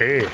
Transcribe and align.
Hey, 0.00 0.24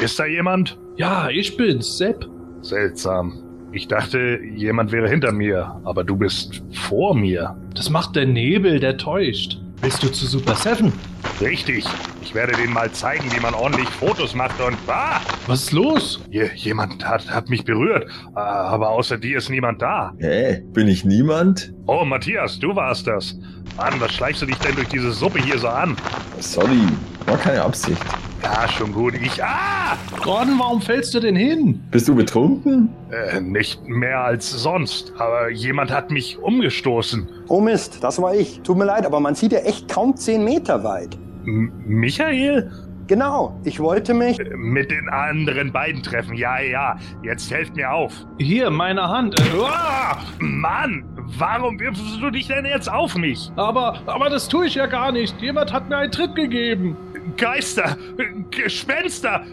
ist 0.00 0.20
da 0.20 0.24
jemand? 0.24 0.78
Ja, 0.94 1.28
ich 1.30 1.56
bin's, 1.56 1.98
Sepp. 1.98 2.28
Seltsam. 2.62 3.42
Ich 3.72 3.88
dachte, 3.88 4.38
jemand 4.54 4.92
wäre 4.92 5.08
hinter 5.08 5.32
mir, 5.32 5.80
aber 5.82 6.04
du 6.04 6.14
bist 6.14 6.62
vor 6.72 7.16
mir. 7.16 7.56
Das 7.74 7.90
macht 7.90 8.14
der 8.14 8.26
Nebel, 8.26 8.78
der 8.78 8.98
täuscht. 8.98 9.58
Willst 9.80 10.04
du 10.04 10.12
zu 10.12 10.26
Super 10.26 10.54
Seven? 10.54 10.92
Richtig. 11.40 11.84
Ich 12.22 12.36
werde 12.36 12.52
denen 12.52 12.72
mal 12.72 12.92
zeigen, 12.92 13.24
wie 13.34 13.40
man 13.40 13.52
ordentlich 13.52 13.88
Fotos 13.88 14.36
macht 14.36 14.60
und... 14.60 14.76
Ah! 14.86 15.20
Was 15.48 15.64
ist 15.64 15.72
los? 15.72 16.20
Je, 16.30 16.48
jemand 16.54 17.04
hat, 17.04 17.28
hat 17.28 17.48
mich 17.48 17.64
berührt, 17.64 18.04
äh, 18.36 18.38
aber 18.38 18.90
außer 18.90 19.18
dir 19.18 19.38
ist 19.38 19.50
niemand 19.50 19.82
da. 19.82 20.14
Hä? 20.18 20.62
Bin 20.72 20.86
ich 20.86 21.04
niemand? 21.04 21.74
Oh, 21.88 22.04
Matthias, 22.04 22.60
du 22.60 22.76
warst 22.76 23.08
das. 23.08 23.36
Mann, 23.76 23.94
was 23.98 24.12
schleichst 24.12 24.42
du 24.42 24.46
dich 24.46 24.58
denn 24.58 24.76
durch 24.76 24.88
diese 24.88 25.10
Suppe 25.10 25.42
hier 25.42 25.58
so 25.58 25.66
an? 25.66 25.96
Sorry, 26.38 26.86
war 27.26 27.38
keine 27.38 27.62
Absicht. 27.62 28.00
Ja, 28.42 28.68
schon 28.68 28.92
gut. 28.92 29.14
Ich... 29.14 29.42
Ah! 29.42 29.96
Gordon, 30.22 30.58
warum 30.58 30.80
fällst 30.80 31.14
du 31.14 31.20
denn 31.20 31.36
hin? 31.36 31.82
Bist 31.90 32.08
du 32.08 32.14
betrunken? 32.14 32.88
Äh, 33.10 33.40
nicht 33.40 33.86
mehr 33.88 34.20
als 34.20 34.50
sonst, 34.50 35.12
aber 35.18 35.50
jemand 35.50 35.90
hat 35.92 36.10
mich 36.10 36.38
umgestoßen. 36.38 37.28
Oh 37.48 37.60
Mist, 37.60 38.02
das 38.02 38.20
war 38.20 38.34
ich. 38.34 38.60
Tut 38.62 38.76
mir 38.78 38.84
leid, 38.86 39.04
aber 39.06 39.20
man 39.20 39.34
sieht 39.34 39.52
ja 39.52 39.58
echt 39.60 39.88
kaum 39.88 40.16
10 40.16 40.42
Meter 40.44 40.82
weit. 40.84 41.16
M 41.44 41.72
Michael? 41.86 42.70
Genau, 43.06 43.58
ich 43.64 43.80
wollte 43.80 44.14
mich. 44.14 44.38
Äh, 44.38 44.56
Mit 44.56 44.90
den 44.90 45.08
anderen 45.08 45.72
beiden 45.72 46.02
treffen. 46.02 46.34
Ja, 46.36 46.60
ja. 46.60 46.96
Jetzt 47.24 47.50
helft 47.50 47.74
mir 47.76 47.90
auf. 47.92 48.12
Hier, 48.38 48.70
meine 48.70 49.08
Hand. 49.08 49.38
Äh, 49.40 49.44
Ah, 49.66 50.18
Mann, 50.38 51.04
warum 51.38 51.78
wirfst 51.80 52.02
du 52.20 52.30
dich 52.30 52.46
denn 52.46 52.64
jetzt 52.66 52.90
auf 52.90 53.16
mich? 53.16 53.50
Aber, 53.56 53.98
aber 54.06 54.30
das 54.30 54.46
tue 54.48 54.66
ich 54.66 54.76
ja 54.76 54.86
gar 54.86 55.10
nicht. 55.12 55.40
Jemand 55.42 55.72
hat 55.72 55.88
mir 55.88 55.96
einen 55.96 56.12
Tritt 56.12 56.36
gegeben. 56.36 56.96
Geister, 57.36 57.96
Gespenster, 58.50 59.44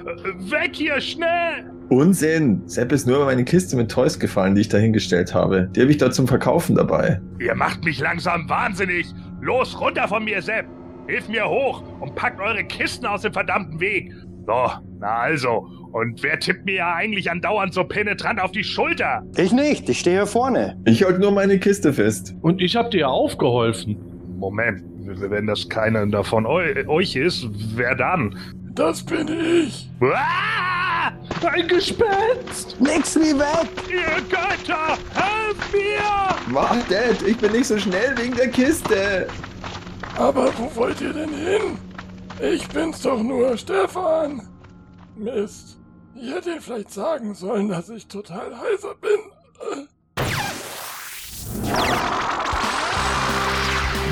weg 0.50 0.72
hier, 0.74 1.00
schnell! 1.02 1.72
Unsinn! 1.90 2.62
Sepp 2.66 2.92
ist 2.92 3.08
nur 3.08 3.18
über 3.18 3.26
meine 3.26 3.46
Kiste 3.46 3.78
mit 3.78 3.90
Toys 3.90 4.20
gefallen, 4.20 4.56
die 4.56 4.62
ich 4.62 4.70
da 4.70 4.78
hingestellt 4.78 5.34
habe. 5.34 5.70
Die 5.74 5.82
habe 5.82 5.92
ich 5.92 5.98
da 5.98 6.12
zum 6.12 6.28
Verkaufen 6.28 6.76
dabei. 6.76 7.22
Ihr 7.40 7.56
macht 7.56 7.84
mich 7.86 8.00
langsam 8.00 8.50
wahnsinnig. 8.50 9.08
Los, 9.42 9.80
runter 9.80 10.08
von 10.08 10.24
mir, 10.26 10.42
Sepp. 10.42 10.66
Hilf 11.08 11.30
mir 11.30 11.48
hoch 11.48 11.84
und 12.02 12.16
packt 12.16 12.42
eure 12.42 12.64
Kisten 12.66 13.06
aus 13.06 13.22
dem 13.22 13.32
verdammten 13.32 13.80
Weg. 13.80 14.12
So, 14.46 14.72
na 15.00 15.08
also. 15.20 15.68
Und 15.94 16.22
wer 16.22 16.40
tippt 16.40 16.66
mir 16.66 16.76
ja 16.76 16.94
eigentlich 16.96 17.32
andauernd 17.32 17.74
so 17.74 17.84
penetrant 17.84 18.42
auf 18.42 18.52
die 18.52 18.64
Schulter? 18.64 19.24
Ich 19.38 19.54
nicht, 19.54 19.88
ich 19.90 20.00
stehe 20.00 20.18
hier 20.18 20.28
vorne. 20.28 20.78
Ich 20.86 21.04
halte 21.04 21.20
nur 21.20 21.32
meine 21.32 21.58
Kiste 21.60 21.94
fest. 21.94 22.36
Und 22.42 22.62
ich 22.62 22.76
hab 22.76 22.92
dir 22.92 23.08
aufgeholfen. 23.10 23.98
Moment, 24.38 24.84
wenn 25.06 25.48
das 25.48 25.68
keiner 25.68 26.06
davon 26.06 26.46
eu 26.46 26.88
euch 26.88 27.16
ist, 27.16 27.48
wer 27.76 27.96
dann? 27.96 28.38
Das 28.76 29.04
bin 29.04 29.28
ich. 29.28 29.90
Ah! 30.00 31.12
Ein 31.52 31.68
Gespenst! 31.68 32.80
Nix 32.80 33.16
wie 33.16 33.38
weg! 33.38 33.68
Ihr 33.90 34.22
Götter, 34.30 34.98
helft 35.16 35.74
mir! 35.74 36.54
Wartet, 36.54 37.24
ich 37.24 37.38
bin 37.38 37.52
nicht 37.54 37.66
so 37.66 37.80
schnell 37.80 38.16
wegen 38.18 38.36
der 38.36 38.50
Kiste. 38.50 39.28
Aber 40.18 40.52
wo 40.58 40.76
wollt 40.76 41.02
ihr 41.02 41.14
denn 41.14 41.34
hin? 41.34 41.80
Ich 42.40 42.68
bin's 42.68 43.02
doch 43.02 43.22
nur, 43.22 43.58
Stefan. 43.58 44.48
Mist. 45.16 45.80
Ich 46.14 46.32
hätte 46.32 46.52
ihm 46.52 46.62
vielleicht 46.62 46.92
sagen 46.92 47.34
sollen, 47.34 47.70
dass 47.70 47.90
ich 47.90 48.08
total 48.08 48.56
heiser 48.60 48.94
bin. 49.02 49.20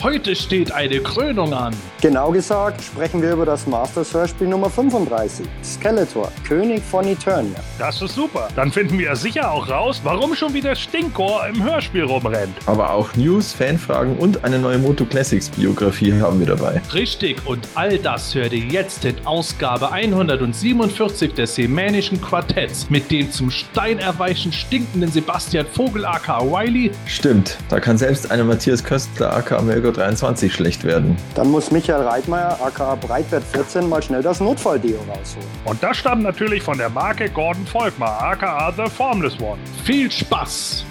Heute 0.00 0.36
steht 0.36 0.70
eine 0.70 1.00
Krönung 1.00 1.52
an. 1.52 1.74
Genau 2.00 2.30
gesagt 2.30 2.80
sprechen 2.80 3.20
wir 3.20 3.32
über 3.32 3.44
das 3.44 3.66
Masters 3.66 4.14
Hörspiel 4.14 4.46
Nummer 4.46 4.70
35. 4.70 5.44
Skeletor, 5.64 6.30
König 6.46 6.84
von 6.84 7.04
Eternia. 7.04 7.58
Das 7.80 8.00
ist 8.00 8.14
super. 8.14 8.46
Dann 8.54 8.70
finden 8.70 8.96
wir 8.96 9.16
sicher 9.16 9.50
auch 9.50 9.68
raus, 9.68 10.00
warum 10.04 10.36
schon 10.36 10.54
wieder 10.54 10.76
Stinkor 10.76 11.48
im 11.48 11.64
Hörspiel 11.64 12.04
rumrennt. 12.04 12.54
Aber 12.66 12.92
auch 12.92 13.16
News, 13.16 13.52
Fanfragen 13.52 14.16
und 14.18 14.44
eine 14.44 14.60
neue 14.60 14.78
Moto 14.78 15.04
Classics 15.04 15.48
Biografie 15.48 16.12
haben 16.12 16.38
wir 16.38 16.46
dabei. 16.46 16.80
Richtig, 16.94 17.44
und 17.44 17.66
all 17.74 17.98
das 17.98 18.32
hört 18.36 18.52
ihr 18.52 18.66
jetzt 18.66 19.04
in 19.04 19.16
Ausgabe 19.26 19.90
147 19.90 21.34
des 21.34 21.56
Semänischen 21.56 22.20
Quartetts 22.20 22.88
mit 22.88 23.10
dem 23.10 23.32
zum 23.32 23.50
Stein 23.50 23.98
erweichen 23.98 24.52
stinkenden 24.52 25.10
Sebastian 25.10 25.66
Vogel 25.66 26.04
aka 26.04 26.40
Wiley. 26.40 26.92
Stimmt, 27.06 27.58
da 27.68 27.80
kann 27.80 27.98
selbst 27.98 28.30
eine 28.30 28.44
Matthias 28.44 28.84
Köstler 28.84 29.34
aka 29.34 29.60
Melgo 29.88 29.92
23 29.92 30.52
schlecht 30.52 30.84
werden. 30.84 31.16
Dann 31.34 31.50
muss 31.50 31.70
Michael 31.70 32.06
Reitmeier, 32.06 32.58
aka 32.62 32.96
Breitbert 32.96 33.42
14, 33.52 33.88
mal 33.88 34.02
schnell 34.02 34.20
das 34.22 34.40
Notfalldeo 34.40 34.98
rausholen. 35.08 35.48
Und 35.64 35.82
das 35.82 35.96
stammt 35.96 36.22
natürlich 36.22 36.62
von 36.62 36.76
der 36.78 36.90
Marke 36.90 37.30
Gordon 37.30 37.66
Volkmar, 37.66 38.22
aka 38.22 38.72
The 38.76 38.90
Formless 38.90 39.40
One. 39.40 39.58
Viel 39.84 40.10
Spaß! 40.10 40.84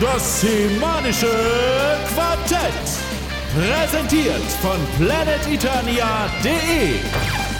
Das 0.00 0.40
semanische 0.40 1.28
Quartett. 2.14 2.72
Präsentiert 3.54 4.42
von 4.60 4.78
planeteternia.de. 4.98 7.55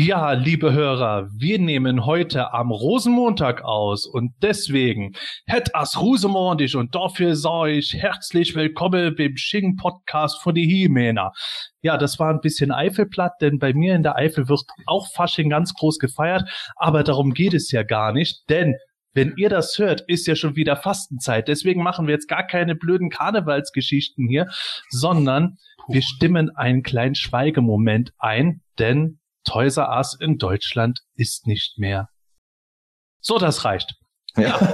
Ja, 0.00 0.30
liebe 0.30 0.72
Hörer, 0.72 1.28
wir 1.36 1.58
nehmen 1.58 2.06
heute 2.06 2.52
am 2.54 2.70
Rosenmontag 2.70 3.64
aus 3.64 4.06
und 4.06 4.32
deswegen 4.40 5.16
het 5.44 5.74
as 5.74 6.00
Rosemondig 6.00 6.76
und 6.76 6.94
dafür 6.94 7.34
sage 7.34 7.72
ich 7.72 7.94
herzlich 7.94 8.54
willkommen 8.54 9.16
beim 9.16 9.36
Sching 9.36 9.74
Podcast 9.74 10.40
von 10.40 10.54
die 10.54 10.68
Himena. 10.68 11.32
Ja, 11.82 11.96
das 11.96 12.20
war 12.20 12.30
ein 12.30 12.40
bisschen 12.40 12.70
Eifelplatt, 12.70 13.32
denn 13.40 13.58
bei 13.58 13.72
mir 13.74 13.96
in 13.96 14.04
der 14.04 14.14
Eifel 14.14 14.48
wird 14.48 14.62
auch 14.86 15.08
Fasching 15.12 15.50
ganz 15.50 15.74
groß 15.74 15.98
gefeiert, 15.98 16.48
aber 16.76 17.02
darum 17.02 17.34
geht 17.34 17.54
es 17.54 17.72
ja 17.72 17.82
gar 17.82 18.12
nicht, 18.12 18.48
denn 18.48 18.76
wenn 19.14 19.34
ihr 19.36 19.48
das 19.48 19.76
hört, 19.78 20.02
ist 20.06 20.28
ja 20.28 20.36
schon 20.36 20.54
wieder 20.54 20.76
Fastenzeit. 20.76 21.48
Deswegen 21.48 21.82
machen 21.82 22.06
wir 22.06 22.14
jetzt 22.14 22.28
gar 22.28 22.46
keine 22.46 22.76
blöden 22.76 23.10
Karnevalsgeschichten 23.10 24.28
hier, 24.28 24.46
sondern 24.90 25.56
wir 25.88 26.02
stimmen 26.02 26.54
einen 26.54 26.84
kleinen 26.84 27.16
Schweigemoment 27.16 28.12
ein, 28.18 28.60
denn 28.78 29.17
Toys 29.48 29.78
R 29.78 29.88
Us 29.96 30.14
in 30.20 30.36
Deutschland 30.36 31.00
ist 31.14 31.46
nicht 31.46 31.78
mehr. 31.78 32.08
So, 33.20 33.38
das 33.38 33.64
reicht. 33.64 33.94
Ja. 34.36 34.72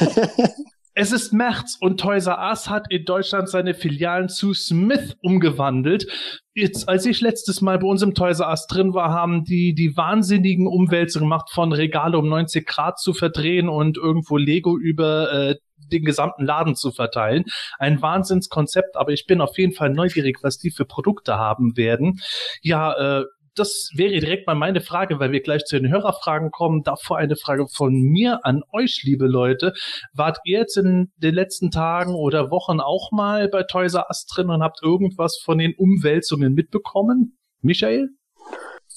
Es 0.94 1.10
ist 1.10 1.32
März 1.32 1.78
und 1.80 1.98
Toys 1.98 2.26
R 2.26 2.38
Us 2.50 2.68
hat 2.68 2.84
in 2.90 3.06
Deutschland 3.06 3.48
seine 3.48 3.72
Filialen 3.72 4.28
zu 4.28 4.52
Smith 4.52 5.16
umgewandelt. 5.22 6.06
Jetzt, 6.52 6.86
als 6.86 7.06
ich 7.06 7.22
letztes 7.22 7.62
Mal 7.62 7.78
bei 7.78 7.86
uns 7.86 8.02
im 8.02 8.12
Toys 8.12 8.40
R 8.40 8.50
Us 8.50 8.66
drin 8.66 8.92
war, 8.92 9.10
haben 9.10 9.42
die 9.44 9.74
die 9.74 9.96
wahnsinnigen 9.96 10.66
Umwälze 10.66 11.18
gemacht, 11.18 11.48
von 11.50 11.72
Regale 11.72 12.18
um 12.18 12.28
90 12.28 12.66
Grad 12.66 12.98
zu 12.98 13.14
verdrehen 13.14 13.70
und 13.70 13.96
irgendwo 13.96 14.36
Lego 14.36 14.76
über 14.76 15.32
äh, 15.32 15.56
den 15.78 16.04
gesamten 16.04 16.44
Laden 16.44 16.74
zu 16.74 16.90
verteilen. 16.90 17.44
Ein 17.78 18.02
Wahnsinnskonzept, 18.02 18.94
aber 18.96 19.12
ich 19.12 19.24
bin 19.26 19.40
auf 19.40 19.56
jeden 19.56 19.72
Fall 19.72 19.88
neugierig, 19.88 20.40
was 20.42 20.58
die 20.58 20.70
für 20.70 20.84
Produkte 20.84 21.38
haben 21.38 21.78
werden. 21.78 22.20
Ja, 22.60 23.20
äh, 23.20 23.24
das 23.54 23.90
wäre 23.94 24.12
direkt 24.12 24.46
mal 24.46 24.54
meine 24.54 24.80
Frage, 24.80 25.20
weil 25.20 25.32
wir 25.32 25.42
gleich 25.42 25.64
zu 25.64 25.78
den 25.78 25.90
Hörerfragen 25.90 26.50
kommen. 26.50 26.82
Davor 26.82 27.18
eine 27.18 27.36
Frage 27.36 27.66
von 27.68 27.94
mir 27.94 28.40
an 28.44 28.62
euch, 28.72 29.02
liebe 29.04 29.26
Leute. 29.26 29.72
Wart 30.14 30.38
ihr 30.44 30.60
jetzt 30.60 30.76
in 30.76 31.12
den 31.16 31.34
letzten 31.34 31.70
Tagen 31.70 32.14
oder 32.14 32.50
Wochen 32.50 32.80
auch 32.80 33.10
mal 33.12 33.48
bei 33.48 33.62
Toys 33.64 33.94
R 33.94 34.06
Us 34.08 34.26
drin 34.26 34.50
und 34.50 34.62
habt 34.62 34.82
irgendwas 34.82 35.38
von 35.42 35.58
den 35.58 35.74
Umwälzungen 35.76 36.54
mitbekommen? 36.54 37.38
Michael? 37.60 38.08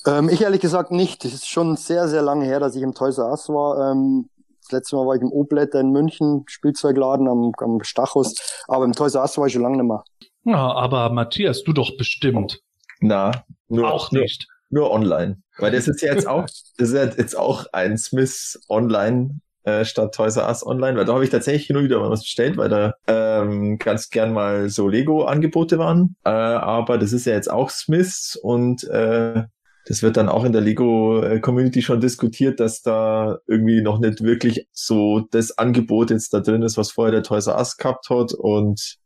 Ähm, 0.07 0.29
ich 0.29 0.41
ehrlich 0.41 0.61
gesagt 0.61 0.91
nicht. 0.91 1.25
Es 1.25 1.33
ist 1.33 1.47
schon 1.47 1.75
sehr, 1.75 2.07
sehr 2.07 2.21
lange 2.21 2.45
her, 2.45 2.59
dass 2.59 2.75
ich 2.75 2.81
im 2.81 2.93
Toys 2.93 3.17
R 3.17 3.29
Us 3.29 3.49
war. 3.49 3.91
Ähm, 3.91 4.29
das 4.61 4.71
letzte 4.71 4.95
Mal 4.95 5.05
war 5.05 5.15
ich 5.15 5.21
im 5.21 5.31
Obletter 5.31 5.79
in 5.79 5.91
München, 5.91 6.43
Spielzeugladen 6.47 7.27
am, 7.27 7.51
am 7.57 7.83
Stachus. 7.83 8.63
Aber 8.67 8.85
im 8.85 8.93
Toys 8.93 9.15
R 9.15 9.21
Us 9.21 9.37
war 9.37 9.47
ich 9.47 9.53
schon 9.53 9.61
lange 9.61 9.77
nicht 9.77 9.87
mehr. 9.87 10.03
Ja, 10.43 10.73
aber 10.73 11.09
Matthias, 11.09 11.63
du 11.63 11.73
doch 11.73 11.97
bestimmt. 11.97 12.61
Na, 12.99 13.45
nur, 13.67 13.91
auch 13.91 14.11
nur, 14.11 14.23
nicht. 14.23 14.47
nur 14.69 14.91
online. 14.91 15.41
Weil 15.57 15.71
das 15.71 15.87
ist 15.87 16.01
ja 16.01 16.13
jetzt 16.13 16.27
auch, 16.27 16.45
das 16.77 16.89
ist 16.89 16.93
ja 16.93 17.05
jetzt 17.05 17.37
auch 17.37 17.65
ein 17.71 17.97
Smiths 17.97 18.59
Online 18.69 19.39
äh, 19.63 19.83
statt 19.83 20.13
Toys 20.13 20.37
R 20.37 20.47
Us 20.47 20.65
Online, 20.65 20.97
weil 20.97 21.05
da 21.05 21.13
habe 21.13 21.23
ich 21.23 21.29
tatsächlich 21.29 21.75
und 21.75 21.83
wieder 21.83 21.99
mal 21.99 22.09
was 22.09 22.21
bestellt, 22.21 22.57
weil 22.57 22.69
da 22.69 22.93
ähm, 23.07 23.77
ganz 23.79 24.09
gern 24.09 24.31
mal 24.31 24.69
so 24.69 24.87
Lego-Angebote 24.87 25.77
waren. 25.77 26.15
Äh, 26.23 26.29
aber 26.29 26.97
das 26.97 27.13
ist 27.13 27.25
ja 27.25 27.33
jetzt 27.33 27.49
auch 27.49 27.69
Smiths 27.69 28.35
und 28.35 28.83
äh, 28.85 29.43
das 29.87 30.01
wird 30.01 30.17
dann 30.17 30.29
auch 30.29 30.43
in 30.45 30.51
der 30.51 30.61
Lego-Community 30.61 31.81
schon 31.81 32.01
diskutiert, 32.01 32.59
dass 32.59 32.81
da 32.81 33.37
irgendwie 33.47 33.81
noch 33.81 33.99
nicht 33.99 34.23
wirklich 34.23 34.67
so 34.71 35.21
das 35.31 35.57
Angebot 35.57 36.09
jetzt 36.09 36.33
da 36.33 36.39
drin 36.39 36.63
ist, 36.63 36.77
was 36.77 36.91
vorher 36.91 37.11
der 37.11 37.23
Toys 37.23 37.47
R 37.47 37.57
Us 37.57 37.77
gehabt 37.77 38.09
hat 38.09 38.33
und 38.33 38.97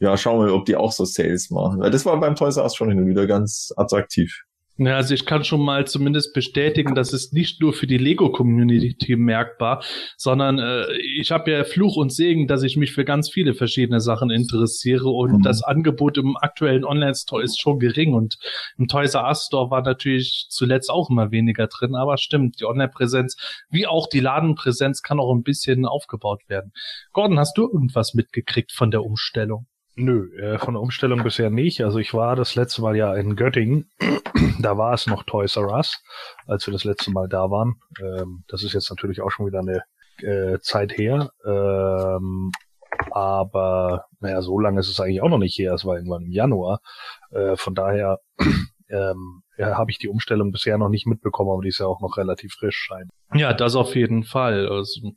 ja, 0.00 0.16
schauen 0.16 0.40
wir 0.40 0.46
mal, 0.46 0.52
ob 0.52 0.64
die 0.64 0.76
auch 0.76 0.92
so 0.92 1.04
Sales 1.04 1.50
machen. 1.50 1.80
Weil 1.80 1.90
das 1.90 2.06
war 2.06 2.18
beim 2.20 2.34
Toys 2.34 2.56
R 2.56 2.64
Us 2.64 2.74
schon 2.74 2.88
hin 2.88 2.98
und 2.98 3.08
wieder 3.08 3.26
ganz 3.26 3.72
attraktiv. 3.76 4.44
Ja, 4.80 4.94
also 4.94 5.12
ich 5.12 5.26
kann 5.26 5.42
schon 5.42 5.60
mal 5.60 5.88
zumindest 5.88 6.32
bestätigen, 6.34 6.94
dass 6.94 7.12
es 7.12 7.32
nicht 7.32 7.60
nur 7.60 7.72
für 7.72 7.88
die 7.88 7.98
Lego-Community 7.98 9.16
merkbar, 9.16 9.82
sondern 10.16 10.60
äh, 10.60 10.84
ich 11.18 11.32
habe 11.32 11.50
ja 11.50 11.64
Fluch 11.64 11.96
und 11.96 12.12
Segen, 12.12 12.46
dass 12.46 12.62
ich 12.62 12.76
mich 12.76 12.92
für 12.92 13.04
ganz 13.04 13.28
viele 13.28 13.54
verschiedene 13.54 14.00
Sachen 14.00 14.30
interessiere 14.30 15.08
und 15.08 15.38
mhm. 15.38 15.42
das 15.42 15.64
Angebot 15.64 16.16
im 16.16 16.36
aktuellen 16.36 16.84
Online-Store 16.84 17.42
ist 17.42 17.60
schon 17.60 17.80
gering 17.80 18.14
und 18.14 18.38
im 18.78 18.86
Toys 18.86 19.14
R 19.14 19.24
Us 19.26 19.46
Store 19.46 19.68
war 19.72 19.82
natürlich 19.82 20.46
zuletzt 20.48 20.90
auch 20.90 21.10
immer 21.10 21.32
weniger 21.32 21.66
drin, 21.66 21.96
aber 21.96 22.16
stimmt, 22.16 22.60
die 22.60 22.64
Online-Präsenz 22.64 23.36
wie 23.70 23.88
auch 23.88 24.08
die 24.08 24.20
Ladenpräsenz 24.20 25.02
kann 25.02 25.18
auch 25.18 25.34
ein 25.34 25.42
bisschen 25.42 25.86
aufgebaut 25.86 26.42
werden. 26.46 26.72
Gordon, 27.12 27.40
hast 27.40 27.58
du 27.58 27.62
irgendwas 27.62 28.14
mitgekriegt 28.14 28.70
von 28.70 28.92
der 28.92 29.02
Umstellung? 29.02 29.66
Nö, 30.00 30.30
äh, 30.38 30.58
von 30.58 30.74
der 30.74 30.80
Umstellung 30.80 31.24
bisher 31.24 31.50
nicht. 31.50 31.82
Also 31.82 31.98
ich 31.98 32.14
war 32.14 32.36
das 32.36 32.54
letzte 32.54 32.82
Mal 32.82 32.94
ja 32.94 33.16
in 33.16 33.34
Göttingen. 33.34 33.90
da 34.60 34.78
war 34.78 34.94
es 34.94 35.08
noch 35.08 35.24
Toys 35.24 35.56
R 35.56 35.72
Us, 35.72 36.00
als 36.46 36.68
wir 36.68 36.72
das 36.72 36.84
letzte 36.84 37.10
Mal 37.10 37.28
da 37.28 37.50
waren. 37.50 37.80
Ähm, 38.00 38.44
das 38.46 38.62
ist 38.62 38.74
jetzt 38.74 38.90
natürlich 38.90 39.20
auch 39.20 39.30
schon 39.32 39.46
wieder 39.46 39.58
eine 39.58 39.82
äh, 40.22 40.60
Zeit 40.60 40.96
her. 40.96 41.32
Ähm, 41.44 42.52
aber 43.10 44.04
naja, 44.20 44.40
so 44.40 44.60
lange 44.60 44.78
ist 44.78 44.88
es 44.88 45.00
eigentlich 45.00 45.20
auch 45.20 45.30
noch 45.30 45.38
nicht 45.38 45.58
her. 45.58 45.74
Es 45.74 45.84
war 45.84 45.96
irgendwann 45.96 46.26
im 46.26 46.30
Januar. 46.30 46.80
Äh, 47.32 47.56
von 47.56 47.74
daher 47.74 48.20
ähm, 48.88 49.42
ja, 49.58 49.76
habe 49.76 49.90
ich 49.90 49.98
die 49.98 50.08
Umstellung 50.08 50.52
bisher 50.52 50.78
noch 50.78 50.88
nicht 50.88 51.06
mitbekommen, 51.06 51.50
aber 51.50 51.62
die 51.62 51.68
ist 51.68 51.80
ja 51.80 51.86
auch 51.86 52.00
noch 52.00 52.16
relativ 52.16 52.54
frisch 52.54 52.76
scheint. 52.76 53.10
Ja, 53.34 53.52
das 53.52 53.76
auf 53.76 53.94
jeden 53.94 54.22
Fall. 54.24 54.68
Also, 54.68 55.12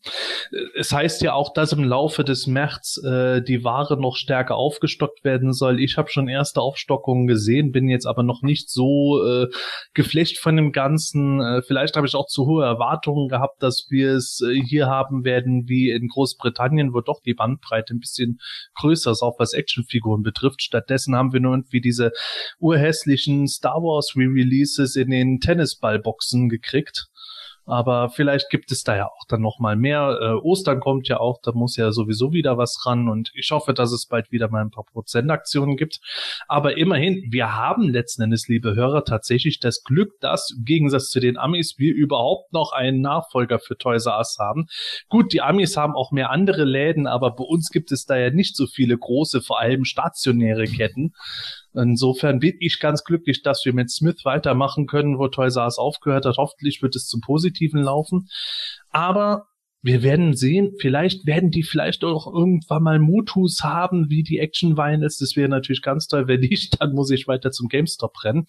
es 0.75 0.91
heißt 0.91 1.21
ja 1.21 1.33
auch, 1.33 1.53
dass 1.53 1.71
im 1.71 1.85
Laufe 1.85 2.25
des 2.25 2.45
März 2.45 3.01
äh, 3.05 3.41
die 3.41 3.63
Ware 3.63 3.97
noch 4.01 4.17
stärker 4.17 4.55
aufgestockt 4.55 5.23
werden 5.23 5.53
soll. 5.53 5.79
Ich 5.79 5.97
habe 5.97 6.09
schon 6.09 6.27
erste 6.27 6.59
Aufstockungen 6.59 7.25
gesehen, 7.25 7.71
bin 7.71 7.87
jetzt 7.87 8.05
aber 8.05 8.23
noch 8.23 8.41
nicht 8.41 8.69
so 8.69 9.23
äh, 9.25 9.47
geflecht 9.93 10.39
von 10.39 10.57
dem 10.57 10.73
Ganzen. 10.73 11.39
Äh, 11.39 11.61
vielleicht 11.61 11.95
habe 11.95 12.05
ich 12.05 12.15
auch 12.15 12.27
zu 12.27 12.47
hohe 12.47 12.65
Erwartungen 12.65 13.29
gehabt, 13.29 13.63
dass 13.63 13.87
wir 13.89 14.11
es 14.15 14.41
äh, 14.45 14.59
hier 14.61 14.87
haben 14.87 15.23
werden 15.23 15.69
wie 15.69 15.89
in 15.89 16.09
Großbritannien, 16.09 16.93
wo 16.93 16.99
doch 16.99 17.21
die 17.21 17.33
Bandbreite 17.33 17.93
ein 17.93 17.99
bisschen 17.99 18.39
größer 18.75 19.11
ist, 19.11 19.21
auch 19.21 19.39
was 19.39 19.53
Actionfiguren 19.53 20.21
betrifft. 20.21 20.61
Stattdessen 20.61 21.15
haben 21.15 21.31
wir 21.31 21.39
nur 21.39 21.53
irgendwie 21.53 21.79
diese 21.79 22.11
urhässlichen 22.59 23.47
Star 23.47 23.81
Wars 23.81 24.17
Re-Releases 24.31 24.95
in 24.95 25.09
den 25.09 25.39
Tennisballboxen 25.39 26.49
gekriegt. 26.49 27.07
Aber 27.65 28.09
vielleicht 28.09 28.49
gibt 28.49 28.71
es 28.71 28.83
da 28.83 28.97
ja 28.97 29.05
auch 29.05 29.25
dann 29.27 29.41
noch 29.41 29.59
mal 29.59 29.75
mehr. 29.75 30.17
Äh, 30.19 30.33
Ostern 30.45 30.79
kommt 30.79 31.07
ja 31.07 31.19
auch, 31.19 31.39
da 31.43 31.51
muss 31.53 31.77
ja 31.77 31.91
sowieso 31.91 32.33
wieder 32.33 32.57
was 32.57 32.85
ran 32.85 33.07
und 33.07 33.31
ich 33.35 33.51
hoffe, 33.51 33.73
dass 33.73 33.91
es 33.91 34.07
bald 34.07 34.31
wieder 34.31 34.49
mal 34.49 34.61
ein 34.61 34.71
paar 34.71 34.83
Prozentaktionen 34.83 35.77
gibt. 35.77 35.99
Aber 36.47 36.77
immerhin, 36.77 37.23
wir 37.29 37.55
haben 37.55 37.87
letzten 37.87 38.23
Endes, 38.23 38.47
liebe 38.47 38.75
Hörer, 38.75 39.05
tatsächlich 39.05 39.59
das 39.59 39.83
Glück, 39.83 40.19
dass 40.21 40.51
im 40.57 40.65
Gegensatz 40.65 41.09
zu 41.09 41.19
den 41.19 41.37
Amis 41.37 41.75
wir 41.77 41.93
überhaupt 41.93 42.51
noch 42.51 42.71
einen 42.73 42.99
Nachfolger 42.99 43.59
für 43.59 43.77
Toys 43.77 44.07
R 44.07 44.17
Us 44.17 44.37
haben. 44.39 44.65
Gut, 45.07 45.31
die 45.31 45.41
Amis 45.41 45.77
haben 45.77 45.93
auch 45.93 46.11
mehr 46.11 46.31
andere 46.31 46.63
Läden, 46.63 47.05
aber 47.05 47.35
bei 47.35 47.43
uns 47.43 47.69
gibt 47.69 47.91
es 47.91 48.05
da 48.05 48.17
ja 48.17 48.31
nicht 48.31 48.55
so 48.55 48.65
viele 48.65 48.97
große, 48.97 49.41
vor 49.41 49.59
allem 49.59 49.85
stationäre 49.85 50.65
Ketten. 50.65 51.13
Insofern 51.73 52.39
bin 52.39 52.55
ich 52.59 52.79
ganz 52.79 53.03
glücklich, 53.03 53.43
dass 53.43 53.65
wir 53.65 53.73
mit 53.73 53.89
Smith 53.89 54.25
weitermachen 54.25 54.87
können, 54.87 55.17
wo 55.17 55.27
Toys 55.27 55.55
R 55.55 55.63
Us 55.63 55.77
aufgehört 55.77 56.25
hat. 56.25 56.37
Hoffentlich 56.37 56.81
wird 56.81 56.95
es 56.95 57.07
zum 57.07 57.21
Positiven 57.21 57.81
laufen. 57.81 58.27
Aber 58.89 59.47
wir 59.83 60.03
werden 60.03 60.35
sehen, 60.35 60.73
vielleicht 60.79 61.25
werden 61.25 61.49
die 61.49 61.63
vielleicht 61.63 62.03
auch 62.03 62.31
irgendwann 62.31 62.83
mal 62.83 62.99
Mutus 62.99 63.61
haben, 63.63 64.09
wie 64.09 64.21
die 64.21 64.37
Action 64.37 64.77
Vinyls. 64.77 65.17
Das 65.17 65.35
wäre 65.35 65.49
natürlich 65.49 65.81
ganz 65.81 66.07
toll. 66.07 66.27
Wenn 66.27 66.41
nicht, 66.41 66.75
dann 66.81 66.93
muss 66.93 67.09
ich 67.09 67.27
weiter 67.27 67.51
zum 67.51 67.67
GameStop 67.67 68.23
rennen. 68.23 68.45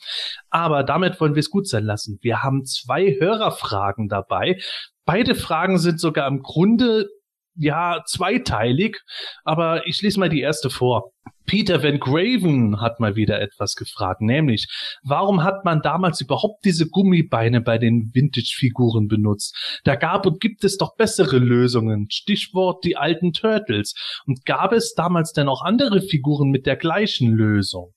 Aber 0.51 0.83
damit 0.83 1.21
wollen 1.21 1.35
wir 1.35 1.41
es 1.41 1.51
gut 1.51 1.67
sein 1.67 1.85
lassen. 1.85 2.19
Wir 2.21 2.43
haben 2.43 2.65
zwei 2.65 3.17
Hörerfragen 3.19 4.09
dabei. 4.09 4.61
Beide 5.05 5.35
Fragen 5.35 5.79
sind 5.79 6.01
sogar 6.01 6.29
im 6.29 6.43
Grunde 6.43 7.09
ja 7.55 8.03
zweiteilig, 8.07 8.99
aber 9.45 9.87
ich 9.87 10.01
lese 10.03 10.21
mal 10.21 10.29
die 10.29 10.41
erste 10.41 10.71
vor. 10.71 11.13
Peter 11.47 11.83
Van 11.83 11.99
Graven 11.99 12.81
hat 12.81 13.01
mal 13.01 13.17
wieder 13.17 13.41
etwas 13.41 13.75
gefragt, 13.75 14.21
nämlich, 14.21 14.69
warum 15.03 15.43
hat 15.43 15.65
man 15.65 15.83
damals 15.83 16.21
überhaupt 16.21 16.65
diese 16.65 16.89
Gummibeine 16.89 17.61
bei 17.61 17.79
den 17.79 18.11
Vintage-Figuren 18.15 19.09
benutzt? 19.09 19.81
Da 19.85 19.97
gab 19.97 20.25
und 20.27 20.41
gibt 20.41 20.65
es 20.65 20.77
doch 20.77 20.97
bessere 20.97 21.39
Lösungen. 21.39 22.07
Stichwort 22.11 22.85
die 22.85 22.97
alten 22.97 23.33
Turtles. 23.33 23.95
Und 24.27 24.45
gab 24.45 24.73
es 24.73 24.95
damals 24.95 25.33
denn 25.33 25.49
auch 25.49 25.63
andere 25.63 26.01
Figuren 26.01 26.51
mit 26.51 26.67
der 26.67 26.77
gleichen 26.77 27.33
Lösung? 27.33 27.93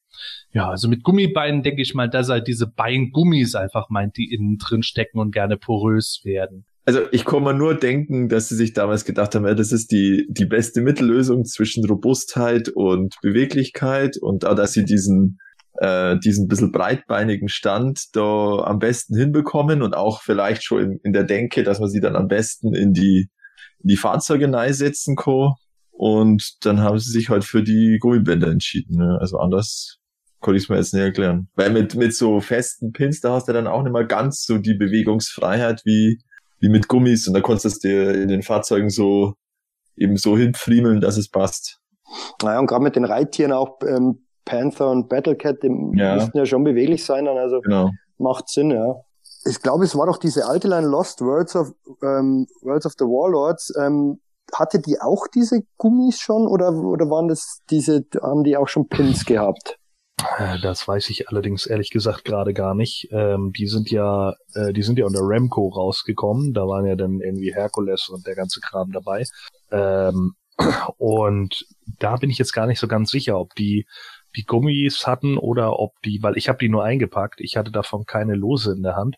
Ja, 0.51 0.69
also 0.69 0.87
mit 0.87 1.03
Gummibeinen 1.03 1.63
denke 1.63 1.81
ich 1.81 1.93
mal, 1.93 2.09
dass 2.09 2.29
er 2.29 2.41
diese 2.41 2.67
Beingummis 2.67 3.55
einfach 3.55 3.89
meint, 3.89 4.17
die 4.17 4.33
innen 4.33 4.57
drin 4.57 4.83
stecken 4.83 5.19
und 5.19 5.31
gerne 5.31 5.57
porös 5.57 6.21
werden. 6.23 6.65
Also 6.87 7.01
ich 7.11 7.25
kann 7.25 7.43
mir 7.43 7.55
nur 7.55 7.73
denken, 7.73 8.29
dass 8.29 8.47
sie 8.47 8.55
sich 8.55 8.73
damals 8.73 9.05
gedacht 9.05 9.33
haben, 9.33 9.47
ja, 9.47 9.55
das 9.55 9.71
ist 9.71 9.91
die, 9.91 10.27
die 10.29 10.45
beste 10.45 10.81
Mittellösung 10.81 11.43
zwischen 11.43 11.83
Robustheit 11.83 12.69
und 12.69 13.15
Beweglichkeit 13.23 14.17
und 14.17 14.45
auch, 14.45 14.53
dass 14.53 14.73
sie 14.73 14.85
diesen, 14.85 15.39
äh, 15.79 16.17
diesen 16.19 16.47
bisschen 16.47 16.71
breitbeinigen 16.71 17.49
Stand 17.49 18.03
da 18.13 18.59
am 18.65 18.77
besten 18.77 19.17
hinbekommen 19.17 19.81
und 19.81 19.95
auch 19.95 20.21
vielleicht 20.21 20.63
schon 20.63 20.79
in, 20.79 20.99
in 21.03 21.13
der 21.13 21.23
Denke, 21.23 21.63
dass 21.63 21.79
man 21.79 21.89
sie 21.89 22.01
dann 22.01 22.15
am 22.15 22.27
besten 22.27 22.75
in 22.75 22.93
die, 22.93 23.29
in 23.79 23.87
die 23.87 23.97
Fahrzeuge 23.97 24.47
setzen 24.71 25.15
kann. 25.15 25.53
Und 25.89 26.57
dann 26.61 26.81
haben 26.81 26.99
sie 26.99 27.11
sich 27.11 27.29
halt 27.29 27.45
für 27.45 27.63
die 27.63 27.97
Gummibänder 27.99 28.49
entschieden. 28.49 28.97
Ne? 28.97 29.17
Also 29.19 29.39
anders 29.39 29.97
konnte 30.39 30.57
ich 30.57 30.65
es 30.65 30.69
mir 30.69 30.75
jetzt 30.75 30.93
nicht 30.93 31.01
erklären. 31.01 31.47
Weil 31.55 31.71
mit, 31.71 31.95
mit 31.95 32.13
so 32.13 32.41
festen 32.41 32.91
Pins, 32.91 33.21
da 33.21 33.33
hast 33.33 33.47
du 33.47 33.53
dann 33.53 33.65
auch 33.65 33.81
nicht 33.81 33.93
mal 33.93 34.05
ganz 34.05 34.43
so 34.43 34.59
die 34.59 34.75
Bewegungsfreiheit 34.75 35.81
wie 35.85 36.19
wie 36.59 36.69
mit 36.69 36.87
Gummis 36.87 37.27
und 37.27 37.33
da 37.33 37.41
konntest 37.41 37.83
du 37.83 37.87
dir 37.87 38.21
in 38.21 38.27
den 38.27 38.43
Fahrzeugen 38.43 38.89
so 38.89 39.33
eben 39.97 40.17
so 40.17 40.37
hinfriemeln, 40.37 41.01
dass 41.01 41.17
es 41.17 41.29
passt. 41.29 41.79
Naja, 42.41 42.59
und 42.59 42.67
gerade 42.67 42.83
mit 42.83 42.95
den 42.95 43.05
Reittieren 43.05 43.51
auch 43.51 43.79
ähm, 43.87 44.25
Panther 44.45 44.89
und 44.89 45.09
Battlecat, 45.09 45.63
die 45.63 45.67
ja. 45.97 46.15
müssten 46.15 46.37
ja 46.37 46.45
schon 46.45 46.63
beweglich 46.63 47.03
sein, 47.03 47.25
dann 47.25 47.37
also 47.37 47.61
genau. 47.61 47.89
macht 48.17 48.49
Sinn, 48.49 48.71
ja. 48.71 48.95
Ich 49.47 49.61
glaube, 49.61 49.83
es 49.83 49.95
war 49.95 50.07
doch 50.07 50.17
diese 50.17 50.47
alte 50.47 50.67
Line 50.67 50.87
Lost 50.87 51.21
Worlds 51.21 51.55
of 51.55 51.73
ähm, 52.01 52.47
Worlds 52.61 52.85
of 52.85 52.93
the 52.97 53.05
Warlords. 53.05 53.73
Ähm, 53.79 54.19
hatte 54.53 54.79
die 54.79 55.01
auch 55.01 55.27
diese 55.27 55.63
Gummis 55.77 56.19
schon 56.19 56.47
oder 56.47 56.71
oder 56.71 57.09
waren 57.09 57.27
das 57.27 57.61
diese 57.69 58.05
haben 58.21 58.43
die 58.43 58.57
auch 58.57 58.67
schon 58.67 58.87
Pins 58.87 59.25
gehabt? 59.25 59.79
Äh, 60.37 60.59
das 60.61 60.87
weiß 60.87 61.09
ich 61.09 61.29
allerdings 61.29 61.65
ehrlich 61.65 61.89
gesagt 61.89 62.25
gerade 62.25 62.53
gar 62.53 62.75
nicht. 62.75 63.07
Ähm, 63.11 63.51
die 63.53 63.67
sind 63.67 63.91
ja, 63.91 64.33
äh, 64.53 64.73
die 64.73 64.83
sind 64.83 64.99
ja 64.99 65.05
unter 65.05 65.21
Remco 65.21 65.69
rausgekommen. 65.69 66.53
Da 66.53 66.61
waren 66.67 66.85
ja 66.85 66.95
dann 66.95 67.19
irgendwie 67.21 67.53
Herkules 67.53 68.09
und 68.09 68.25
der 68.27 68.35
ganze 68.35 68.61
Kram 68.61 68.91
dabei. 68.91 69.25
Ähm, 69.71 70.35
und 70.97 71.65
da 71.99 72.17
bin 72.17 72.29
ich 72.29 72.37
jetzt 72.37 72.53
gar 72.53 72.67
nicht 72.67 72.79
so 72.79 72.87
ganz 72.87 73.11
sicher, 73.11 73.39
ob 73.39 73.55
die 73.55 73.85
die 74.35 74.43
Gummis 74.43 75.07
hatten 75.07 75.37
oder 75.37 75.79
ob 75.79 75.93
die, 76.03 76.19
weil 76.21 76.37
ich 76.37 76.49
habe 76.49 76.59
die 76.59 76.67
nur 76.69 76.83
eingepackt, 76.83 77.39
ich 77.39 77.55
hatte 77.55 77.71
davon 77.71 78.05
keine 78.05 78.35
Lose 78.35 78.73
in 78.73 78.83
der 78.83 78.97
Hand, 78.97 79.15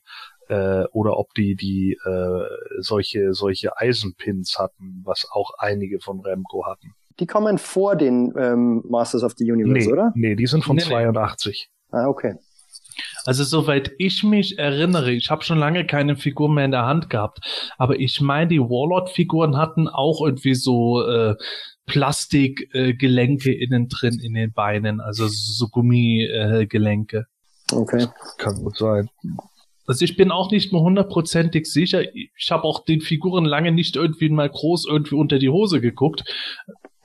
äh, 0.48 0.84
oder 0.92 1.18
ob 1.18 1.34
die 1.34 1.56
die 1.56 1.98
äh, 2.06 2.82
solche 2.82 3.34
solche 3.34 3.78
Eisenpins 3.78 4.58
hatten, 4.60 5.02
was 5.06 5.28
auch 5.32 5.52
einige 5.58 6.00
von 6.00 6.22
Remco 6.22 6.66
hatten 6.68 6.94
die 7.20 7.26
kommen 7.26 7.58
vor 7.58 7.96
den 7.96 8.34
ähm, 8.38 8.84
Masters 8.88 9.24
of 9.24 9.34
the 9.38 9.52
Universe, 9.52 9.88
nee, 9.88 9.92
oder? 9.92 10.12
Nee, 10.16 10.36
die 10.36 10.46
sind 10.46 10.64
von 10.64 10.76
nee, 10.76 10.84
82. 10.84 11.70
Nee. 11.92 11.98
Ah, 11.98 12.08
okay. 12.08 12.36
Also 13.26 13.44
soweit 13.44 13.92
ich 13.98 14.24
mich 14.24 14.58
erinnere, 14.58 15.12
ich 15.12 15.30
habe 15.30 15.44
schon 15.44 15.60
lange 15.60 15.86
keine 15.86 16.16
Figur 16.16 16.50
mehr 16.50 16.66
in 16.66 16.72
der 16.72 16.86
Hand 16.86 17.10
gehabt, 17.10 17.40
aber 17.78 18.00
ich 18.00 18.22
meine, 18.22 18.48
die 18.48 18.60
Warlord-Figuren 18.60 19.58
hatten 19.58 19.88
auch 19.88 20.22
irgendwie 20.26 20.56
so 20.56 21.06
äh, 21.06 21.36
Plastikgelenke 21.86 23.52
äh, 23.52 23.64
innen 23.64 23.88
drin 23.88 24.20
in 24.22 24.34
den 24.34 24.52
Beinen, 24.52 25.00
also 25.00 25.28
so 25.28 25.68
Gummigelenke. 25.68 27.26
Äh, 27.72 27.76
okay. 27.76 28.08
Kann 28.38 28.56
gut 28.64 28.78
sein. 28.78 29.10
Also 29.88 30.04
ich 30.04 30.18
bin 30.18 30.32
auch 30.32 30.52
nicht 30.52 30.74
mehr 30.74 30.82
hundertprozentig 30.82 31.66
sicher. 31.66 32.04
Ich 32.14 32.52
habe 32.52 32.66
auch 32.66 32.84
den 32.84 33.00
Figuren 33.00 33.46
lange 33.46 33.72
nicht 33.72 33.96
irgendwie 33.96 34.30
mal 34.30 34.50
groß 34.50 34.86
irgendwie 34.86 35.16
unter 35.16 35.40
die 35.40 35.50
Hose 35.50 35.80
geguckt. 35.80 36.26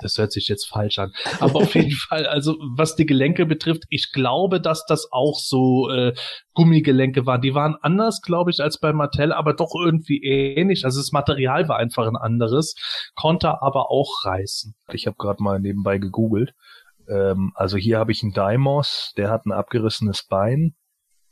Das 0.02 0.18
hört 0.18 0.32
sich 0.32 0.48
jetzt 0.48 0.66
falsch 0.66 0.98
an. 0.98 1.12
Aber 1.40 1.56
auf 1.56 1.74
jeden 1.74 1.90
Fall, 2.08 2.26
also 2.26 2.56
was 2.76 2.96
die 2.96 3.06
Gelenke 3.06 3.46
betrifft, 3.46 3.84
ich 3.88 4.12
glaube, 4.12 4.60
dass 4.60 4.84
das 4.86 5.08
auch 5.10 5.38
so 5.38 5.88
äh, 5.90 6.14
Gummigelenke 6.54 7.26
waren. 7.26 7.40
Die 7.40 7.54
waren 7.54 7.76
anders, 7.80 8.20
glaube 8.20 8.50
ich, 8.50 8.60
als 8.60 8.78
bei 8.78 8.92
Mattel, 8.92 9.32
aber 9.32 9.54
doch 9.54 9.74
irgendwie 9.74 10.22
ähnlich. 10.22 10.84
Also 10.84 11.00
das 11.00 11.12
Material 11.12 11.68
war 11.68 11.78
einfach 11.78 12.06
ein 12.06 12.16
anderes, 12.16 12.74
konnte 13.14 13.62
aber 13.62 13.90
auch 13.90 14.24
reißen. 14.24 14.74
Ich 14.92 15.06
habe 15.06 15.16
gerade 15.18 15.42
mal 15.42 15.60
nebenbei 15.60 15.98
gegoogelt. 15.98 16.54
Ähm, 17.08 17.52
also 17.54 17.76
hier 17.76 17.98
habe 17.98 18.12
ich 18.12 18.22
einen 18.22 18.32
Daimos, 18.32 19.12
der 19.16 19.30
hat 19.30 19.46
ein 19.46 19.52
abgerissenes 19.52 20.26
Bein. 20.28 20.74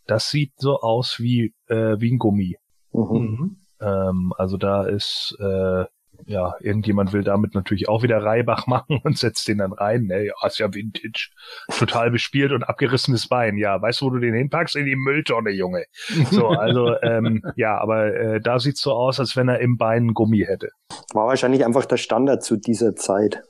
Das 0.06 0.30
sieht 0.30 0.52
so 0.56 0.80
aus 0.80 1.18
wie, 1.18 1.54
äh, 1.68 2.00
wie 2.00 2.12
ein 2.12 2.18
Gummi. 2.18 2.56
Mhm. 2.92 3.58
Ähm, 3.80 4.32
also 4.36 4.56
da 4.56 4.84
ist 4.84 5.36
äh, 5.40 5.84
ja, 6.26 6.54
irgendjemand 6.60 7.12
will 7.12 7.22
damit 7.22 7.54
natürlich 7.54 7.88
auch 7.88 8.02
wieder 8.02 8.22
Reibach 8.22 8.66
machen 8.68 9.00
und 9.02 9.18
setzt 9.18 9.48
den 9.48 9.58
dann 9.58 9.72
rein. 9.72 10.04
Ne, 10.04 10.26
ja, 10.26 10.34
ist 10.46 10.58
ja 10.58 10.72
Vintage. 10.72 11.30
Total 11.78 12.10
bespielt 12.10 12.52
und 12.52 12.64
abgerissenes 12.64 13.28
Bein. 13.28 13.56
Ja, 13.56 13.80
weißt 13.80 14.00
du, 14.00 14.06
wo 14.06 14.10
du 14.10 14.18
den 14.18 14.34
hinpackst? 14.34 14.76
In 14.76 14.86
die 14.86 14.96
Mülltonne, 14.96 15.50
Junge. 15.50 15.84
So, 16.30 16.48
also, 16.48 16.94
ähm, 17.02 17.42
ja, 17.56 17.78
aber 17.78 18.14
äh, 18.14 18.40
da 18.40 18.58
sieht's 18.58 18.80
so 18.80 18.92
aus, 18.92 19.20
als 19.20 19.36
wenn 19.36 19.48
er 19.48 19.60
im 19.60 19.76
Bein 19.76 20.14
Gummi 20.14 20.44
hätte. 20.46 20.70
War 21.12 21.26
wahrscheinlich 21.26 21.64
einfach 21.64 21.84
der 21.84 21.96
Standard 21.96 22.42
zu 22.42 22.56
dieser 22.56 22.94
Zeit. 22.94 23.42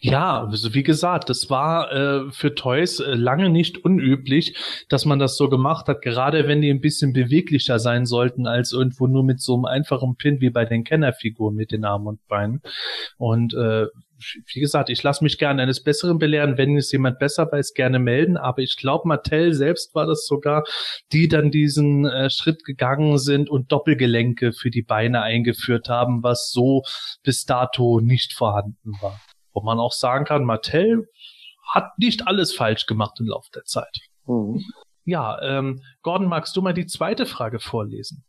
Ja, 0.00 0.44
also 0.44 0.74
wie 0.74 0.82
gesagt, 0.82 1.30
das 1.30 1.48
war 1.48 1.92
äh, 1.92 2.30
für 2.32 2.54
Toys 2.54 3.00
äh, 3.00 3.14
lange 3.14 3.48
nicht 3.48 3.78
unüblich, 3.78 4.56
dass 4.88 5.04
man 5.04 5.18
das 5.18 5.36
so 5.36 5.48
gemacht 5.48 5.86
hat, 5.86 6.02
gerade 6.02 6.48
wenn 6.48 6.60
die 6.60 6.70
ein 6.70 6.80
bisschen 6.80 7.12
beweglicher 7.12 7.78
sein 7.78 8.06
sollten, 8.06 8.46
als 8.46 8.72
irgendwo 8.72 9.06
nur 9.06 9.24
mit 9.24 9.40
so 9.40 9.54
einem 9.54 9.64
einfachen 9.66 10.16
Pin 10.16 10.40
wie 10.40 10.50
bei 10.50 10.64
den 10.64 10.84
Kennerfiguren 10.84 11.54
mit 11.54 11.70
den 11.70 11.84
Armen 11.84 12.06
und 12.08 12.26
Beinen. 12.26 12.62
Und 13.16 13.54
äh, 13.54 13.86
wie 14.52 14.60
gesagt, 14.60 14.88
ich 14.88 15.02
lasse 15.02 15.24
mich 15.24 15.38
gerne 15.38 15.62
eines 15.62 15.82
Besseren 15.82 16.18
belehren, 16.18 16.56
wenn 16.58 16.76
es 16.76 16.92
jemand 16.92 17.18
besser 17.18 17.50
weiß, 17.50 17.74
gerne 17.74 17.98
melden. 17.98 18.36
Aber 18.36 18.62
ich 18.62 18.76
glaube, 18.76 19.08
Mattel 19.08 19.52
selbst 19.52 19.94
war 19.94 20.06
das 20.06 20.26
sogar, 20.26 20.64
die 21.12 21.28
dann 21.28 21.50
diesen 21.50 22.06
äh, 22.06 22.30
Schritt 22.30 22.64
gegangen 22.64 23.18
sind 23.18 23.50
und 23.50 23.72
Doppelgelenke 23.72 24.52
für 24.52 24.70
die 24.70 24.82
Beine 24.82 25.22
eingeführt 25.22 25.88
haben, 25.88 26.22
was 26.22 26.50
so 26.50 26.82
bis 27.22 27.44
dato 27.44 28.00
nicht 28.00 28.32
vorhanden 28.32 28.92
war 29.00 29.20
wo 29.52 29.60
man 29.62 29.78
auch 29.78 29.92
sagen 29.92 30.24
kann, 30.24 30.44
Mattel 30.44 31.08
hat 31.72 31.98
nicht 31.98 32.26
alles 32.26 32.54
falsch 32.54 32.86
gemacht 32.86 33.18
im 33.20 33.26
Laufe 33.26 33.50
der 33.54 33.64
Zeit. 33.64 33.98
Mhm. 34.26 34.62
Ja, 35.04 35.40
ähm, 35.42 35.82
Gordon, 36.02 36.28
magst 36.28 36.56
du 36.56 36.62
mal 36.62 36.74
die 36.74 36.86
zweite 36.86 37.26
Frage 37.26 37.58
vorlesen? 37.58 38.24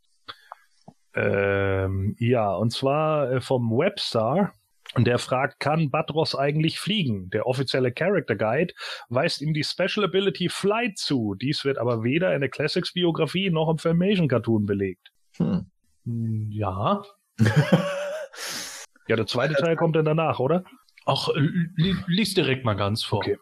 Ähm, 1.15 2.15
ja, 2.17 2.51
und 2.53 2.71
zwar 2.71 3.31
äh, 3.31 3.41
vom 3.41 3.69
Webstar. 3.69 4.53
Und 4.95 5.05
der 5.05 5.17
fragt, 5.17 5.59
kann 5.59 5.89
Batros 5.89 6.35
eigentlich 6.35 6.79
fliegen? 6.79 7.29
Der 7.31 7.47
offizielle 7.47 7.91
Character 7.91 8.35
Guide 8.35 8.73
weist 9.09 9.41
ihm 9.41 9.53
die 9.53 9.63
Special 9.63 10.05
Ability 10.05 10.49
Flight 10.49 10.97
zu. 10.97 11.35
Dies 11.35 11.65
wird 11.65 11.79
aber 11.79 12.03
weder 12.03 12.33
in 12.35 12.41
der 12.41 12.49
Classics 12.49 12.93
Biografie 12.93 13.49
noch 13.49 13.69
im 13.69 13.79
Filmation 13.79 14.27
Cartoon 14.27 14.65
belegt. 14.65 15.11
Hm. 15.37 15.65
hm 16.05 16.51
ja. 16.51 17.01
ja, 19.07 19.15
der 19.15 19.25
zweite 19.25 19.55
Teil 19.55 19.75
kommt 19.75 19.95
dann 19.95 20.05
danach, 20.05 20.39
oder? 20.39 20.63
Ach, 21.05 21.29
li 21.35 21.95
lies 22.07 22.33
direkt 22.33 22.65
mal 22.65 22.75
ganz 22.75 23.03
vor. 23.03 23.19
Okay. 23.19 23.37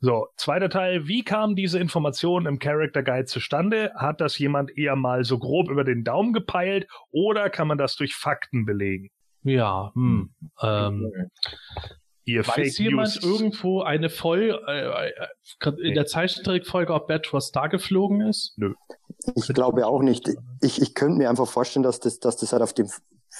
So, 0.00 0.28
zweiter 0.36 0.70
Teil. 0.70 1.08
Wie 1.08 1.24
kam 1.24 1.56
diese 1.56 1.78
Information 1.78 2.46
im 2.46 2.58
Character 2.58 3.02
Guide 3.02 3.24
zustande? 3.24 3.92
Hat 3.96 4.20
das 4.20 4.38
jemand 4.38 4.76
eher 4.78 4.94
mal 4.94 5.24
so 5.24 5.38
grob 5.38 5.68
über 5.70 5.84
den 5.84 6.04
Daumen 6.04 6.32
gepeilt 6.32 6.86
oder 7.10 7.50
kann 7.50 7.66
man 7.66 7.78
das 7.78 7.96
durch 7.96 8.14
Fakten 8.14 8.64
belegen? 8.64 9.10
Ja, 9.42 9.90
hm. 9.94 10.30
Ähm, 10.62 11.12
Ihr 12.28 12.46
Weiß 12.46 12.54
Fake 12.54 12.78
jemand 12.78 13.22
News. 13.22 13.24
irgendwo 13.24 13.80
eine 13.80 14.10
Voll 14.10 14.60
äh, 14.66 15.08
äh 15.08 15.70
in 15.82 15.94
der 15.94 16.04
Zeichentrickfolge, 16.04 16.92
ob 16.92 17.08
Batros 17.08 17.52
da 17.52 17.68
geflogen 17.68 18.20
ist? 18.20 18.52
Nö. 18.58 18.74
Ich 19.34 19.48
glaube 19.48 19.86
auch 19.86 20.02
nicht. 20.02 20.28
Ich, 20.60 20.82
ich 20.82 20.94
könnte 20.94 21.16
mir 21.16 21.30
einfach 21.30 21.48
vorstellen, 21.48 21.84
dass 21.84 22.00
das, 22.00 22.18
dass 22.18 22.36
das 22.36 22.52
halt 22.52 22.60
auf 22.62 22.74
dem 22.74 22.90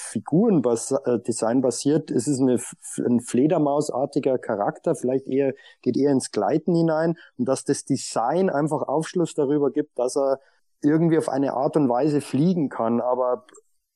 Figurendesign 0.08 1.60
basiert. 1.60 2.10
Es 2.10 2.26
ist 2.26 2.40
eine, 2.40 2.58
ein 2.98 3.20
Fledermausartiger 3.20 4.38
Charakter, 4.38 4.94
vielleicht 4.94 5.26
eher, 5.26 5.54
geht 5.82 5.96
eher 5.96 6.12
ins 6.12 6.30
Gleiten 6.30 6.74
hinein 6.74 7.16
und 7.36 7.46
dass 7.46 7.64
das 7.64 7.84
Design 7.84 8.50
einfach 8.50 8.82
Aufschluss 8.82 9.34
darüber 9.34 9.70
gibt, 9.70 9.98
dass 9.98 10.16
er 10.16 10.40
irgendwie 10.82 11.18
auf 11.18 11.28
eine 11.28 11.54
Art 11.54 11.76
und 11.76 11.88
Weise 11.88 12.20
fliegen 12.20 12.68
kann. 12.68 13.00
Aber 13.00 13.46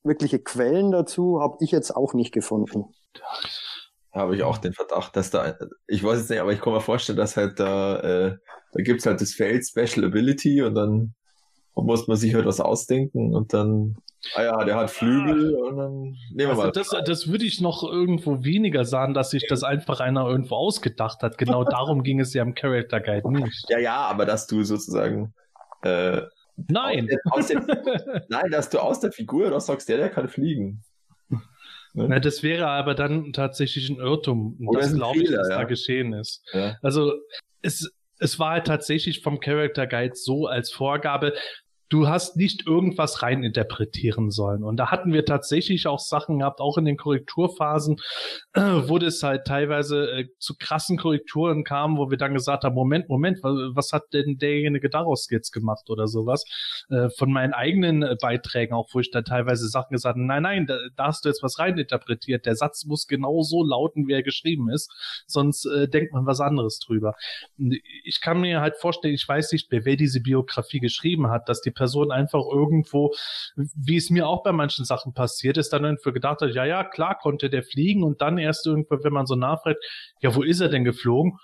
wirkliche 0.03 0.39
Quellen 0.39 0.91
dazu 0.91 1.39
habe 1.41 1.57
ich 1.61 1.71
jetzt 1.71 1.95
auch 1.95 2.13
nicht 2.13 2.33
gefunden. 2.33 2.93
Habe 4.11 4.35
ich 4.35 4.43
auch 4.43 4.57
den 4.57 4.73
Verdacht, 4.73 5.15
dass 5.15 5.31
da, 5.31 5.57
ich 5.87 6.03
weiß 6.03 6.19
jetzt 6.19 6.29
nicht, 6.29 6.39
aber 6.39 6.53
ich 6.53 6.61
kann 6.61 6.73
mir 6.73 6.81
vorstellen, 6.81 7.17
dass 7.17 7.35
halt 7.35 7.59
da, 7.59 7.99
äh, 7.99 8.37
da 8.73 8.81
gibt's 8.83 9.05
halt 9.05 9.21
das 9.21 9.33
Feld 9.33 9.65
Special 9.65 10.05
Ability 10.05 10.61
und 10.61 10.75
dann 10.75 11.15
muss 11.75 12.07
man 12.07 12.17
sich 12.17 12.35
halt 12.35 12.45
was 12.45 12.59
ausdenken 12.59 13.33
und 13.33 13.53
dann 13.53 13.97
Ah 14.35 14.43
ja, 14.43 14.63
der 14.63 14.75
hat 14.75 14.89
Flügel 14.89 15.55
und 15.55 15.77
dann 15.77 15.93
nehmen 16.01 16.37
wir 16.37 16.49
also 16.49 16.61
mal. 16.61 16.71
Das, 16.71 16.89
das 17.05 17.27
würde 17.27 17.45
ich 17.45 17.59
noch 17.59 17.83
irgendwo 17.83 18.43
weniger 18.43 18.85
sagen, 18.85 19.13
dass 19.13 19.31
sich 19.31 19.45
das 19.47 19.63
einfach 19.63 19.99
einer 19.99 20.25
irgendwo 20.27 20.55
ausgedacht 20.55 21.21
hat. 21.21 21.37
Genau 21.37 21.63
darum 21.65 22.03
ging 22.03 22.19
es 22.19 22.33
ja 22.33 22.41
im 22.41 22.55
Character 22.55 23.01
Guide 23.01 23.31
nicht. 23.31 23.65
Ja, 23.69 23.79
ja, 23.79 23.95
aber 23.95 24.25
dass 24.25 24.47
du 24.47 24.63
sozusagen 24.63 25.33
äh, 25.81 26.21
Nein. 26.55 27.09
Aus 27.31 27.47
der, 27.47 27.59
aus 27.59 27.65
der, 27.65 28.25
nein, 28.29 28.51
dass 28.51 28.69
du 28.69 28.79
aus 28.79 28.99
der 28.99 29.11
Figur 29.11 29.49
das 29.49 29.65
sagst, 29.65 29.89
der, 29.89 29.97
der 29.97 30.09
kann 30.09 30.29
fliegen. 30.29 30.83
Ne? 31.93 32.07
Na, 32.09 32.19
das 32.19 32.43
wäre 32.43 32.67
aber 32.67 32.95
dann 32.95 33.33
tatsächlich 33.33 33.89
ein 33.89 33.97
Irrtum. 33.97 34.57
Oder 34.67 34.81
das 34.81 34.93
glaube 34.93 35.19
ich, 35.21 35.31
was 35.31 35.49
ja. 35.49 35.57
da 35.57 35.63
geschehen 35.63 36.13
ist. 36.13 36.43
Ja. 36.51 36.77
Also 36.81 37.13
es, 37.61 37.91
es 38.19 38.39
war 38.39 38.51
halt 38.51 38.67
tatsächlich 38.67 39.21
vom 39.21 39.39
Character 39.39 39.85
Guide 39.85 40.15
so 40.15 40.47
als 40.47 40.71
Vorgabe, 40.71 41.33
du 41.93 42.07
hast 42.07 42.37
nicht 42.37 42.65
irgendwas 42.65 43.21
reininterpretieren 43.21 44.31
sollen. 44.31 44.63
Und 44.63 44.77
da 44.77 44.89
hatten 44.89 45.13
wir 45.13 45.25
tatsächlich 45.25 45.85
auch 45.85 45.99
Sachen 45.99 46.39
gehabt, 46.39 46.59
auch 46.59 46.79
in 46.79 46.85
den 46.85 46.97
Korrekturphasen, 46.97 47.97
äh, 48.53 48.61
wo 48.87 48.97
das 48.97 49.21
halt 49.21 49.45
teilweise 49.45 50.09
äh, 50.09 50.25
zu 50.39 50.55
krassen 50.57 50.97
Korrekturen 50.97 51.63
kam, 51.63 51.97
wo 51.97 52.09
wir 52.09 52.17
dann 52.17 52.33
gesagt 52.33 52.63
haben, 52.63 52.73
Moment, 52.73 53.09
Moment, 53.09 53.43
was, 53.43 53.91
hat 53.93 54.11
denn 54.11 54.39
derjenige 54.39 54.89
daraus 54.89 55.27
jetzt 55.29 55.51
gemacht 55.51 55.91
oder 55.91 56.07
sowas? 56.07 56.45
Äh, 56.89 57.09
von 57.11 57.31
meinen 57.31 57.53
eigenen 57.53 58.17
Beiträgen 58.19 58.73
auch, 58.73 58.89
wo 58.93 58.99
ich 58.99 59.11
da 59.11 59.21
teilweise 59.21 59.67
Sachen 59.67 59.93
gesagt 59.93 60.15
habe, 60.15 60.25
nein, 60.25 60.41
nein, 60.41 60.65
da, 60.65 61.05
hast 61.05 61.25
du 61.25 61.29
jetzt 61.29 61.43
was 61.43 61.59
reininterpretiert. 61.59 62.47
Der 62.47 62.55
Satz 62.55 62.85
muss 62.85 63.05
genau 63.05 63.41
so 63.43 63.63
lauten, 63.63 64.07
wie 64.07 64.13
er 64.13 64.23
geschrieben 64.23 64.71
ist, 64.71 64.91
sonst 65.27 65.67
denkt 65.93 66.11
man 66.11 66.25
was 66.25 66.39
anderes 66.39 66.79
drüber. 66.79 67.13
Ich 68.03 68.19
kann 68.21 68.41
mir 68.41 68.61
halt 68.61 68.77
vorstellen, 68.77 69.13
ich 69.13 69.27
weiß 69.27 69.51
nicht, 69.51 69.67
wer 69.69 69.95
diese 69.95 70.21
Biografie 70.21 70.79
geschrieben 70.79 71.29
hat, 71.29 71.49
dass 71.49 71.61
die 71.61 71.71
einfach 72.11 72.43
irgendwo, 72.51 73.13
wie 73.55 73.97
es 73.97 74.09
mir 74.09 74.27
auch 74.27 74.43
bei 74.43 74.51
manchen 74.51 74.85
Sachen 74.85 75.13
passiert 75.13 75.57
ist, 75.57 75.73
dann 75.73 75.83
irgendwie 75.83 76.11
gedacht 76.11 76.41
hat, 76.41 76.53
ja, 76.53 76.65
ja, 76.65 76.83
klar 76.83 77.17
konnte 77.17 77.49
der 77.49 77.63
fliegen 77.63 78.03
und 78.03 78.21
dann 78.21 78.37
erst 78.37 78.65
irgendwo, 78.65 79.03
wenn 79.03 79.13
man 79.13 79.25
so 79.25 79.35
nachfragt, 79.35 79.83
ja, 80.19 80.35
wo 80.35 80.43
ist 80.43 80.59
er 80.59 80.69
denn 80.69 80.83
geflogen? 80.83 81.39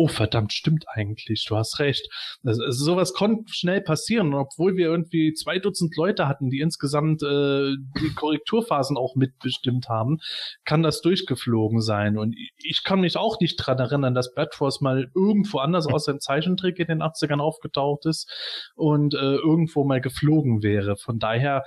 Oh 0.00 0.08
verdammt, 0.08 0.54
stimmt 0.54 0.86
eigentlich, 0.88 1.44
du 1.46 1.56
hast 1.56 1.78
recht. 1.78 2.08
Also, 2.42 2.64
also 2.64 2.84
sowas 2.84 3.12
konnte 3.12 3.52
schnell 3.52 3.82
passieren, 3.82 4.32
obwohl 4.32 4.76
wir 4.76 4.86
irgendwie 4.86 5.34
zwei 5.34 5.58
Dutzend 5.58 5.94
Leute 5.94 6.26
hatten, 6.26 6.48
die 6.48 6.60
insgesamt 6.60 7.22
äh, 7.22 7.74
die 8.00 8.14
Korrekturphasen 8.14 8.96
auch 8.96 9.14
mitbestimmt 9.14 9.90
haben, 9.90 10.20
kann 10.64 10.82
das 10.82 11.02
durchgeflogen 11.02 11.82
sein. 11.82 12.16
Und 12.16 12.34
ich 12.56 12.82
kann 12.82 13.00
mich 13.00 13.18
auch 13.18 13.40
nicht 13.40 13.56
dran 13.56 13.78
erinnern, 13.78 14.14
dass 14.14 14.32
Batforce 14.34 14.80
mal 14.80 15.10
irgendwo 15.14 15.58
anders 15.58 15.86
aus 15.92 16.06
dem 16.06 16.18
Zeichentrick 16.18 16.78
in 16.78 16.86
den 16.86 17.02
80ern 17.02 17.40
aufgetaucht 17.40 18.06
ist 18.06 18.26
und 18.76 19.12
äh, 19.12 19.18
irgendwo 19.18 19.84
mal 19.84 20.00
geflogen 20.00 20.62
wäre. 20.62 20.96
Von 20.96 21.18
daher 21.18 21.64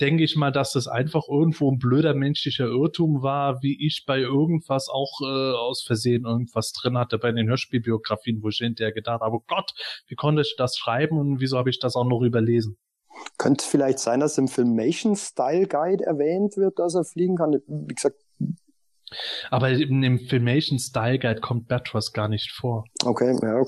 denke 0.00 0.24
ich 0.24 0.36
mal, 0.36 0.50
dass 0.50 0.72
das 0.72 0.88
einfach 0.88 1.28
irgendwo 1.28 1.70
ein 1.70 1.78
blöder 1.78 2.14
menschlicher 2.14 2.66
Irrtum 2.66 3.22
war, 3.22 3.62
wie 3.62 3.86
ich 3.86 4.04
bei 4.06 4.18
irgendwas 4.18 4.88
auch 4.88 5.20
äh, 5.22 5.52
aus 5.54 5.82
Versehen 5.84 6.24
irgendwas 6.24 6.72
drin 6.72 6.98
hatte 6.98 7.18
bei 7.18 7.30
den 7.32 7.48
Hörspielbiografien, 7.48 8.42
wo 8.42 8.48
ich 8.48 8.58
hinterher 8.58 8.92
gedacht 8.92 9.20
habe, 9.20 9.36
oh 9.36 9.44
Gott, 9.46 9.72
wie 10.08 10.16
konnte 10.16 10.42
ich 10.42 10.54
das 10.56 10.76
schreiben 10.76 11.18
und 11.18 11.40
wieso 11.40 11.58
habe 11.58 11.70
ich 11.70 11.78
das 11.78 11.94
auch 11.96 12.04
noch 12.04 12.22
überlesen? 12.22 12.76
Könnte 13.38 13.64
vielleicht 13.64 14.00
sein, 14.00 14.20
dass 14.20 14.38
im 14.38 14.48
Filmation 14.48 15.14
Style 15.14 15.68
Guide 15.68 16.04
erwähnt 16.04 16.56
wird, 16.56 16.78
dass 16.78 16.94
er 16.94 17.04
fliegen 17.04 17.36
kann. 17.36 17.62
Wie 17.66 17.94
gesagt. 17.94 18.16
Aber 19.50 19.70
in 19.70 20.02
dem 20.02 20.18
Filmation 20.18 20.80
Style 20.80 21.20
Guide 21.20 21.40
kommt 21.40 21.68
Batros 21.68 22.12
gar 22.12 22.28
nicht 22.28 22.50
vor. 22.50 22.84
Okay, 23.04 23.36
ja. 23.40 23.64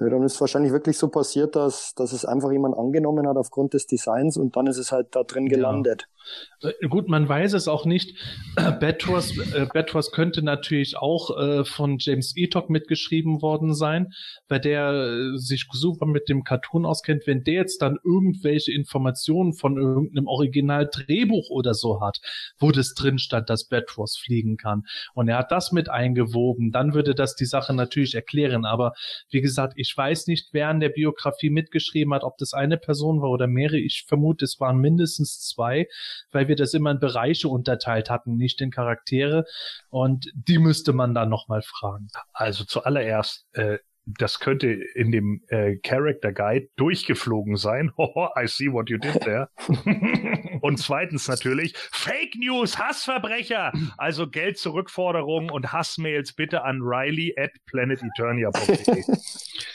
Ja, 0.00 0.08
dann 0.08 0.22
ist 0.24 0.34
es 0.34 0.40
wahrscheinlich 0.40 0.72
wirklich 0.72 0.98
so 0.98 1.08
passiert, 1.08 1.54
dass, 1.54 1.94
dass 1.94 2.12
es 2.12 2.24
einfach 2.24 2.50
jemand 2.50 2.76
angenommen 2.76 3.28
hat 3.28 3.36
aufgrund 3.36 3.74
des 3.74 3.86
Designs 3.86 4.36
und 4.36 4.56
dann 4.56 4.66
ist 4.66 4.78
es 4.78 4.90
halt 4.90 5.08
da 5.12 5.22
drin 5.22 5.48
gelandet. 5.48 6.02
Ja. 6.02 6.14
Äh, 6.62 6.88
gut, 6.88 7.08
man 7.08 7.28
weiß 7.28 7.52
es 7.52 7.68
auch 7.68 7.84
nicht. 7.84 8.18
Batros, 8.80 9.36
äh, 9.54 9.66
könnte 10.12 10.42
natürlich 10.42 10.96
auch 10.96 11.36
äh, 11.38 11.64
von 11.64 11.96
James 11.98 12.34
Etok 12.36 12.70
mitgeschrieben 12.70 13.42
worden 13.42 13.74
sein, 13.74 14.12
weil 14.48 14.60
der 14.60 14.90
äh, 14.92 15.38
sich 15.38 15.66
super 15.72 16.06
mit 16.06 16.28
dem 16.28 16.44
Cartoon 16.44 16.86
auskennt. 16.86 17.26
Wenn 17.26 17.44
der 17.44 17.54
jetzt 17.54 17.82
dann 17.82 17.98
irgendwelche 18.04 18.72
Informationen 18.72 19.54
von 19.54 19.76
irgendeinem 19.76 20.26
Original-Drehbuch 20.26 21.50
oder 21.50 21.74
so 21.74 22.00
hat, 22.00 22.18
wo 22.58 22.70
das 22.70 22.94
drin 22.94 23.18
stand, 23.18 23.50
dass 23.50 23.68
Batros 23.68 24.16
fliegen 24.16 24.56
kann 24.56 24.84
und 25.14 25.28
er 25.28 25.38
hat 25.38 25.52
das 25.52 25.72
mit 25.72 25.88
eingewoben, 25.88 26.70
dann 26.72 26.94
würde 26.94 27.14
das 27.14 27.34
die 27.34 27.44
Sache 27.44 27.74
natürlich 27.74 28.14
erklären. 28.14 28.64
Aber 28.64 28.92
wie 29.30 29.40
gesagt, 29.40 29.74
ich 29.76 29.83
weiß 29.96 30.26
nicht, 30.26 30.48
wer 30.52 30.68
an 30.68 30.80
der 30.80 30.90
Biografie 30.90 31.50
mitgeschrieben 31.50 32.14
hat, 32.14 32.22
ob 32.22 32.38
das 32.38 32.54
eine 32.54 32.76
Person 32.76 33.20
war 33.20 33.30
oder 33.30 33.46
mehrere. 33.46 33.78
Ich 33.78 34.04
vermute, 34.06 34.44
es 34.44 34.60
waren 34.60 34.78
mindestens 34.78 35.40
zwei, 35.40 35.88
weil 36.30 36.48
wir 36.48 36.56
das 36.56 36.74
immer 36.74 36.90
in 36.92 37.00
Bereiche 37.00 37.48
unterteilt 37.48 38.10
hatten, 38.10 38.36
nicht 38.36 38.60
in 38.60 38.70
Charaktere. 38.70 39.44
Und 39.90 40.30
die 40.34 40.58
müsste 40.58 40.92
man 40.92 41.14
dann 41.14 41.28
nochmal 41.28 41.62
fragen. 41.62 42.08
Also 42.32 42.64
zuallererst, 42.64 43.46
äh, 43.52 43.78
das 44.06 44.38
könnte 44.38 44.68
in 44.68 45.10
dem 45.12 45.42
äh, 45.48 45.76
Character 45.76 46.32
Guide 46.32 46.68
durchgeflogen 46.76 47.56
sein. 47.56 47.90
I 47.98 48.46
see 48.46 48.70
what 48.70 48.90
you 48.90 48.98
did 48.98 49.20
there. 49.22 49.48
Und 50.64 50.78
zweitens 50.78 51.28
natürlich 51.28 51.74
Fake 51.76 52.36
News, 52.36 52.78
Hassverbrecher. 52.78 53.70
Also 53.98 54.26
Geld 54.26 54.56
zurückforderungen 54.56 55.50
und 55.50 55.74
Hassmails 55.74 56.32
bitte 56.32 56.64
an 56.64 56.80
Riley 56.80 57.34
at 57.36 57.50
planeteternia.de. 57.66 59.04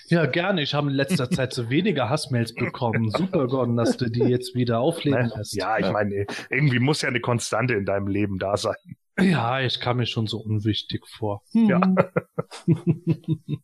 Ja, 0.07 0.25
gerne. 0.25 0.63
Ich 0.63 0.73
habe 0.73 0.89
in 0.89 0.95
letzter 0.95 1.29
Zeit 1.29 1.53
so 1.53 1.69
weniger 1.69 2.09
Hassmails 2.09 2.55
bekommen. 2.55 3.11
Super, 3.11 3.45
Gordon, 3.45 3.77
dass 3.77 3.95
du 3.95 4.09
die 4.09 4.23
jetzt 4.23 4.55
wieder 4.55 4.79
aufleben 4.79 5.31
lässt. 5.35 5.55
Ja, 5.55 5.77
ich 5.77 5.91
meine, 5.91 6.25
irgendwie 6.49 6.79
muss 6.79 7.03
ja 7.03 7.09
eine 7.09 7.19
Konstante 7.19 7.75
in 7.75 7.85
deinem 7.85 8.07
Leben 8.07 8.39
da 8.39 8.57
sein. 8.57 8.73
Ja, 9.21 9.61
ich 9.61 9.79
kam 9.79 9.97
mir 9.97 10.05
schon 10.05 10.27
so 10.27 10.37
unwichtig 10.39 11.07
vor. 11.07 11.43
Hm. 11.51 11.69
Ja. 11.69 11.81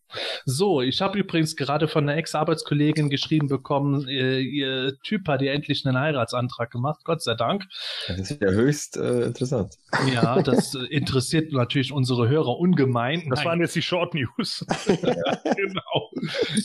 so, 0.46 0.82
ich 0.82 1.02
habe 1.02 1.20
übrigens 1.20 1.56
gerade 1.56 1.88
von 1.88 2.08
einer 2.08 2.18
Ex-Arbeitskollegin 2.18 3.10
geschrieben 3.10 3.48
bekommen, 3.48 4.08
ihr, 4.08 4.40
ihr, 4.40 4.98
Typ 5.04 5.28
hat 5.28 5.42
ihr 5.42 5.54
endlich 5.54 5.86
einen 5.86 5.98
Heiratsantrag 5.98 6.72
gemacht, 6.72 7.02
Gott 7.04 7.22
sei 7.22 7.36
Dank. 7.36 7.66
Das 8.08 8.32
ist 8.32 8.42
ja 8.42 8.50
höchst 8.50 8.98
äh, 8.98 9.24
interessant. 9.24 9.76
Ja, 10.14 10.42
das 10.42 10.76
äh, 10.76 10.86
interessiert 10.86 11.52
natürlich 11.52 11.92
unsere 11.92 12.30
Hörer 12.30 12.58
ungemein. 12.58 13.30
Das 13.30 13.40
Nein. 13.40 13.46
waren 13.48 13.62
jetzt 13.62 13.76
die 13.76 13.82
Short 13.82 14.14
News. 14.14 14.66
ja, 14.88 15.54
genau. 15.56 16.12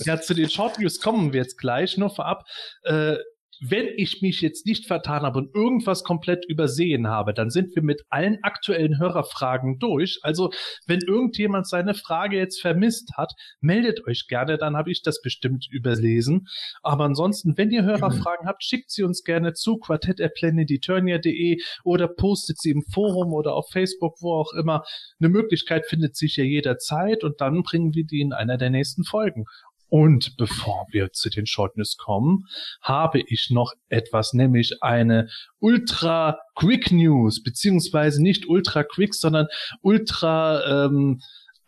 Ja, 0.05 0.21
zu 0.21 0.35
den 0.35 0.49
Short 0.49 0.79
News 0.79 1.01
kommen 1.01 1.33
wir 1.33 1.41
jetzt 1.41 1.59
gleich. 1.59 1.97
Nur 1.97 2.11
vorab, 2.11 2.45
äh, 2.85 3.17
wenn 3.61 3.89
ich 3.97 4.23
mich 4.23 4.41
jetzt 4.41 4.67
nicht 4.67 4.87
vertan 4.87 5.23
habe 5.23 5.39
und 5.39 5.55
irgendwas 5.55 6.03
komplett 6.03 6.47
übersehen 6.49 7.09
habe, 7.09 7.35
dann 7.35 7.51
sind 7.51 7.75
wir 7.77 7.83
mit 7.83 8.03
allen 8.09 8.39
aktuellen 8.43 8.99
Hörerfragen 8.99 9.79
durch. 9.79 10.19
Also, 10.23 10.51
wenn 10.87 11.01
irgendjemand 11.01 11.69
seine 11.69 11.95
Frage 11.95 12.39
jetzt 12.39 12.61
vermisst 12.61 13.13
hat, 13.17 13.33
meldet 13.61 14.07
euch 14.07 14.27
gerne, 14.29 14.57
dann 14.57 14.77
habe 14.77 14.91
ich 14.91 15.03
das 15.03 15.21
bestimmt 15.21 15.67
überlesen. 15.71 16.49
Aber 16.83 17.05
ansonsten, 17.05 17.57
wenn 17.59 17.71
ihr 17.71 17.85
Hörerfragen 17.85 18.47
habt, 18.47 18.65
schickt 18.65 18.91
sie 18.91 19.03
uns 19.03 19.25
gerne 19.25 19.53
zu 19.53 19.77
quartett.planetiturnia.de 19.77 21.61
oder 21.85 22.09
postet 22.09 22.59
sie 22.61 22.71
im 22.71 22.83
Forum 22.83 23.35
oder 23.35 23.55
auf 23.55 23.69
Facebook, 23.71 24.17
wo 24.21 24.35
auch 24.35 24.53
immer. 24.55 24.85
Eine 25.21 25.29
Möglichkeit 25.29 25.87
findet 25.87 26.17
sich 26.17 26.37
ja 26.37 26.45
jederzeit 26.45 27.25
und 27.25 27.41
dann 27.41 27.63
bringen 27.63 27.95
wir 27.95 28.05
die 28.05 28.21
in 28.21 28.33
einer 28.33 28.57
der 28.57 28.71
nächsten 28.71 29.05
Folgen. 29.05 29.45
Und 29.91 30.37
bevor 30.37 30.87
wir 30.91 31.13
zu 31.13 31.29
den 31.31 31.47
Short 31.47 31.77
News 31.77 31.97
kommen, 31.97 32.47
habe 32.81 33.21
ich 33.21 33.51
noch 33.51 33.75
etwas, 33.89 34.33
nämlich 34.33 34.83
eine 34.83 35.29
Ultra 35.59 36.39
Quick 36.55 36.93
News, 36.93 37.43
beziehungsweise 37.43 38.23
nicht 38.23 38.49
Ultra 38.49 38.85
Quick, 38.85 39.15
sondern 39.15 39.49
Ultra 39.83 40.87
ähm, 40.87 41.21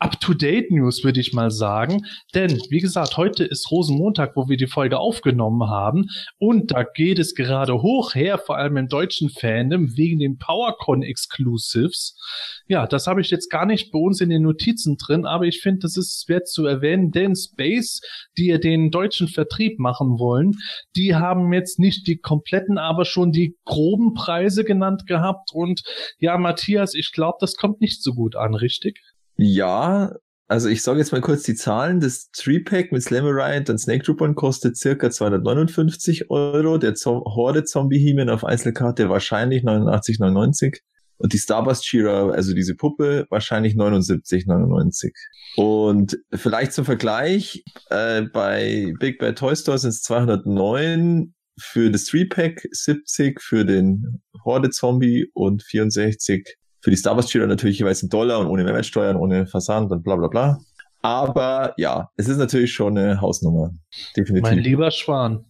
Up-to-Date-News, 0.02 1.04
würde 1.04 1.20
ich 1.20 1.32
mal 1.32 1.52
sagen. 1.52 2.04
Denn, 2.34 2.60
wie 2.70 2.80
gesagt, 2.80 3.16
heute 3.16 3.44
ist 3.44 3.70
Rosenmontag, 3.70 4.32
wo 4.34 4.48
wir 4.48 4.56
die 4.56 4.66
Folge 4.66 4.98
aufgenommen 4.98 5.70
haben. 5.70 6.06
Und 6.38 6.72
da 6.72 6.82
geht 6.82 7.20
es 7.20 7.36
gerade 7.36 7.82
hoch 7.82 8.16
her, 8.16 8.38
vor 8.38 8.56
allem 8.56 8.76
im 8.78 8.88
deutschen 8.88 9.30
Fandom, 9.30 9.96
wegen 9.96 10.18
den 10.18 10.38
PowerCon-Exclusives. 10.38 12.18
Ja, 12.66 12.88
das 12.88 13.06
habe 13.06 13.20
ich 13.20 13.30
jetzt 13.30 13.48
gar 13.48 13.64
nicht 13.64 13.92
bei 13.92 13.98
uns 14.00 14.20
in 14.20 14.30
den 14.30 14.42
Notizen 14.42 14.96
drin, 14.96 15.24
aber 15.24 15.44
ich 15.44 15.60
finde, 15.60 15.80
das 15.82 15.96
ist 15.96 16.28
wert 16.28 16.48
zu 16.48 16.66
erwähnen, 16.66 17.12
denn 17.12 17.36
Space, 17.36 18.00
die 18.36 18.46
ja 18.46 18.58
den 18.58 18.90
deutschen 18.90 19.28
Vertrieb 19.28 19.78
machen 19.78 20.18
wollen, 20.18 20.54
die 20.96 21.14
haben 21.14 21.52
jetzt 21.52 21.78
nicht 21.78 22.08
die 22.08 22.16
kompletten, 22.16 22.76
aber 22.76 23.04
schon 23.04 23.30
die 23.30 23.56
groben 23.64 24.14
Preise 24.14 24.64
genannt 24.64 25.06
gehabt. 25.06 25.50
Und 25.52 25.82
ja, 26.18 26.36
Matthias, 26.38 26.94
ich 26.94 27.12
glaube, 27.12 27.36
das 27.40 27.54
kommt 27.54 27.80
nicht 27.80 28.02
so 28.02 28.14
gut 28.14 28.34
an, 28.34 28.56
richtig? 28.56 29.00
Ja, 29.36 30.12
also 30.52 30.68
ich 30.68 30.82
sage 30.82 30.98
jetzt 30.98 31.12
mal 31.12 31.22
kurz 31.22 31.44
die 31.44 31.54
Zahlen. 31.54 32.00
Das 32.00 32.30
3-Pack 32.36 32.92
mit 32.92 33.02
Slammerite 33.02 33.72
und 33.72 33.78
Snake 33.78 34.04
Troopern 34.04 34.34
kostet 34.34 34.76
circa 34.76 35.10
259 35.10 36.30
Euro. 36.30 36.76
Der 36.76 36.94
Horde 36.94 37.64
Zombie 37.64 37.98
Heman 37.98 38.28
auf 38.28 38.44
Einzelkarte 38.44 39.08
wahrscheinlich 39.08 39.64
89,99. 39.64 40.80
Und 41.16 41.32
die 41.32 41.38
Starburst 41.38 41.86
Shira, 41.86 42.30
also 42.30 42.52
diese 42.52 42.74
Puppe, 42.74 43.26
wahrscheinlich 43.30 43.76
79,99. 43.76 45.12
Und 45.56 46.18
vielleicht 46.34 46.74
zum 46.74 46.84
Vergleich, 46.84 47.64
äh, 47.88 48.22
bei 48.22 48.92
Big 48.98 49.20
Bad 49.20 49.38
Toy 49.38 49.56
Store 49.56 49.78
sind 49.78 49.90
es 49.90 50.02
209 50.02 51.32
für 51.58 51.90
das 51.90 52.06
3-Pack, 52.08 52.66
70 52.72 53.40
für 53.40 53.64
den 53.64 54.20
Horde 54.44 54.70
Zombie 54.70 55.30
und 55.32 55.62
64 55.62 56.56
für 56.82 56.90
die 56.90 56.96
Star 56.96 57.16
Wars 57.16 57.28
Cheater 57.28 57.46
natürlich 57.46 57.78
jeweils 57.78 58.02
in 58.02 58.08
Dollar 58.08 58.40
und 58.40 58.48
ohne 58.48 58.64
Mehrwertsteuern, 58.64 59.16
ohne 59.16 59.46
Versand 59.46 59.90
und 59.90 60.02
bla 60.02 60.16
bla 60.16 60.28
bla. 60.28 60.58
Aber 61.00 61.74
ja, 61.76 62.10
es 62.16 62.28
ist 62.28 62.36
natürlich 62.36 62.72
schon 62.72 62.98
eine 62.98 63.20
Hausnummer. 63.20 63.70
Definitiv. 64.16 64.42
Mein 64.42 64.58
lieber 64.58 64.90
Schwan. 64.90 65.46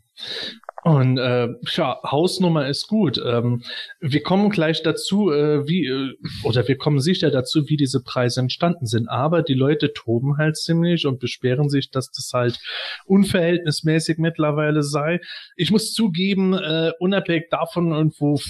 Und 0.84 1.16
äh, 1.16 1.48
ja, 1.74 2.00
Hausnummer 2.02 2.66
ist 2.68 2.88
gut. 2.88 3.20
Ähm, 3.24 3.62
wir 4.00 4.22
kommen 4.22 4.50
gleich 4.50 4.82
dazu, 4.82 5.30
äh, 5.30 5.66
wie 5.68 5.86
äh, 5.86 6.14
oder 6.42 6.66
wir 6.66 6.76
kommen 6.76 6.98
sicher 6.98 7.30
dazu, 7.30 7.68
wie 7.68 7.76
diese 7.76 8.02
Preise 8.02 8.40
entstanden 8.40 8.86
sind. 8.86 9.08
Aber 9.08 9.42
die 9.42 9.54
Leute 9.54 9.92
toben 9.92 10.38
halt 10.38 10.56
ziemlich 10.56 11.06
und 11.06 11.20
beschweren 11.20 11.68
sich, 11.68 11.90
dass 11.90 12.10
das 12.10 12.32
halt 12.34 12.58
unverhältnismäßig 13.04 14.18
mittlerweile 14.18 14.82
sei. 14.82 15.20
Ich 15.54 15.70
muss 15.70 15.92
zugeben, 15.92 16.54
äh, 16.54 16.90
unabhängig 16.98 17.48
davon, 17.50 17.92
und 17.92 18.18
wo 18.18 18.40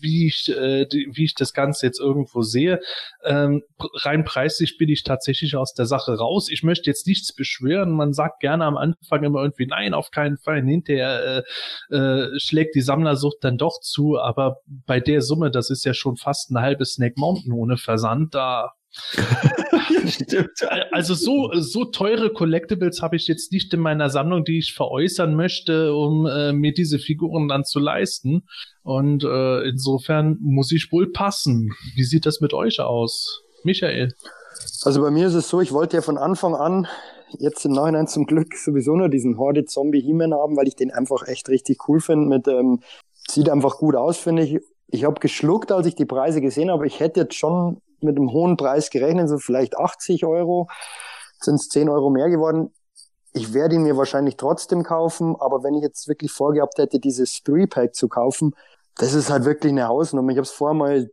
wie 0.00 0.26
ich, 0.26 0.48
äh, 0.48 0.86
die, 0.86 1.08
wie 1.12 1.24
ich 1.24 1.34
das 1.34 1.52
Ganze 1.52 1.86
jetzt 1.86 2.00
irgendwo 2.00 2.42
sehe. 2.42 2.80
Ähm, 3.24 3.62
rein 3.94 4.24
preislich 4.24 4.78
bin 4.78 4.88
ich 4.88 5.02
tatsächlich 5.02 5.56
aus 5.56 5.74
der 5.74 5.86
Sache 5.86 6.16
raus. 6.16 6.48
Ich 6.50 6.62
möchte 6.62 6.90
jetzt 6.90 7.06
nichts 7.06 7.34
beschwören. 7.34 7.90
Man 7.92 8.12
sagt 8.12 8.40
gerne 8.40 8.64
am 8.64 8.76
Anfang 8.76 9.24
immer 9.24 9.42
irgendwie, 9.42 9.66
nein, 9.66 9.94
auf 9.94 10.10
keinen 10.10 10.38
Fall. 10.38 10.62
Hinterher 10.62 11.44
äh, 11.90 11.94
äh, 11.94 12.38
schlägt 12.38 12.74
die 12.74 12.80
Sammlersucht 12.80 13.38
dann 13.42 13.58
doch 13.58 13.80
zu. 13.80 14.18
Aber 14.18 14.58
bei 14.66 15.00
der 15.00 15.22
Summe, 15.22 15.50
das 15.50 15.70
ist 15.70 15.84
ja 15.84 15.94
schon 15.94 16.16
fast 16.16 16.50
ein 16.50 16.60
halbes 16.60 16.94
Snake 16.94 17.14
Mountain 17.16 17.52
ohne 17.52 17.76
Versand, 17.76 18.34
da 18.34 18.72
Stimmt. 20.06 20.66
Also 20.90 21.14
so, 21.14 21.50
so 21.54 21.84
teure 21.84 22.32
Collectibles 22.32 23.02
habe 23.02 23.16
ich 23.16 23.28
jetzt 23.28 23.52
nicht 23.52 23.72
in 23.72 23.80
meiner 23.80 24.10
Sammlung, 24.10 24.44
die 24.44 24.58
ich 24.58 24.74
veräußern 24.74 25.34
möchte, 25.34 25.94
um 25.94 26.26
äh, 26.26 26.52
mir 26.52 26.72
diese 26.72 26.98
Figuren 26.98 27.48
dann 27.48 27.64
zu 27.64 27.78
leisten. 27.78 28.42
Und 28.82 29.24
äh, 29.24 29.68
insofern 29.68 30.38
muss 30.40 30.72
ich 30.72 30.90
wohl 30.90 31.12
passen. 31.12 31.72
Wie 31.94 32.04
sieht 32.04 32.26
das 32.26 32.40
mit 32.40 32.52
euch 32.52 32.80
aus, 32.80 33.42
Michael? 33.62 34.14
Also 34.82 35.00
bei 35.02 35.10
mir 35.10 35.28
ist 35.28 35.34
es 35.34 35.48
so, 35.48 35.60
ich 35.60 35.72
wollte 35.72 35.96
ja 35.96 36.02
von 36.02 36.18
Anfang 36.18 36.54
an 36.54 36.88
jetzt 37.38 37.64
im 37.64 37.72
Nachhinein 37.72 38.08
zum 38.08 38.26
Glück 38.26 38.56
sowieso 38.56 38.96
nur 38.96 39.08
diesen 39.08 39.38
Horde 39.38 39.64
Zombie 39.64 40.00
He-Man 40.00 40.34
haben, 40.34 40.56
weil 40.56 40.66
ich 40.66 40.74
den 40.74 40.90
einfach 40.90 41.28
echt 41.28 41.48
richtig 41.48 41.88
cool 41.88 42.00
finde. 42.00 42.26
Mit 42.26 42.48
ähm, 42.48 42.80
sieht 43.28 43.48
einfach 43.48 43.78
gut 43.78 43.94
aus, 43.94 44.18
finde 44.18 44.42
ich. 44.42 44.58
Ich 44.88 45.04
habe 45.04 45.20
geschluckt, 45.20 45.70
als 45.70 45.86
ich 45.86 45.94
die 45.94 46.06
Preise 46.06 46.40
gesehen 46.40 46.70
habe. 46.70 46.86
Ich 46.88 46.98
hätte 46.98 47.20
jetzt 47.20 47.36
schon 47.36 47.80
mit 48.02 48.16
einem 48.16 48.32
hohen 48.32 48.56
Preis 48.56 48.90
gerechnet, 48.90 49.28
so 49.28 49.38
vielleicht 49.38 49.78
80 49.78 50.24
Euro, 50.24 50.68
sind 51.40 51.56
es 51.56 51.68
10 51.68 51.88
Euro 51.88 52.10
mehr 52.10 52.28
geworden. 52.28 52.72
Ich 53.32 53.54
werde 53.54 53.76
ihn 53.76 53.82
mir 53.82 53.96
wahrscheinlich 53.96 54.36
trotzdem 54.36 54.82
kaufen, 54.82 55.36
aber 55.38 55.62
wenn 55.62 55.74
ich 55.74 55.82
jetzt 55.82 56.08
wirklich 56.08 56.32
vorgehabt 56.32 56.78
hätte, 56.78 56.98
dieses 56.98 57.42
Three-Pack 57.42 57.94
zu 57.94 58.08
kaufen, 58.08 58.54
das 58.96 59.14
ist 59.14 59.30
halt 59.30 59.44
wirklich 59.44 59.72
eine 59.72 59.88
Hausnummer. 59.88 60.32
Ich 60.32 60.36
habe 60.36 60.44
es 60.44 60.50
vorher 60.50 60.74
mal 60.74 61.10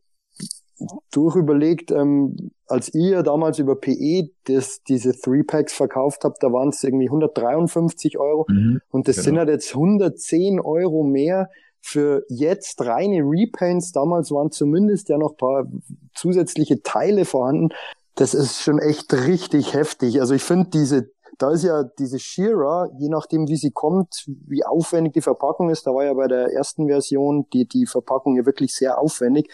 durchüberlegt, 1.12 1.92
ähm, 1.92 2.52
als 2.68 2.94
ihr 2.94 3.24
damals 3.24 3.60
über 3.60 3.76
PE 3.76 4.30
das, 4.46 4.84
diese 4.84 5.14
Three-Packs 5.14 5.74
verkauft 5.74 6.24
habt, 6.24 6.44
da 6.44 6.52
waren 6.52 6.70
es 6.70 6.84
irgendwie 6.84 7.08
153 7.08 8.20
Euro 8.20 8.46
mhm, 8.48 8.82
und 8.90 9.08
das 9.08 9.16
genau. 9.16 9.26
sind 9.26 9.38
halt 9.40 9.50
jetzt 9.50 9.74
110 9.74 10.60
Euro 10.60 11.04
mehr 11.04 11.50
für 11.88 12.26
jetzt 12.28 12.82
reine 12.82 13.22
Repaints, 13.22 13.94
damals 13.94 14.30
waren 14.32 14.52
zumindest 14.52 15.08
ja 15.08 15.18
noch 15.18 15.38
paar 15.38 15.66
zusätzliche 16.14 16.84
Teile 16.84 17.24
vorhanden. 17.24 17.70
Das 18.16 18.34
ist 18.34 18.62
schon 18.62 18.78
echt 18.78 19.14
richtig 19.14 19.74
heftig. 19.74 20.20
Also 20.20 20.34
ich 20.34 20.44
finde 20.44 20.70
diese, 20.70 21.12
da 21.38 21.52
ist 21.52 21.64
ja 21.64 21.84
diese 21.84 22.20
Shearer, 22.20 22.90
je 23.00 23.08
nachdem 23.08 23.48
wie 23.48 23.56
sie 23.56 23.72
kommt, 23.72 24.26
wie 24.28 24.66
aufwendig 24.66 25.14
die 25.14 25.22
Verpackung 25.22 25.70
ist, 25.70 25.88
da 25.88 25.92
war 25.92 26.04
ja 26.04 26.14
bei 26.14 26.28
der 26.28 26.52
ersten 26.52 26.88
Version 26.88 27.48
die, 27.54 27.66
die 27.66 27.86
Verpackung 27.86 28.36
ja 28.36 28.46
wirklich 28.46 28.76
sehr 28.76 29.00
aufwendig, 29.00 29.50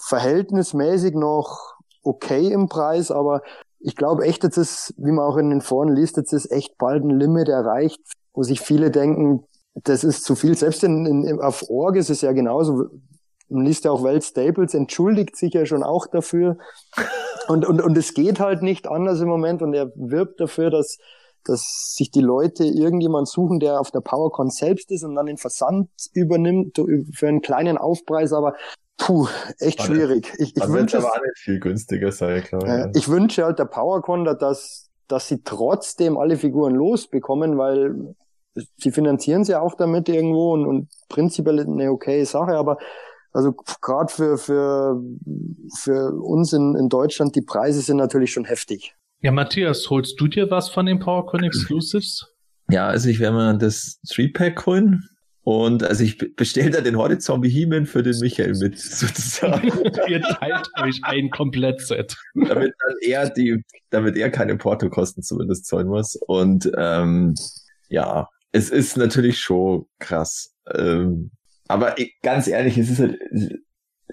verhältnismäßig 0.00 1.14
noch 1.14 1.76
okay 2.02 2.48
im 2.48 2.68
Preis, 2.68 3.12
aber 3.12 3.42
ich 3.78 3.94
glaube 3.94 4.24
echt, 4.24 4.42
jetzt 4.42 4.56
ist, 4.56 4.94
wie 4.96 5.12
man 5.12 5.24
auch 5.24 5.36
in 5.36 5.50
den 5.50 5.60
Foren 5.60 5.94
liest, 5.94 6.16
jetzt 6.16 6.32
ist 6.32 6.50
echt 6.50 6.76
bald 6.76 7.04
ein 7.04 7.20
Limit 7.20 7.48
erreicht, 7.48 8.00
wo 8.34 8.42
sich 8.42 8.60
viele 8.60 8.90
denken, 8.90 9.44
das 9.84 10.04
ist 10.04 10.24
zu 10.24 10.34
viel. 10.34 10.56
Selbst 10.56 10.84
in, 10.84 11.06
in, 11.06 11.40
auf 11.40 11.68
Org 11.68 11.96
ist 11.96 12.10
es 12.10 12.20
ja 12.20 12.32
genauso. 12.32 12.86
Man 13.48 13.64
liest 13.64 13.84
ja 13.84 13.90
auch 13.90 14.04
Welt 14.04 14.24
Staples, 14.24 14.74
entschuldigt 14.74 15.36
sich 15.36 15.54
ja 15.54 15.64
schon 15.64 15.82
auch 15.82 16.06
dafür. 16.06 16.58
Und, 17.48 17.66
und, 17.66 17.80
und 17.80 17.96
es 17.96 18.12
geht 18.12 18.40
halt 18.40 18.62
nicht 18.62 18.86
anders 18.88 19.20
im 19.20 19.28
Moment 19.28 19.62
und 19.62 19.72
er 19.72 19.90
wirbt 19.94 20.38
dafür, 20.38 20.70
dass, 20.70 20.98
dass 21.44 21.94
sich 21.96 22.10
die 22.10 22.20
Leute 22.20 22.64
irgendjemand 22.64 23.26
suchen, 23.26 23.58
der 23.58 23.80
auf 23.80 23.90
der 23.90 24.00
PowerCon 24.00 24.50
selbst 24.50 24.90
ist 24.90 25.02
und 25.02 25.14
dann 25.14 25.26
den 25.26 25.38
Versand 25.38 25.88
übernimmt 26.12 26.78
für 27.14 27.28
einen 27.28 27.40
kleinen 27.40 27.78
Aufpreis, 27.78 28.34
aber 28.34 28.54
puh, 28.98 29.28
echt 29.60 29.82
schwierig. 29.82 30.30
Ich, 30.36 30.54
ich 30.54 30.68
wünsche 30.68 30.98
aber 30.98 31.12
nicht 31.24 31.38
viel 31.38 31.58
günstiger 31.58 32.12
sei, 32.12 32.42
klar. 32.42 32.64
Äh, 32.66 32.92
ich 32.94 33.08
wünsche 33.08 33.44
halt 33.44 33.58
der 33.58 33.64
PowerCon, 33.64 34.26
dass, 34.26 34.90
dass 35.06 35.28
sie 35.28 35.42
trotzdem 35.42 36.18
alle 36.18 36.36
Figuren 36.36 36.74
losbekommen, 36.74 37.56
weil 37.56 38.14
sie 38.76 38.90
finanzieren 38.90 39.44
sie 39.44 39.54
auch 39.54 39.74
damit 39.74 40.08
irgendwo 40.08 40.52
und, 40.52 40.66
und 40.66 40.88
prinzipiell 41.08 41.60
eine 41.60 41.90
okay 41.90 42.24
Sache, 42.24 42.56
aber 42.56 42.78
Also 43.32 43.52
gerade 43.52 44.12
für, 44.12 44.38
für, 44.38 45.02
für 45.78 46.12
uns 46.14 46.52
in, 46.52 46.74
in 46.76 46.88
Deutschland, 46.88 47.36
die 47.36 47.42
Preise 47.42 47.80
sind 47.82 47.98
natürlich 47.98 48.32
schon 48.32 48.44
heftig. 48.44 48.94
Ja, 49.20 49.32
Matthias, 49.32 49.90
holst 49.90 50.20
du 50.20 50.28
dir 50.28 50.50
was 50.50 50.68
von 50.68 50.86
den 50.86 50.98
PowerCon 50.98 51.44
Exclusives? 51.44 52.26
Ja, 52.70 52.86
also 52.86 53.08
ich 53.08 53.18
werde 53.20 53.36
mir 53.36 53.58
das 53.58 54.00
3-Pack 54.06 54.64
holen. 54.66 55.08
Und 55.42 55.82
also 55.82 56.04
ich 56.04 56.18
bestelle 56.36 56.68
da 56.68 56.82
den 56.82 56.96
Horde-Zombie 56.96 57.48
He-Man 57.48 57.86
für 57.86 58.02
den 58.02 58.18
Michael 58.20 58.54
mit, 58.60 58.78
sozusagen. 58.78 59.68
Ihr 60.08 60.20
teilt 60.20 60.68
euch 60.82 61.00
ein 61.04 61.30
Komplettset. 61.30 62.14
damit 62.34 62.74
dann 62.78 62.96
er 63.00 63.30
die, 63.30 63.64
damit 63.88 64.16
er 64.18 64.30
keine 64.30 64.56
Portokosten 64.56 65.22
zumindest 65.22 65.64
zahlen 65.64 65.88
muss. 65.88 66.16
Und 66.16 66.70
ähm, 66.76 67.34
ja, 67.88 68.28
es 68.52 68.70
ist 68.70 68.96
natürlich 68.96 69.38
schon 69.38 69.86
krass. 69.98 70.54
Ähm, 70.74 71.30
aber 71.68 71.94
ganz 72.22 72.48
ehrlich, 72.48 72.78
es 72.78 72.90
ist 72.90 72.98
halt, 72.98 73.18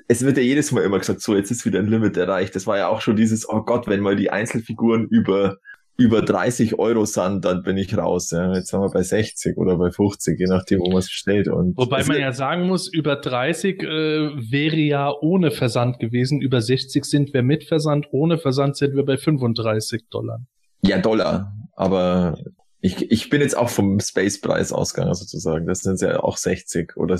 es 0.07 0.23
wird 0.23 0.37
ja 0.37 0.43
jedes 0.43 0.71
Mal 0.71 0.83
immer 0.83 0.99
gesagt, 0.99 1.21
so, 1.21 1.35
jetzt 1.35 1.51
ist 1.51 1.65
wieder 1.65 1.79
ein 1.79 1.87
Limit 1.87 2.17
erreicht. 2.17 2.55
Das 2.55 2.67
war 2.67 2.77
ja 2.77 2.87
auch 2.87 3.01
schon 3.01 3.15
dieses, 3.15 3.47
oh 3.47 3.61
Gott, 3.61 3.87
wenn 3.87 4.01
mal 4.01 4.15
die 4.15 4.29
Einzelfiguren 4.29 5.07
über, 5.07 5.57
über 5.97 6.21
30 6.21 6.77
Euro 6.77 7.05
sind, 7.05 7.45
dann 7.45 7.63
bin 7.63 7.77
ich 7.77 7.97
raus. 7.97 8.31
Ja. 8.31 8.53
Jetzt 8.53 8.69
sind 8.69 8.81
wir 8.81 8.89
bei 8.89 9.03
60 9.03 9.57
oder 9.57 9.77
bei 9.77 9.89
50, 9.89 10.37
je 10.37 10.47
nachdem, 10.47 10.81
wo 10.81 10.89
man 10.89 10.99
es 10.99 11.09
stellt. 11.09 11.47
Und 11.47 11.77
Wobei 11.77 12.03
man 12.03 12.19
ja 12.19 12.33
sagen 12.33 12.67
muss, 12.67 12.91
über 12.91 13.15
30 13.15 13.81
äh, 13.81 13.87
wäre 13.87 14.75
ja 14.75 15.11
ohne 15.21 15.51
Versand 15.51 15.99
gewesen. 15.99 16.41
Über 16.41 16.61
60 16.61 17.05
sind 17.05 17.33
wir 17.33 17.41
mit 17.41 17.63
Versand, 17.63 18.07
ohne 18.11 18.37
Versand 18.37 18.75
sind 18.75 18.95
wir 18.95 19.05
bei 19.05 19.17
35 19.17 20.09
Dollar. 20.09 20.41
Ja, 20.81 20.99
Dollar. 20.99 21.53
Aber 21.75 22.37
ich, 22.85 23.11
ich 23.11 23.29
bin 23.31 23.41
jetzt 23.41 23.57
auch 23.57 23.69
vom 23.69 23.99
Space-Preis 23.99 24.71
ausgegangen 24.71 25.15
sozusagen. 25.15 25.65
Das 25.65 25.79
sind 25.79 26.01
ja 26.01 26.19
auch 26.19 26.37
60 26.37 26.95
oder 26.97 27.19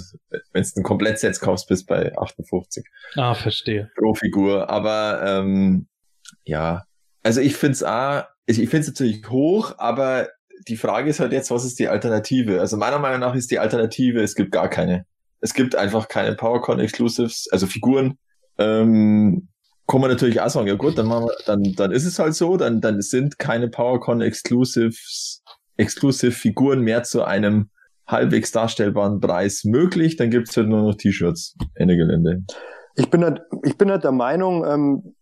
wenn 0.54 0.64
du 0.64 0.70
ein 0.78 0.84
Komplettset 0.84 1.40
kaufst, 1.40 1.68
bist 1.68 1.88
bei 1.88 2.16
58. 2.16 2.86
Ah, 3.16 3.34
verstehe. 3.34 3.90
Pro 3.98 4.14
Figur. 4.14 4.70
Aber 4.70 5.24
ähm, 5.26 5.88
ja, 6.44 6.84
also 7.24 7.42
ich 7.42 7.56
finde 7.56 7.74
es 7.74 7.84
auch, 7.84 8.26
ich, 8.46 8.62
ich 8.62 8.70
finde 8.70 8.82
es 8.82 8.88
natürlich 8.90 9.28
hoch, 9.28 9.74
aber 9.80 10.30
die 10.68 10.78
Frage 10.78 11.10
ist 11.10 11.20
halt 11.20 11.32
jetzt, 11.32 11.50
was 11.50 11.66
ist 11.66 11.80
die 11.80 11.88
Alternative? 11.88 12.60
Also 12.60 12.78
meiner 12.78 13.00
Meinung 13.00 13.22
nach 13.22 13.34
ist 13.34 13.50
die 13.50 13.58
Alternative, 13.58 14.22
es 14.22 14.36
gibt 14.36 14.52
gar 14.52 14.70
keine. 14.70 15.08
Es 15.42 15.56
gibt 15.56 15.76
einfach 15.76 16.08
keine 16.08 16.36
PowerCon 16.36 16.80
Exclusives, 16.80 17.48
also 17.52 17.66
Figuren. 17.66 18.20
Ähm, 18.60 19.48
kann 19.88 20.02
man 20.02 20.10
natürlich 20.10 20.42
auch 20.42 20.50
sagen, 20.50 20.68
ja 20.68 20.76
gut, 20.76 20.98
dann 20.98 21.08
machen 21.08 21.26
wir, 21.26 21.36
dann, 21.46 21.64
dann 21.76 21.92
ist 21.92 22.06
es 22.06 22.20
halt 22.20 22.36
so, 22.36 22.58
dann, 22.58 22.82
dann 22.82 23.02
sind 23.02 23.38
keine 23.40 23.68
PowerCon 23.68 24.22
Exclusives 24.22 25.44
Exclusive 25.78 26.32
Figuren 26.32 26.82
mehr 26.82 27.04
zu 27.04 27.24
einem 27.24 27.70
halbwegs 28.08 28.52
darstellbaren 28.52 29.20
Preis 29.20 29.64
möglich, 29.64 30.16
dann 30.16 30.30
gibt's 30.30 30.56
halt 30.56 30.68
nur 30.68 30.84
noch 30.84 30.96
T-Shirts, 30.96 31.56
Ende 31.74 31.98
Gelände. 31.98 32.44
Ich 32.96 33.10
bin 33.10 33.24
halt, 33.24 33.42
ich 33.64 33.78
bin 33.78 33.90
halt 33.90 34.04
der 34.04 34.12
Meinung, 34.12 34.66
ähm, 34.66 35.16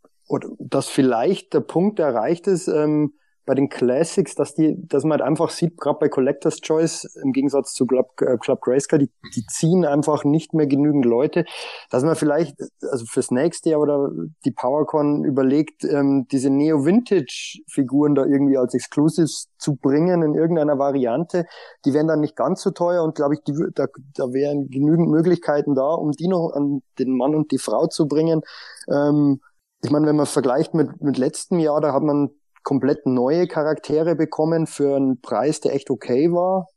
dass 0.59 0.87
vielleicht 0.87 1.53
der 1.53 1.61
Punkt 1.61 1.99
erreicht 1.99 2.47
ist, 2.47 2.67
ähm, 2.67 3.13
bei 3.45 3.55
den 3.55 3.69
Classics, 3.69 4.35
dass 4.35 4.53
die, 4.55 4.75
dass 4.87 5.03
man 5.03 5.19
halt 5.19 5.21
einfach 5.21 5.49
sieht, 5.49 5.77
gerade 5.77 5.99
bei 5.99 6.09
Collectors 6.09 6.61
Choice, 6.61 7.03
im 7.21 7.33
Gegensatz 7.33 7.73
zu 7.73 7.85
Club, 7.85 8.21
äh, 8.21 8.37
Club 8.37 8.61
Grayscale, 8.61 9.05
die, 9.05 9.11
die 9.35 9.45
ziehen 9.47 9.85
einfach 9.85 10.23
nicht 10.23 10.53
mehr 10.53 10.67
genügend 10.67 11.05
Leute, 11.05 11.45
dass 11.89 12.03
man 12.03 12.15
vielleicht, 12.15 12.55
also 12.81 13.05
fürs 13.05 13.31
nächste 13.31 13.71
Jahr 13.71 13.81
oder 13.81 14.09
die 14.45 14.51
PowerCon 14.51 15.25
überlegt, 15.25 15.83
ähm, 15.83 16.27
diese 16.31 16.49
Neo-Vintage-Figuren 16.49 18.15
da 18.15 18.25
irgendwie 18.25 18.57
als 18.57 18.73
Exclusives 18.73 19.49
zu 19.57 19.75
bringen 19.75 20.23
in 20.23 20.35
irgendeiner 20.35 20.79
Variante. 20.79 21.45
Die 21.85 21.93
wären 21.93 22.07
dann 22.07 22.21
nicht 22.21 22.35
ganz 22.35 22.61
so 22.61 22.71
teuer 22.71 23.03
und 23.03 23.15
glaube 23.15 23.35
ich, 23.35 23.43
die, 23.43 23.53
da, 23.73 23.87
da 24.13 24.31
wären 24.31 24.69
genügend 24.69 25.09
Möglichkeiten 25.09 25.75
da, 25.75 25.93
um 25.93 26.11
die 26.11 26.27
noch 26.27 26.51
an 26.51 26.81
den 26.99 27.17
Mann 27.17 27.35
und 27.35 27.51
die 27.51 27.57
Frau 27.57 27.87
zu 27.87 28.07
bringen. 28.07 28.41
Ähm, 28.89 29.41
ich 29.83 29.91
meine, 29.91 30.07
wenn 30.07 30.15
man 30.15 30.25
vergleicht 30.25 30.73
mit, 30.73 31.01
mit 31.01 31.17
letztem 31.17 31.59
Jahr, 31.59 31.81
da 31.81 31.93
hat 31.93 32.03
man 32.03 32.29
komplett 32.63 33.05
neue 33.05 33.47
Charaktere 33.47 34.15
bekommen 34.15 34.67
für 34.67 34.95
einen 34.95 35.21
Preis, 35.21 35.59
der 35.59 35.75
echt 35.75 35.89
okay 35.89 36.31
war. 36.31 36.67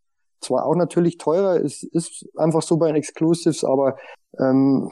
Zwar 0.40 0.66
auch 0.66 0.76
natürlich 0.76 1.18
teurer, 1.18 1.56
es 1.56 1.82
ist 1.82 2.26
einfach 2.36 2.62
so 2.62 2.76
bei 2.76 2.88
den 2.88 2.96
Exclusives, 2.96 3.64
aber 3.64 3.96
ähm, 4.38 4.90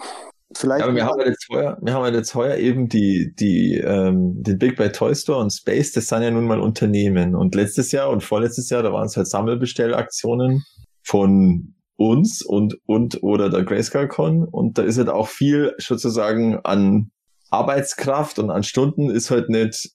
vielleicht. 0.57 0.81
Ja, 0.81 0.87
aber 0.87 0.97
wir 0.97 1.07
haben 1.07 1.21
ja 1.21 1.27
jetzt 1.27 1.47
heuer, 1.51 1.79
wir 1.83 1.93
haben 1.93 2.15
jetzt 2.15 2.35
heuer 2.35 2.57
eben 2.57 2.89
die, 2.89 3.35
die, 3.39 3.77
ähm, 3.77 4.43
den 4.43 4.59
Big 4.59 4.77
Bad 4.77 4.97
Toy 4.97 5.15
Store 5.15 5.41
und 5.41 5.53
Space, 5.53 5.93
das 5.93 6.09
sind 6.09 6.23
ja 6.23 6.31
nun 6.31 6.47
mal 6.47 6.61
Unternehmen. 6.61 7.35
Und 7.35 7.55
letztes 7.55 7.93
Jahr 7.93 8.11
und 8.11 8.23
vorletztes 8.23 8.71
Jahr, 8.71 8.83
da 8.83 8.93
waren 8.93 9.07
es 9.07 9.17
halt 9.17 9.29
Sammelbestellaktionen 9.29 10.65
von 11.03 11.75
uns 11.97 12.43
und, 12.43 12.79
und 12.87 13.23
oder 13.23 13.51
der 13.51 13.65
Grayscale 13.65 14.09
Con. 14.09 14.45
Und 14.45 14.79
da 14.79 14.83
ist 14.83 14.99
halt 14.99 15.09
auch 15.09 15.29
viel 15.29 15.75
sozusagen 15.79 16.59
an 16.65 17.11
Arbeitskraft 17.51 18.39
und 18.39 18.51
an 18.51 18.63
Stunden 18.63 19.11
ist 19.11 19.31
halt 19.31 19.49
nicht 19.49 19.93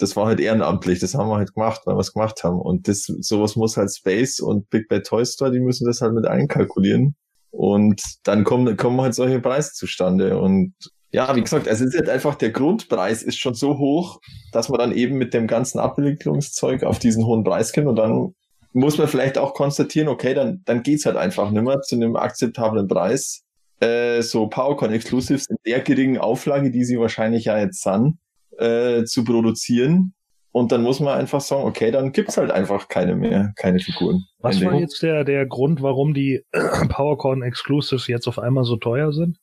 das 0.00 0.16
war 0.16 0.26
halt 0.26 0.40
ehrenamtlich, 0.40 0.98
das 0.98 1.14
haben 1.14 1.28
wir 1.28 1.36
halt 1.36 1.54
gemacht, 1.54 1.82
weil 1.84 1.96
wir 1.96 2.00
es 2.00 2.12
gemacht 2.12 2.42
haben. 2.44 2.60
Und 2.60 2.88
das, 2.88 3.04
sowas 3.04 3.56
muss 3.56 3.76
halt 3.76 3.94
Space 3.94 4.40
und 4.40 4.70
Big 4.70 4.88
Bad 4.88 5.06
Toy 5.06 5.24
Store, 5.24 5.50
die 5.50 5.60
müssen 5.60 5.86
das 5.86 6.00
halt 6.00 6.14
mit 6.14 6.26
einkalkulieren. 6.26 7.16
Und 7.50 8.00
dann 8.22 8.44
kommen, 8.44 8.76
kommen 8.76 9.00
halt 9.00 9.14
solche 9.14 9.40
Preise 9.40 9.72
zustande. 9.72 10.38
Und 10.38 10.74
ja, 11.12 11.34
wie 11.34 11.42
gesagt, 11.42 11.68
also 11.68 11.84
es 11.84 11.94
ist 11.94 11.98
halt 11.98 12.08
einfach, 12.08 12.36
der 12.36 12.50
Grundpreis 12.50 13.22
ist 13.22 13.38
schon 13.38 13.54
so 13.54 13.78
hoch, 13.78 14.20
dass 14.52 14.68
man 14.68 14.78
dann 14.78 14.92
eben 14.92 15.16
mit 15.16 15.34
dem 15.34 15.46
ganzen 15.46 15.80
Abwicklungszeug 15.80 16.84
auf 16.84 16.98
diesen 16.98 17.26
hohen 17.26 17.42
Preis 17.42 17.72
kommt 17.72 17.88
und 17.88 17.96
dann 17.96 18.34
muss 18.72 18.98
man 18.98 19.08
vielleicht 19.08 19.36
auch 19.36 19.54
konstatieren, 19.54 20.08
okay, 20.08 20.32
dann, 20.34 20.62
dann 20.64 20.84
geht's 20.84 21.06
halt 21.06 21.16
einfach 21.16 21.50
nicht 21.50 21.62
mehr 21.62 21.80
zu 21.80 21.96
einem 21.96 22.14
akzeptablen 22.14 22.86
Preis. 22.86 23.42
Äh, 23.80 24.22
so 24.22 24.46
PowerCon 24.46 24.92
Exclusives 24.92 25.46
in 25.48 25.56
der 25.66 25.80
geringen 25.80 26.18
Auflage, 26.18 26.70
die 26.70 26.84
sie 26.84 27.00
wahrscheinlich 27.00 27.46
ja 27.46 27.58
jetzt 27.58 27.82
sind, 27.82 28.18
äh, 28.58 29.04
zu 29.04 29.24
produzieren. 29.24 30.14
Und 30.52 30.72
dann 30.72 30.82
muss 30.82 30.98
man 30.98 31.16
einfach 31.16 31.40
sagen, 31.40 31.64
okay, 31.64 31.92
dann 31.92 32.10
gibt's 32.10 32.36
halt 32.36 32.50
einfach 32.50 32.88
keine 32.88 33.14
mehr, 33.14 33.52
keine 33.56 33.78
Figuren. 33.78 34.24
Was 34.38 34.62
war 34.64 34.74
jetzt 34.74 35.00
der, 35.02 35.22
der 35.24 35.46
Grund, 35.46 35.80
warum 35.80 36.12
die 36.12 36.44
PowerCon 36.88 37.42
Exclusives 37.42 38.08
jetzt 38.08 38.26
auf 38.26 38.38
einmal 38.38 38.64
so 38.64 38.76
teuer 38.76 39.12
sind? 39.12 39.38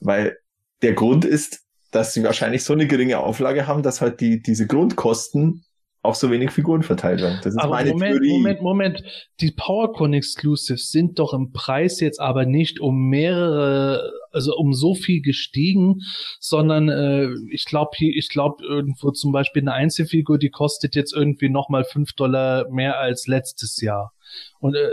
Weil 0.00 0.36
der 0.82 0.94
Grund 0.94 1.24
ist, 1.24 1.62
dass 1.92 2.12
sie 2.12 2.24
wahrscheinlich 2.24 2.64
so 2.64 2.72
eine 2.72 2.88
geringe 2.88 3.18
Auflage 3.20 3.68
haben, 3.68 3.84
dass 3.84 4.00
halt 4.00 4.20
die, 4.20 4.42
diese 4.42 4.66
Grundkosten 4.66 5.64
auch 6.04 6.14
so 6.14 6.30
wenig 6.30 6.50
Figuren 6.50 6.82
verteilt 6.82 7.22
werden. 7.22 7.38
Das 7.42 7.54
ist 7.54 7.58
aber 7.58 7.76
meine 7.76 7.92
Moment, 7.92 8.12
Theorie. 8.12 8.32
Moment, 8.32 8.62
Moment. 8.62 9.02
Die 9.40 9.52
PowerCon 9.52 10.12
Exclusives 10.12 10.90
sind 10.90 11.18
doch 11.18 11.32
im 11.32 11.52
Preis 11.52 11.98
jetzt 12.00 12.20
aber 12.20 12.44
nicht 12.44 12.78
um 12.78 13.08
mehrere, 13.08 14.12
also 14.30 14.54
um 14.54 14.74
so 14.74 14.94
viel 14.94 15.22
gestiegen, 15.22 16.00
sondern 16.40 16.90
äh, 16.90 17.28
ich 17.50 17.64
glaube 17.64 17.92
ich 17.98 18.28
glaube 18.28 18.62
irgendwo 18.62 19.12
zum 19.12 19.32
Beispiel 19.32 19.62
eine 19.62 19.72
Einzelfigur, 19.72 20.38
die 20.38 20.50
kostet 20.50 20.94
jetzt 20.94 21.14
irgendwie 21.14 21.48
nochmal 21.48 21.84
fünf 21.84 22.12
Dollar 22.12 22.68
mehr 22.70 22.98
als 22.98 23.26
letztes 23.26 23.80
Jahr. 23.80 24.12
Und 24.60 24.74
äh, 24.74 24.88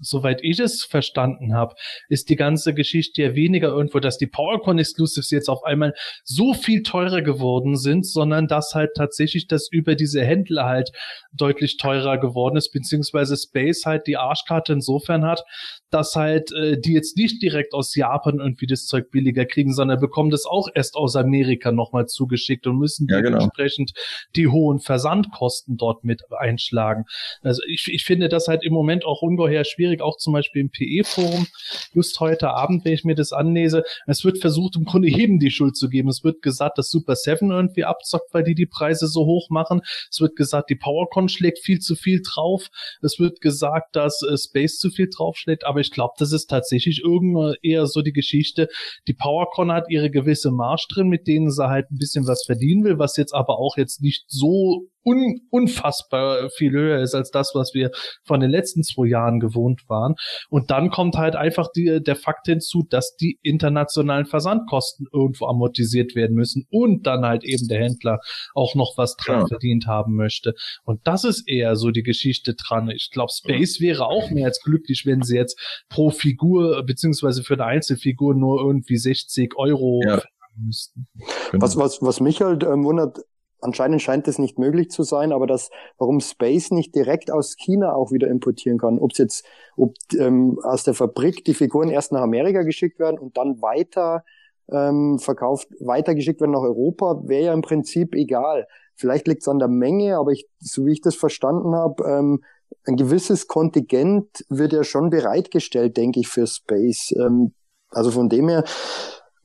soweit 0.00 0.40
ich 0.42 0.58
es 0.58 0.84
verstanden 0.84 1.54
habe, 1.54 1.74
ist 2.08 2.28
die 2.28 2.36
ganze 2.36 2.74
Geschichte 2.74 3.22
ja 3.22 3.34
weniger 3.34 3.68
irgendwo, 3.68 4.00
dass 4.00 4.18
die 4.18 4.26
PowerCon 4.26 4.78
Exclusives 4.78 5.30
jetzt 5.30 5.48
auf 5.48 5.64
einmal 5.64 5.94
so 6.24 6.54
viel 6.54 6.82
teurer 6.82 7.22
geworden 7.22 7.76
sind, 7.76 8.06
sondern 8.06 8.46
dass 8.46 8.74
halt 8.74 8.90
tatsächlich 8.96 9.46
das 9.46 9.68
über 9.70 9.94
diese 9.94 10.24
Händler 10.24 10.66
halt 10.66 10.90
deutlich 11.32 11.76
teurer 11.76 12.18
geworden 12.18 12.56
ist, 12.56 12.72
beziehungsweise 12.72 13.36
Space 13.36 13.84
halt 13.86 14.06
die 14.06 14.16
Arschkarte 14.16 14.72
insofern 14.72 15.24
hat, 15.24 15.42
dass 15.90 16.14
halt 16.14 16.52
äh, 16.52 16.78
die 16.78 16.92
jetzt 16.92 17.16
nicht 17.16 17.42
direkt 17.42 17.74
aus 17.74 17.94
Japan 17.94 18.38
irgendwie 18.38 18.66
das 18.66 18.86
Zeug 18.86 19.10
billiger 19.10 19.44
kriegen, 19.44 19.72
sondern 19.72 20.00
bekommen 20.00 20.30
das 20.30 20.46
auch 20.46 20.68
erst 20.74 20.94
aus 20.94 21.16
Amerika 21.16 21.72
nochmal 21.72 22.06
zugeschickt 22.06 22.66
und 22.66 22.78
müssen 22.78 23.06
ja, 23.08 23.20
genau. 23.20 23.38
dementsprechend 23.38 23.92
die 24.36 24.48
hohen 24.48 24.80
Versandkosten 24.80 25.76
dort 25.76 26.04
mit 26.04 26.22
einschlagen. 26.32 27.04
Also 27.42 27.62
ich, 27.68 27.88
ich 27.92 28.04
finde 28.04 28.28
das 28.28 28.48
halt 28.48 28.64
im 28.64 28.72
Moment 28.72 29.04
auch 29.04 29.22
ungeheuer 29.22 29.64
schwierig, 29.64 29.89
auch 30.00 30.16
zum 30.16 30.32
Beispiel 30.32 30.62
im 30.62 30.70
PE-Forum. 30.70 31.48
Just 31.92 32.20
heute 32.20 32.50
Abend, 32.50 32.84
wenn 32.84 32.92
ich 32.92 33.02
mir 33.02 33.16
das 33.16 33.32
anlese, 33.32 33.82
es 34.06 34.24
wird 34.24 34.38
versucht, 34.38 34.76
im 34.76 34.84
Grunde 34.84 35.08
jedem 35.08 35.40
die 35.40 35.50
Schuld 35.50 35.76
zu 35.76 35.88
geben. 35.88 36.08
Es 36.08 36.22
wird 36.22 36.40
gesagt, 36.40 36.78
dass 36.78 36.88
Super 36.88 37.16
Seven 37.16 37.50
irgendwie 37.50 37.84
abzockt, 37.84 38.32
weil 38.32 38.44
die 38.44 38.54
die 38.54 38.66
Preise 38.66 39.08
so 39.08 39.26
hoch 39.26 39.50
machen. 39.50 39.80
Es 40.08 40.20
wird 40.20 40.36
gesagt, 40.36 40.70
die 40.70 40.76
PowerCon 40.76 41.28
schlägt 41.28 41.58
viel 41.58 41.80
zu 41.80 41.96
viel 41.96 42.22
drauf. 42.22 42.68
Es 43.02 43.18
wird 43.18 43.40
gesagt, 43.40 43.96
dass 43.96 44.22
äh, 44.22 44.38
Space 44.38 44.78
zu 44.78 44.90
viel 44.90 45.08
draufschlägt, 45.12 45.66
aber 45.66 45.80
aber 45.80 45.86
ich 45.86 45.90
glaube, 45.92 46.12
das 46.18 46.32
ist 46.32 46.48
tatsächlich 46.48 47.00
irgendwie 47.02 47.56
eher 47.62 47.86
so 47.86 48.02
die 48.02 48.12
Geschichte. 48.12 48.68
Die 49.08 49.14
PowerCon 49.14 49.72
hat 49.72 49.86
ihre 49.88 50.10
gewisse 50.10 50.50
Marsch 50.50 50.86
drin, 50.88 51.08
mit 51.08 51.26
denen 51.26 51.50
sie 51.50 51.68
halt 51.68 51.90
ein 51.90 51.96
bisschen 51.96 52.26
was 52.26 52.44
verdienen 52.44 52.84
will, 52.84 52.98
was 52.98 53.16
jetzt 53.16 53.34
aber 53.34 53.58
auch 53.58 53.78
jetzt 53.78 54.02
nicht 54.02 54.24
so 54.28 54.88
un 55.04 55.40
unfassbar 55.50 56.50
viel 56.50 56.72
höher 56.72 57.00
ist 57.00 57.14
als 57.14 57.30
das, 57.30 57.52
was 57.54 57.74
wir 57.74 57.90
von 58.24 58.40
den 58.40 58.50
letzten 58.50 58.82
zwei 58.82 59.06
Jahren 59.06 59.40
gewohnt 59.40 59.88
waren. 59.88 60.14
Und 60.48 60.70
dann 60.70 60.90
kommt 60.90 61.16
halt 61.16 61.36
einfach 61.36 61.68
die, 61.74 62.00
der 62.02 62.16
Fakt 62.16 62.46
hinzu, 62.46 62.84
dass 62.88 63.16
die 63.16 63.38
internationalen 63.42 64.26
Versandkosten 64.26 65.06
irgendwo 65.12 65.46
amortisiert 65.46 66.14
werden 66.14 66.36
müssen 66.36 66.66
und 66.70 67.06
dann 67.06 67.24
halt 67.24 67.44
eben 67.44 67.68
der 67.68 67.80
Händler 67.80 68.20
auch 68.54 68.74
noch 68.74 68.94
was 68.96 69.16
dran 69.16 69.40
ja. 69.40 69.46
verdient 69.46 69.86
haben 69.86 70.14
möchte. 70.14 70.54
Und 70.84 71.00
das 71.04 71.24
ist 71.24 71.48
eher 71.48 71.76
so 71.76 71.90
die 71.90 72.02
Geschichte 72.02 72.54
dran. 72.54 72.90
Ich 72.90 73.10
glaube, 73.10 73.32
Space 73.32 73.80
wäre 73.80 74.06
auch 74.06 74.30
mehr 74.30 74.46
als 74.46 74.60
glücklich, 74.60 75.04
wenn 75.06 75.22
sie 75.22 75.36
jetzt 75.36 75.58
pro 75.88 76.10
Figur 76.10 76.82
beziehungsweise 76.84 77.42
für 77.42 77.54
eine 77.54 77.64
Einzelfigur 77.64 78.34
nur 78.34 78.60
irgendwie 78.60 78.96
60 78.96 79.56
Euro 79.56 80.00
ja. 80.04 80.22
müssten. 80.56 81.06
Was, 81.52 81.76
was, 81.76 82.02
was 82.02 82.20
mich 82.20 82.40
halt 82.40 82.62
ähm, 82.64 82.84
wundert, 82.84 83.18
anscheinend 83.60 84.02
scheint 84.02 84.28
es 84.28 84.38
nicht 84.38 84.58
möglich 84.58 84.90
zu 84.90 85.02
sein, 85.02 85.32
aber 85.32 85.46
das, 85.46 85.70
warum 85.98 86.20
Space 86.20 86.70
nicht 86.70 86.94
direkt 86.94 87.30
aus 87.30 87.56
China 87.56 87.94
auch 87.94 88.12
wieder 88.12 88.28
importieren 88.28 88.78
kann, 88.78 88.98
ob 88.98 89.12
es 89.12 89.18
jetzt, 89.18 89.46
ob 89.76 89.94
ähm, 90.18 90.58
aus 90.62 90.84
der 90.84 90.94
Fabrik 90.94 91.44
die 91.44 91.54
Figuren 91.54 91.88
erst 91.88 92.12
nach 92.12 92.22
Amerika 92.22 92.62
geschickt 92.62 92.98
werden 92.98 93.18
und 93.18 93.36
dann 93.36 93.60
weiter 93.62 94.24
ähm, 94.70 95.18
verkauft, 95.18 95.68
weitergeschickt 95.80 96.40
werden 96.40 96.52
nach 96.52 96.60
Europa, 96.60 97.22
wäre 97.24 97.44
ja 97.46 97.52
im 97.52 97.62
Prinzip 97.62 98.14
egal. 98.14 98.66
Vielleicht 98.94 99.26
liegt 99.28 99.42
es 99.42 99.48
an 99.48 99.58
der 99.58 99.68
Menge, 99.68 100.16
aber 100.16 100.32
ich, 100.32 100.46
so 100.58 100.84
wie 100.86 100.92
ich 100.92 101.00
das 101.00 101.14
verstanden 101.14 101.74
habe, 101.74 102.04
ähm, 102.04 102.44
ein 102.86 102.96
gewisses 102.96 103.46
Kontingent 103.46 104.44
wird 104.48 104.72
ja 104.72 104.84
schon 104.84 105.10
bereitgestellt, 105.10 105.96
denke 105.96 106.20
ich, 106.20 106.28
für 106.28 106.46
Space. 106.46 107.12
Ähm, 107.16 107.52
also 107.90 108.10
von 108.10 108.28
dem 108.28 108.48
her, 108.48 108.64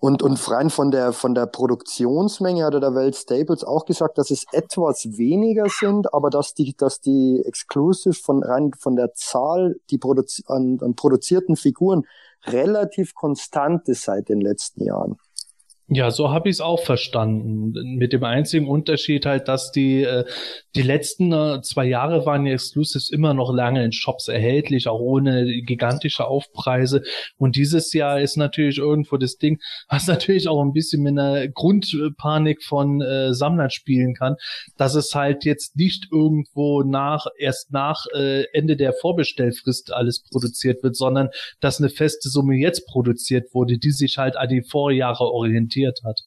und, 0.06 0.22
und 0.22 0.52
rein 0.52 0.70
von 0.70 0.92
der, 0.92 1.14
von 1.14 1.34
der 1.34 1.48
Produktionsmenge 1.48 2.64
hat 2.64 2.76
der 2.76 2.94
Welt 2.94 3.16
Staples 3.16 3.64
auch 3.64 3.86
gesagt, 3.86 4.20
dass 4.20 4.30
es 4.30 4.46
etwas 4.52 5.18
weniger 5.18 5.68
sind, 5.68 6.14
aber 6.14 6.30
dass 6.30 6.54
die, 6.54 6.76
dass 6.78 7.02
die 7.02 7.42
Exclusive 7.44 8.14
von 8.14 8.44
rein 8.44 8.70
von 8.78 8.96
der 8.96 9.14
Zahl, 9.16 9.78
die 9.90 9.98
produzi 9.98 10.44
an, 10.46 10.78
an 10.80 10.94
produzierten 10.94 11.56
Figuren 11.56 12.04
relativ 12.46 13.16
konstant 13.16 13.90
ist 13.90 14.04
seit 14.04 14.30
den 14.30 14.42
letzten 14.42 14.84
Jahren. 14.84 15.18
Ja, 15.88 16.10
so 16.10 16.32
habe 16.32 16.50
ich 16.50 16.56
es 16.56 16.62
auch 16.62 16.82
verstanden. 16.84 17.72
Mit 17.98 18.12
dem 18.12 18.24
einzigen 18.24 18.68
Unterschied 18.68 19.28
halt, 19.28 19.48
dass 19.48 19.72
die 19.72 20.02
äh, 20.02 20.26
die 20.76 20.82
letzten 20.82 21.32
äh, 21.32 21.62
zwei 21.62 21.86
Jahre 21.86 22.26
waren 22.26 22.46
die 22.46 22.52
Exclusives 22.52 23.12
immer 23.12 23.36
noch 23.36 23.54
lange 23.54 23.86
in 23.86 23.92
Shops 23.92 24.28
erhältlich, 24.28 24.88
auch 24.88 25.00
ohne 25.00 25.46
gigantische 25.62 26.26
Aufpreise. 26.26 27.04
Und 27.38 27.56
dieses 27.56 27.94
Jahr 27.94 28.20
ist 28.20 28.36
natürlich 28.36 28.80
irgendwo 28.80 29.18
das 29.18 29.38
Ding, 29.38 29.60
was 29.88 30.08
natürlich 30.08 30.48
auch 30.48 30.60
ein 30.64 30.74
bisschen 30.74 31.04
mit 31.04 31.20
einer 31.20 31.48
Grundpanik 31.50 32.64
von 32.64 33.02
äh, 33.02 33.36
Sammlern 33.36 33.70
spielen 33.70 34.16
kann, 34.16 34.38
dass 34.78 34.96
es 34.96 35.14
halt 35.14 35.46
jetzt 35.46 35.76
nicht 35.76 36.08
irgendwo 36.12 36.82
nach 36.82 37.28
erst 37.38 37.72
nach 37.72 38.08
äh, 38.16 38.46
Ende 38.54 38.76
der 38.76 38.94
Vorbestellfrist 38.94 39.94
alles 39.94 40.24
produziert 40.32 40.82
wird, 40.82 40.96
sondern 40.96 41.30
dass 41.60 41.78
eine 41.78 41.90
feste 41.90 42.28
Summe 42.28 42.56
jetzt 42.56 42.88
produziert 42.88 43.54
wurde, 43.54 43.78
die 43.78 43.92
sich 43.92 44.18
halt 44.18 44.36
an 44.36 44.50
die 44.50 44.64
Vorjahre 44.64 45.26
orientiert 45.26 45.75
profitiert 45.76 46.00
hat. 46.04 46.20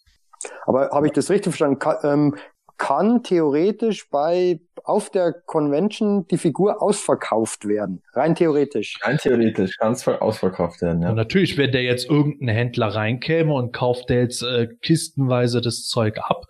Aber 0.66 0.90
habe 0.90 1.06
ich 1.06 1.12
das 1.12 1.30
richtig 1.30 1.52
verstanden? 1.52 1.78
Kann, 1.78 1.96
ähm, 2.04 2.36
kann 2.76 3.24
theoretisch 3.24 4.08
bei 4.08 4.60
auf 4.84 5.10
der 5.10 5.32
Convention 5.32 6.28
die 6.28 6.38
Figur 6.38 6.80
ausverkauft 6.80 7.66
werden. 7.66 8.02
Rein 8.12 8.36
theoretisch. 8.36 8.98
Rein 9.02 9.18
theoretisch 9.18 9.76
kann 9.78 9.92
es 9.92 10.06
ausverkauft 10.06 10.80
werden, 10.80 11.02
ja. 11.02 11.08
Und 11.10 11.16
natürlich, 11.16 11.58
wenn 11.58 11.72
der 11.72 11.82
jetzt 11.82 12.08
irgendein 12.08 12.54
Händler 12.54 12.86
reinkäme 12.94 13.52
und 13.52 13.72
kauft 13.72 14.10
der 14.10 14.20
jetzt 14.20 14.42
äh, 14.42 14.68
kistenweise 14.80 15.60
das 15.60 15.88
Zeug 15.88 16.18
ab, 16.18 16.44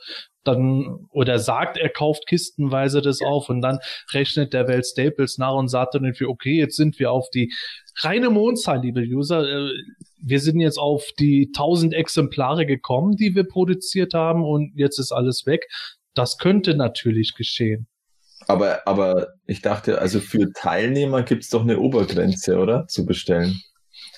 dann 0.45 1.07
oder 1.11 1.39
sagt, 1.39 1.79
er 1.79 1.89
kauft 1.89 2.27
kistenweise 2.27 3.01
das 3.01 3.21
auf 3.23 3.49
und 3.49 3.63
dann 3.63 3.79
rechnet 4.13 4.53
der 4.53 4.69
Welt 4.69 4.87
Staples 4.87 5.39
nach 5.39 5.55
und 5.55 5.69
sagt 5.69 5.95
dann 5.95 6.05
irgendwie, 6.05 6.27
okay, 6.27 6.59
jetzt 6.59 6.77
sind 6.77 6.99
wir 6.99 7.11
auf 7.11 7.29
die 7.31 7.53
reine 8.03 8.31
Mondzahl, 8.31 8.81
liebe 8.81 9.01
User. 9.01 9.47
Äh, 9.47 9.71
wir 10.21 10.41
sind 10.41 10.61
jetzt 10.61 10.79
auf 10.79 11.07
die 11.19 11.51
1000 11.55 11.95
Exemplare 11.95 12.67
gekommen, 12.67 13.17
die 13.17 13.35
wir 13.35 13.45
produziert 13.45 14.15
haben 14.15 14.45
und 14.45 14.73
jetzt 14.75 14.99
ist 14.99 15.13
alles 15.13 15.47
weg. 15.47 15.69
Das 16.15 16.39
könnte 16.39 16.75
natürlich 16.75 17.35
geschehen. 17.35 17.87
Aber, 18.47 18.87
aber 18.87 19.29
ich 19.47 19.63
dachte, 19.63 20.01
also 20.01 20.21
für 20.21 20.53
Teilnehmer 20.53 21.23
gibt's 21.23 21.51
doch 21.51 21.63
eine 21.63 21.79
Obergrenze, 21.79 22.59
oder? 22.59 22.87
Zu 22.89 23.05
bestellen. 23.05 23.61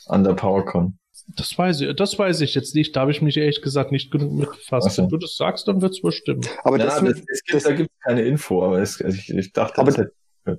An 0.06 0.24
der 0.24 0.34
PowerCon. 0.34 0.98
Das 1.36 1.56
weiß 1.56 1.82
ich, 1.82 1.96
das 1.96 2.18
weiß 2.18 2.40
ich 2.40 2.54
jetzt 2.54 2.74
nicht. 2.74 2.94
Da 2.94 3.00
habe 3.02 3.10
ich 3.10 3.22
mich 3.22 3.36
ehrlich 3.36 3.62
gesagt 3.62 3.92
nicht 3.92 4.10
genug 4.10 4.32
mit 4.32 4.50
befasst. 4.50 4.90
So. 4.90 5.02
Wenn 5.02 5.08
du 5.10 5.16
das 5.16 5.36
sagst, 5.36 5.68
dann 5.68 5.80
wird's 5.80 6.00
bestimmt. 6.00 6.48
Aber 6.64 6.78
ja, 6.78 6.86
das, 6.86 7.00
das, 7.00 7.14
das, 7.14 7.40
das, 7.52 7.62
da 7.64 7.72
gibt 7.72 7.90
es 7.90 8.04
keine 8.04 8.22
Info, 8.22 8.64
aber 8.64 8.80
es, 8.80 9.00
also 9.00 9.16
ich, 9.16 9.30
ich 9.30 9.52
dachte, 9.52 9.80
aber, 9.80 10.10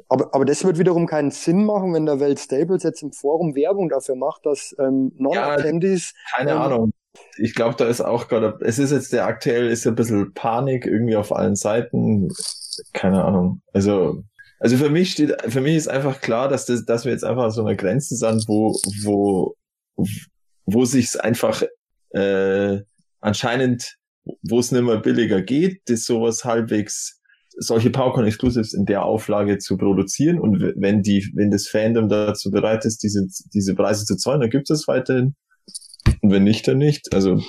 aber, 0.08 0.34
aber 0.34 0.46
das 0.46 0.64
wird 0.64 0.78
wiederum 0.78 1.08
keinen 1.08 1.32
Sinn 1.32 1.66
machen, 1.66 1.94
wenn 1.94 2.06
der 2.06 2.20
Welt 2.20 2.40
Staples 2.40 2.84
jetzt 2.84 3.02
im 3.02 3.12
Forum 3.12 3.56
Werbung 3.56 3.90
dafür 3.90 4.16
macht, 4.16 4.46
dass 4.46 4.76
ähm, 4.80 5.12
Non-Attendees. 5.18 6.14
Ja, 6.14 6.38
keine 6.38 6.52
ähm, 6.52 6.58
Ahnung. 6.58 6.94
Ich 7.38 7.56
glaube, 7.56 7.76
da 7.76 7.88
ist 7.88 8.02
auch 8.02 8.28
gerade, 8.28 8.58
es 8.62 8.80
ist 8.80 8.92
jetzt 8.92 9.12
der 9.12 9.26
aktuell, 9.26 9.68
ist 9.68 9.86
ein 9.86 9.96
bisschen 9.96 10.34
Panik 10.34 10.86
irgendwie 10.86 11.16
auf 11.16 11.34
allen 11.34 11.56
Seiten. 11.56 12.30
Keine 12.94 13.24
Ahnung. 13.24 13.62
Also, 13.74 14.24
also 14.60 14.78
für 14.78 14.90
mich 14.90 15.12
steht, 15.12 15.36
für 15.48 15.62
mich 15.62 15.76
ist 15.76 15.90
einfach 15.90 16.22
klar, 16.22 16.48
dass 16.48 16.66
das, 16.66 16.86
dass 16.86 17.06
wir 17.06 17.12
jetzt 17.12 17.26
einfach 17.26 17.52
so 17.52 17.62
einer 17.66 17.76
Grenze 17.76 18.16
sind, 18.16 18.48
wo, 18.48 18.78
wo, 19.04 19.56
wo 20.66 20.86
sich's 20.86 21.18
einfach 21.18 21.64
äh, 22.12 22.80
anscheinend, 23.20 23.98
wo 24.44 24.60
es 24.60 24.72
nicht 24.72 24.84
mehr 24.84 24.98
billiger 24.98 25.42
geht, 25.42 25.82
das 25.86 26.06
sowas 26.06 26.46
halbwegs 26.46 27.21
solche 27.58 27.90
PowerCon 27.90 28.26
Exclusives 28.26 28.74
in 28.74 28.86
der 28.86 29.04
Auflage 29.04 29.58
zu 29.58 29.78
produzieren 29.78 30.40
und 30.40 30.62
wenn 30.62 31.02
die, 31.02 31.32
wenn 31.36 31.52
das 31.52 31.68
Fandom 31.68 32.10
dazu 32.10 32.52
bereit 32.52 32.86
ist, 32.86 33.04
diese, 33.04 33.28
diese 33.54 33.76
Preise 33.76 34.06
zu 34.06 34.16
zahlen, 34.16 34.42
dann 34.42 34.50
gibt 34.50 34.70
es 34.70 34.88
weiterhin. 34.88 35.36
Und 36.22 36.32
wenn 36.32 36.44
nicht, 36.44 36.68
dann 36.68 36.78
nicht. 36.78 37.14
Also 37.14 37.42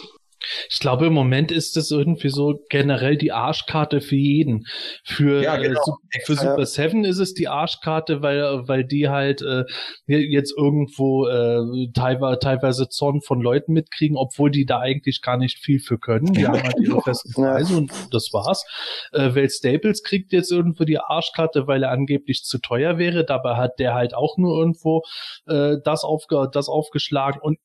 ich 0.70 0.78
glaube, 0.78 1.06
im 1.06 1.12
Moment 1.12 1.52
ist 1.52 1.76
es 1.76 1.90
irgendwie 1.90 2.28
so 2.28 2.60
generell 2.68 3.16
die 3.16 3.32
Arschkarte 3.32 4.00
für 4.00 4.16
jeden. 4.16 4.64
Für, 5.04 5.42
ja, 5.42 5.56
äh, 5.56 5.68
genau. 5.68 5.98
äh, 6.10 6.20
für 6.24 6.34
Super 6.34 6.66
Seven 6.66 7.04
ist 7.04 7.18
es 7.18 7.34
die 7.34 7.48
Arschkarte, 7.48 8.22
weil, 8.22 8.68
weil 8.68 8.84
die 8.84 9.08
halt 9.08 9.42
äh, 9.42 9.64
jetzt 10.06 10.54
irgendwo 10.56 11.26
äh, 11.26 11.88
teilweise, 11.94 12.38
teilweise 12.38 12.88
Zorn 12.88 13.20
von 13.20 13.40
Leuten 13.40 13.72
mitkriegen, 13.72 14.16
obwohl 14.16 14.50
die 14.50 14.66
da 14.66 14.80
eigentlich 14.80 15.22
gar 15.22 15.36
nicht 15.36 15.58
viel 15.58 15.80
für 15.80 15.98
können. 15.98 16.32
Die 16.32 16.46
haben 16.46 16.62
halt 16.62 16.78
ihre 16.80 17.00
festen 17.02 17.32
Preise 17.32 17.76
und 17.76 17.92
das 18.10 18.30
war's. 18.32 18.64
Äh, 19.12 19.34
Well 19.34 19.50
Staples 19.50 20.02
kriegt 20.02 20.32
jetzt 20.32 20.52
irgendwo 20.52 20.84
die 20.84 20.98
Arschkarte, 20.98 21.66
weil 21.66 21.82
er 21.82 21.90
angeblich 21.90 22.42
zu 22.44 22.58
teuer 22.58 22.98
wäre. 22.98 23.24
Dabei 23.24 23.56
hat 23.56 23.78
der 23.78 23.94
halt 23.94 24.14
auch 24.14 24.36
nur 24.36 24.58
irgendwo 24.58 25.02
äh, 25.46 25.76
das, 25.84 26.04
aufge 26.04 26.48
das 26.52 26.68
aufgeschlagen 26.68 27.40
und 27.40 27.58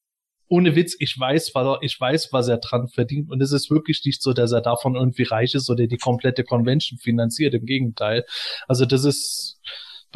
ohne 0.50 0.76
Witz, 0.76 0.96
ich 1.00 1.20
weiß, 1.20 1.52
was 1.54 1.66
er, 1.66 1.78
ich 1.82 2.00
weiß, 2.00 2.30
was 2.32 2.48
er 2.48 2.58
dran 2.58 2.88
verdient. 2.88 3.30
Und 3.30 3.42
es 3.42 3.52
ist 3.52 3.70
wirklich 3.70 4.04
nicht 4.06 4.22
so, 4.22 4.34
dass 4.34 4.52
er 4.52 4.62
davon 4.62 4.96
irgendwie 4.96 5.24
reich 5.24 5.54
ist 5.56 5.70
oder 5.70 5.88
die 5.88 5.98
komplette 5.98 6.44
Convention 6.44 6.98
finanziert. 7.00 7.54
Im 7.54 7.66
Gegenteil. 7.66 8.26
Also 8.68 8.86
das 8.86 9.04
ist, 9.04 9.60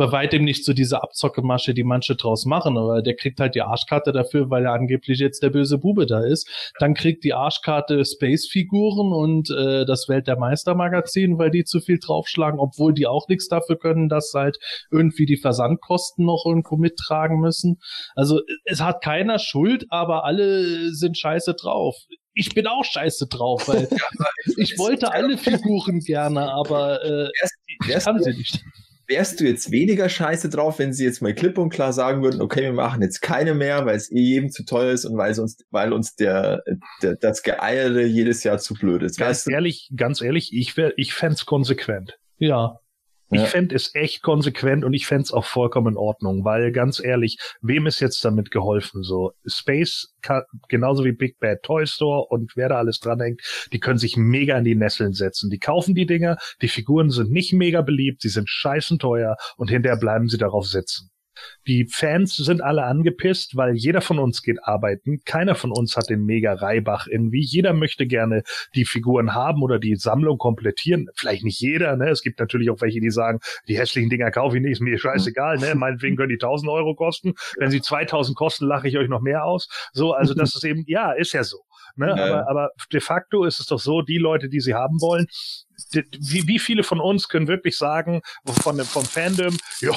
bei 0.01 0.11
weitem 0.11 0.43
nicht 0.43 0.65
so 0.65 0.73
diese 0.73 1.03
Abzockemasche, 1.03 1.75
die 1.75 1.83
manche 1.83 2.15
draus 2.15 2.45
machen, 2.45 2.75
aber 2.75 3.03
der 3.03 3.15
kriegt 3.15 3.39
halt 3.39 3.53
die 3.53 3.61
Arschkarte 3.61 4.11
dafür, 4.11 4.49
weil 4.49 4.65
er 4.65 4.73
angeblich 4.73 5.19
jetzt 5.19 5.43
der 5.43 5.51
böse 5.51 5.77
Bube 5.77 6.07
da 6.07 6.21
ist. 6.21 6.49
Dann 6.79 6.95
kriegt 6.95 7.23
die 7.23 7.35
Arschkarte 7.35 8.03
Space-Figuren 8.03 9.13
und 9.13 9.51
äh, 9.51 9.85
das 9.85 10.09
Welt 10.09 10.25
der 10.25 10.39
Meister-Magazin, 10.39 11.37
weil 11.37 11.51
die 11.51 11.65
zu 11.65 11.81
viel 11.81 11.99
draufschlagen, 11.99 12.59
obwohl 12.59 12.95
die 12.95 13.05
auch 13.05 13.27
nichts 13.27 13.47
dafür 13.47 13.77
können, 13.77 14.09
dass 14.09 14.31
halt 14.33 14.57
irgendwie 14.89 15.27
die 15.27 15.37
Versandkosten 15.37 16.25
noch 16.25 16.45
irgendwo 16.47 16.77
mittragen 16.77 17.39
müssen. 17.39 17.79
Also 18.15 18.41
es 18.65 18.81
hat 18.81 19.03
keiner 19.03 19.37
Schuld, 19.37 19.85
aber 19.89 20.25
alle 20.25 20.95
sind 20.95 21.15
scheiße 21.15 21.53
drauf 21.53 21.95
ich 22.33 22.55
bin 22.55 22.65
auch 22.65 22.85
scheiße 22.85 23.27
drauf, 23.27 23.67
weil 23.67 23.89
ich 24.57 24.79
wollte 24.79 25.11
alle 25.13 25.37
Figuren 25.37 25.99
gerne, 25.99 26.49
aber 26.49 27.03
äh, 27.03 27.29
ich 27.67 28.03
kann 28.03 28.23
sie 28.23 28.31
nicht 28.31 28.63
wärst 29.11 29.39
du 29.39 29.45
jetzt 29.45 29.71
weniger 29.71 30.09
scheiße 30.09 30.49
drauf, 30.49 30.79
wenn 30.79 30.93
sie 30.93 31.03
jetzt 31.03 31.21
mal 31.21 31.33
klipp 31.33 31.57
und 31.57 31.69
klar 31.69 31.93
sagen 31.93 32.23
würden, 32.23 32.41
okay, 32.41 32.63
wir 32.63 32.73
machen 32.73 33.01
jetzt 33.01 33.21
keine 33.21 33.53
mehr, 33.53 33.85
weil 33.85 33.97
es 33.97 34.11
eh 34.11 34.19
jedem 34.19 34.49
zu 34.49 34.63
teuer 34.65 34.93
ist 34.93 35.05
und 35.05 35.17
weil 35.17 35.37
uns, 35.37 35.57
weil 35.69 35.93
uns 35.93 36.15
der, 36.15 36.63
der 37.01 37.15
das 37.15 37.43
Geeiere 37.43 38.03
jedes 38.03 38.43
Jahr 38.43 38.57
zu 38.57 38.73
blöd 38.73 39.03
ist. 39.03 39.17
Ganz 39.17 39.47
ehrlich, 39.47 39.91
ganz 39.95 40.21
ehrlich, 40.21 40.53
ich 40.53 40.77
wär, 40.77 40.93
ich 40.97 41.13
fände 41.13 41.37
konsequent. 41.45 42.17
Ja. 42.37 42.80
Ich 43.31 43.41
ja. 43.41 43.45
fände 43.45 43.75
es 43.75 43.95
echt 43.95 44.21
konsequent 44.21 44.83
und 44.83 44.93
ich 44.93 45.07
fände 45.07 45.23
es 45.23 45.31
auch 45.31 45.45
vollkommen 45.45 45.93
in 45.93 45.97
Ordnung, 45.97 46.43
weil 46.43 46.71
ganz 46.71 47.01
ehrlich, 47.03 47.37
wem 47.61 47.87
ist 47.87 47.99
jetzt 47.99 48.23
damit 48.25 48.51
geholfen? 48.51 49.03
So, 49.03 49.31
Space, 49.45 50.13
kann, 50.21 50.43
genauso 50.67 51.05
wie 51.05 51.13
Big 51.13 51.39
Bad 51.39 51.63
Toy 51.63 51.87
Store 51.87 52.25
und 52.29 52.55
wer 52.55 52.69
da 52.69 52.77
alles 52.77 52.99
dranhängt, 52.99 53.41
die 53.71 53.79
können 53.79 53.99
sich 53.99 54.17
mega 54.17 54.57
in 54.57 54.65
die 54.65 54.75
Nesseln 54.75 55.13
setzen. 55.13 55.49
Die 55.49 55.59
kaufen 55.59 55.95
die 55.95 56.05
Dinger, 56.05 56.37
die 56.61 56.67
Figuren 56.67 57.09
sind 57.09 57.31
nicht 57.31 57.53
mega 57.53 57.81
beliebt, 57.81 58.21
sie 58.21 58.29
sind 58.29 58.49
scheißen 58.49 58.99
teuer 58.99 59.37
und 59.57 59.69
hinterher 59.69 59.97
bleiben 59.97 60.27
sie 60.27 60.37
darauf 60.37 60.67
sitzen. 60.67 61.10
Die 61.67 61.85
Fans 61.85 62.35
sind 62.35 62.61
alle 62.61 62.83
angepisst, 62.83 63.55
weil 63.55 63.75
jeder 63.75 64.01
von 64.01 64.19
uns 64.19 64.41
geht 64.41 64.63
arbeiten. 64.63 65.21
Keiner 65.25 65.55
von 65.55 65.71
uns 65.71 65.95
hat 65.95 66.09
den 66.09 66.25
mega 66.25 66.53
Reibach 66.53 67.07
irgendwie. 67.07 67.41
Jeder 67.41 67.73
möchte 67.73 68.07
gerne 68.07 68.43
die 68.75 68.85
Figuren 68.85 69.33
haben 69.33 69.61
oder 69.63 69.79
die 69.79 69.95
Sammlung 69.95 70.37
komplettieren. 70.37 71.07
Vielleicht 71.15 71.43
nicht 71.43 71.59
jeder, 71.59 71.95
ne? 71.95 72.09
Es 72.09 72.21
gibt 72.21 72.39
natürlich 72.39 72.69
auch 72.69 72.81
welche, 72.81 72.99
die 72.99 73.11
sagen, 73.11 73.39
die 73.67 73.77
hässlichen 73.77 74.09
Dinger 74.09 74.31
kaufe 74.31 74.57
ich 74.57 74.63
nicht, 74.63 74.73
ist 74.73 74.81
mir 74.81 74.97
scheißegal, 74.97 75.57
ne? 75.57 75.75
Meinetwegen 75.75 76.15
können 76.15 76.29
die 76.29 76.35
1000 76.35 76.69
Euro 76.71 76.95
kosten. 76.95 77.33
Wenn 77.57 77.71
sie 77.71 77.81
2000 77.81 78.37
kosten, 78.37 78.65
lache 78.65 78.87
ich 78.87 78.97
euch 78.97 79.09
noch 79.09 79.21
mehr 79.21 79.45
aus. 79.45 79.69
So, 79.93 80.13
also 80.13 80.33
das 80.33 80.55
ist 80.55 80.63
eben, 80.63 80.83
ja, 80.87 81.11
ist 81.11 81.33
ja 81.33 81.43
so. 81.43 81.59
Ne? 81.95 82.07
Ja. 82.07 82.25
Aber, 82.25 82.49
aber 82.49 82.69
de 82.91 82.99
facto 82.99 83.43
ist 83.45 83.59
es 83.59 83.67
doch 83.67 83.79
so, 83.79 84.01
die 84.01 84.17
Leute, 84.17 84.49
die 84.49 84.59
sie 84.59 84.73
haben 84.73 84.99
wollen, 85.01 85.27
wie, 85.91 86.47
wie 86.47 86.59
viele 86.59 86.83
von 86.83 86.99
uns 86.99 87.27
können 87.27 87.47
wirklich 87.47 87.77
sagen, 87.77 88.21
von 88.45 88.77
dem, 88.77 88.85
vom 88.85 89.05
Fandom, 89.05 89.57
ja, 89.81 89.91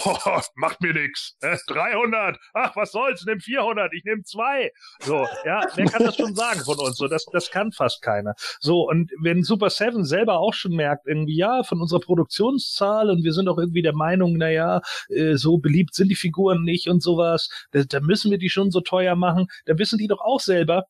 macht 0.54 0.80
mir 0.80 0.92
nix, 0.92 1.37
ne? 1.42 1.59
300, 1.66 2.38
ach, 2.54 2.76
was 2.76 2.92
soll's, 2.92 3.24
nimm 3.26 3.40
400, 3.40 3.92
ich 3.94 4.04
nehm 4.04 4.24
zwei. 4.24 4.70
So, 5.00 5.26
ja, 5.44 5.62
wer 5.74 5.87
kann 5.87 6.04
das 6.04 6.16
schon 6.16 6.35
sagen 6.35 6.61
von 6.61 6.78
uns? 6.78 6.96
So, 6.96 7.09
das, 7.09 7.24
das 7.33 7.50
kann 7.50 7.72
fast 7.72 8.02
keiner. 8.02 8.35
So, 8.61 8.88
und 8.88 9.11
wenn 9.20 9.42
Super 9.42 9.70
Seven 9.70 10.04
selber 10.04 10.38
auch 10.38 10.54
schon 10.54 10.72
merkt, 10.72 11.07
irgendwie, 11.07 11.37
ja, 11.37 11.62
von 11.62 11.80
unserer 11.80 12.00
Produktionszahl 12.00 13.11
und 13.11 13.22
wir 13.22 13.33
sind 13.33 13.48
auch 13.48 13.59
irgendwie 13.59 13.83
der 13.83 13.94
Meinung, 13.94 14.37
na 14.37 14.50
ja, 14.50 14.80
äh, 15.09 15.37
so 15.37 15.59
beliebt 15.59 15.94
sind 15.94 16.09
die 16.09 16.14
Figuren 16.14 16.62
nicht 16.62 16.88
und 16.88 17.02
sowas, 17.02 17.48
da, 17.72 17.83
da 17.85 18.00
müssen 18.00 18.30
wir 18.30 18.38
die 18.38 18.50
schon 18.50 18.70
so 18.70 18.80
teuer 18.80 19.16
machen, 19.16 19.46
da 19.66 19.78
wissen 19.78 19.98
die 19.98 20.09
doch 20.09 20.20
auch 20.20 20.40
selber, 20.40 20.85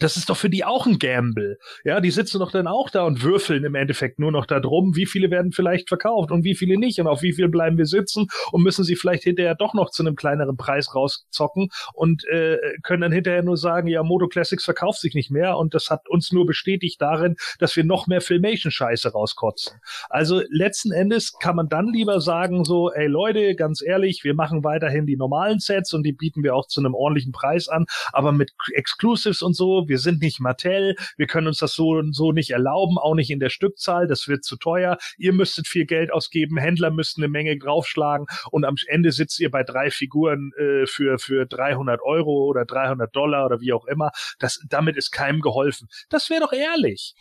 das 0.00 0.16
ist 0.16 0.30
doch 0.30 0.36
für 0.36 0.50
die 0.50 0.64
auch 0.64 0.86
ein 0.86 0.98
Gamble. 0.98 1.58
Ja, 1.84 2.00
die 2.00 2.10
sitzen 2.10 2.40
doch 2.40 2.50
dann 2.50 2.66
auch 2.66 2.90
da 2.90 3.04
und 3.04 3.22
würfeln 3.22 3.64
im 3.64 3.74
Endeffekt 3.74 4.18
nur 4.18 4.32
noch 4.32 4.46
da 4.46 4.60
drum, 4.60 4.96
wie 4.96 5.06
viele 5.06 5.30
werden 5.30 5.52
vielleicht 5.52 5.88
verkauft 5.88 6.30
und 6.30 6.42
wie 6.44 6.54
viele 6.54 6.78
nicht 6.78 6.98
und 7.00 7.06
auf 7.06 7.22
wie 7.22 7.32
viel 7.32 7.48
bleiben 7.48 7.78
wir 7.78 7.86
sitzen 7.86 8.26
und 8.50 8.62
müssen 8.62 8.84
sie 8.84 8.96
vielleicht 8.96 9.22
hinterher 9.22 9.54
doch 9.54 9.74
noch 9.74 9.90
zu 9.90 10.02
einem 10.02 10.16
kleineren 10.16 10.56
Preis 10.56 10.94
rauszocken 10.94 11.68
und 11.92 12.24
äh, 12.28 12.58
können 12.82 13.02
dann 13.02 13.12
hinterher 13.12 13.42
nur 13.42 13.56
sagen, 13.56 13.88
ja, 13.88 14.02
Moto 14.02 14.28
Classics 14.28 14.64
verkauft 14.64 15.00
sich 15.00 15.14
nicht 15.14 15.30
mehr 15.30 15.56
und 15.58 15.74
das 15.74 15.90
hat 15.90 16.08
uns 16.08 16.32
nur 16.32 16.46
bestätigt 16.46 17.00
darin, 17.00 17.36
dass 17.58 17.76
wir 17.76 17.84
noch 17.84 18.06
mehr 18.06 18.20
Filmation-Scheiße 18.20 19.12
rauskotzen. 19.12 19.80
Also 20.08 20.42
letzten 20.48 20.92
Endes 20.92 21.34
kann 21.38 21.56
man 21.56 21.68
dann 21.68 21.88
lieber 21.88 22.20
sagen 22.20 22.64
so, 22.64 22.90
ey 22.90 23.06
Leute, 23.06 23.54
ganz 23.54 23.82
ehrlich, 23.82 24.24
wir 24.24 24.34
machen 24.34 24.64
weiterhin 24.64 25.06
die 25.06 25.16
normalen 25.16 25.58
Sets 25.58 25.92
und 25.92 26.04
die 26.04 26.12
bieten 26.12 26.42
wir 26.42 26.54
auch 26.54 26.66
zu 26.66 26.80
einem 26.80 26.94
ordentlichen 26.94 27.32
Preis 27.32 27.68
an, 27.68 27.86
aber 28.12 28.32
mit 28.32 28.52
Exclusives 28.72 29.42
und 29.42 29.54
so, 29.54 29.88
wir 29.90 29.98
sind 29.98 30.22
nicht 30.22 30.40
Mattel, 30.40 30.94
wir 31.16 31.26
können 31.26 31.48
uns 31.48 31.58
das 31.58 31.74
so 31.74 31.90
und 31.90 32.14
so 32.14 32.32
nicht 32.32 32.50
erlauben, 32.50 32.96
auch 32.96 33.14
nicht 33.14 33.30
in 33.30 33.40
der 33.40 33.50
Stückzahl, 33.50 34.06
das 34.06 34.28
wird 34.28 34.44
zu 34.44 34.56
teuer. 34.56 34.96
Ihr 35.18 35.34
müsstet 35.34 35.66
viel 35.68 35.84
Geld 35.84 36.12
ausgeben, 36.12 36.56
Händler 36.56 36.90
müssten 36.90 37.22
eine 37.22 37.30
Menge 37.30 37.58
draufschlagen 37.58 38.26
und 38.50 38.64
am 38.64 38.76
Ende 38.86 39.12
sitzt 39.12 39.40
ihr 39.40 39.50
bei 39.50 39.64
drei 39.64 39.90
Figuren 39.90 40.52
äh, 40.56 40.86
für 40.86 41.18
für 41.18 41.44
300 41.44 42.00
Euro 42.02 42.44
oder 42.46 42.64
300 42.64 43.14
Dollar 43.14 43.46
oder 43.46 43.60
wie 43.60 43.72
auch 43.72 43.84
immer. 43.86 44.10
Das 44.38 44.60
damit 44.68 44.96
ist 44.96 45.10
keinem 45.10 45.40
geholfen. 45.40 45.88
Das 46.08 46.30
wäre 46.30 46.40
doch 46.40 46.52
ehrlich. 46.52 47.14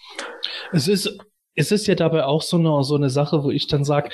Es 0.71 0.87
ist 0.87 1.17
es 1.55 1.71
ist 1.71 1.87
ja 1.87 1.95
dabei 1.95 2.25
auch 2.25 2.41
so 2.41 2.57
eine, 2.57 2.83
so 2.83 2.95
eine 2.95 3.09
Sache, 3.09 3.43
wo 3.43 3.51
ich 3.51 3.67
dann 3.67 3.83
sage, 3.83 4.09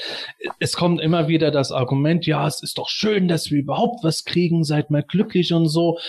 es 0.59 0.73
kommt 0.73 1.01
immer 1.01 1.27
wieder 1.27 1.51
das 1.51 1.71
Argument, 1.71 2.25
ja, 2.25 2.47
es 2.47 2.63
ist 2.63 2.77
doch 2.77 2.89
schön, 2.89 3.27
dass 3.27 3.51
wir 3.51 3.59
überhaupt 3.59 4.03
was 4.03 4.23
kriegen, 4.23 4.63
seid 4.63 4.89
mal 4.89 5.03
glücklich 5.03 5.53
und 5.53 5.67
so. 5.67 5.99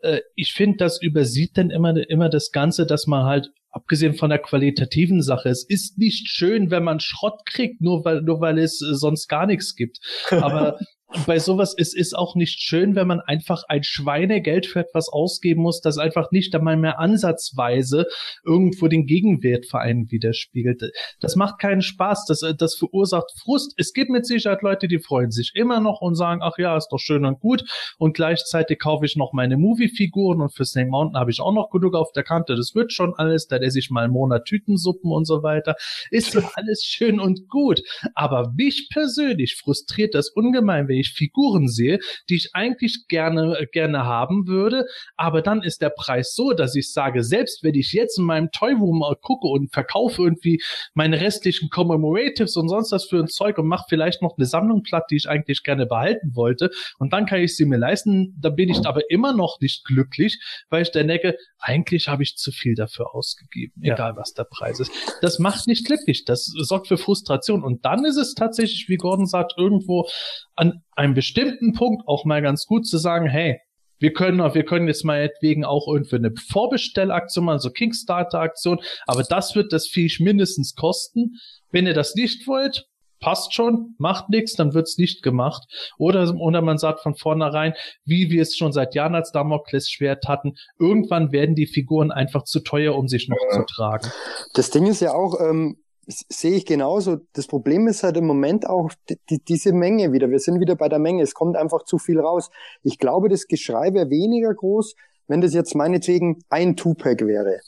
Äh, 0.00 0.20
ich 0.36 0.52
finde, 0.52 0.76
das 0.78 1.00
übersieht 1.02 1.58
dann 1.58 1.70
immer, 1.70 1.96
immer 2.08 2.28
das 2.28 2.52
Ganze, 2.52 2.86
dass 2.86 3.06
man 3.06 3.24
halt 3.24 3.50
abgesehen 3.74 4.14
von 4.14 4.30
der 4.30 4.38
qualitativen 4.38 5.20
Sache, 5.20 5.48
es 5.48 5.64
ist 5.64 5.98
nicht 5.98 6.28
schön, 6.28 6.70
wenn 6.70 6.84
man 6.84 7.00
Schrott 7.00 7.44
kriegt, 7.44 7.80
nur 7.80 8.04
weil, 8.04 8.22
nur 8.22 8.40
weil 8.40 8.58
es 8.58 8.80
äh, 8.80 8.94
sonst 8.94 9.26
gar 9.26 9.46
nichts 9.46 9.74
gibt. 9.74 9.98
Aber 10.30 10.78
bei 11.26 11.38
sowas, 11.38 11.74
es 11.76 11.94
ist 11.94 12.16
auch 12.16 12.34
nicht 12.34 12.60
schön, 12.60 12.94
wenn 12.96 13.06
man 13.06 13.20
einfach 13.20 13.62
ein 13.68 13.82
Schweinegeld 13.82 14.66
für 14.66 14.80
etwas 14.80 15.08
ausgeben 15.08 15.62
muss, 15.62 15.80
das 15.80 15.98
einfach 15.98 16.30
nicht 16.30 16.54
einmal 16.54 16.76
mehr 16.76 16.98
ansatzweise 16.98 18.06
irgendwo 18.44 18.88
den 18.88 19.06
Gegenwert 19.06 19.66
für 19.66 19.78
einen 19.78 20.10
widerspiegelt. 20.10 20.82
Das 21.20 21.36
macht 21.36 21.58
keinen 21.58 21.82
Spaß, 21.82 22.26
das, 22.26 22.44
das 22.58 22.74
verursacht 22.74 23.30
Frust. 23.42 23.74
Es 23.76 23.92
gibt 23.92 24.10
mit 24.10 24.26
Sicherheit 24.26 24.62
Leute, 24.62 24.88
die 24.88 24.98
freuen 24.98 25.30
sich 25.30 25.52
immer 25.54 25.80
noch 25.80 26.00
und 26.00 26.14
sagen, 26.14 26.40
ach 26.42 26.58
ja, 26.58 26.76
ist 26.76 26.88
doch 26.88 26.98
schön 26.98 27.24
und 27.24 27.40
gut. 27.40 27.64
Und 27.98 28.14
gleichzeitig 28.14 28.78
kaufe 28.78 29.04
ich 29.04 29.16
noch 29.16 29.32
meine 29.32 29.56
Movie-Figuren 29.56 30.40
und 30.40 30.54
für 30.54 30.64
Snake 30.64 30.90
Mountain 30.90 31.18
habe 31.18 31.30
ich 31.30 31.40
auch 31.40 31.52
noch 31.52 31.70
genug 31.70 31.94
auf 31.94 32.12
der 32.12 32.24
Kante. 32.24 32.56
Das 32.56 32.74
wird 32.74 32.92
schon 32.92 33.14
alles, 33.14 33.46
da 33.46 33.56
esse 33.56 33.78
ich 33.78 33.90
mal 33.90 34.04
einen 34.04 34.12
Monat 34.12 34.44
Tütensuppen 34.44 35.10
und 35.10 35.26
so 35.26 35.42
weiter. 35.42 35.76
Ist 36.10 36.34
ja 36.34 36.42
alles 36.54 36.82
schön 36.82 37.20
und 37.20 37.48
gut. 37.48 37.82
Aber 38.14 38.52
mich 38.56 38.88
persönlich 38.92 39.56
frustriert 39.56 40.14
das 40.14 40.30
ungemein, 40.30 40.88
wenn 40.88 40.98
ich 40.98 41.03
ich 41.04 41.12
Figuren 41.12 41.68
sehe, 41.68 41.98
die 42.28 42.36
ich 42.36 42.50
eigentlich 42.54 43.06
gerne, 43.08 43.66
gerne 43.72 44.04
haben 44.04 44.46
würde. 44.46 44.86
Aber 45.16 45.42
dann 45.42 45.62
ist 45.62 45.82
der 45.82 45.90
Preis 45.90 46.34
so, 46.34 46.52
dass 46.52 46.74
ich 46.74 46.92
sage, 46.92 47.22
selbst 47.22 47.62
wenn 47.62 47.74
ich 47.74 47.92
jetzt 47.92 48.18
in 48.18 48.24
meinem 48.24 48.50
Toy 48.50 48.72
Room 48.72 49.04
gucke 49.20 49.46
und 49.48 49.72
verkaufe 49.72 50.22
irgendwie 50.22 50.62
meine 50.94 51.20
restlichen 51.20 51.70
Commemoratives 51.70 52.56
und 52.56 52.68
sonst 52.68 52.92
was 52.92 53.04
für 53.04 53.18
ein 53.18 53.28
Zeug 53.28 53.58
und 53.58 53.66
mache 53.66 53.86
vielleicht 53.88 54.22
noch 54.22 54.36
eine 54.36 54.46
Sammlung 54.46 54.82
platt, 54.82 55.04
die 55.10 55.16
ich 55.16 55.28
eigentlich 55.28 55.62
gerne 55.62 55.86
behalten 55.86 56.34
wollte. 56.34 56.70
Und 56.98 57.12
dann 57.12 57.26
kann 57.26 57.40
ich 57.40 57.56
sie 57.56 57.64
mir 57.64 57.78
leisten. 57.78 58.36
Da 58.40 58.50
bin 58.50 58.68
ich 58.68 58.86
aber 58.86 59.10
immer 59.10 59.32
noch 59.32 59.58
nicht 59.60 59.84
glücklich, 59.84 60.40
weil 60.70 60.82
ich 60.82 60.90
dann 60.90 61.08
denke, 61.08 61.36
eigentlich 61.58 62.08
habe 62.08 62.22
ich 62.22 62.36
zu 62.36 62.52
viel 62.52 62.74
dafür 62.74 63.14
ausgegeben, 63.14 63.74
ja. 63.82 63.94
egal 63.94 64.16
was 64.16 64.34
der 64.34 64.44
Preis 64.44 64.80
ist. 64.80 64.92
Das 65.22 65.38
macht 65.38 65.66
nicht 65.66 65.86
glücklich. 65.86 66.24
Das 66.24 66.44
sorgt 66.44 66.88
für 66.88 66.98
Frustration. 66.98 67.62
Und 67.62 67.84
dann 67.84 68.04
ist 68.04 68.16
es 68.16 68.34
tatsächlich, 68.34 68.88
wie 68.88 68.96
Gordon 68.96 69.26
sagt, 69.26 69.54
irgendwo 69.56 70.08
an 70.56 70.82
einem 70.92 71.14
bestimmten 71.14 71.72
Punkt 71.72 72.06
auch 72.06 72.24
mal 72.24 72.42
ganz 72.42 72.66
gut 72.66 72.86
zu 72.86 72.98
sagen, 72.98 73.28
hey, 73.28 73.60
wir 73.98 74.12
können, 74.12 74.38
wir 74.38 74.64
können 74.64 74.88
jetzt 74.88 75.04
mal 75.04 75.30
wegen 75.40 75.64
auch 75.64 75.88
irgendwie 75.88 76.16
eine 76.16 76.32
Vorbestellaktion 76.36 77.44
machen, 77.44 77.60
so 77.60 77.70
Kickstarter-Aktion, 77.70 78.80
aber 79.06 79.22
das 79.22 79.54
wird 79.54 79.72
das 79.72 79.86
Viech 79.86 80.20
mindestens 80.20 80.74
kosten. 80.74 81.36
Wenn 81.70 81.86
ihr 81.86 81.94
das 81.94 82.14
nicht 82.14 82.46
wollt, 82.46 82.86
passt 83.20 83.54
schon, 83.54 83.94
macht 83.96 84.28
nichts, 84.28 84.54
dann 84.54 84.74
wird's 84.74 84.98
nicht 84.98 85.22
gemacht. 85.22 85.64
Oder, 85.96 86.34
oder 86.36 86.60
man 86.60 86.76
sagt 86.76 87.00
von 87.00 87.14
vornherein, 87.14 87.72
wie 88.04 88.28
wir 88.28 88.42
es 88.42 88.56
schon 88.56 88.72
seit 88.72 88.94
Jahren 88.94 89.14
als 89.14 89.32
Damoklesschwert 89.32 90.28
hatten, 90.28 90.56
irgendwann 90.78 91.32
werden 91.32 91.54
die 91.54 91.66
Figuren 91.66 92.12
einfach 92.12 92.44
zu 92.44 92.60
teuer, 92.60 92.94
um 92.94 93.08
sich 93.08 93.28
noch 93.28 93.38
ja. 93.50 93.60
zu 93.60 93.64
tragen. 93.74 94.10
Das 94.52 94.70
Ding 94.70 94.86
ist 94.86 95.00
ja 95.00 95.12
auch, 95.12 95.40
ähm, 95.40 95.78
sehe 96.06 96.56
ich 96.56 96.66
genauso. 96.66 97.18
Das 97.32 97.46
Problem 97.46 97.86
ist 97.88 98.02
halt 98.02 98.16
im 98.16 98.26
Moment 98.26 98.68
auch 98.68 98.90
die, 99.30 99.42
diese 99.44 99.72
Menge 99.72 100.12
wieder. 100.12 100.30
Wir 100.30 100.38
sind 100.38 100.60
wieder 100.60 100.76
bei 100.76 100.88
der 100.88 100.98
Menge. 100.98 101.22
Es 101.22 101.34
kommt 101.34 101.56
einfach 101.56 101.84
zu 101.84 101.98
viel 101.98 102.20
raus. 102.20 102.50
Ich 102.82 102.98
glaube, 102.98 103.28
das 103.28 103.46
Geschrei 103.46 103.92
wäre 103.94 104.10
weniger 104.10 104.54
groß, 104.54 104.94
wenn 105.28 105.40
das 105.40 105.54
jetzt 105.54 105.74
meinetwegen 105.74 106.38
ein 106.48 106.76
Two-Pack 106.76 107.26
wäre. 107.26 107.60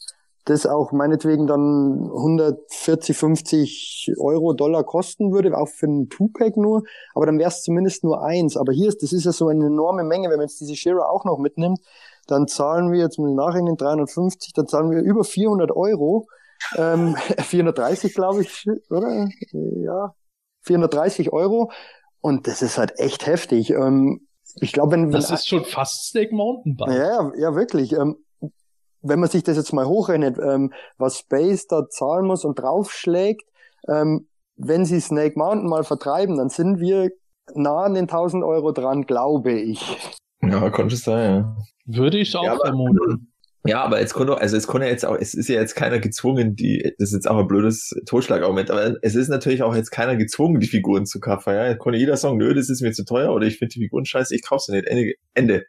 Das 0.44 0.64
auch 0.64 0.92
meinetwegen 0.92 1.48
dann 1.48 2.08
140, 2.14 3.16
50 3.16 4.12
Euro, 4.18 4.52
Dollar 4.52 4.84
kosten 4.84 5.32
würde, 5.32 5.56
auch 5.58 5.68
für 5.68 5.86
ein 5.86 6.08
Two-Pack 6.08 6.56
nur. 6.56 6.84
Aber 7.14 7.26
dann 7.26 7.38
wäre 7.38 7.50
es 7.50 7.62
zumindest 7.62 8.04
nur 8.04 8.22
eins. 8.22 8.56
Aber 8.56 8.72
hier 8.72 8.88
ist, 8.88 9.02
das 9.02 9.12
ist 9.12 9.24
ja 9.24 9.32
so 9.32 9.48
eine 9.48 9.66
enorme 9.66 10.04
Menge. 10.04 10.30
Wenn 10.30 10.36
man 10.36 10.46
jetzt 10.46 10.60
diese 10.60 10.76
Shira 10.76 11.08
auch 11.08 11.24
noch 11.24 11.38
mitnimmt, 11.38 11.80
dann 12.28 12.46
zahlen 12.46 12.92
wir, 12.92 13.00
jetzt 13.00 13.18
muss 13.18 13.30
ich 13.30 13.36
nachrechnen, 13.36 13.76
350, 13.76 14.52
dann 14.52 14.66
zahlen 14.66 14.90
wir 14.90 15.00
über 15.00 15.24
400 15.24 15.72
Euro 15.72 16.26
ähm, 16.76 17.16
430, 17.38 18.14
glaube 18.14 18.42
ich, 18.42 18.66
oder? 18.90 19.28
Ja, 19.52 20.14
430 20.62 21.32
Euro. 21.32 21.70
Und 22.20 22.46
das 22.46 22.62
ist 22.62 22.78
halt 22.78 22.98
echt 22.98 23.26
heftig. 23.26 23.70
Ähm, 23.70 24.26
ich 24.60 24.72
glaube, 24.72 24.92
wenn 24.92 25.10
das 25.10 25.30
ist 25.30 25.48
schon 25.48 25.64
fast 25.64 26.10
Snake 26.10 26.34
Mountain 26.34 26.76
Bike. 26.76 26.90
Ja, 26.90 27.32
ja, 27.36 27.54
wirklich. 27.54 27.92
Ähm, 27.92 28.16
wenn 29.02 29.20
man 29.20 29.28
sich 29.28 29.44
das 29.44 29.56
jetzt 29.56 29.72
mal 29.72 29.86
hochrechnet, 29.86 30.38
ähm, 30.38 30.72
was 30.98 31.18
Space 31.18 31.66
da 31.66 31.88
zahlen 31.88 32.26
muss 32.26 32.44
und 32.44 32.58
draufschlägt, 32.58 33.44
ähm, 33.88 34.28
wenn 34.56 34.84
sie 34.84 35.00
Snake 35.00 35.38
Mountain 35.38 35.68
mal 35.68 35.84
vertreiben, 35.84 36.38
dann 36.38 36.48
sind 36.48 36.80
wir 36.80 37.10
nah 37.54 37.84
an 37.84 37.94
den 37.94 38.08
1000 38.08 38.42
Euro 38.42 38.72
dran, 38.72 39.06
glaube 39.06 39.52
ich. 39.52 40.16
Ja, 40.42 40.70
könnte 40.70 40.96
sein, 40.96 41.34
ja. 41.34 41.56
Würde 41.84 42.18
ich 42.18 42.34
auch 42.34 42.44
ja, 42.44 42.56
vermuten. 42.56 43.32
Ja, 43.68 43.82
aber 43.82 44.00
jetzt 44.00 44.14
konnte, 44.14 44.38
also 44.38 44.56
es 44.56 44.66
konnte 44.66 44.86
jetzt 44.86 45.04
auch, 45.04 45.16
es 45.18 45.34
ist 45.34 45.48
ja 45.48 45.60
jetzt 45.60 45.74
keiner 45.74 45.98
gezwungen, 45.98 46.56
die, 46.56 46.94
das 46.98 47.08
ist 47.08 47.14
jetzt 47.14 47.28
auch 47.28 47.38
ein 47.38 47.46
blödes 47.46 47.94
Totschlagargument, 48.06 48.70
aber 48.70 48.96
es 49.02 49.14
ist 49.14 49.28
natürlich 49.28 49.62
auch 49.62 49.74
jetzt 49.74 49.90
keiner 49.90 50.16
gezwungen, 50.16 50.60
die 50.60 50.66
Figuren 50.66 51.06
zu 51.06 51.20
kaufen, 51.20 51.54
ja. 51.54 51.68
Jetzt 51.68 51.78
konnte 51.78 51.98
jeder 51.98 52.16
sagen, 52.16 52.36
nö, 52.36 52.54
das 52.54 52.70
ist 52.70 52.82
mir 52.82 52.92
zu 52.92 53.04
teuer 53.04 53.32
oder 53.32 53.46
ich 53.46 53.58
finde 53.58 53.74
die 53.74 53.80
Figuren 53.80 54.04
scheiße, 54.04 54.34
ich 54.34 54.42
kaufe 54.42 54.64
sie 54.66 54.72
nicht. 54.72 54.86
Ende. 54.86 55.12
Ende. 55.34 55.64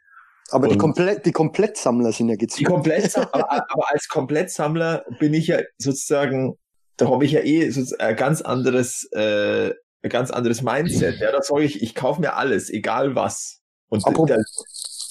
Aber 0.50 0.64
Und 0.64 0.74
die, 0.74 0.78
Komplett, 0.78 1.26
die 1.26 1.32
Komplettsammler 1.32 2.12
sind 2.12 2.30
ja 2.30 2.36
gezwungen. 2.36 2.58
Die 2.58 2.64
Komplettsammler, 2.64 3.34
aber, 3.34 3.66
aber 3.70 3.90
als 3.90 4.08
Komplettsammler 4.08 5.04
bin 5.18 5.34
ich 5.34 5.48
ja 5.48 5.60
sozusagen, 5.76 6.56
da 6.96 7.10
habe 7.10 7.24
ich 7.24 7.32
ja 7.32 7.40
eh 7.40 7.68
so 7.70 7.94
ein 7.98 8.16
ganz 8.16 8.40
anderes, 8.40 9.08
äh, 9.12 9.74
ein 10.02 10.10
ganz 10.10 10.30
anderes 10.30 10.62
Mindset. 10.62 11.20
Ja, 11.20 11.32
da 11.32 11.42
sage 11.42 11.64
ich, 11.64 11.82
ich 11.82 11.94
kaufe 11.94 12.20
mir 12.20 12.34
alles, 12.34 12.70
egal 12.70 13.14
was. 13.14 13.60
Und 13.88 14.06
Apropos, 14.06 14.30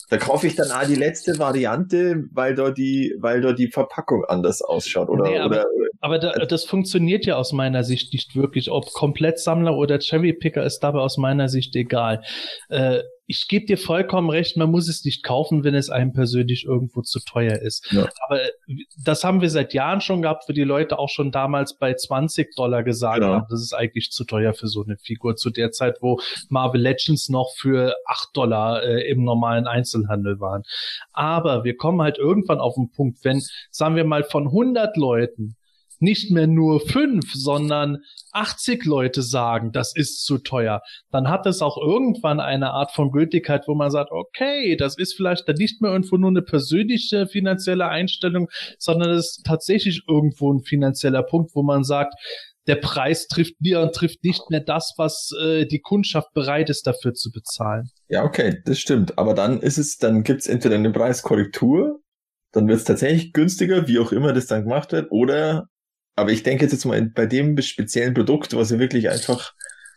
da 0.10 0.17
kaufe 0.17 0.48
ich 0.48 0.56
dann 0.56 0.72
auch 0.72 0.86
die 0.86 0.96
letzte 0.96 1.38
Variante, 1.38 2.24
weil 2.32 2.56
dort 2.56 2.78
die, 2.78 3.13
weil 3.20 3.41
dort 3.41 3.60
die 3.60 3.67
Verpackung 3.67 4.24
anders 4.26 4.62
ausschaut, 4.62 5.10
oder? 5.10 5.24
Nee, 5.24 5.38
aber, 5.38 5.65
oder, 5.76 5.89
aber 6.00 6.20
da, 6.20 6.32
das 6.46 6.63
funktioniert 6.63 7.26
ja 7.26 7.36
aus 7.36 7.51
meiner 7.51 7.84
Sicht 7.84 8.14
nicht 8.14 8.36
wirklich. 8.36 8.72
Ob 8.72 8.93
Komplettsammler 8.93 9.76
oder 9.76 9.99
Cherrypicker 9.99 10.64
ist 10.64 10.80
dabei 10.80 10.99
aus 10.99 11.18
meiner 11.18 11.49
Sicht 11.49 11.76
egal. 11.76 12.24
Äh, 12.70 13.01
ich 13.30 13.49
gebe 13.49 13.65
dir 13.65 13.78
vollkommen 13.78 14.30
recht, 14.30 14.55
man 14.55 14.71
muss 14.71 14.88
es 14.88 15.03
nicht 15.03 15.21
kaufen, 15.21 15.65
wenn 15.65 15.75
es 15.75 15.89
einem 15.89 16.13
persönlich 16.13 16.63
irgendwo 16.63 17.01
zu 17.01 17.19
teuer 17.19 17.57
ist. 17.57 17.86
Ja. 17.91 18.07
Aber 18.25 18.39
das 19.03 19.25
haben 19.25 19.41
wir 19.41 19.49
seit 19.49 19.73
Jahren 19.73 19.99
schon 19.99 20.21
gehabt, 20.21 20.45
wo 20.47 20.53
die 20.53 20.63
Leute 20.63 20.97
auch 20.97 21.09
schon 21.09 21.32
damals 21.32 21.78
bei 21.78 21.93
20 21.93 22.55
Dollar 22.55 22.84
gesagt 22.84 23.19
genau. 23.19 23.34
haben, 23.34 23.47
das 23.49 23.61
ist 23.61 23.73
eigentlich 23.73 24.11
zu 24.11 24.23
teuer 24.23 24.53
für 24.53 24.67
so 24.67 24.84
eine 24.84 24.97
Figur. 24.97 25.36
Zu 25.36 25.49
der 25.49 25.71
Zeit, 25.71 25.97
wo 25.99 26.21
Marvel 26.47 26.82
Legends 26.82 27.28
noch 27.28 27.51
für 27.57 27.95
8 28.05 28.30
Dollar 28.34 28.82
äh, 28.84 29.09
im 29.09 29.25
normalen 29.25 29.67
Einzelhandel 29.67 30.39
waren. 30.39 30.63
Aber 31.11 31.65
wir 31.65 31.75
kommen 31.75 32.01
halt 32.01 32.17
irgendwann 32.17 32.59
auf 32.59 32.75
den 32.75 32.91
Punkt, 32.91 33.25
wenn, 33.25 33.43
sagen 33.71 33.97
wir 33.97 34.05
mal, 34.05 34.23
von 34.23 34.45
100 34.45 34.95
Leuten 34.95 35.57
nicht 36.00 36.32
mehr 36.32 36.48
nur 36.48 36.80
fünf, 36.80 37.34
sondern 37.34 37.98
80 38.32 38.86
Leute 38.86 39.22
sagen, 39.22 39.72
das 39.72 39.95
ist 39.95 40.24
zu 40.24 40.38
teuer, 40.38 40.82
dann 41.12 41.30
hat 41.30 41.45
es 41.45 41.62
auch 41.62 41.78
irgendwann 41.78 42.39
eine 42.39 42.72
Art 42.72 42.91
von 42.91 43.12
Gültigkeit, 43.12 43.68
wo 43.68 43.76
man 43.76 43.91
sagt, 43.91 44.12
okay, 44.12 44.76
das 44.76 44.98
ist 44.98 45.16
vielleicht 45.16 45.48
dann 45.48 45.56
nicht 45.56 45.82
mehr 45.82 45.91
irgendwo 45.91 46.18
nur 46.18 46.30
eine 46.30 46.41
persönliche 46.41 47.28
finanzielle 47.28 47.88
Einstellung, 47.88 48.48
sondern 48.78 49.12
es 49.12 49.38
ist 49.38 49.45
tatsächlich 49.45 50.04
irgendwo 50.08 50.54
ein 50.54 50.62
finanzieller 50.62 51.24
Punkt, 51.24 51.52
wo 51.56 51.64
man 51.64 51.84
sagt, 51.84 52.14
der 52.68 52.76
Preis 52.76 53.28
trifft 53.28 53.60
mir 53.62 53.80
und 53.80 53.95
trifft 53.95 54.24
nicht 54.24 54.50
mehr 54.50 54.60
das, 54.60 54.93
was 54.98 55.32
äh, 55.41 55.66
die 55.66 55.80
Kundschaft 55.80 56.34
bereit 56.34 56.70
ist, 56.70 56.86
dafür 56.86 57.14
zu 57.14 57.32
bezahlen. 57.32 57.89
Ja, 58.10 58.24
okay, 58.24 58.62
das 58.66 58.80
stimmt. 58.80 59.18
Aber 59.18 59.34
dann 59.34 59.62
ist 59.62 59.78
es, 59.78 59.98
dann 59.98 60.24
gibt's 60.24 60.48
entweder 60.48 60.76
eine 60.76 60.91
Preiskorrektur, 60.91 62.00
dann 62.52 62.68
wird 62.68 62.78
es 62.78 62.84
tatsächlich 62.84 63.34
günstiger, 63.34 63.88
wie 63.88 64.00
auch 64.00 64.12
immer 64.12 64.34
das 64.34 64.48
dann 64.48 64.64
gemacht 64.64 64.91
wird, 64.91 65.12
oder 65.12 65.68
aber 66.18 66.32
ich 66.32 66.43
denke 66.43 66.65
jetzt 66.65 66.84
mal 66.84 67.01
bei 67.13 67.28
dem 67.28 67.61
speziellen 67.61 68.15
Produkt, 68.15 68.55
was 68.55 68.72
ja 68.72 68.80
wirklich 68.80 69.09
einfach, 69.09 69.53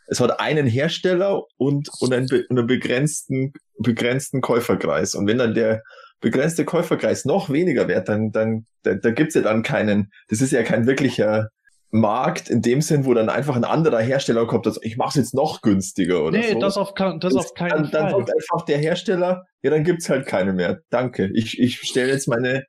es 0.06 0.20
hat 0.20 0.38
einen 0.38 0.66
Hersteller 0.66 1.44
und, 1.56 1.88
und 1.98 2.12
einen, 2.12 2.28
und 2.30 2.58
einen 2.58 2.66
begrenzten, 2.66 3.54
begrenzten 3.78 4.42
Käuferkreis. 4.42 5.14
Und 5.14 5.26
wenn 5.26 5.38
dann 5.38 5.54
der 5.54 5.82
begrenzte 6.20 6.66
Käuferkreis 6.66 7.24
noch 7.24 7.48
weniger 7.48 7.88
wird, 7.88 8.10
dann, 8.10 8.32
dann, 8.32 8.66
da, 8.82 8.94
da 8.94 9.10
gibt's 9.12 9.34
ja 9.34 9.40
dann 9.40 9.62
keinen, 9.62 10.12
das 10.28 10.42
ist 10.42 10.52
ja 10.52 10.62
kein 10.62 10.86
wirklicher 10.86 11.48
Markt 11.90 12.50
in 12.50 12.60
dem 12.60 12.82
Sinn, 12.82 13.06
wo 13.06 13.14
dann 13.14 13.30
einfach 13.30 13.56
ein 13.56 13.64
anderer 13.64 14.00
Hersteller 14.00 14.46
kommt, 14.46 14.66
dass 14.66 14.78
ich 14.82 14.98
mache 14.98 15.08
es 15.08 15.14
jetzt 15.14 15.34
noch 15.34 15.62
günstiger 15.62 16.22
oder 16.22 16.38
nee, 16.38 16.48
so. 16.48 16.54
Nee, 16.54 16.60
das 16.60 16.76
auf, 16.76 16.92
das, 16.94 17.18
das 17.18 17.34
auf 17.34 17.54
keinen 17.54 17.70
dann, 17.70 18.10
Fall. 18.10 18.10
Dann 18.10 18.10
sagt 18.10 18.32
einfach 18.34 18.66
der 18.66 18.78
Hersteller, 18.78 19.46
ja, 19.62 19.70
dann 19.70 19.84
gibt's 19.84 20.10
halt 20.10 20.26
keine 20.26 20.52
mehr. 20.52 20.80
Danke. 20.90 21.30
Ich, 21.32 21.58
ich 21.58 21.78
stelle 21.78 22.12
jetzt 22.12 22.28
meine 22.28 22.64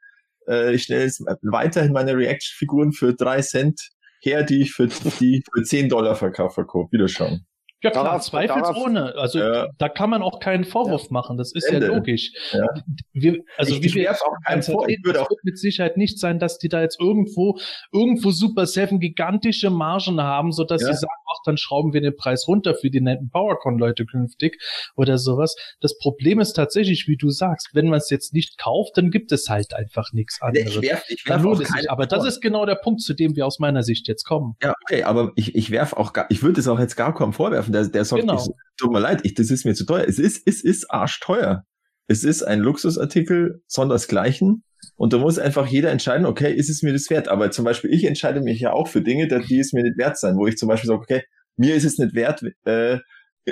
äh, 0.52 0.74
ich 0.74 0.84
stelle 0.84 1.04
jetzt 1.04 1.24
weiterhin 1.42 1.94
meine 1.94 2.16
Reaction-Figuren 2.16 2.92
für 2.92 3.14
drei 3.14 3.42
Cent 3.42 3.80
her, 4.22 4.44
die 4.44 4.62
ich 4.62 4.74
für, 4.74 4.88
die 4.88 5.44
für 5.52 5.64
10 5.64 5.90
Dollar 5.90 6.16
verkaufe. 6.16 6.66
Wieder 6.92 7.08
schauen. 7.08 7.46
Ja 7.84 7.90
klar, 7.90 8.04
darauf, 8.04 8.22
zweifelsohne. 8.22 9.16
Also 9.16 9.40
ja. 9.40 9.68
da 9.78 9.90
kann 9.90 10.10
man 10.10 10.22
auch 10.22 10.40
keinen 10.40 10.66
Vorwurf 10.66 11.06
ja. 11.06 11.08
machen. 11.12 11.38
Das 11.38 11.52
ist 11.52 11.66
Ende. 11.66 11.88
ja 11.88 11.94
logisch. 11.94 12.32
Ja. 12.52 12.68
Wir, 13.14 13.40
also 13.58 13.76
ich, 13.76 13.84
wie 13.84 14.02
wir 14.02 14.12
auch 14.12 14.62
Vorwurf. 14.62 14.90
Ich 14.90 15.04
würde 15.04 15.22
auch 15.22 15.30
wird 15.30 15.44
mit 15.44 15.58
Sicherheit 15.58 15.98
nicht 15.98 16.20
sein, 16.20 16.38
dass 16.38 16.60
die 16.60 16.70
da 16.70 16.82
jetzt 16.82 17.00
irgendwo 17.00 17.58
irgendwo 17.92 18.32
Super 18.32 18.68
Seven 18.68 19.00
gigantische 19.00 19.70
Margen 19.70 20.22
haben, 20.22 20.52
so 20.52 20.64
dass 20.64 20.82
sie 20.82 20.94
sagen, 20.94 21.14
ach, 21.32 21.42
dann 21.46 21.58
schrauben 21.58 21.94
wir 21.94 22.02
den 22.02 22.16
Preis 22.16 22.48
runter 22.48 22.76
für 22.76 22.90
die 22.90 23.02
netten 23.02 23.30
PowerCon-Leute 23.30 24.06
künftig 24.06 24.62
oder 24.96 25.18
sowas. 25.18 25.56
Das 25.80 25.98
Problem 25.98 26.40
ist 26.40 26.54
tatsächlich, 26.54 27.08
wie 27.08 27.18
du 27.18 27.30
sagst, 27.30 27.70
wenn 27.74 27.88
man 27.88 27.98
es 27.98 28.10
jetzt 28.10 28.34
nicht 28.34 28.58
kauft, 28.58 28.98
dann 28.98 29.10
gibt 29.10 29.32
es 29.32 29.50
halt 29.50 29.74
einfach 29.74 30.14
nichts 30.14 30.42
anderes. 30.42 30.76
Ich 30.76 30.82
werf, 30.82 31.04
ich 31.10 31.28
werf 31.28 31.46
auch 31.46 31.62
keine 31.62 31.90
aber 31.90 32.06
das 32.06 32.26
ist 32.26 32.42
genau 32.42 32.66
der 32.66 32.76
Punkt, 32.76 33.02
zu 33.02 33.14
dem 33.14 33.36
wir 33.36 33.46
aus 33.46 33.60
meiner 33.60 33.84
Sicht 33.84 34.08
jetzt 34.08 34.24
kommen. 34.24 34.56
Ja, 34.62 34.74
okay, 34.84 35.04
aber 35.04 35.32
ich, 35.36 35.56
ich 35.56 35.72
werf 35.72 35.94
auch 35.94 36.14
gar, 36.14 36.26
ich 36.30 36.44
würde 36.44 36.60
es 36.60 36.68
auch 36.68 36.80
jetzt 36.80 36.96
gar 36.96 37.14
kaum 37.14 37.34
vorwerfen 37.34 37.71
der, 37.72 37.88
der 37.88 38.06
sagt, 38.06 38.22
genau. 38.22 38.36
ich, 38.36 38.50
tut 38.78 38.92
mir 38.92 39.00
leid, 39.00 39.22
ich, 39.24 39.34
das 39.34 39.52
ist 39.52 39.66
mir 39.66 39.74
zu 39.74 39.86
teuer. 39.86 40.06
Es 40.08 40.20
ist, 40.20 40.48
es 40.48 40.64
ist 40.64 40.90
arschteuer. 40.92 41.64
Es 42.08 42.24
ist 42.24 42.44
ein 42.44 42.60
Luxusartikel 42.60 43.62
sondersgleichen. 43.68 44.64
Und 44.96 45.14
da 45.14 45.18
muss 45.18 45.40
einfach 45.40 45.68
jeder 45.68 45.92
entscheiden, 45.92 46.26
okay, 46.26 46.54
ist 46.54 46.70
es 46.70 46.82
mir 46.82 46.94
das 46.94 47.10
wert? 47.10 47.28
Aber 47.28 47.52
zum 47.52 47.66
Beispiel, 47.66 47.94
ich 47.94 48.04
entscheide 48.04 48.42
mich 48.42 48.60
ja 48.60 48.74
auch 48.74 48.88
für 48.88 49.02
Dinge, 49.02 49.28
die 49.28 49.60
es 49.60 49.74
mir 49.74 49.84
nicht 49.84 49.98
wert 49.98 50.18
sein, 50.18 50.36
wo 50.38 50.48
ich 50.48 50.58
zum 50.58 50.68
Beispiel 50.68 50.88
sage, 50.88 51.00
okay, 51.00 51.24
mir 51.56 51.76
ist 51.76 51.86
es 51.86 51.98
nicht 51.98 52.16
wert, 52.16 52.44
äh, 52.66 53.00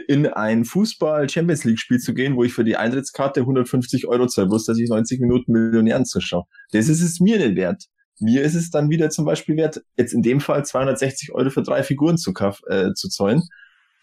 in 0.07 0.27
ein 0.27 0.65
Fußball-Champions 0.65 1.63
League-Spiel 1.63 1.99
zu 1.99 2.13
gehen, 2.13 2.35
wo 2.35 2.43
ich 2.43 2.53
für 2.53 2.63
die 2.63 2.77
Eintrittskarte 2.77 3.41
150 3.41 4.07
Euro 4.07 4.27
zahle, 4.27 4.47
bloß 4.47 4.65
dass 4.65 4.77
ich 4.77 4.89
90 4.89 5.19
Minuten 5.19 5.51
Millionären 5.51 6.05
zuschaue. 6.05 6.43
Das 6.71 6.89
ist 6.89 7.01
es 7.01 7.19
mir 7.19 7.37
nicht 7.37 7.55
wert. 7.55 7.85
Mir 8.19 8.43
ist 8.43 8.55
es 8.55 8.69
dann 8.69 8.89
wieder 8.89 9.09
zum 9.09 9.25
Beispiel 9.25 9.55
wert, 9.55 9.81
jetzt 9.97 10.13
in 10.13 10.21
dem 10.21 10.41
Fall 10.41 10.65
260 10.65 11.31
Euro 11.33 11.49
für 11.49 11.63
drei 11.63 11.83
Figuren 11.83 12.17
zu, 12.17 12.33
äh, 12.67 12.93
zu 12.93 13.09
zahlen 13.09 13.43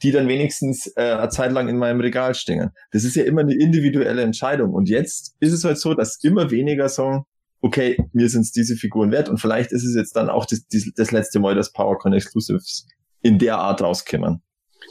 die 0.02 0.12
dann 0.12 0.28
wenigstens 0.28 0.92
äh, 0.96 1.12
eine 1.12 1.28
Zeit 1.28 1.52
lang 1.52 1.68
in 1.68 1.78
meinem 1.78 2.00
Regal 2.00 2.34
stehen. 2.34 2.70
Das 2.92 3.04
ist 3.04 3.16
ja 3.16 3.24
immer 3.24 3.40
eine 3.40 3.54
individuelle 3.54 4.22
Entscheidung. 4.22 4.74
Und 4.74 4.88
jetzt 4.88 5.34
ist 5.40 5.52
es 5.52 5.64
halt 5.64 5.78
so, 5.78 5.94
dass 5.94 6.22
immer 6.22 6.50
weniger 6.50 6.88
sagen, 6.88 7.24
okay, 7.60 7.96
mir 8.12 8.28
sind 8.28 8.54
diese 8.54 8.76
Figuren 8.76 9.10
wert 9.10 9.28
und 9.28 9.38
vielleicht 9.38 9.72
ist 9.72 9.84
es 9.84 9.94
jetzt 9.94 10.14
dann 10.14 10.28
auch 10.28 10.46
das, 10.46 10.66
das, 10.68 10.90
das 10.94 11.10
letzte 11.10 11.40
Mal, 11.40 11.54
dass 11.54 11.72
PowerCon 11.72 12.12
Exclusives 12.12 12.86
in 13.22 13.38
der 13.38 13.58
Art 13.58 13.82
rauskommen. 13.82 14.42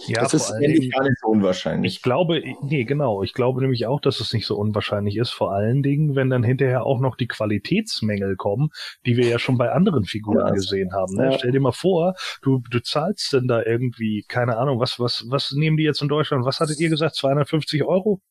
Ja, 0.07 0.21
das 0.21 0.33
ist 0.33 0.51
eigentlich 0.51 0.91
gar 0.91 1.03
nicht 1.03 1.19
so 1.21 1.27
unwahrscheinlich. 1.27 1.95
Ich 1.95 2.01
glaube, 2.01 2.41
nee, 2.61 2.83
genau. 2.83 3.23
Ich 3.23 3.33
glaube 3.33 3.61
nämlich 3.61 3.87
auch, 3.87 3.99
dass 3.99 4.19
es 4.19 4.33
nicht 4.33 4.45
so 4.45 4.55
unwahrscheinlich 4.55 5.17
ist. 5.17 5.31
Vor 5.31 5.53
allen 5.53 5.83
Dingen, 5.83 6.15
wenn 6.15 6.29
dann 6.29 6.43
hinterher 6.43 6.85
auch 6.85 6.99
noch 6.99 7.15
die 7.15 7.27
Qualitätsmängel 7.27 8.35
kommen, 8.35 8.69
die 9.05 9.17
wir 9.17 9.27
ja 9.27 9.39
schon 9.39 9.57
bei 9.57 9.71
anderen 9.71 10.05
Figuren 10.05 10.47
ja, 10.47 10.53
gesehen 10.53 10.93
haben. 10.93 11.15
Ne? 11.15 11.31
Ja. 11.31 11.37
Stell 11.37 11.51
dir 11.51 11.61
mal 11.61 11.71
vor, 11.71 12.15
du, 12.41 12.61
du 12.69 12.81
zahlst 12.81 13.33
denn 13.33 13.47
da 13.47 13.63
irgendwie, 13.63 14.25
keine 14.27 14.57
Ahnung, 14.57 14.79
was, 14.79 14.99
was, 14.99 15.25
was 15.29 15.51
nehmen 15.51 15.77
die 15.77 15.83
jetzt 15.83 16.01
in 16.01 16.07
Deutschland? 16.07 16.45
Was 16.45 16.59
hattet 16.59 16.79
ihr 16.79 16.89
gesagt? 16.89 17.15
250 17.15 17.83
Euro? 17.83 18.21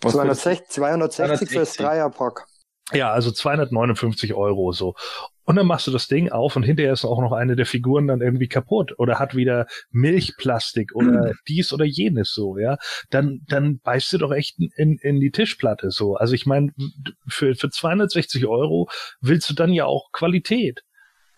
260, 0.00 0.68
260 0.68 1.50
fürs 1.50 1.74
Dreierpack. 1.74 2.46
Ja, 2.92 3.10
also 3.12 3.30
259 3.30 4.34
Euro 4.34 4.72
so. 4.72 4.94
Und 5.48 5.56
dann 5.56 5.66
machst 5.66 5.86
du 5.86 5.90
das 5.90 6.08
Ding 6.08 6.28
auf 6.28 6.56
und 6.56 6.62
hinterher 6.62 6.92
ist 6.92 7.06
auch 7.06 7.22
noch 7.22 7.32
eine 7.32 7.56
der 7.56 7.64
Figuren 7.64 8.06
dann 8.06 8.20
irgendwie 8.20 8.48
kaputt 8.48 8.92
oder 8.98 9.18
hat 9.18 9.34
wieder 9.34 9.66
Milchplastik 9.90 10.94
oder 10.94 11.32
dies 11.48 11.72
oder 11.72 11.86
jenes 11.86 12.34
so, 12.34 12.58
ja. 12.58 12.76
Dann, 13.08 13.40
dann 13.48 13.78
beißt 13.78 14.12
du 14.12 14.18
doch 14.18 14.30
echt 14.30 14.58
in, 14.58 14.98
in 15.00 15.20
die 15.20 15.30
Tischplatte 15.30 15.90
so. 15.90 16.16
Also 16.16 16.34
ich 16.34 16.44
meine, 16.44 16.72
für, 17.26 17.54
für 17.54 17.70
260 17.70 18.44
Euro 18.44 18.90
willst 19.22 19.48
du 19.48 19.54
dann 19.54 19.72
ja 19.72 19.86
auch 19.86 20.12
Qualität. 20.12 20.82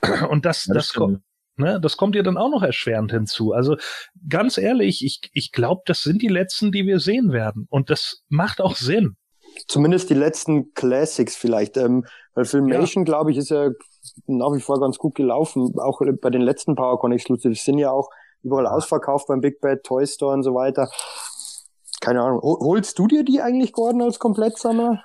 Und 0.28 0.44
das, 0.44 0.66
ja, 0.66 0.74
das, 0.74 0.88
das 0.88 0.94
kommt. 0.94 1.20
Ne, 1.56 1.78
das 1.80 1.96
kommt 1.96 2.16
dir 2.16 2.24
dann 2.24 2.36
auch 2.36 2.50
noch 2.50 2.64
erschwerend 2.64 3.12
hinzu. 3.12 3.52
Also 3.52 3.76
ganz 4.28 4.58
ehrlich, 4.58 5.04
ich, 5.04 5.20
ich 5.34 5.52
glaube, 5.52 5.82
das 5.86 6.02
sind 6.02 6.20
die 6.20 6.28
letzten, 6.28 6.72
die 6.72 6.84
wir 6.84 6.98
sehen 6.98 7.30
werden. 7.30 7.68
Und 7.70 7.90
das 7.90 8.24
macht 8.28 8.60
auch 8.60 8.74
Sinn. 8.74 9.14
Zumindest 9.68 10.10
die 10.10 10.14
letzten 10.14 10.72
Classics 10.74 11.36
vielleicht. 11.36 11.76
Ähm, 11.76 12.06
weil 12.34 12.44
Filmation, 12.44 13.04
ja. 13.04 13.06
glaube 13.06 13.30
ich, 13.30 13.36
ist 13.36 13.50
ja 13.50 13.70
nach 14.26 14.52
wie 14.52 14.60
vor 14.60 14.80
ganz 14.80 14.98
gut 14.98 15.14
gelaufen. 15.14 15.74
Auch 15.78 16.00
bei 16.20 16.30
den 16.30 16.42
letzten 16.42 16.74
PowerCon 16.74 17.12
Exclusives 17.12 17.64
sind 17.64 17.78
ja 17.78 17.90
auch 17.90 18.10
überall 18.42 18.66
ausverkauft 18.66 19.28
beim 19.28 19.40
Big 19.40 19.60
Bad 19.60 19.82
Toy 19.84 20.06
Store 20.06 20.34
und 20.34 20.42
so 20.42 20.54
weiter. 20.54 20.90
Keine 22.00 22.22
Ahnung. 22.22 22.40
Holst 22.42 22.98
du 22.98 23.06
dir 23.06 23.24
die 23.24 23.42
eigentlich, 23.42 23.72
Gordon, 23.72 24.02
als 24.02 24.18
Komplettsammler? 24.18 25.04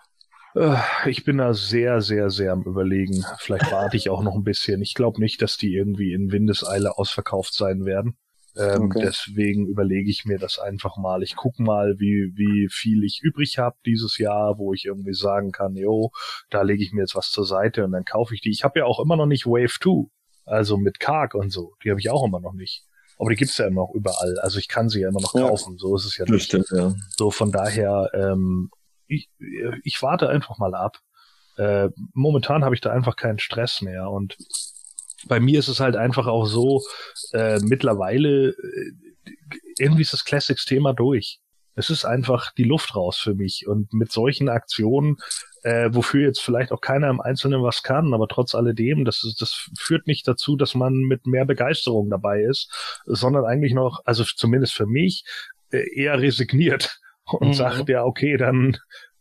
Äh, 0.56 0.78
ich 1.06 1.26
bin 1.26 1.38
da 1.38 1.54
sehr, 1.54 2.02
sehr, 2.02 2.30
sehr 2.30 2.54
am 2.54 2.64
überlegen. 2.64 3.26
Vielleicht 3.40 3.72
warte 3.72 3.98
ich 3.98 4.10
auch 4.10 4.24
noch 4.24 4.36
ein 4.36 4.44
bisschen. 4.44 4.82
Ich 4.82 4.94
glaube 4.94 5.20
nicht, 5.20 5.42
dass 5.42 5.58
die 5.58 5.74
irgendwie 5.74 6.14
in 6.14 6.32
Windeseile 6.32 6.98
ausverkauft 6.98 7.54
sein 7.54 7.86
werden. 7.86 8.18
Ähm, 8.58 8.84
okay. 8.86 9.02
Deswegen 9.04 9.68
überlege 9.68 10.10
ich 10.10 10.26
mir 10.26 10.38
das 10.38 10.60
einfach 10.60 10.98
mal. 10.98 11.24
Ich 11.24 11.36
gucke 11.36 11.62
mal, 11.62 11.96
wie, 12.00 12.32
wie 12.36 12.70
viel 12.72 13.04
ich 13.04 13.20
übrig 13.22 13.58
habe 13.58 13.76
dieses 13.86 14.18
Jahr, 14.18 14.58
wo 14.58 14.74
ich 14.74 14.86
irgendwie 14.86 15.14
sagen 15.14 15.52
kann, 15.52 15.76
jo, 15.76 16.12
da 16.50 16.62
lege 16.62 16.84
ich 16.84 16.94
mir 16.94 17.02
jetzt 17.02 17.16
was 17.16 17.32
zur 17.32 17.46
Seite 17.46 17.84
und 17.84 17.92
dann 17.92 18.06
kaufe 18.06 18.34
ich 18.34 18.42
die. 18.42 18.52
Ich 18.52 18.64
habe 18.64 18.80
ja 18.80 18.86
auch 18.86 19.00
immer 19.00 19.18
noch 19.18 19.26
nicht 19.26 19.46
Wave 19.46 19.80
2, 19.82 20.10
also 20.46 20.78
mit 20.78 21.00
Karg 21.00 21.36
und 21.36 21.52
so. 21.52 21.74
Die 21.84 21.90
habe 21.90 22.00
ich 22.00 22.10
auch 22.10 22.26
immer 22.26 22.40
noch 22.40 22.54
nicht. 22.54 22.86
Aber 23.18 23.30
die 23.30 23.36
gibt's 23.36 23.58
ja 23.58 23.68
immer 23.68 23.82
noch 23.82 23.94
überall. 23.94 24.40
Also 24.40 24.60
ich 24.60 24.68
kann 24.68 24.90
sie 24.90 25.02
ja 25.02 25.10
immer 25.10 25.22
noch 25.22 25.34
kaufen. 25.34 25.74
Ja. 25.74 25.80
So 25.80 25.96
ist 25.96 26.06
es 26.06 26.18
ja 26.18 26.26
nicht. 26.26 26.46
Stimmt, 26.46 26.70
ja. 26.72 26.94
So 27.18 27.32
von 27.32 27.52
daher, 27.52 28.10
ähm, 28.14 28.70
ich, 29.08 29.30
ich 29.84 30.02
warte 30.02 30.30
einfach 30.30 30.58
mal 30.58 30.76
ab. 30.76 30.98
Äh, 31.58 31.90
momentan 32.14 32.66
habe 32.66 32.76
ich 32.76 32.82
da 32.82 32.92
einfach 32.92 33.16
keinen 33.16 33.40
Stress 33.40 33.82
mehr 33.82 34.10
und 34.10 34.38
bei 35.28 35.40
mir 35.40 35.60
ist 35.60 35.68
es 35.68 35.80
halt 35.80 35.96
einfach 35.96 36.28
auch 36.28 36.46
so, 36.46 36.82
äh, 37.34 37.60
mittlerweile, 37.62 38.50
äh, 38.50 38.92
irgendwie 39.78 40.04
ist 40.04 40.14
das 40.14 40.26
Classics-Thema 40.26 40.94
durch. 40.94 41.40
Es 41.76 41.90
ist 41.90 42.06
einfach 42.06 42.54
die 42.54 42.64
Luft 42.64 42.96
raus 42.96 43.18
für 43.18 43.36
mich. 43.36 43.66
Und 43.68 43.94
mit 43.94 44.12
solchen 44.12 44.48
Aktionen, 44.48 45.18
äh, 45.64 45.90
wofür 45.92 46.26
jetzt 46.26 46.42
vielleicht 46.42 46.72
auch 46.72 46.80
keiner 46.80 47.10
im 47.10 47.20
Einzelnen 47.20 47.64
was 47.64 47.84
kann, 47.84 48.14
aber 48.14 48.28
trotz 48.28 48.56
alledem, 48.56 49.04
das, 49.04 49.24
ist, 49.24 49.42
das 49.42 49.70
führt 49.78 50.08
nicht 50.08 50.28
dazu, 50.28 50.56
dass 50.56 50.76
man 50.76 50.94
mit 50.94 51.28
mehr 51.28 51.46
Begeisterung 51.46 52.10
dabei 52.10 52.42
ist, 52.44 53.02
sondern 53.06 53.46
eigentlich 53.46 53.74
noch, 53.74 54.02
also 54.06 54.24
zumindest 54.24 54.74
für 54.74 54.86
mich, 54.86 55.26
äh, 55.72 55.84
eher 55.94 56.22
resigniert 56.22 57.00
und 57.26 57.50
mhm. 57.50 57.54
sagt, 57.54 57.90
ja, 57.90 58.04
okay, 58.04 58.38
dann 58.38 58.78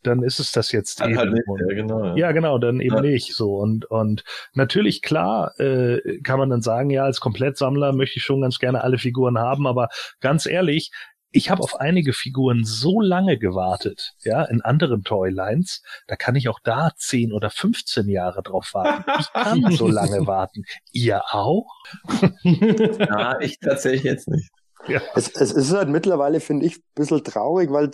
dann 0.07 0.23
ist 0.23 0.39
es 0.39 0.53
das 0.53 0.73
jetzt 0.73 1.01
dann 1.01 1.11
eben. 1.11 1.19
Halt 1.19 1.33
nicht, 1.33 1.45
ja, 1.47 1.75
genau, 1.75 2.05
ja. 2.05 2.17
ja, 2.17 2.33
genau, 2.33 2.59
dann 2.59 2.81
eben 2.81 2.97
ja. 2.97 3.01
nicht 3.03 3.35
so. 3.35 3.57
Und, 3.57 3.85
und 3.87 4.25
natürlich, 4.53 5.03
klar, 5.03 5.59
äh, 5.59 6.21
kann 6.23 6.39
man 6.39 6.51
dann 6.51 6.63
sagen, 6.63 6.91
ja, 6.91 7.05
als 7.05 7.21
Komplettsammler 7.21 7.93
möchte 7.93 8.19
ich 8.19 8.25
schon 8.25 8.43
ganz 8.43 8.59
gerne 8.59 8.85
alle 8.85 8.99
Figuren 8.99 9.39
haben, 9.39 9.67
aber 9.67 9.89
ganz 10.21 10.47
ehrlich, 10.47 10.91
ich 11.35 11.51
habe 11.51 11.63
auf 11.63 11.81
einige 11.81 12.13
Figuren 12.13 12.65
so 12.65 13.01
lange 13.01 13.39
gewartet, 13.39 14.13
ja, 14.23 14.45
in 14.45 14.61
anderen 14.61 15.03
Toylines, 15.03 15.83
da 16.07 16.15
kann 16.15 16.37
ich 16.37 16.49
auch 16.49 16.61
da 16.63 16.93
10 16.97 17.33
oder 17.33 17.51
15 17.51 18.09
Jahre 18.09 18.43
drauf 18.43 18.71
warten. 18.73 19.05
Ich 19.19 19.33
kann 19.33 19.63
so 19.73 19.89
lange 19.89 20.29
warten. 20.29 20.65
Ihr 20.93 21.23
auch? 21.31 21.67
ja, 22.45 23.41
ich 23.41 23.59
tatsächlich 23.59 24.05
jetzt 24.05 24.29
nicht. 24.29 24.49
Ja. 24.87 25.01
Es, 25.17 25.29
es 25.29 25.51
ist 25.51 25.73
halt 25.73 25.89
mittlerweile, 25.89 26.39
finde 26.39 26.67
ich, 26.67 26.77
ein 26.77 26.83
bisschen 26.95 27.25
traurig, 27.25 27.71
weil, 27.73 27.91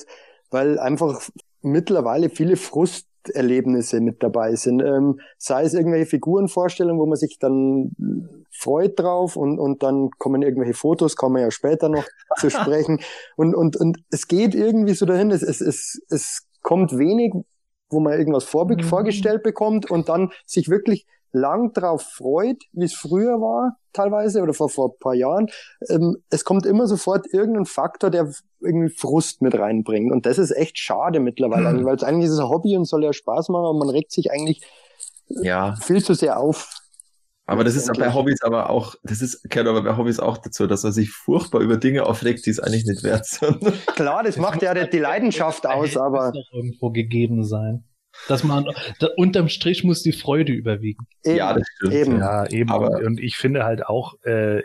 weil 0.51 0.79
einfach 0.79 1.23
mittlerweile 1.63 2.31
viele 2.31 2.57
Frusterlebnisse 2.57 4.01
mit 4.01 4.23
dabei 4.23 4.55
sind. 4.55 4.81
Ähm, 4.81 5.21
sei 5.39 5.65
es 5.65 5.75
irgendwelche 5.75 6.07
Figurenvorstellungen, 6.07 7.01
wo 7.01 7.07
man 7.07 7.17
sich 7.17 7.39
dann 7.39 7.95
freut 8.51 8.99
drauf 8.99 9.37
und, 9.37 9.59
und 9.59 9.83
dann 9.83 10.11
kommen 10.19 10.43
irgendwelche 10.43 10.75
Fotos, 10.75 11.17
kommen 11.17 11.37
wir 11.37 11.43
ja 11.43 11.51
später 11.51 11.89
noch 11.89 12.05
zu 12.39 12.51
sprechen. 12.51 13.01
Und, 13.37 13.55
und, 13.55 13.77
und 13.77 13.99
es 14.11 14.29
geht 14.29 14.55
irgendwie 14.55 14.95
so 14.95 15.07
dahin, 15.07 15.31
es, 15.31 15.43
es, 15.43 15.61
es, 15.61 16.03
es 16.09 16.47
kommt 16.63 16.97
wenig, 16.97 17.33
wo 17.91 18.01
man 18.01 18.19
irgendwas 18.19 18.45
vor, 18.45 18.67
mhm. 18.67 18.81
vorgestellt 18.81 19.43
bekommt 19.43 19.91
und 19.91 20.09
dann 20.09 20.31
sich 20.47 20.69
wirklich 20.69 21.07
lang 21.33 21.73
drauf 21.73 22.03
freut, 22.03 22.63
wie 22.73 22.85
es 22.85 22.95
früher 22.95 23.41
war, 23.41 23.77
teilweise, 23.93 24.43
oder 24.43 24.55
vor, 24.55 24.69
vor 24.69 24.91
ein 24.91 24.99
paar 24.99 25.15
Jahren. 25.15 25.49
Ähm, 25.89 26.17
es 26.31 26.45
kommt 26.45 26.67
immer 26.67 26.87
sofort 26.87 27.27
irgendein 27.33 27.67
Faktor, 27.67 28.11
der 28.11 28.33
irgendwie 28.61 28.95
Frust 28.95 29.43
mit 29.43 29.55
reinbringt. 29.59 30.13
Und 30.13 30.27
das 30.27 30.39
ist 30.39 30.51
echt 30.51 30.79
schade 30.79 31.21
mittlerweile, 31.21 31.73
mhm. 31.73 31.85
weil 31.85 31.97
es 31.97 32.03
eigentlich 32.03 32.31
ist 32.31 32.39
ein 32.39 32.49
Hobby 32.49 32.77
und 32.77 32.85
soll 32.85 33.05
ja 33.05 33.13
Spaß 33.13 33.49
machen, 33.49 33.65
aber 33.65 33.79
man 33.79 33.91
regt 33.91 34.13
sich 34.13 34.31
eigentlich 34.31 34.63
ja. 35.29 35.77
viel 35.81 36.03
zu 36.03 36.15
sehr 36.15 36.39
auf. 36.39 36.81
Aber 37.47 37.65
das 37.65 37.75
ist 37.75 37.93
bei 37.99 38.15
Hobbys 38.15 38.43
aber 38.43 38.71
auch, 38.71 38.95
das 39.03 39.21
ist, 39.21 39.43
gehört 39.51 39.67
aber 39.67 39.83
bei 39.83 39.97
Hobbys 39.97 40.21
auch 40.21 40.39
dazu, 40.39 40.69
dass 40.69 40.85
man 40.85 40.93
sich 40.93 41.11
furchtbar 41.11 41.61
über 41.61 41.79
Dinge 41.79 42.07
aufregt, 42.07 42.47
die 42.47 42.51
es 42.51 42.61
eigentlich 42.61 42.85
nicht 42.85 43.03
wert 43.03 43.27
sind. 43.27 43.61
Klar, 43.97 44.23
das, 44.23 44.37
das 44.37 44.43
macht 44.43 44.63
ja 44.63 44.73
die 44.73 44.99
Leidenschaft 44.99 45.67
aus, 45.67 45.97
aber. 45.97 46.31
Das 46.31 46.45
irgendwo 46.53 46.91
gegeben 46.91 47.45
sein. 47.45 47.83
Dass 48.29 48.45
man, 48.45 48.67
da, 48.99 49.09
unterm 49.17 49.49
Strich 49.49 49.85
muss 49.85 50.03
die 50.03 50.13
Freude 50.13 50.53
überwiegen. 50.53 51.07
Eben, 51.25 51.37
ja, 51.37 51.55
das 51.55 51.67
stimmt. 51.77 51.95
Eben. 51.95 52.19
Ja, 52.19 52.47
eben. 52.47 52.71
Aber 52.71 52.99
und 53.05 53.21
ich 53.21 53.37
finde 53.37 53.65
halt 53.65 53.87
auch, 53.87 54.15
äh, 54.25 54.63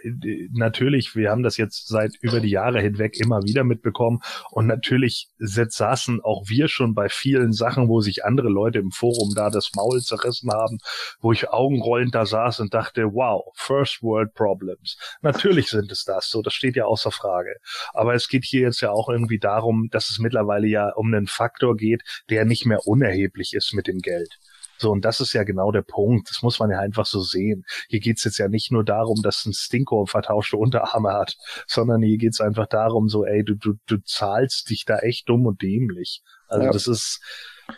natürlich, 0.52 1.16
wir 1.16 1.32
haben 1.32 1.44
das 1.44 1.58
jetzt 1.58 1.88
seit 1.88 2.16
über 2.22 2.40
die 2.40 2.50
Jahre 2.50 2.82
hinweg 2.82 3.20
immer 3.20 3.44
wieder 3.44 3.64
mitbekommen 3.64 4.20
und 4.52 4.68
natürlich 4.68 5.30
saßen 5.38 6.22
auch 6.22 6.44
wir 6.48 6.68
schon 6.68 6.94
bei 6.94 7.10
vielen 7.10 7.54
Sachen, 7.54 7.88
wo 7.88 8.02
sich 8.02 8.26
andere 8.26 8.50
Leute 8.50 8.80
im 8.80 8.92
Forum 8.92 9.34
da 9.36 9.50
das 9.50 9.72
Maul 9.76 10.02
zerrissen 10.02 10.52
haben, 10.52 10.80
wo 11.20 11.32
ich 11.32 11.50
augenrollend 11.50 12.16
da 12.16 12.26
saß 12.26 12.60
und 12.60 12.74
dachte, 12.74 13.14
wow, 13.14 13.44
First 13.56 14.02
World 14.02 14.34
Problems. 14.34 14.98
Natürlich 15.22 15.68
sind 15.68 15.92
es 15.92 16.04
das, 16.04 16.30
so, 16.30 16.42
das 16.42 16.54
steht 16.54 16.76
ja 16.76 16.86
außer 16.86 17.12
Frage. 17.12 17.56
Aber 17.94 18.14
es 18.14 18.28
geht 18.28 18.44
hier 18.44 18.62
jetzt 18.62 18.82
ja 18.82 18.92
auch 18.92 19.10
irgendwie 19.10 19.40
darum, 19.40 19.90
dass 19.92 20.10
es 20.10 20.20
mittlerweile 20.20 20.68
ja 20.68 20.90
um 20.90 21.14
einen 21.14 21.28
Faktor 21.28 21.76
geht, 21.76 22.04
der 22.30 22.46
nicht 22.46 22.66
mehr 22.66 22.86
unerheblich 22.86 23.35
ist 23.54 23.74
mit 23.74 23.88
dem 23.88 24.00
Geld. 24.00 24.38
So, 24.78 24.92
und 24.92 25.06
das 25.06 25.22
ist 25.22 25.34
ja 25.34 25.44
genau 25.44 25.72
der 25.72 25.84
Punkt. 25.84 26.30
Das 26.30 26.42
muss 26.42 26.60
man 26.60 26.70
ja 26.70 26.80
einfach 26.80 27.06
so 27.06 27.22
sehen. 27.22 27.64
Hier 27.88 28.00
geht's 28.00 28.24
jetzt 28.24 28.38
ja 28.38 28.48
nicht 28.48 28.72
nur 28.72 28.84
darum, 28.84 29.22
dass 29.22 29.46
ein 29.46 29.54
Stinko 29.54 30.06
vertauschte 30.06 30.58
Unterarme 30.58 31.14
hat, 31.14 31.36
sondern 31.68 32.02
hier 32.02 32.18
geht's 32.18 32.42
einfach 32.42 32.68
darum, 32.68 33.08
so, 33.08 33.26
ey, 33.26 33.44
du, 33.44 33.56
du, 33.56 33.76
du 33.86 33.98
zahlst 34.04 34.70
dich 34.70 34.86
da 34.86 35.00
echt 35.00 35.30
dumm 35.30 35.46
und 35.46 35.62
dämlich. 35.62 36.22
Also 36.48 36.66
ja. 36.66 36.72
das 36.72 36.88
ist, 36.88 37.22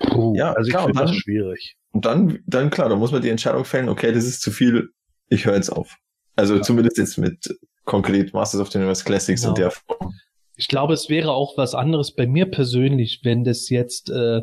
puh, 0.10 0.34
ja, 0.36 0.54
also 0.54 0.70
ich 0.70 0.78
finde 0.78 1.00
das 1.00 1.16
schwierig. 1.16 1.76
Und 1.92 2.06
dann, 2.06 2.40
dann 2.46 2.70
klar, 2.70 2.90
da 2.90 2.96
muss 2.96 3.12
man 3.12 3.22
die 3.22 3.30
Entscheidung 3.30 3.66
fällen, 3.66 3.90
okay, 3.90 4.12
das 4.12 4.26
ist 4.26 4.42
zu 4.42 4.52
viel, 4.52 4.90
ich 5.30 5.46
höre 5.46 5.56
jetzt 5.56 5.70
auf. 5.70 5.96
Also 6.36 6.56
ja. 6.56 6.62
zumindest 6.62 6.98
jetzt 6.98 7.18
mit 7.18 7.58
konkret 7.86 8.34
Masters 8.34 8.62
of 8.62 8.72
the 8.72 8.78
Universe 8.78 9.04
Classics 9.04 9.42
genau. 9.42 9.56
in 9.56 9.62
der 9.62 9.72
Form. 9.72 10.14
Ich 10.58 10.68
glaube, 10.68 10.94
es 10.94 11.08
wäre 11.08 11.32
auch 11.32 11.58
was 11.58 11.76
anderes 11.76 12.14
bei 12.14 12.28
mir 12.28 12.48
persönlich, 12.48 13.22
wenn 13.24 13.44
das 13.44 13.70
jetzt 13.70 14.10
äh, 14.10 14.42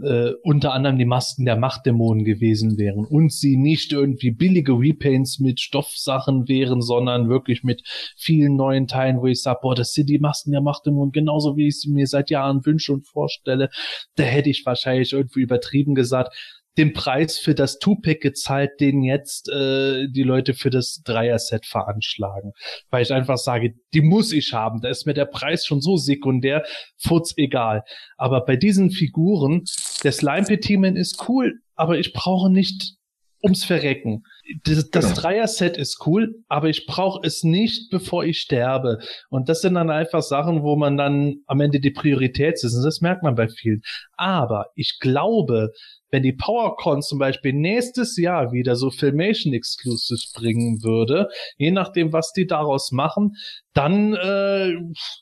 äh, 0.00 0.32
unter 0.42 0.72
anderem 0.72 0.98
die 0.98 1.04
Masken 1.04 1.44
der 1.44 1.56
Machtdämonen 1.56 2.24
gewesen 2.24 2.78
wären 2.78 3.04
und 3.04 3.32
sie 3.32 3.56
nicht 3.56 3.92
irgendwie 3.92 4.30
billige 4.30 4.72
Repaints 4.72 5.40
mit 5.40 5.60
Stoffsachen 5.60 6.46
wären, 6.48 6.80
sondern 6.80 7.28
wirklich 7.28 7.64
mit 7.64 7.82
vielen 8.16 8.56
neuen 8.56 8.86
Teilen, 8.86 9.20
wo 9.20 9.26
ich 9.26 9.42
sage, 9.42 9.58
boah, 9.62 9.74
das 9.74 9.92
sind 9.92 10.08
die 10.08 10.20
Masken 10.20 10.52
der 10.52 10.60
Machtdämonen, 10.60 11.12
genauso 11.12 11.56
wie 11.56 11.68
ich 11.68 11.80
sie 11.80 11.90
mir 11.90 12.06
seit 12.06 12.30
Jahren 12.30 12.64
wünsche 12.64 12.92
und 12.92 13.06
vorstelle. 13.06 13.70
Da 14.14 14.22
hätte 14.22 14.50
ich 14.50 14.64
wahrscheinlich 14.64 15.12
irgendwie 15.12 15.40
übertrieben 15.40 15.94
gesagt, 15.94 16.34
den 16.78 16.92
Preis 16.92 17.38
für 17.38 17.54
das 17.54 17.78
Two-Pack 17.78 18.20
gezahlt, 18.20 18.70
den 18.80 19.02
jetzt 19.02 19.48
äh, 19.48 20.06
die 20.08 20.22
Leute 20.22 20.54
für 20.54 20.70
das 20.70 21.02
Dreier-Set 21.04 21.66
veranschlagen. 21.66 22.52
Weil 22.90 23.02
ich 23.02 23.12
einfach 23.12 23.36
sage, 23.36 23.74
die 23.92 24.00
muss 24.00 24.32
ich 24.32 24.52
haben. 24.52 24.80
Da 24.80 24.88
ist 24.88 25.04
mir 25.04 25.14
der 25.14 25.26
Preis 25.26 25.66
schon 25.66 25.80
so 25.80 25.96
sekundär, 25.96 26.64
futz 26.96 27.34
egal. 27.36 27.82
Aber 28.16 28.44
bei 28.44 28.56
diesen 28.56 28.90
Figuren, 28.90 29.64
der 30.04 30.12
Slime 30.12 30.46
Petimen 30.46 30.96
ist 30.96 31.28
cool, 31.28 31.60
aber 31.74 31.98
ich 31.98 32.12
brauche 32.12 32.50
nicht 32.50 32.94
ums 33.42 33.64
Verrecken. 33.64 34.22
Das, 34.64 34.90
das 34.90 35.04
genau. 35.04 35.20
Dreier-Set 35.20 35.76
ist 35.76 36.06
cool, 36.06 36.42
aber 36.48 36.68
ich 36.68 36.86
brauche 36.86 37.26
es 37.26 37.42
nicht, 37.42 37.90
bevor 37.90 38.24
ich 38.24 38.40
sterbe. 38.40 38.98
Und 39.28 39.48
das 39.48 39.60
sind 39.60 39.74
dann 39.74 39.90
einfach 39.90 40.22
Sachen, 40.22 40.62
wo 40.62 40.76
man 40.76 40.96
dann 40.96 41.36
am 41.46 41.60
Ende 41.60 41.80
die 41.80 41.90
Priorität 41.90 42.54
ist. 42.54 42.74
Und 42.74 42.82
das 42.82 43.00
merkt 43.00 43.22
man 43.22 43.34
bei 43.34 43.48
vielen. 43.48 43.82
Aber 44.16 44.66
ich 44.74 44.98
glaube, 45.00 45.72
wenn 46.10 46.22
die 46.22 46.32
PowerCon 46.32 47.02
zum 47.02 47.18
Beispiel 47.18 47.52
nächstes 47.52 48.16
Jahr 48.16 48.52
wieder 48.52 48.76
so 48.76 48.90
Filmation 48.90 49.52
Exclusives 49.52 50.32
bringen 50.32 50.82
würde, 50.82 51.28
je 51.56 51.70
nachdem, 51.70 52.12
was 52.12 52.32
die 52.32 52.46
daraus 52.46 52.92
machen, 52.92 53.36
dann 53.74 54.14
äh, 54.14 54.74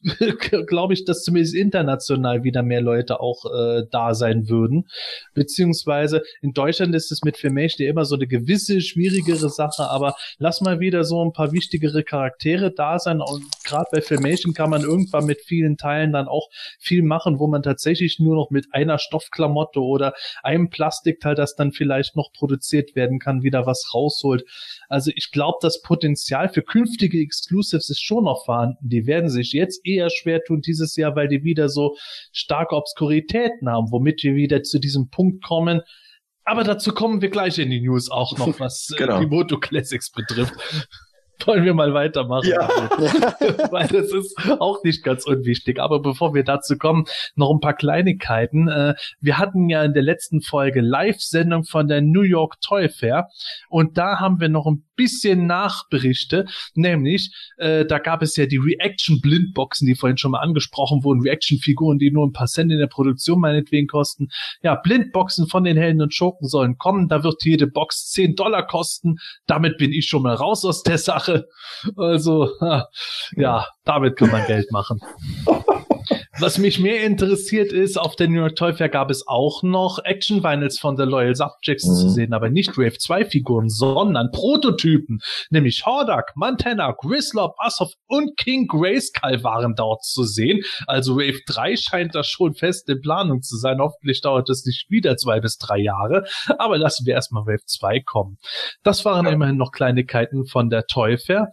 glaube 0.66 0.94
ich, 0.94 1.04
dass 1.04 1.22
zumindest 1.22 1.54
international 1.54 2.44
wieder 2.44 2.62
mehr 2.62 2.80
Leute 2.80 3.20
auch 3.20 3.44
äh, 3.46 3.82
da 3.90 4.14
sein 4.14 4.48
würden. 4.48 4.86
Beziehungsweise 5.34 6.22
in 6.40 6.52
Deutschland 6.52 6.94
ist 6.94 7.10
es 7.10 7.22
mit 7.22 7.36
Filmation 7.36 7.84
ja 7.84 7.90
immer 7.90 8.04
so 8.04 8.14
eine 8.14 8.26
gewisse 8.26 8.80
schwierigere 9.16 9.50
Sache, 9.50 9.88
aber 9.88 10.14
lass 10.38 10.60
mal 10.60 10.80
wieder 10.80 11.04
so 11.04 11.24
ein 11.24 11.32
paar 11.32 11.52
wichtigere 11.52 12.02
Charaktere 12.02 12.72
da 12.72 12.98
sein. 12.98 13.20
Und 13.20 13.44
gerade 13.64 13.86
bei 13.92 14.00
Filmation 14.00 14.54
kann 14.54 14.70
man 14.70 14.82
irgendwann 14.82 15.26
mit 15.26 15.40
vielen 15.40 15.76
Teilen 15.76 16.12
dann 16.12 16.28
auch 16.28 16.48
viel 16.78 17.02
machen, 17.02 17.38
wo 17.38 17.46
man 17.46 17.62
tatsächlich 17.62 18.18
nur 18.18 18.36
noch 18.36 18.50
mit 18.50 18.66
einer 18.72 18.98
Stoffklamotte 18.98 19.80
oder 19.80 20.14
einem 20.42 20.70
Plastikteil, 20.70 21.34
das 21.34 21.54
dann 21.54 21.72
vielleicht 21.72 22.16
noch 22.16 22.32
produziert 22.32 22.94
werden 22.94 23.18
kann, 23.18 23.42
wieder 23.42 23.66
was 23.66 23.90
rausholt. 23.94 24.44
Also 24.88 25.10
ich 25.14 25.30
glaube, 25.30 25.58
das 25.60 25.82
Potenzial 25.82 26.48
für 26.48 26.62
künftige 26.62 27.20
Exclusives 27.20 27.90
ist 27.90 28.02
schon 28.02 28.24
noch 28.24 28.44
vorhanden. 28.44 28.88
Die 28.88 29.06
werden 29.06 29.30
sich 29.30 29.52
jetzt 29.52 29.86
eher 29.86 30.10
schwer 30.10 30.42
tun 30.44 30.60
dieses 30.60 30.96
Jahr, 30.96 31.16
weil 31.16 31.28
die 31.28 31.44
wieder 31.44 31.68
so 31.68 31.96
starke 32.32 32.76
Obskuritäten 32.76 33.68
haben, 33.68 33.90
womit 33.90 34.22
wir 34.22 34.34
wieder 34.34 34.62
zu 34.62 34.78
diesem 34.78 35.08
Punkt 35.10 35.42
kommen, 35.44 35.82
aber 36.46 36.64
dazu 36.64 36.94
kommen 36.94 37.20
wir 37.20 37.28
gleich 37.28 37.58
in 37.58 37.70
die 37.70 37.80
News 37.80 38.10
auch 38.10 38.38
noch, 38.38 38.58
was 38.60 38.90
äh, 38.92 38.96
genau. 38.96 39.20
die 39.20 39.26
Moto 39.26 39.58
Classics 39.58 40.10
betrifft. 40.10 40.54
wollen 41.46 41.64
wir 41.64 41.74
mal 41.74 41.94
weitermachen. 41.94 42.48
Ja. 42.48 42.68
Weil 43.70 43.88
das 43.88 44.12
ist 44.12 44.36
auch 44.58 44.82
nicht 44.84 45.02
ganz 45.02 45.26
unwichtig. 45.26 45.78
Aber 45.80 46.00
bevor 46.00 46.34
wir 46.34 46.44
dazu 46.44 46.76
kommen, 46.78 47.04
noch 47.34 47.50
ein 47.50 47.60
paar 47.60 47.74
Kleinigkeiten. 47.74 48.68
Äh, 48.68 48.94
wir 49.20 49.38
hatten 49.38 49.68
ja 49.68 49.84
in 49.84 49.92
der 49.92 50.02
letzten 50.02 50.40
Folge 50.40 50.80
Live-Sendung 50.80 51.64
von 51.64 51.88
der 51.88 52.00
New 52.02 52.22
York 52.22 52.60
Toy 52.60 52.88
Fair 52.88 53.28
und 53.68 53.98
da 53.98 54.20
haben 54.20 54.40
wir 54.40 54.48
noch 54.48 54.66
ein 54.66 54.84
bisschen 54.96 55.46
Nachberichte, 55.46 56.46
nämlich 56.74 57.32
äh, 57.58 57.84
da 57.84 57.98
gab 57.98 58.22
es 58.22 58.36
ja 58.36 58.46
die 58.46 58.56
Reaction-Blindboxen, 58.56 59.86
die 59.86 59.94
vorhin 59.94 60.16
schon 60.16 60.30
mal 60.32 60.40
angesprochen 60.40 61.04
wurden, 61.04 61.20
Reaction-Figuren, 61.20 61.98
die 61.98 62.10
nur 62.10 62.26
ein 62.26 62.32
paar 62.32 62.46
Cent 62.46 62.72
in 62.72 62.78
der 62.78 62.86
Produktion 62.86 63.40
meinetwegen 63.40 63.86
kosten. 63.86 64.28
Ja, 64.62 64.74
Blindboxen 64.74 65.48
von 65.48 65.64
den 65.64 65.76
Helden 65.76 66.00
und 66.00 66.14
Schurken 66.14 66.48
sollen 66.48 66.78
kommen, 66.78 67.08
da 67.08 67.22
wird 67.22 67.44
jede 67.44 67.66
Box 67.66 68.10
10 68.10 68.36
Dollar 68.36 68.66
kosten. 68.66 69.18
Damit 69.46 69.76
bin 69.76 69.92
ich 69.92 70.06
schon 70.06 70.22
mal 70.22 70.34
raus 70.34 70.64
aus 70.64 70.82
der 70.82 70.98
Sache. 70.98 71.25
Also, 71.96 72.50
ja, 73.32 73.66
damit 73.84 74.16
kann 74.16 74.30
man 74.30 74.46
Geld 74.46 74.70
machen. 74.72 75.00
Was 76.38 76.58
mich 76.58 76.78
mehr 76.78 77.02
interessiert 77.02 77.72
ist, 77.72 77.96
auf 77.96 78.14
der 78.14 78.28
New 78.28 78.40
York 78.40 78.56
Toy 78.56 78.74
Fair 78.74 78.90
gab 78.90 79.10
es 79.10 79.26
auch 79.26 79.62
noch 79.62 79.98
Action 80.04 80.44
Vinyls 80.44 80.78
von 80.78 80.94
The 80.98 81.04
Loyal 81.04 81.34
Subjects 81.34 81.86
mhm. 81.86 81.94
zu 81.94 82.08
sehen, 82.10 82.34
aber 82.34 82.50
nicht 82.50 82.76
Wave 82.76 82.98
2 82.98 83.24
Figuren, 83.24 83.70
sondern 83.70 84.30
Prototypen, 84.32 85.20
nämlich 85.48 85.86
Hordak, 85.86 86.32
Montana, 86.34 86.92
Grislop, 86.92 87.54
Assoff 87.58 87.92
und 88.06 88.36
King 88.36 88.66
Grayskull 88.66 89.42
waren 89.44 89.74
dort 89.76 90.04
zu 90.04 90.24
sehen. 90.24 90.60
Also 90.86 91.16
Wave 91.16 91.40
3 91.46 91.76
scheint 91.76 92.14
da 92.14 92.22
schon 92.22 92.54
fest 92.54 92.86
in 92.90 93.00
Planung 93.00 93.40
zu 93.40 93.56
sein. 93.56 93.78
Hoffentlich 93.78 94.20
dauert 94.20 94.50
es 94.50 94.66
nicht 94.66 94.90
wieder 94.90 95.16
zwei 95.16 95.40
bis 95.40 95.56
drei 95.56 95.78
Jahre, 95.78 96.26
aber 96.58 96.76
lassen 96.76 97.06
wir 97.06 97.14
erstmal 97.14 97.46
Wave 97.46 97.64
2 97.64 98.00
kommen. 98.00 98.36
Das 98.82 99.06
waren 99.06 99.26
immerhin 99.26 99.56
noch 99.56 99.72
Kleinigkeiten 99.72 100.46
von 100.46 100.68
der 100.68 100.86
Toy 100.86 101.16
Fair. 101.16 101.48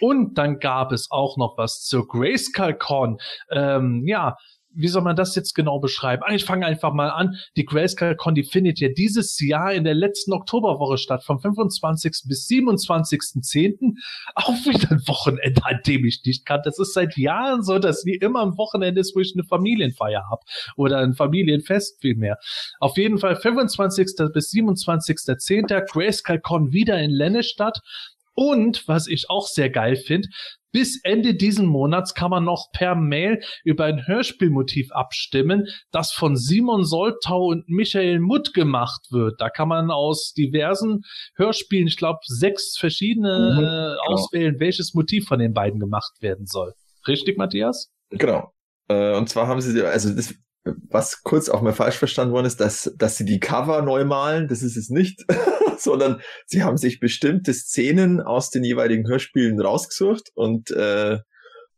Und 0.00 0.38
dann 0.38 0.58
gab 0.58 0.92
es 0.92 1.10
auch 1.10 1.36
noch 1.36 1.56
was 1.58 1.82
zur 1.82 2.06
Grayskull 2.06 2.74
Con. 2.74 3.18
Ähm, 3.50 4.04
ja, 4.06 4.36
wie 4.72 4.88
soll 4.88 5.02
man 5.02 5.16
das 5.16 5.34
jetzt 5.34 5.54
genau 5.54 5.80
beschreiben? 5.80 6.22
Ah, 6.24 6.32
ich 6.32 6.44
fange 6.44 6.66
einfach 6.66 6.92
mal 6.92 7.10
an. 7.10 7.36
Die 7.56 7.64
Grayscale 7.64 8.16
Con, 8.16 8.34
die 8.34 8.44
findet 8.44 8.78
ja 8.78 8.88
dieses 8.88 9.40
Jahr 9.40 9.72
in 9.72 9.84
der 9.84 9.94
letzten 9.94 10.32
Oktoberwoche 10.32 10.98
statt, 10.98 11.24
vom 11.24 11.40
25. 11.40 12.22
bis 12.26 12.46
27.10. 12.48 13.96
Auch 14.34 14.54
wieder 14.64 14.92
ein 14.92 15.06
Wochenende, 15.08 15.64
an 15.64 15.80
dem 15.86 16.04
ich 16.04 16.22
nicht 16.24 16.46
kann. 16.46 16.60
Das 16.64 16.78
ist 16.78 16.94
seit 16.94 17.16
Jahren 17.16 17.62
so, 17.62 17.78
dass 17.78 18.04
wie 18.04 18.14
immer 18.14 18.40
am 18.40 18.56
Wochenende 18.58 19.00
ist, 19.00 19.14
wo 19.16 19.20
ich 19.20 19.34
eine 19.34 19.44
Familienfeier 19.44 20.24
habe. 20.30 20.42
Oder 20.76 20.98
ein 20.98 21.14
Familienfest 21.14 22.00
vielmehr. 22.00 22.38
Auf 22.78 22.96
jeden 22.96 23.18
Fall 23.18 23.36
25. 23.36 24.06
bis 24.32 24.52
27.10. 24.52 25.84
Grayscale 25.90 26.40
Con 26.40 26.72
wieder 26.72 26.98
in 27.00 27.10
Lennestadt. 27.10 27.80
Und 28.34 28.86
was 28.86 29.06
ich 29.06 29.26
auch 29.28 29.46
sehr 29.46 29.70
geil 29.70 29.96
finde, 29.96 30.28
bis 30.72 31.00
Ende 31.02 31.34
diesen 31.34 31.66
Monats 31.66 32.14
kann 32.14 32.30
man 32.30 32.44
noch 32.44 32.68
per 32.72 32.94
Mail 32.94 33.40
über 33.64 33.84
ein 33.84 34.06
Hörspielmotiv 34.06 34.92
abstimmen, 34.92 35.66
das 35.90 36.12
von 36.12 36.36
Simon 36.36 36.84
Soltau 36.84 37.46
und 37.46 37.68
Michael 37.68 38.20
Mutt 38.20 38.54
gemacht 38.54 39.08
wird. 39.10 39.40
Da 39.40 39.50
kann 39.50 39.68
man 39.68 39.90
aus 39.90 40.32
diversen 40.32 41.02
Hörspielen, 41.34 41.88
ich 41.88 41.96
glaube, 41.96 42.20
sechs 42.24 42.76
verschiedene 42.78 43.54
mhm, 43.54 43.58
äh, 43.58 43.62
genau. 43.62 44.00
auswählen, 44.06 44.60
welches 44.60 44.94
Motiv 44.94 45.26
von 45.26 45.38
den 45.38 45.52
beiden 45.52 45.80
gemacht 45.80 46.12
werden 46.20 46.46
soll. 46.46 46.74
Richtig, 47.08 47.38
Matthias? 47.38 47.90
Genau. 48.10 48.52
Äh, 48.88 49.16
und 49.16 49.28
zwar 49.28 49.48
haben 49.48 49.60
sie, 49.60 49.82
also 49.82 50.14
das, 50.14 50.34
was 50.64 51.22
kurz 51.22 51.48
auch 51.48 51.62
mal 51.62 51.72
falsch 51.72 51.96
verstanden 51.96 52.34
worden 52.34 52.46
ist, 52.46 52.60
dass, 52.60 52.94
dass 52.96 53.16
sie 53.16 53.24
die 53.24 53.40
Cover 53.40 53.82
neu 53.82 54.04
malen, 54.04 54.48
das 54.48 54.62
ist 54.62 54.76
es 54.76 54.90
nicht, 54.90 55.24
sondern 55.80 56.20
sie 56.46 56.62
haben 56.62 56.76
sich 56.76 57.00
bestimmte 57.00 57.52
Szenen 57.52 58.20
aus 58.20 58.50
den 58.50 58.64
jeweiligen 58.64 59.08
Hörspielen 59.08 59.60
rausgesucht 59.60 60.30
und 60.34 60.70
äh, 60.70 61.18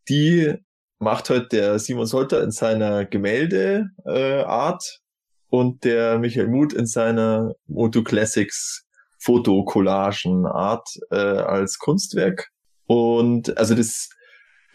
die 0.09 0.55
macht 0.98 1.30
heute 1.30 1.48
der 1.48 1.78
Simon 1.78 2.07
Solter 2.07 2.42
in 2.42 2.50
seiner 2.50 3.05
Gemäldeart 3.05 3.88
äh, 4.07 4.42
Art 4.42 5.00
und 5.48 5.84
der 5.84 6.18
Michael 6.18 6.48
Muth 6.48 6.72
in 6.72 6.86
seiner 6.86 7.55
Moto 7.66 8.03
Classics 8.03 8.86
Fotokollagen 9.18 10.46
Art 10.46 10.88
äh, 11.11 11.16
als 11.16 11.78
Kunstwerk. 11.78 12.48
Und 12.86 13.57
also 13.57 13.74
das 13.74 14.09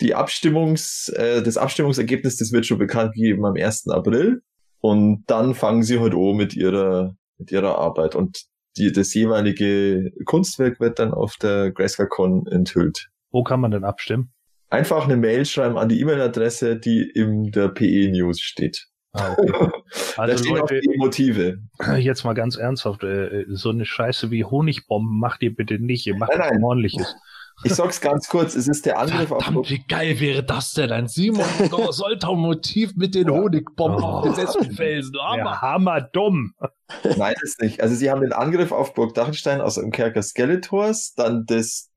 die 0.02 0.14
Abstimmungs, 0.14 1.10
äh, 1.10 1.42
das 1.42 1.58
Abstimmungsergebnis, 1.58 2.38
das 2.38 2.52
wird 2.52 2.66
schon 2.66 2.78
bekannt 2.78 3.14
gegeben 3.14 3.46
am 3.46 3.56
1. 3.56 3.88
April. 3.90 4.42
Und 4.80 5.24
dann 5.28 5.56
fangen 5.56 5.84
sie 5.84 6.00
heute 6.00 6.18
an 6.18 6.36
mit 6.36 6.56
ihrer, 6.56 7.16
mit 7.38 7.52
ihrer 7.52 7.78
Arbeit. 7.78 8.16
Und 8.16 8.44
die, 8.78 8.92
das 8.92 9.14
jeweilige 9.14 10.12
Kunstwerk 10.26 10.80
wird 10.80 11.00
dann 11.00 11.14
auf 11.14 11.38
der 11.38 11.72
GrayscaleCon 11.72 12.48
enthüllt. 12.48 13.10
Wo 13.32 13.44
kann 13.44 13.60
man 13.60 13.72
denn 13.72 13.84
abstimmen? 13.84 14.32
Einfach 14.70 15.06
eine 15.06 15.18
Mail 15.18 15.46
schreiben 15.46 15.78
an 15.78 15.90
die 15.90 16.00
E-Mail-Adresse, 16.02 16.78
die 16.78 17.10
in 17.10 17.52
der 17.52 17.70
PE 17.70 18.10
News 18.12 18.42
steht. 18.42 18.88
Ah, 19.14 19.36
okay. 19.38 19.52
Also 20.18 20.34
da 20.34 20.38
stehen 20.38 20.56
Leute, 20.56 20.76
auch 20.76 20.80
die 20.82 20.98
Motive. 20.98 21.60
Jetzt 21.98 22.24
mal 22.24 22.34
ganz 22.34 22.58
ernsthaft, 22.58 23.04
äh, 23.04 23.46
so 23.48 23.70
eine 23.70 23.86
Scheiße 23.86 24.32
wie 24.32 24.44
Honigbomben 24.44 25.18
macht 25.20 25.44
ihr 25.44 25.56
bitte 25.56 25.80
nicht. 25.80 26.06
Ihr 26.06 26.18
macht 26.18 26.32
nein, 26.38 26.56
nein. 26.56 26.64
ordentliches. 26.64 27.16
Ich 27.64 27.74
sag's 27.74 28.02
ganz 28.02 28.28
kurz, 28.28 28.56
es 28.56 28.68
ist 28.68 28.86
der 28.86 29.00
Angriff 29.00 29.30
Verdammt, 29.30 29.58
auf. 29.58 29.70
Wie 29.70 29.84
geil 29.88 30.20
wäre 30.20 30.44
das 30.44 30.74
denn? 30.74 30.92
Ein 30.92 31.08
Simon 31.08 31.46
Soltau-Motiv 31.90 32.96
mit 32.96 33.16
den 33.16 33.32
Honigbomben 33.32 34.04
oh. 34.04 34.22
besetzten 34.22 34.72
Felsen. 34.72 35.16
Ja, 35.16 35.62
hammer 35.62 36.02
dumm. 36.02 36.54
Nein, 37.18 37.34
das 37.42 37.56
nicht. 37.60 37.82
Also 37.82 37.96
sie 37.96 38.12
haben 38.12 38.22
den 38.22 38.34
Angriff 38.34 38.72
auf 38.72 38.94
Burg 38.94 39.16
Dachenstein 39.16 39.62
aus 39.62 39.76
dem 39.76 39.92
Kerker 39.92 40.22
Skeletors, 40.22 41.14
dann 41.16 41.46
das, 41.48 41.90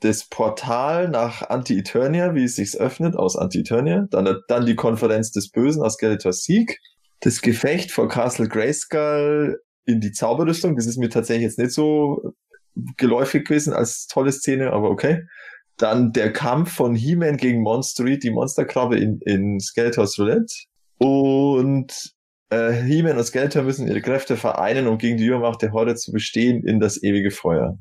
das 0.00 0.28
Portal 0.28 1.08
nach 1.08 1.48
Anti-Eternia, 1.48 2.34
wie 2.34 2.44
es 2.44 2.56
sich 2.56 2.78
öffnet, 2.78 3.16
aus 3.16 3.36
Anti-Eternia, 3.36 4.06
dann, 4.10 4.36
dann 4.48 4.66
die 4.66 4.76
Konferenz 4.76 5.32
des 5.32 5.50
Bösen 5.50 5.82
aus 5.82 5.94
Skeletors 5.94 6.42
Sieg, 6.42 6.78
das 7.20 7.40
Gefecht 7.40 7.90
vor 7.90 8.08
Castle 8.08 8.48
Grayskull 8.48 9.62
in 9.86 10.00
die 10.00 10.12
Zauberrüstung, 10.12 10.76
das 10.76 10.86
ist 10.86 10.98
mir 10.98 11.08
tatsächlich 11.08 11.44
jetzt 11.44 11.58
nicht 11.58 11.72
so 11.72 12.34
geläufig 12.96 13.46
gewesen 13.46 13.72
als 13.72 14.06
tolle 14.06 14.32
Szene, 14.32 14.72
aber 14.72 14.90
okay. 14.90 15.22
Dann 15.78 16.12
der 16.12 16.32
Kampf 16.32 16.72
von 16.72 16.94
He-Man 16.94 17.36
gegen 17.36 17.62
Monstery, 17.62 18.18
die 18.18 18.30
Monsterkrabbe 18.30 18.98
in, 18.98 19.20
in 19.26 19.60
Skeletors 19.60 20.18
Roulette. 20.18 20.54
Und 20.98 22.14
äh, 22.50 22.72
He-Man 22.72 23.18
und 23.18 23.24
Skeletor 23.24 23.62
müssen 23.62 23.88
ihre 23.88 24.00
Kräfte 24.00 24.36
vereinen, 24.36 24.86
um 24.86 24.96
gegen 24.98 25.16
die 25.16 25.26
Übermacht 25.26 25.62
der 25.62 25.72
Horde 25.72 25.96
zu 25.96 26.12
bestehen 26.12 26.64
in 26.66 26.80
das 26.80 27.02
ewige 27.02 27.30
Feuer. 27.30 27.78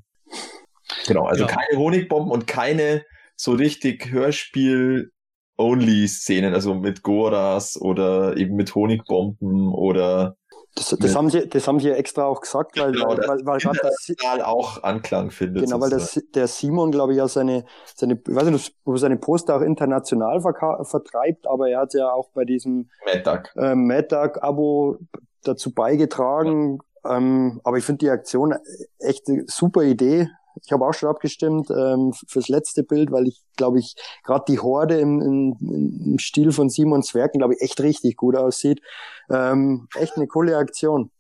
Genau, 1.08 1.26
also 1.26 1.46
ja. 1.46 1.50
keine 1.50 1.80
Honigbomben 1.80 2.32
und 2.32 2.48
keine 2.48 3.04
so 3.36 3.52
richtig 3.52 4.12
Hörspiel-Only-Szenen, 4.12 6.54
also 6.54 6.74
mit 6.74 7.04
Goras 7.04 7.78
oder 7.80 8.38
eben 8.38 8.56
mit 8.56 8.74
Honigbomben 8.74 9.74
oder 9.74 10.38
das, 10.76 10.90
das, 11.00 11.16
haben 11.16 11.30
sie, 11.30 11.48
das 11.48 11.68
haben 11.68 11.80
sie 11.80 11.88
ja 11.88 11.96
extra 11.96 12.26
auch 12.26 12.42
gesagt, 12.42 12.78
weil, 12.78 12.92
genau, 12.92 13.08
weil, 13.10 13.46
weil 13.46 13.60
gerade 13.60 13.80
das 13.82 14.44
auch 14.44 14.84
Anklang 14.84 15.32
findet. 15.32 15.64
Genau, 15.64 15.80
weil 15.80 15.90
das, 15.90 16.22
der 16.34 16.48
Simon, 16.48 16.92
glaube 16.92 17.14
ich, 17.14 17.18
ja 17.18 17.30
seine, 17.30 17.64
seine, 17.96 18.16
ich 18.16 18.36
weiß 18.36 18.46
nicht, 18.50 18.76
ob 18.84 19.00
seine 19.00 19.16
Poster 19.16 19.56
auch 19.56 19.62
international 19.62 20.42
vertreibt, 20.42 21.48
aber 21.48 21.70
er 21.70 21.80
hat 21.80 21.94
ja 21.94 22.12
auch 22.12 22.30
bei 22.34 22.44
diesem 22.44 22.90
MadDuck 23.06 23.56
äh, 23.56 23.74
Mad 23.74 24.14
Abo 24.42 24.98
dazu 25.44 25.74
beigetragen. 25.74 26.80
Ja. 27.06 27.18
Ähm, 27.18 27.62
aber 27.64 27.78
ich 27.78 27.86
finde 27.86 28.00
die 28.00 28.10
Aktion 28.10 28.54
echt 29.00 29.30
eine 29.30 29.46
super 29.48 29.84
Idee. 29.84 30.30
Ich 30.64 30.72
habe 30.72 30.86
auch 30.86 30.94
schon 30.94 31.10
abgestimmt 31.10 31.70
ähm, 31.70 32.14
fürs 32.28 32.48
letzte 32.48 32.84
Bild, 32.84 33.12
weil 33.12 33.28
ich, 33.28 33.42
glaube 33.58 33.80
ich, 33.80 33.96
gerade 34.24 34.46
die 34.48 34.60
Horde 34.60 35.00
im, 35.00 35.22
im, 35.22 35.58
im 35.60 36.20
Stil 36.20 36.52
von 36.52 36.70
Simons 36.70 37.14
Werken, 37.14 37.40
glaube 37.40 37.56
ich, 37.56 37.62
echt 37.62 37.80
richtig 37.82 38.16
gut 38.16 38.36
aussieht. 38.36 38.82
Ähm, 39.30 39.88
echt 39.96 40.16
eine 40.16 40.28
coole 40.28 40.58
Aktion. 40.58 41.12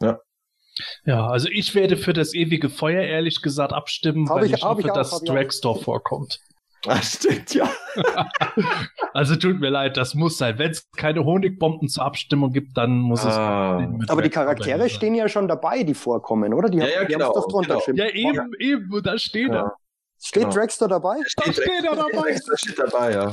Ja. 0.00 0.20
Ja, 1.04 1.28
also 1.28 1.48
ich 1.48 1.74
werde 1.76 1.96
für 1.96 2.12
das 2.12 2.34
ewige 2.34 2.68
Feuer 2.68 3.02
ehrlich 3.02 3.42
gesagt 3.42 3.72
abstimmen, 3.72 4.28
hab 4.28 4.38
weil 4.38 4.46
ich, 4.46 4.54
ich 4.54 4.64
hoffe, 4.64 4.80
ich 4.80 4.90
auch, 4.90 4.94
dass 4.94 5.22
Dragstore 5.22 5.80
vorkommt. 5.80 6.40
Ah, 6.86 7.00
stimmt, 7.00 7.54
ja. 7.54 7.70
also 9.14 9.36
tut 9.36 9.60
mir 9.60 9.70
leid, 9.70 9.96
das 9.96 10.14
muss 10.14 10.36
sein. 10.36 10.58
Wenn 10.58 10.70
es 10.70 10.90
keine 10.96 11.24
Honigbomben 11.24 11.88
zur 11.88 12.04
Abstimmung 12.04 12.52
gibt, 12.52 12.76
dann 12.76 12.98
muss 12.98 13.24
ah. 13.24 13.80
es. 14.00 14.08
Aber 14.10 14.22
die 14.22 14.30
Charaktere 14.30 14.88
stehen 14.90 15.14
ja 15.14 15.28
schon 15.28 15.48
dabei, 15.48 15.82
die 15.82 15.94
vorkommen, 15.94 16.52
oder? 16.52 16.68
Die 16.68 16.78
ja, 16.78 16.86
ja, 16.86 17.04
genau, 17.04 17.32
doch 17.32 17.48
drunter 17.48 17.80
genau. 17.84 18.04
Ja, 18.04 18.10
eben, 18.10 18.50
eben, 18.58 19.02
da 19.02 19.18
steht 19.18 19.48
ja. 19.48 19.62
er. 19.62 19.76
Steht 20.22 20.42
genau. 20.44 20.54
Dragster 20.54 20.88
dabei? 20.88 21.16
Da 21.16 21.24
steht, 21.26 21.58
da 21.58 21.62
steht 21.62 21.84
er 21.84 21.96
dabei. 21.96 22.10
Dragster 22.30 22.58
steht 22.58 22.78
dabei, 22.78 23.12
ja. 23.12 23.30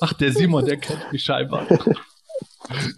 Ach, 0.00 0.12
der 0.14 0.32
Simon, 0.32 0.64
der 0.64 0.76
kennt 0.76 1.12
mich 1.12 1.22
scheinbar. 1.22 1.66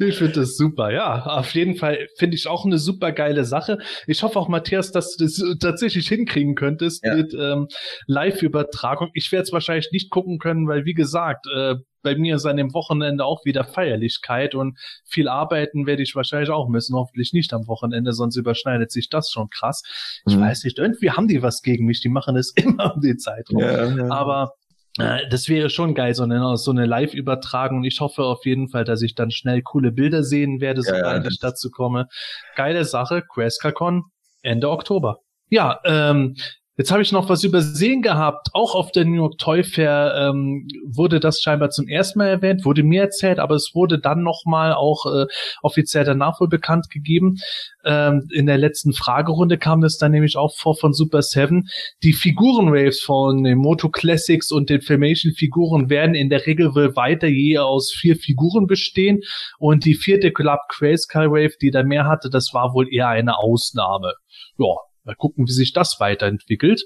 Ich 0.01 0.19
finde 0.19 0.33
das 0.33 0.57
super, 0.57 0.91
ja. 0.91 1.25
Auf 1.27 1.55
jeden 1.55 1.77
Fall 1.77 2.09
finde 2.17 2.35
ich 2.35 2.49
auch 2.49 2.65
eine 2.65 2.79
super 2.79 3.13
geile 3.13 3.45
Sache. 3.45 3.79
Ich 4.07 4.23
hoffe 4.23 4.39
auch, 4.39 4.49
Matthias, 4.49 4.91
dass 4.91 5.17
du 5.17 5.25
das 5.25 5.43
tatsächlich 5.61 6.09
hinkriegen 6.09 6.55
könntest 6.55 7.05
ja. 7.05 7.15
mit 7.15 7.35
ähm, 7.35 7.69
Live-Übertragung. 8.07 9.11
Ich 9.15 9.31
werde 9.31 9.45
es 9.45 9.53
wahrscheinlich 9.53 9.91
nicht 9.93 10.11
gucken 10.11 10.39
können, 10.39 10.67
weil 10.67 10.85
wie 10.85 10.95
gesagt, 10.95 11.47
äh, 11.55 11.77
bei 12.03 12.17
mir 12.17 12.37
ist 12.37 12.47
an 12.47 12.57
dem 12.57 12.73
Wochenende 12.73 13.25
auch 13.25 13.45
wieder 13.45 13.65
Feierlichkeit 13.65 14.55
und 14.55 14.79
viel 15.05 15.29
arbeiten 15.29 15.87
werde 15.87 16.03
ich 16.03 16.15
wahrscheinlich 16.15 16.51
auch 16.51 16.69
müssen. 16.69 16.97
Hoffentlich 16.97 17.33
nicht 17.33 17.53
am 17.53 17.67
Wochenende, 17.67 18.13
sonst 18.13 18.37
überschneidet 18.37 18.91
sich 18.91 19.09
das 19.09 19.31
schon 19.31 19.51
krass. 19.51 19.83
Ich 20.27 20.37
mhm. 20.37 20.41
weiß 20.41 20.65
nicht, 20.65 20.79
irgendwie 20.79 21.11
haben 21.11 21.29
die 21.29 21.43
was 21.43 21.63
gegen 21.63 21.87
mich. 21.87 22.01
Die 22.01 22.09
machen 22.09 22.37
es 22.37 22.53
immer 22.57 22.95
um 22.95 23.01
die 23.03 23.17
Zeit 23.17 23.51
rum. 23.51 23.61
Ja, 23.61 23.85
ja. 23.95 24.11
Aber 24.11 24.55
das 24.97 25.49
wäre 25.49 25.71
schon 25.71 25.95
geil, 25.95 26.15
so 26.15 26.25
eine, 26.25 26.57
so 26.57 26.71
eine 26.71 26.87
Live-Übertragung. 26.87 27.85
Ich 27.85 28.01
hoffe 28.01 28.25
auf 28.25 28.45
jeden 28.45 28.69
Fall, 28.69 28.85
dass 28.85 29.03
ich 29.03 29.15
dann 29.15 29.31
schnell 29.31 29.63
coole 29.63 29.93
Bilder 29.93 30.23
sehen 30.23 30.61
werde, 30.61 30.83
sobald 30.83 31.25
ja, 31.25 31.31
ich 31.31 31.39
dazu 31.39 31.71
komme. 31.71 32.09
Geile 32.57 32.85
Sache, 32.85 33.23
QuestCon, 33.23 34.05
Ende 34.43 34.71
Oktober. 34.71 35.21
Ja, 35.49 35.81
ähm, 35.85 36.37
Jetzt 36.81 36.91
habe 36.93 37.03
ich 37.03 37.13
noch 37.13 37.29
was 37.29 37.45
übersehen 37.45 38.01
gehabt. 38.01 38.49
Auch 38.55 38.75
auf 38.75 38.91
der 38.91 39.05
New 39.05 39.17
York 39.17 39.37
Toy 39.37 39.63
Fair 39.65 40.15
ähm, 40.17 40.67
wurde 40.87 41.21
das 41.21 41.43
scheinbar 41.43 41.69
zum 41.69 41.87
ersten 41.89 42.19
Mal 42.19 42.29
erwähnt, 42.29 42.65
wurde 42.65 42.83
mir 42.83 43.03
erzählt, 43.03 43.39
aber 43.39 43.55
es 43.55 43.73
wurde 43.75 43.99
dann 43.99 44.23
nochmal 44.23 44.73
auch 44.73 45.05
äh, 45.05 45.27
offiziell 45.61 46.05
danach 46.05 46.41
wohl 46.41 46.49
bekannt 46.49 46.89
gegeben. 46.89 47.37
Ähm, 47.85 48.27
in 48.33 48.47
der 48.47 48.57
letzten 48.57 48.95
Fragerunde 48.95 49.59
kam 49.59 49.83
das 49.83 49.99
dann 49.99 50.13
nämlich 50.13 50.39
auch 50.39 50.57
vor 50.57 50.75
von 50.75 50.95
Super 50.95 51.21
Seven. 51.21 51.69
Die 52.03 52.15
Figuren-Raves 52.15 53.03
von 53.03 53.45
den 53.45 53.59
Moto 53.59 53.91
Classics 53.91 54.51
und 54.51 54.71
den 54.71 54.81
Filmation-Figuren 54.81 55.91
werden 55.91 56.15
in 56.15 56.31
der 56.31 56.47
Regel 56.47 56.75
wohl 56.75 56.97
weiter 56.97 57.29
je 57.29 57.59
aus 57.59 57.93
vier 57.93 58.17
Figuren 58.17 58.67
bestehen. 58.67 59.21
Und 59.59 59.85
die 59.85 59.97
vierte 59.97 60.33
Club 60.33 60.61
Craze 60.71 61.03
Sky 61.03 61.31
Wave, 61.31 61.59
die 61.61 61.73
da 61.73 61.83
mehr 61.83 62.07
hatte, 62.07 62.31
das 62.31 62.55
war 62.55 62.73
wohl 62.73 62.91
eher 62.91 63.09
eine 63.09 63.37
Ausnahme. 63.37 64.15
Ja, 64.57 64.77
Mal 65.05 65.15
gucken, 65.15 65.47
wie 65.47 65.53
sich 65.53 65.73
das 65.73 65.99
weiterentwickelt. 65.99 66.85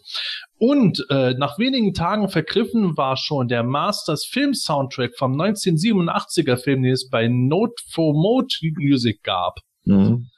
Und 0.59 1.05
äh, 1.11 1.35
nach 1.35 1.59
wenigen 1.59 1.95
Tagen 1.95 2.29
vergriffen 2.29 2.97
war 2.97 3.17
schon 3.17 3.49
der 3.49 3.63
Masters 3.63 4.25
Film 4.25 4.55
Soundtrack 4.55 5.17
vom 5.17 5.41
1987er 5.41 6.57
Film, 6.57 6.83
den 6.83 6.93
es 6.93 7.09
bei 7.09 7.29
Note 7.29 7.75
for 7.91 8.15
Mode 8.15 8.55
Music 8.79 9.23
gab. 9.23 9.59
Mhm. 9.85 10.29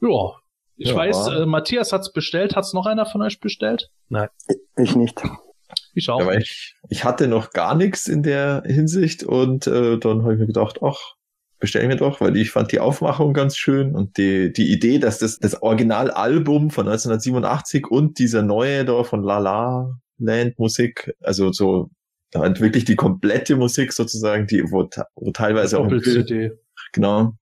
Ja, 0.00 0.32
ich 0.76 0.88
ja. 0.88 0.96
weiß, 0.96 1.28
äh, 1.28 1.46
Matthias 1.46 1.92
hat's 1.92 2.12
bestellt. 2.12 2.56
Hat's 2.56 2.72
noch 2.72 2.86
einer 2.86 3.06
von 3.06 3.22
euch 3.22 3.40
bestellt? 3.40 3.90
Nein, 4.08 4.28
ich 4.76 4.96
nicht. 4.96 5.22
Ich 5.94 6.10
auch. 6.10 6.20
Aber 6.20 6.36
ich, 6.36 6.74
ich 6.88 7.04
hatte 7.04 7.28
noch 7.28 7.50
gar 7.50 7.74
nichts 7.74 8.06
in 8.06 8.22
der 8.22 8.62
Hinsicht 8.66 9.22
und 9.22 9.66
äh, 9.66 9.98
dann 9.98 10.22
habe 10.22 10.34
ich 10.34 10.40
mir 10.40 10.46
gedacht, 10.46 10.80
ach, 10.82 11.13
bestelle 11.64 11.84
ich 11.84 11.88
mir 11.88 11.96
doch, 11.96 12.20
weil 12.20 12.36
ich 12.36 12.50
fand 12.50 12.72
die 12.72 12.78
Aufmachung 12.78 13.32
ganz 13.32 13.56
schön 13.56 13.94
und 13.94 14.18
die, 14.18 14.52
die 14.52 14.70
Idee, 14.70 14.98
dass 14.98 15.18
das, 15.18 15.38
das 15.38 15.62
Originalalbum 15.62 16.70
von 16.70 16.86
1987 16.86 17.90
und 17.90 18.18
dieser 18.18 18.42
neue 18.42 18.84
da 18.84 19.02
von 19.02 19.22
La 19.22 19.38
La 19.38 19.98
Land 20.18 20.58
Musik, 20.58 21.14
also 21.20 21.52
so 21.52 21.90
halt 22.34 22.60
wirklich 22.60 22.84
die 22.84 22.96
komplette 22.96 23.56
Musik 23.56 23.92
sozusagen, 23.92 24.46
die 24.46 24.62
wo, 24.70 24.88
wo 25.16 25.30
teilweise 25.30 25.78
auch 25.78 25.88
Film, 25.88 26.52
genau, 26.92 27.32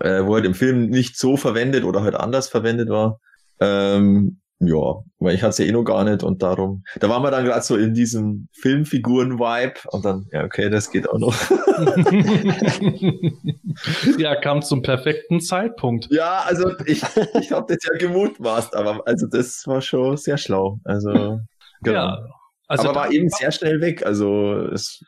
äh, 0.00 0.24
wo 0.24 0.34
halt 0.36 0.44
im 0.44 0.54
Film 0.54 0.88
nicht 0.88 1.18
so 1.18 1.36
verwendet 1.36 1.84
oder 1.84 2.02
halt 2.02 2.14
anders 2.14 2.48
verwendet 2.48 2.88
war. 2.88 3.20
Ähm, 3.60 4.40
ja, 4.58 5.02
weil 5.18 5.34
ich 5.34 5.42
hatte 5.42 5.50
es 5.50 5.58
ja 5.58 5.66
eh 5.66 5.72
noch 5.72 5.84
gar 5.84 6.02
nicht 6.04 6.22
und 6.22 6.42
darum, 6.42 6.82
da 6.98 7.10
waren 7.10 7.22
wir 7.22 7.30
dann 7.30 7.44
gerade 7.44 7.62
so 7.62 7.76
in 7.76 7.92
diesem 7.92 8.48
Filmfiguren-Vibe 8.52 9.74
und 9.90 10.04
dann, 10.04 10.26
ja, 10.32 10.44
okay, 10.44 10.70
das 10.70 10.90
geht 10.90 11.10
auch 11.10 11.18
noch. 11.18 11.34
ja, 14.18 14.34
kam 14.36 14.62
zum 14.62 14.80
perfekten 14.80 15.40
Zeitpunkt. 15.40 16.08
Ja, 16.10 16.42
also 16.46 16.70
ich, 16.86 17.02
ich 17.40 17.52
habe 17.52 17.74
das 17.74 17.84
ja 17.84 17.98
gemutmaßt, 17.98 18.74
aber 18.74 19.06
also 19.06 19.26
das 19.26 19.66
war 19.66 19.82
schon 19.82 20.16
sehr 20.16 20.38
schlau. 20.38 20.80
Also, 20.84 21.40
genau. 21.82 21.92
Ja, 21.92 22.26
also 22.68 22.88
aber 22.88 23.00
war 23.00 23.12
eben 23.12 23.28
sehr 23.28 23.52
schnell 23.52 23.80
weg. 23.80 24.04
Also 24.04 24.56
es 24.72 25.04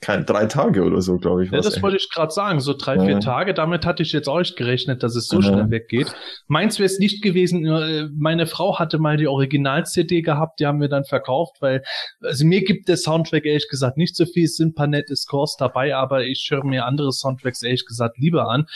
kein 0.00 0.24
drei 0.24 0.46
Tage 0.46 0.82
oder 0.82 1.02
so, 1.02 1.18
glaube 1.18 1.44
ich. 1.44 1.50
Ja, 1.50 1.60
das 1.60 1.82
wollte 1.82 1.98
ich 1.98 2.08
gerade 2.08 2.32
sagen. 2.32 2.60
So 2.60 2.72
drei, 2.72 2.98
vier 2.98 3.12
ja. 3.12 3.18
Tage. 3.18 3.52
Damit 3.52 3.84
hatte 3.84 4.02
ich 4.02 4.12
jetzt 4.12 4.28
auch 4.28 4.38
nicht 4.38 4.56
gerechnet, 4.56 5.02
dass 5.02 5.14
es 5.14 5.26
so 5.26 5.40
ja. 5.40 5.48
schnell 5.48 5.70
weggeht. 5.70 6.14
Meins 6.48 6.78
wäre 6.78 6.86
es 6.86 6.98
nicht 6.98 7.22
gewesen. 7.22 7.66
Äh, 7.66 8.08
meine 8.16 8.46
Frau 8.46 8.78
hatte 8.78 8.98
mal 8.98 9.18
die 9.18 9.28
Original-CD 9.28 10.22
gehabt. 10.22 10.60
Die 10.60 10.66
haben 10.66 10.80
wir 10.80 10.88
dann 10.88 11.04
verkauft, 11.04 11.56
weil 11.60 11.82
also 12.22 12.46
mir 12.46 12.64
gibt 12.64 12.88
der 12.88 12.96
Soundtrack 12.96 13.44
ehrlich 13.44 13.68
gesagt 13.68 13.98
nicht 13.98 14.16
so 14.16 14.24
viel. 14.24 14.44
Es 14.44 14.56
sind 14.56 14.70
ein 14.70 14.74
paar 14.74 14.86
nette 14.86 15.14
Scores 15.14 15.56
dabei, 15.58 15.94
aber 15.94 16.24
ich 16.24 16.48
höre 16.50 16.64
mir 16.64 16.86
andere 16.86 17.12
Soundtracks 17.12 17.62
ehrlich 17.62 17.84
gesagt 17.84 18.16
lieber 18.18 18.48
an. 18.48 18.66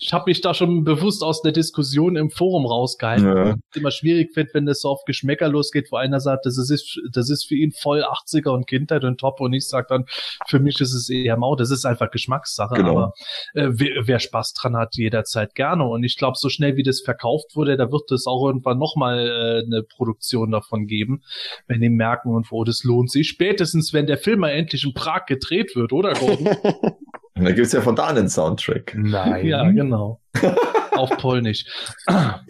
Ich 0.00 0.12
habe 0.12 0.24
mich 0.26 0.40
da 0.40 0.52
schon 0.52 0.82
bewusst 0.82 1.22
aus 1.22 1.42
der 1.42 1.52
Diskussion 1.52 2.16
im 2.16 2.30
Forum 2.30 2.66
rausgehalten. 2.66 3.26
Ja. 3.28 3.54
immer 3.74 3.90
schwierig 3.90 4.32
finde, 4.34 4.50
wenn 4.54 4.66
das 4.66 4.80
so 4.80 4.88
auf 4.88 5.04
Geschmäcker 5.04 5.48
losgeht, 5.48 5.88
wo 5.90 5.96
einer 5.96 6.18
sagt, 6.18 6.44
das 6.44 6.58
ist, 6.58 7.00
das 7.12 7.30
ist 7.30 7.44
für 7.44 7.54
ihn 7.54 7.67
voll 7.72 8.04
80er 8.04 8.50
und 8.50 8.66
Kindheit 8.66 9.04
und 9.04 9.18
top 9.18 9.40
und 9.40 9.52
ich 9.52 9.68
sag 9.68 9.88
dann, 9.88 10.04
für 10.46 10.60
mich 10.60 10.80
ist 10.80 10.94
es 10.94 11.08
eher 11.08 11.36
mau. 11.36 11.56
Das 11.56 11.70
ist 11.70 11.84
einfach 11.84 12.10
Geschmackssache. 12.10 12.74
Genau. 12.74 12.90
Aber 12.90 13.12
äh, 13.54 13.68
wer, 13.70 14.06
wer 14.06 14.18
Spaß 14.18 14.54
dran 14.54 14.76
hat, 14.76 14.96
jederzeit 14.96 15.54
gerne. 15.54 15.84
Und 15.84 16.04
ich 16.04 16.16
glaube, 16.16 16.36
so 16.38 16.48
schnell 16.48 16.76
wie 16.76 16.82
das 16.82 17.00
verkauft 17.00 17.54
wurde, 17.54 17.76
da 17.76 17.90
wird 17.90 18.10
es 18.10 18.26
auch 18.26 18.46
irgendwann 18.46 18.78
nochmal 18.78 19.18
äh, 19.28 19.66
eine 19.66 19.82
Produktion 19.82 20.50
davon 20.50 20.86
geben, 20.86 21.22
wenn 21.66 21.80
die 21.80 21.88
merken 21.88 22.34
und 22.34 22.50
wo 22.50 22.64
das 22.64 22.84
lohnt 22.84 23.10
sich. 23.10 23.28
Spätestens, 23.28 23.92
wenn 23.92 24.06
der 24.06 24.18
Film 24.18 24.40
mal 24.40 24.50
endlich 24.50 24.84
in 24.84 24.94
Prag 24.94 25.26
gedreht 25.26 25.74
wird, 25.74 25.92
oder 25.92 26.14
Gordon? 26.14 26.48
da 27.34 27.52
gibt's 27.52 27.72
ja 27.72 27.80
von 27.80 27.96
da 27.96 28.08
einen 28.08 28.28
Soundtrack. 28.28 28.94
Nein. 28.96 29.46
Ja, 29.46 29.70
genau. 29.70 30.20
Auf 30.92 31.10
Polnisch. 31.18 31.64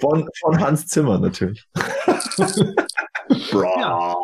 Von, 0.01 0.29
von 0.41 0.61
Hans 0.61 0.87
Zimmer 0.87 1.19
natürlich. 1.19 1.66
ja. 3.53 4.16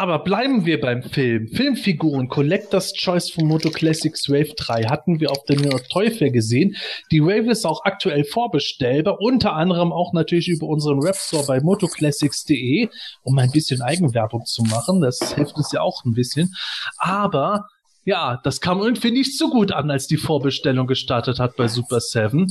Aber 0.00 0.20
bleiben 0.20 0.64
wir 0.64 0.80
beim 0.80 1.02
Film. 1.02 1.48
Filmfiguren 1.48 2.28
Collector's 2.28 2.94
Choice 2.94 3.28
von 3.28 3.46
Moto 3.46 3.68
Classics 3.68 4.30
Wave 4.30 4.54
3 4.56 4.84
hatten 4.84 5.20
wir 5.20 5.30
auf 5.30 5.44
der 5.44 5.56
New 5.56 5.68
York 5.68 5.90
Teufel 5.90 6.30
gesehen. 6.30 6.74
Die 7.10 7.22
Wave 7.22 7.50
ist 7.50 7.66
auch 7.66 7.84
aktuell 7.84 8.24
vorbestellbar, 8.24 9.20
unter 9.20 9.52
anderem 9.52 9.92
auch 9.92 10.14
natürlich 10.14 10.48
über 10.48 10.68
unseren 10.68 11.02
Webstore 11.02 11.44
bei 11.46 11.60
motoclassics.de, 11.60 12.88
um 13.24 13.38
ein 13.38 13.50
bisschen 13.50 13.82
Eigenwerbung 13.82 14.46
zu 14.46 14.62
machen. 14.62 15.02
Das 15.02 15.34
hilft 15.34 15.56
uns 15.56 15.70
ja 15.70 15.82
auch 15.82 16.02
ein 16.06 16.14
bisschen. 16.14 16.54
Aber 16.96 17.66
ja, 18.06 18.40
das 18.42 18.62
kam 18.62 18.80
irgendwie 18.80 19.10
nicht 19.10 19.36
so 19.36 19.50
gut 19.50 19.70
an, 19.70 19.90
als 19.90 20.06
die 20.06 20.16
Vorbestellung 20.16 20.86
gestartet 20.86 21.38
hat 21.38 21.56
bei 21.56 21.68
Super 21.68 22.00
7. 22.00 22.46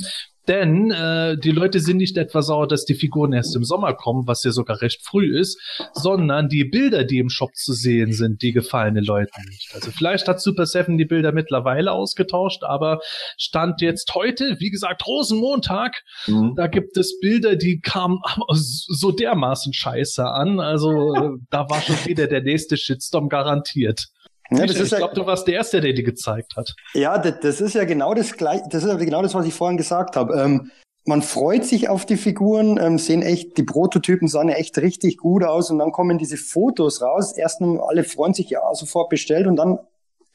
Denn 0.50 0.90
äh, 0.90 1.38
die 1.38 1.52
Leute 1.52 1.80
sind 1.80 1.98
nicht 1.98 2.18
etwa 2.18 2.42
sauer, 2.42 2.68
dass 2.68 2.84
die 2.84 2.96
Figuren 2.96 3.34
erst 3.34 3.56
im 3.56 3.64
Sommer 3.64 3.94
kommen, 3.94 4.26
was 4.26 4.44
ja 4.44 4.50
sogar 4.50 4.82
recht 4.82 5.06
früh 5.06 5.38
ist, 5.38 5.62
sondern 5.94 6.50
die 6.50 6.66
Bilder, 6.66 7.04
die 7.04 7.20
im 7.20 7.30
Shop 7.30 7.56
zu 7.56 7.72
sehen 7.74 8.14
sind, 8.14 8.42
die 8.42 8.52
gefallen 8.52 8.96
den 8.96 9.04
Leuten 9.04 9.44
nicht. 9.48 9.70
Also 9.76 9.92
vielleicht 9.92 10.28
hat 10.28 10.42
Super 10.42 10.66
Seven 10.66 10.98
die 10.98 11.06
Bilder 11.06 11.34
mittlerweile 11.34 11.92
ausgetauscht, 11.92 12.64
aber 12.64 13.00
stand 13.38 13.82
jetzt 13.82 14.16
heute, 14.16 14.56
wie 14.60 14.72
gesagt, 14.72 15.06
Rosenmontag, 15.06 16.02
mhm. 16.26 16.56
da 16.56 16.66
gibt 16.66 16.98
es 16.98 17.20
Bilder, 17.20 17.56
die 17.56 17.80
kamen 17.80 18.18
so 18.50 19.12
dermaßen 19.12 19.72
scheiße 19.72 20.26
an. 20.26 20.60
Also 20.60 21.38
da 21.52 21.70
war 21.70 21.80
schon 21.82 22.04
wieder 22.06 22.26
der 22.26 22.42
nächste 22.42 22.76
Shitstorm 22.76 23.30
garantiert. 23.30 24.08
Ja, 24.52 24.66
das 24.66 24.80
ich 24.80 24.90
glaube, 24.90 25.14
du 25.16 25.26
warst 25.26 25.48
der 25.48 25.56
Erste, 25.56 25.82
der 25.82 25.94
die 25.94 26.04
gezeigt 26.04 26.56
hat. 26.56 26.74
Ja, 26.94 27.18
das, 27.18 27.40
das 27.42 27.62
ist 27.62 27.76
ja 27.76 27.84
genau 27.84 28.14
das 28.14 28.34
gleiche, 28.34 28.64
das 28.70 28.84
ist 28.84 28.90
ja 28.90 28.96
genau 28.96 29.22
das, 29.22 29.34
was 29.34 29.46
ich 29.46 29.54
vorhin 29.54 29.78
gesagt 29.78 30.16
habe. 30.16 30.34
Ähm, 30.40 30.72
man 31.06 31.22
freut 31.22 31.66
sich 31.66 31.90
auf 31.90 32.06
die 32.06 32.18
Figuren, 32.18 32.78
ähm, 32.78 32.98
sehen 32.98 33.22
echt, 33.22 33.58
die 33.58 33.64
Prototypen 33.64 34.28
sahen 34.28 34.50
echt 34.50 34.78
richtig 34.78 35.18
gut 35.18 35.44
aus 35.44 35.70
und 35.72 35.80
dann 35.80 35.92
kommen 35.92 36.18
diese 36.18 36.38
Fotos 36.38 37.02
raus. 37.02 37.36
Erst 37.36 37.62
alle 37.62 38.04
freuen 38.04 38.34
sich 38.34 38.50
ja 38.50 38.62
sofort 38.74 39.10
bestellt 39.10 39.48
und 39.48 39.56
dann 39.56 39.80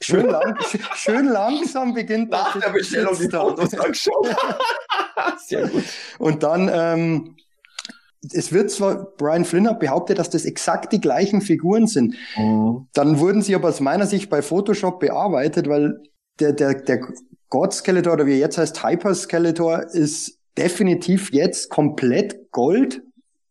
schön, 0.01 0.27
lang, 0.27 0.57
schön 0.95 1.27
langsam 1.27 1.93
beginnt 1.93 2.31
Nach 2.31 2.59
der 2.59 2.69
Bestellung 2.69 3.17
die 3.17 3.29
Fotos 3.29 3.73
angeschaut. 3.73 4.27
Sehr 5.45 5.67
gut. 5.67 5.83
Und 6.19 6.43
dann 6.43 6.69
ähm, 6.73 7.35
es 8.33 8.51
wird 8.51 8.71
zwar, 8.71 9.11
Brian 9.17 9.45
Flynn 9.45 9.67
hat 9.67 9.79
behauptet, 9.79 10.19
dass 10.19 10.29
das 10.29 10.45
exakt 10.45 10.93
die 10.93 11.01
gleichen 11.01 11.41
Figuren 11.41 11.87
sind. 11.87 12.15
Mhm. 12.37 12.87
Dann 12.93 13.19
wurden 13.19 13.41
sie 13.41 13.55
aber 13.55 13.69
aus 13.69 13.79
meiner 13.79 14.05
Sicht 14.05 14.29
bei 14.29 14.41
Photoshop 14.41 14.99
bearbeitet, 14.99 15.67
weil 15.69 16.01
der, 16.39 16.53
der, 16.53 16.73
der 16.75 17.01
God 17.49 17.73
Skeletor 17.73 18.13
oder 18.13 18.25
wie 18.25 18.33
er 18.33 18.39
jetzt 18.39 18.57
heißt, 18.57 18.83
Hyper 18.83 19.15
Skeletor 19.15 19.83
ist 19.91 20.39
definitiv 20.57 21.31
jetzt 21.31 21.69
komplett 21.69 22.51
Gold, 22.51 23.01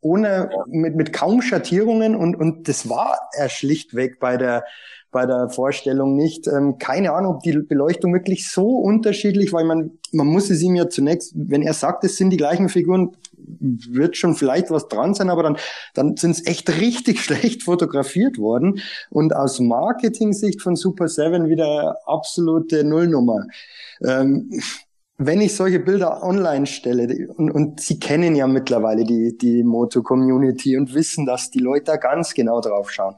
ohne, 0.01 0.51
mit, 0.66 0.97
mit 0.97 1.12
kaum 1.12 1.41
Schattierungen 1.41 2.14
und, 2.14 2.37
und 2.37 2.68
das 2.68 2.89
war 2.89 3.18
er 3.33 3.49
schlichtweg 3.49 4.20
bei 4.20 4.37
der, 4.37 4.64
bei 5.11 5.25
der 5.25 5.49
Vorstellung 5.49 6.16
nicht. 6.16 6.47
Ähm, 6.47 6.77
keine 6.79 7.12
Ahnung, 7.12 7.37
ob 7.37 7.43
die 7.43 7.53
Beleuchtung 7.53 8.12
wirklich 8.12 8.51
so 8.51 8.66
unterschiedlich, 8.66 9.53
weil 9.53 9.64
man, 9.64 9.93
man 10.12 10.27
muss 10.27 10.51
es 10.51 10.61
ihm 10.61 10.75
ja 10.75 10.91
zunächst, 10.91 11.33
wenn 11.35 11.62
er 11.62 11.72
sagt, 11.72 12.05
es 12.05 12.16
sind 12.16 12.31
die 12.31 12.37
gleichen 12.37 12.68
Figuren, 12.68 13.16
wird 13.65 14.17
schon 14.17 14.35
vielleicht 14.35 14.71
was 14.71 14.89
dran 14.89 15.15
sein, 15.15 15.31
aber 15.31 15.43
dann, 15.43 15.57
dann 15.95 16.17
sind 16.17 16.33
es 16.33 16.47
echt 16.47 16.81
richtig 16.81 17.21
schlecht 17.25 17.62
fotografiert 17.62 18.39
worden. 18.39 18.81
Und 19.11 19.35
aus 19.35 19.61
Marketing-Sicht 19.61 20.62
von 20.62 20.77
Super 20.77 21.09
7 21.09 21.49
wieder 21.49 21.99
absolute 22.07 22.85
Nullnummer. 22.85 23.47
Ähm, 24.05 24.51
wenn 25.17 25.41
ich 25.41 25.55
solche 25.55 25.79
Bilder 25.79 26.25
online 26.25 26.67
stelle, 26.67 27.29
und, 27.37 27.51
und 27.51 27.81
Sie 27.81 28.01
kennen 28.01 28.35
ja 28.35 28.49
mittlerweile 28.49 29.05
die, 29.05 29.37
die 29.39 29.62
Moto-Community 29.62 30.77
und 30.77 30.93
wissen, 30.93 31.25
dass 31.25 31.51
die 31.51 31.61
Leute 31.61 31.85
da 31.85 31.97
ganz 31.97 32.35
genau 32.35 32.61
drauf 32.61 32.91
schauen, 32.91 33.15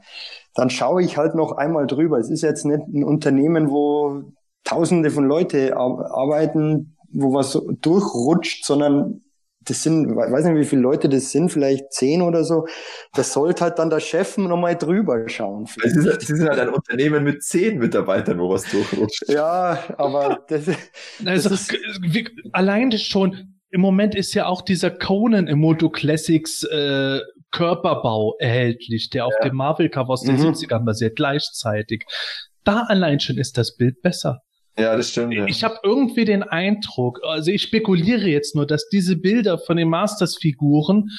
dann 0.53 0.69
schaue 0.69 1.03
ich 1.03 1.17
halt 1.17 1.33
noch 1.33 1.53
einmal 1.53 1.87
drüber. 1.87 2.19
Es 2.19 2.29
ist 2.29 2.43
jetzt 2.43 2.65
nicht 2.65 2.87
ein 2.87 3.03
Unternehmen, 3.03 3.71
wo 3.71 4.23
Tausende 4.63 5.11
von 5.11 5.25
Leute 5.25 5.77
arbeiten, 5.77 6.97
wo 7.11 7.33
was 7.33 7.57
durchrutscht, 7.81 8.65
sondern 8.65 9.21
das 9.67 9.83
sind, 9.83 10.15
weiß 10.15 10.45
nicht, 10.45 10.55
wie 10.55 10.65
viele 10.65 10.81
Leute 10.81 11.09
das 11.09 11.31
sind, 11.31 11.49
vielleicht 11.49 11.91
zehn 11.91 12.21
oder 12.21 12.43
so. 12.43 12.65
Das 13.13 13.33
sollte 13.33 13.63
halt 13.63 13.79
dann 13.79 13.89
der 13.89 13.99
Chef 13.99 14.37
nochmal 14.37 14.75
drüber 14.75 15.27
schauen. 15.27 15.65
Sie 15.65 15.89
sind, 15.89 16.21
Sie 16.21 16.35
sind 16.35 16.49
halt 16.49 16.59
ein 16.59 16.69
Unternehmen 16.69 17.23
mit 17.23 17.43
zehn 17.43 17.77
Mitarbeitern, 17.77 18.39
wo 18.39 18.49
was 18.49 18.63
durchrutscht. 18.69 19.27
Ja, 19.27 19.83
aber 19.97 20.43
das, 20.47 20.65
das 21.19 21.45
also, 21.45 21.53
ist, 21.53 21.75
allein 22.53 22.91
schon, 22.93 23.55
im 23.69 23.81
Moment 23.81 24.15
ist 24.15 24.33
ja 24.33 24.45
auch 24.45 24.61
dieser 24.61 24.91
Conan 24.91 25.47
im 25.47 25.59
Moto 25.59 25.89
Classics 25.89 26.63
äh, 26.63 27.19
Körperbau 27.51 28.35
erhältlich, 28.39 29.09
der 29.09 29.25
auf 29.25 29.33
dem 29.43 29.55
Marvel-Cover 29.55 30.09
aus 30.09 30.23
den 30.23 30.35
mhm. 30.35 30.49
70ern 30.49 30.85
basiert, 30.85 31.15
gleichzeitig. 31.15 32.05
Da 32.63 32.83
allein 32.87 33.19
schon 33.19 33.37
ist 33.37 33.57
das 33.57 33.75
Bild 33.75 34.01
besser. 34.01 34.41
Ja, 34.79 34.95
das 34.95 35.09
stimmt. 35.09 35.33
Ja. 35.33 35.45
Ich 35.47 35.63
habe 35.63 35.79
irgendwie 35.83 36.25
den 36.25 36.43
Eindruck, 36.43 37.21
also 37.23 37.49
ich 37.49 37.63
spekuliere 37.63 38.27
jetzt 38.27 38.55
nur, 38.55 38.67
dass 38.67 38.89
diese 38.89 39.15
Bilder 39.15 39.57
von 39.57 39.77
den 39.77 39.89
Masters-Figuren 39.89 41.09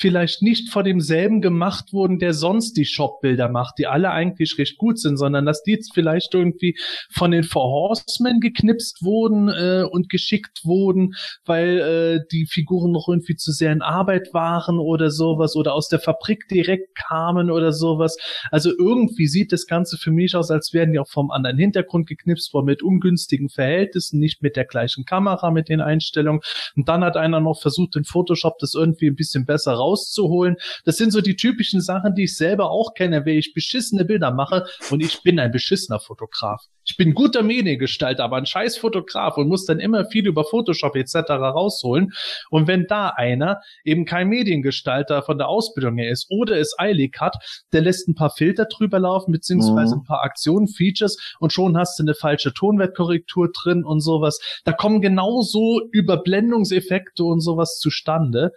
vielleicht 0.00 0.40
nicht 0.40 0.70
vor 0.70 0.82
demselben 0.82 1.42
gemacht 1.42 1.92
wurden, 1.92 2.18
der 2.18 2.32
sonst 2.32 2.72
die 2.72 2.86
Shop-Bilder 2.86 3.50
macht, 3.50 3.74
die 3.78 3.86
alle 3.86 4.10
eigentlich 4.10 4.56
recht 4.56 4.78
gut 4.78 4.98
sind, 4.98 5.18
sondern 5.18 5.44
dass 5.44 5.62
die 5.62 5.78
vielleicht 5.92 6.34
irgendwie 6.34 6.76
von 7.12 7.30
den 7.30 7.44
Four 7.44 7.70
Horsemen 7.70 8.40
geknipst 8.40 9.04
wurden 9.04 9.48
äh, 9.48 9.84
und 9.88 10.08
geschickt 10.08 10.64
wurden, 10.64 11.14
weil 11.44 11.78
äh, 11.78 12.20
die 12.32 12.46
Figuren 12.46 12.92
noch 12.92 13.08
irgendwie 13.08 13.36
zu 13.36 13.52
sehr 13.52 13.72
in 13.72 13.82
Arbeit 13.82 14.32
waren 14.32 14.78
oder 14.78 15.10
sowas 15.10 15.54
oder 15.54 15.74
aus 15.74 15.88
der 15.88 16.00
Fabrik 16.00 16.48
direkt 16.48 16.96
kamen 16.96 17.50
oder 17.50 17.72
sowas. 17.72 18.16
Also 18.50 18.70
irgendwie 18.70 19.26
sieht 19.26 19.52
das 19.52 19.66
Ganze 19.66 19.98
für 19.98 20.10
mich 20.10 20.34
aus, 20.34 20.50
als 20.50 20.72
wären 20.72 20.92
die 20.92 20.98
auch 20.98 21.08
vom 21.08 21.30
anderen 21.30 21.58
Hintergrund 21.58 22.08
geknipst 22.08 22.54
worden 22.54 22.66
mit 22.66 22.82
ungünstigen 22.82 23.50
Verhältnissen, 23.50 24.18
nicht 24.18 24.42
mit 24.42 24.56
der 24.56 24.64
gleichen 24.64 25.04
Kamera, 25.04 25.50
mit 25.50 25.68
den 25.68 25.82
Einstellungen. 25.82 26.40
Und 26.74 26.88
dann 26.88 27.04
hat 27.04 27.18
einer 27.18 27.40
noch 27.40 27.60
versucht, 27.60 27.96
in 27.96 28.04
Photoshop 28.04 28.58
das 28.60 28.72
irgendwie 28.74 29.08
ein 29.08 29.16
bisschen 29.16 29.44
besser 29.44 29.74
raus 29.74 29.89
rauszuholen. 29.90 30.56
Das 30.84 30.96
sind 30.96 31.12
so 31.12 31.20
die 31.20 31.36
typischen 31.36 31.80
Sachen, 31.80 32.14
die 32.14 32.24
ich 32.24 32.36
selber 32.36 32.70
auch 32.70 32.94
kenne, 32.94 33.24
wenn 33.24 33.38
ich 33.38 33.54
beschissene 33.54 34.04
Bilder 34.04 34.30
mache 34.30 34.66
und 34.90 35.02
ich 35.02 35.22
bin 35.22 35.38
ein 35.38 35.50
beschissener 35.50 36.00
Fotograf. 36.00 36.66
Ich 36.84 36.96
bin 36.96 37.14
guter 37.14 37.42
Mediengestalter, 37.42 38.24
aber 38.24 38.36
ein 38.36 38.46
scheiß 38.46 38.78
Fotograf 38.78 39.36
und 39.36 39.48
muss 39.48 39.64
dann 39.64 39.78
immer 39.78 40.06
viel 40.06 40.26
über 40.26 40.44
Photoshop 40.44 40.96
etc. 40.96 41.30
rausholen. 41.30 42.12
Und 42.50 42.66
wenn 42.66 42.86
da 42.86 43.10
einer 43.10 43.60
eben 43.84 44.04
kein 44.06 44.28
Mediengestalter 44.28 45.22
von 45.22 45.38
der 45.38 45.48
Ausbildung 45.48 45.98
her 45.98 46.10
ist 46.10 46.26
oder 46.30 46.58
es 46.58 46.74
eilig 46.78 47.16
hat, 47.20 47.36
der 47.72 47.82
lässt 47.82 48.08
ein 48.08 48.14
paar 48.14 48.30
Filter 48.30 48.64
drüber 48.64 48.98
laufen, 48.98 49.30
beziehungsweise 49.30 49.94
mhm. 49.94 50.00
ein 50.00 50.04
paar 50.04 50.22
Aktionen, 50.22 50.66
Features 50.66 51.16
und 51.38 51.52
schon 51.52 51.76
hast 51.76 51.98
du 51.98 52.02
eine 52.02 52.14
falsche 52.14 52.52
Tonwertkorrektur 52.52 53.50
drin 53.52 53.84
und 53.84 54.00
sowas. 54.00 54.40
Da 54.64 54.72
kommen 54.72 55.00
genauso 55.00 55.80
Überblendungseffekte 55.92 57.22
und 57.22 57.40
sowas 57.40 57.78
zustande 57.78 58.52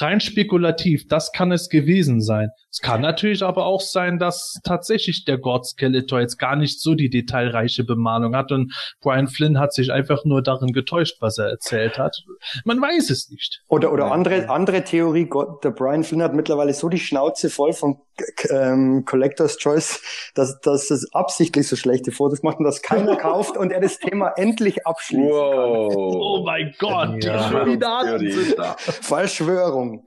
rein 0.00 0.20
spekulativ, 0.20 1.06
das 1.08 1.32
kann 1.32 1.52
es 1.52 1.68
gewesen 1.68 2.20
sein. 2.20 2.48
Es 2.74 2.80
kann 2.80 3.02
natürlich 3.02 3.44
aber 3.44 3.66
auch 3.66 3.80
sein, 3.80 4.18
dass 4.18 4.58
tatsächlich 4.64 5.24
der 5.24 5.38
God 5.38 5.64
Skeletor 5.64 6.18
jetzt 6.18 6.38
gar 6.38 6.56
nicht 6.56 6.80
so 6.80 6.96
die 6.96 7.08
detailreiche 7.08 7.84
Bemalung 7.84 8.34
hat 8.34 8.50
und 8.50 8.74
Brian 9.00 9.28
Flynn 9.28 9.60
hat 9.60 9.72
sich 9.72 9.92
einfach 9.92 10.24
nur 10.24 10.42
darin 10.42 10.72
getäuscht, 10.72 11.18
was 11.20 11.38
er 11.38 11.50
erzählt 11.50 11.98
hat. 11.98 12.24
Man 12.64 12.82
weiß 12.82 13.10
es 13.10 13.30
nicht. 13.30 13.62
Oder, 13.68 13.92
oder 13.92 14.10
andere, 14.10 14.50
andere 14.50 14.82
Theorie, 14.82 15.26
Gott, 15.26 15.62
der 15.62 15.70
Brian 15.70 16.02
Flynn 16.02 16.20
hat 16.20 16.34
mittlerweile 16.34 16.74
so 16.74 16.88
die 16.88 16.98
Schnauze 16.98 17.48
voll 17.48 17.74
von 17.74 17.98
ähm, 18.50 19.04
Collector's 19.04 19.56
Choice, 19.56 20.00
dass, 20.34 20.60
dass 20.60 20.90
es 20.90 21.12
absichtlich 21.12 21.68
so 21.68 21.76
schlechte 21.76 22.12
Fotos 22.12 22.42
macht 22.42 22.58
und 22.58 22.64
dass 22.64 22.82
keiner 22.82 23.16
kauft 23.24 23.56
und 23.56 23.70
er 23.70 23.80
das 23.80 23.98
Thema 23.98 24.32
endlich 24.36 24.86
abschließt. 24.86 25.30
wow. 25.30 25.92
kann. 25.92 25.96
Oh 26.00 26.42
mein 26.44 26.74
Gott, 26.78 27.24
ja. 27.24 27.48
die 27.48 27.54
Illuminaten 27.54 28.30
sind 28.30 28.58
da. 28.58 28.76
Verschwörung. 28.78 30.04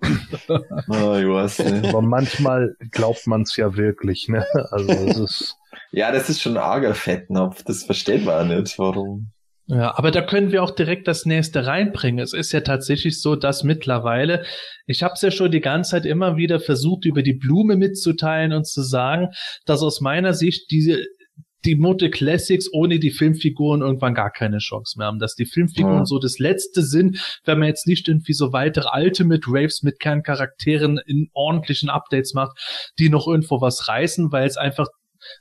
oh, 0.50 0.54
ich 1.18 1.28
weiß 1.28 1.60
nicht. 1.60 1.88
Aber 1.90 2.02
manchmal 2.02 2.57
glaubt 2.92 3.28
man 3.28 3.44
es 3.44 3.56
ja 3.56 3.76
wirklich, 3.76 4.28
ne? 4.28 4.46
Also 4.72 4.92
es 4.92 5.18
ist. 5.18 5.56
Ja, 5.92 6.12
das 6.12 6.30
ist 6.30 6.42
schon 6.42 6.58
ein 6.58 6.64
arger 6.64 6.96
Fettnapf. 6.96 7.64
Das 7.64 7.84
versteht 7.84 8.26
man 8.26 8.48
nicht, 8.48 8.78
warum. 8.78 9.32
Ja, 9.70 9.98
aber 9.98 10.12
da 10.12 10.22
können 10.22 10.54
wir 10.54 10.64
auch 10.64 10.72
direkt 10.72 11.10
das 11.10 11.26
nächste 11.26 11.66
reinbringen. 11.66 12.24
Es 12.24 12.32
ist 12.32 12.54
ja 12.54 12.62
tatsächlich 12.62 13.22
so, 13.22 13.36
dass 13.36 13.64
mittlerweile, 13.64 14.46
ich 14.86 15.04
habe 15.04 15.16
es 15.16 15.22
ja 15.22 15.30
schon 15.30 15.52
die 15.52 15.60
ganze 15.60 15.92
Zeit 15.92 16.06
immer 16.06 16.38
wieder 16.38 16.62
versucht, 16.62 17.04
über 17.04 17.22
die 17.22 17.34
Blume 17.34 17.76
mitzuteilen 17.76 18.54
und 18.54 18.66
zu 18.66 18.82
sagen, 18.82 19.30
dass 19.66 19.82
aus 19.82 20.00
meiner 20.00 20.34
Sicht 20.34 20.72
diese 20.72 21.04
die 21.66 21.76
Mote 21.76 22.10
Classics 22.10 22.70
ohne 22.72 23.00
die 23.00 23.12
Filmfiguren 23.12 23.82
irgendwann 23.82 24.14
gar 24.14 24.32
keine 24.32 24.60
Chance 24.60 24.98
mehr 24.98 25.08
haben, 25.08 25.20
dass 25.20 25.36
die 25.36 25.46
Filmfiguren 25.46 26.00
ja. 26.00 26.06
so 26.06 26.20
das 26.20 26.40
Letzte 26.40 26.82
sind, 26.82 27.40
wenn 27.46 27.60
man 27.60 27.68
jetzt 27.68 27.88
nicht 27.88 28.08
irgendwie 28.08 28.34
so 28.34 28.54
weitere 28.54 28.88
Ultimate 28.94 29.42
Raves 29.48 29.84
mit 29.84 30.00
Kerncharakteren 30.00 31.00
in 31.06 31.30
ordentlichen 31.34 31.90
Updates 31.90 32.34
macht, 32.34 32.58
die 33.00 33.10
noch 33.10 33.28
irgendwo 33.28 33.62
was 33.62 33.88
reißen, 33.88 34.32
weil 34.32 34.48
es 34.48 34.58
einfach 34.58 34.88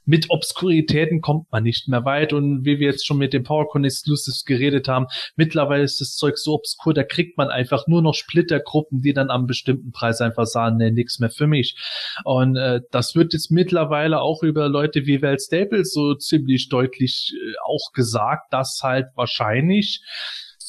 mit 0.05 0.31
Obskuritäten 0.31 1.21
kommt 1.21 1.51
man 1.51 1.63
nicht 1.63 1.89
mehr 1.89 2.05
weit. 2.05 2.33
Und 2.33 2.65
wie 2.65 2.79
wir 2.79 2.91
jetzt 2.91 3.07
schon 3.07 3.19
mit 3.19 3.33
dem 3.33 3.43
PowerCon 3.43 3.85
Exclusives 3.85 4.45
geredet 4.45 4.89
haben, 4.89 5.07
mittlerweile 5.37 5.85
ist 5.85 6.01
das 6.01 6.17
Zeug 6.17 6.39
so 6.39 6.55
obskur, 6.55 6.95
da 6.95 7.03
kriegt 7.03 7.37
man 7.37 7.49
einfach 7.49 7.87
nur 7.87 8.03
noch 8.03 8.15
Splittergruppen, 8.15 9.03
die 9.03 9.13
dann 9.13 9.31
am 9.31 9.47
bestimmten 9.47 9.93
Preis 9.93 10.21
einfach 10.21 10.47
sagen, 10.47 10.77
nee, 10.77 10.91
nix 10.91 11.19
mehr 11.19 11.31
für 11.31 11.47
mich. 11.47 11.77
Und 12.25 12.57
äh, 12.57 12.81
das 12.91 13.15
wird 13.15 13.33
jetzt 13.33 13.51
mittlerweile 13.51 14.21
auch 14.21 14.43
über 14.43 14.69
Leute 14.69 15.07
wie 15.07 15.23
Val 15.23 15.39
Staples 15.39 15.93
so 15.93 16.15
ziemlich 16.15 16.69
deutlich 16.69 17.33
äh, 17.35 17.55
auch 17.67 17.93
gesagt, 17.93 18.53
dass 18.53 18.81
halt 18.83 19.07
wahrscheinlich 19.15 20.03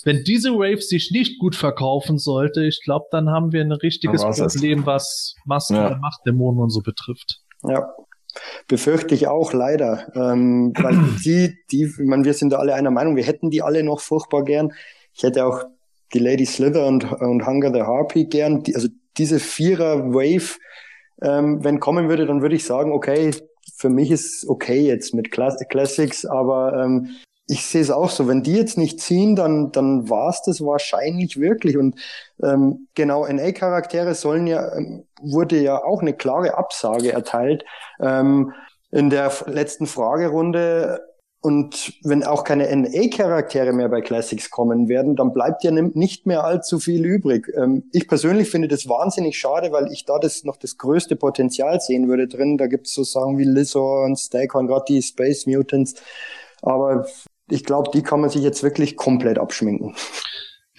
wenn 0.03 0.24
diese 0.24 0.53
Wave 0.53 0.82
sich 0.82 1.11
nicht 1.11 1.38
gut 1.38 1.55
verkaufen 1.55 2.18
sollte, 2.18 2.63
ich 2.63 2.82
glaube, 2.84 3.07
dann 3.11 3.30
haben 3.30 3.51
wir 3.51 3.61
ein 3.61 3.74
richtiges 3.74 4.22
Problem, 4.22 4.86
was 4.86 5.36
Masken 5.45 5.76
ja. 5.76 5.88
und 5.88 5.99
Machtdämonen 5.99 6.61
und 6.61 6.70
so 6.70 6.82
betrifft. 6.82 7.41
Ja, 7.63 7.89
Befürchte 8.68 9.16
ich 9.16 9.28
auch 9.28 9.54
leider, 9.54 10.12
ähm, 10.16 10.74
weil 10.78 10.98
die, 11.26 11.58
die, 11.72 11.84
ich 11.84 11.98
meine, 12.00 12.26
wir 12.26 12.34
sind 12.34 12.52
da 12.52 12.58
alle 12.58 12.76
einer 12.76 12.92
Meinung, 12.92 13.16
wir 13.16 13.24
hätten 13.24 13.50
die 13.50 13.62
alle 13.62 13.84
noch 13.84 14.00
furchtbar 14.00 14.44
gern. 14.44 14.74
Ich 15.14 15.24
hätte 15.24 15.46
auch 15.46 15.64
die 16.14 16.20
Lady 16.20 16.46
Slither 16.46 16.86
und, 16.86 17.12
und 17.12 17.46
Hunger 17.46 17.74
the 17.74 17.82
Harpy 17.82 18.26
gern. 18.26 18.64
Die, 18.64 18.76
also 18.76 18.88
diese 19.18 19.40
Vierer 19.40 20.14
Wave, 20.14 20.58
ähm, 21.22 21.64
wenn 21.64 21.80
kommen 21.80 22.10
würde, 22.10 22.26
dann 22.26 22.42
würde 22.42 22.56
ich 22.56 22.66
sagen, 22.66 22.92
okay, 22.92 23.32
für 23.76 23.90
mich 23.90 24.12
ist 24.12 24.48
okay 24.48 24.82
jetzt 24.82 25.14
mit 25.14 25.32
Class 25.32 25.58
Classics, 25.70 26.26
aber 26.26 26.84
ähm, 26.84 27.10
ich 27.48 27.66
sehe 27.66 27.82
es 27.82 27.89
auch 27.89 28.10
so, 28.10 28.28
wenn 28.28 28.43
die 28.43 28.56
jetzt 28.56 28.78
nicht 28.78 29.00
ziehen, 29.00 29.36
dann, 29.36 29.72
dann 29.72 30.10
war 30.10 30.30
es 30.30 30.41
das 30.41 30.62
wahrscheinlich 30.62 31.39
wirklich. 31.39 31.78
Und 31.78 31.95
ähm, 32.43 32.88
genau, 32.93 33.26
NA-Charaktere 33.26 34.16
sollen 34.16 34.48
ja, 34.48 34.76
ähm, 34.76 35.06
wurde 35.22 35.60
ja 35.62 35.84
auch 35.84 36.02
eine 36.02 36.14
klare 36.14 36.58
Absage 36.58 37.14
erteilt 37.14 37.64
ähm, 38.02 38.54
in 38.91 39.10
der 39.10 39.32
letzten 39.45 39.88
Fragerunde. 39.88 41.02
Und 41.39 41.93
wenn 42.04 42.26
auch 42.26 42.43
keine 42.43 42.76
NA-Charaktere 42.76 43.72
mehr 43.72 43.88
bei 43.88 44.02
Classics 44.02 44.50
kommen 44.50 44.89
werden, 44.89 45.16
dann 45.16 45.32
bleibt 45.32 45.64
ja 45.64 45.72
nicht 45.72 46.26
mehr 46.26 46.43
allzu 46.43 46.80
viel 46.80 47.06
übrig. 47.06 47.48
Ähm, 47.56 47.86
ich 47.93 48.10
persönlich 48.10 48.50
finde 48.50 48.68
das 48.68 48.89
wahnsinnig 48.89 49.39
schade, 49.39 49.72
weil 49.72 49.89
ich 49.93 50.04
da 50.04 50.20
das 50.20 50.43
noch 50.43 50.58
das 50.58 50.78
größte 50.78 51.16
Potenzial 51.16 51.80
sehen 51.80 52.10
würde 52.10 52.28
drin. 52.28 52.58
Da 52.58 52.68
gibt 52.68 52.88
es 52.88 52.93
so 52.93 53.06
Sachen 53.06 53.38
wie 53.38 53.45
Lizor 53.45 54.04
und 54.04 54.20
Stackhorn, 54.20 54.68
gerade 54.68 54.86
die 54.89 55.02
Space 55.02 55.45
Mutants. 55.45 55.93
Aber 56.62 57.06
ich 57.50 57.64
glaube, 57.64 57.91
die 57.93 58.04
kann 58.04 58.22
man 58.22 58.30
sich 58.30 58.43
jetzt 58.43 58.64
wirklich 58.64 58.95
komplett 58.95 59.38
abschminken. 59.38 59.95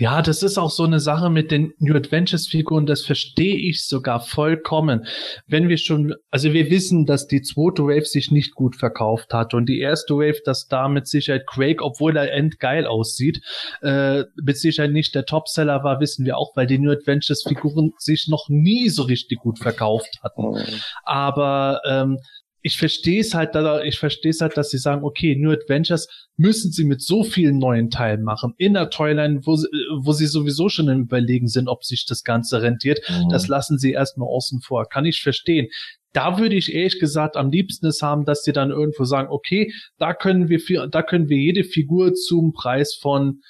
Ja, 0.01 0.23
das 0.23 0.45
ist 0.45 0.59
auch 0.59 0.71
so 0.71 0.85
eine 0.85 1.01
Sache 1.01 1.29
mit 1.29 1.51
den 1.51 1.73
New 1.81 1.97
Adventures 1.97 2.47
Figuren, 2.47 2.87
das 2.87 3.05
verstehe 3.05 3.57
ich 3.57 3.85
sogar 3.85 4.21
vollkommen. 4.21 5.05
Wenn 5.49 5.69
wir 5.69 5.77
schon, 5.77 6.15
also 6.31 6.53
wir 6.53 6.71
wissen, 6.71 7.05
dass 7.05 7.27
die 7.27 7.43
zweite 7.43 7.83
Wave 7.83 8.05
sich 8.05 8.31
nicht 8.31 8.55
gut 8.55 8.77
verkauft 8.77 9.35
hat 9.35 9.55
und 9.55 9.67
die 9.69 9.81
erste 9.81 10.15
Wave, 10.15 10.41
dass 10.45 10.69
da 10.69 10.89
mit 10.89 11.09
Sicherheit 11.09 11.49
Quake, 11.49 11.83
obwohl 11.83 12.17
er 12.17 12.33
endgeil 12.33 12.87
aussieht, 12.87 13.41
äh, 13.83 14.23
mit 14.41 14.57
Sicherheit 14.57 14.93
nicht 14.93 15.17
der 15.17 15.25
Topseller 15.25 15.83
war, 15.83 15.99
wissen 15.99 16.25
wir 16.25 16.39
auch, 16.39 16.55
weil 16.55 16.69
die 16.69 16.79
New 16.79 16.93
Adventures 16.93 17.43
Figuren 17.43 17.91
sich 17.99 18.29
noch 18.29 18.49
nie 18.49 18.91
so 18.91 19.03
richtig 19.03 19.41
gut 19.41 19.59
verkauft 19.59 20.21
hatten. 20.23 20.43
Oh. 20.43 20.61
Aber 21.03 21.81
ähm, 21.85 22.19
ich 22.63 22.77
verstehe 22.77 23.21
es 23.21 23.35
halt, 23.35 23.55
da, 23.55 23.83
ich 23.83 23.99
verstehe 23.99 24.31
es 24.31 24.41
halt, 24.41 24.57
dass 24.57 24.71
sie 24.71 24.79
sagen, 24.79 25.05
okay, 25.05 25.37
New 25.37 25.51
Adventures 25.51 26.09
müssen 26.37 26.73
sie 26.73 26.85
mit 26.85 27.03
so 27.03 27.23
vielen 27.23 27.59
neuen 27.59 27.91
Teilen 27.91 28.23
machen 28.23 28.55
in 28.59 28.75
der 28.75 28.91
Toyline, 28.91 29.41
wo 29.45 29.57
sie, 29.57 29.69
wo 30.01 30.13
sie 30.13 30.27
sowieso 30.27 30.69
schon 30.69 30.89
im 30.89 31.03
Überlegen 31.03 31.49
sind, 31.49 31.69
ob 31.69 31.85
sich 31.85 32.07
das 32.07 32.25
Ganze 32.25 32.63
rentiert. 32.63 33.01
Mhm. 33.09 33.29
Das 33.31 33.49
lassen 33.49 33.79
sie 33.79 33.93
erstmal 33.93 34.29
außen 34.29 34.61
vor. 34.61 34.89
Kann 34.89 35.05
ich 35.05 35.21
verstehen. 35.21 35.69
Da 36.13 36.39
würde 36.39 36.57
ich 36.57 36.75
ehrlich 36.75 36.99
gesagt 36.99 37.37
am 37.37 37.51
liebsten 37.51 37.87
es 37.87 38.03
haben, 38.03 38.25
dass 38.25 38.43
sie 38.43 38.53
dann 38.53 38.71
irgendwo 38.71 39.05
sagen, 39.05 39.29
okay, 39.31 39.73
da 39.99 40.15
können 40.15 40.49
wir, 40.49 40.87
da 40.89 41.03
können 41.03 41.29
wir 41.29 41.37
jede 41.37 41.65
Figur 41.65 42.15
zum 42.15 42.53
Preis 42.53 42.95
von 42.95 43.43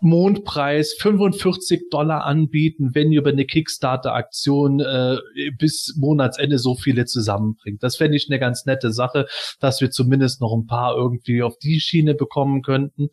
Mondpreis 0.00 0.94
45 0.98 1.88
Dollar 1.90 2.24
anbieten, 2.24 2.90
wenn 2.94 3.10
ihr 3.10 3.20
über 3.20 3.30
eine 3.30 3.44
Kickstarter-Aktion 3.44 4.80
äh, 4.80 5.16
bis 5.58 5.94
Monatsende 5.98 6.58
so 6.58 6.74
viele 6.76 7.04
zusammenbringt. 7.04 7.82
Das 7.82 7.96
fände 7.96 8.16
ich 8.16 8.28
eine 8.28 8.38
ganz 8.38 8.64
nette 8.64 8.92
Sache, 8.92 9.26
dass 9.60 9.80
wir 9.80 9.90
zumindest 9.90 10.40
noch 10.40 10.54
ein 10.54 10.66
paar 10.66 10.96
irgendwie 10.96 11.42
auf 11.42 11.58
die 11.58 11.80
Schiene 11.80 12.14
bekommen 12.14 12.62
könnten. 12.62 13.08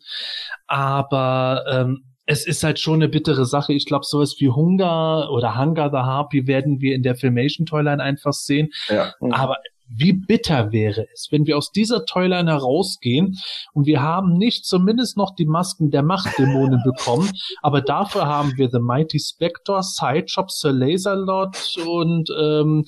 Aber 0.66 1.64
ähm, 1.68 2.04
es 2.26 2.46
ist 2.46 2.62
halt 2.62 2.78
schon 2.78 2.94
eine 2.94 3.08
bittere 3.08 3.44
Sache. 3.44 3.72
Ich 3.72 3.86
glaube, 3.86 4.04
sowas 4.04 4.36
wie 4.38 4.50
Hunger 4.50 5.28
oder 5.32 5.58
Hunger 5.58 5.90
the 5.90 5.96
Harpy 5.96 6.46
werden 6.46 6.80
wir 6.80 6.94
in 6.94 7.02
der 7.02 7.16
Filmation 7.16 7.66
Toyline 7.66 8.00
einfach 8.00 8.32
sehen. 8.32 8.68
Ja. 8.88 9.14
Aber 9.30 9.56
wie 9.92 10.12
bitter 10.12 10.72
wäre 10.72 11.06
es, 11.12 11.28
wenn 11.30 11.46
wir 11.46 11.56
aus 11.56 11.72
dieser 11.72 12.04
Toyline 12.04 12.50
herausgehen 12.50 13.38
und 13.72 13.86
wir 13.86 14.02
haben 14.02 14.34
nicht 14.34 14.64
zumindest 14.64 15.16
noch 15.16 15.34
die 15.34 15.46
Masken 15.46 15.90
der 15.90 16.02
Machtdämonen 16.02 16.82
bekommen, 16.84 17.30
aber 17.62 17.80
dafür 17.80 18.26
haben 18.26 18.56
wir 18.56 18.70
The 18.70 18.78
Mighty 18.78 19.18
Spectre, 19.18 19.82
Sideshop, 19.82 20.50
Sir 20.50 20.72
Laserlord 20.72 21.76
und 21.86 22.30
ähm, 22.38 22.84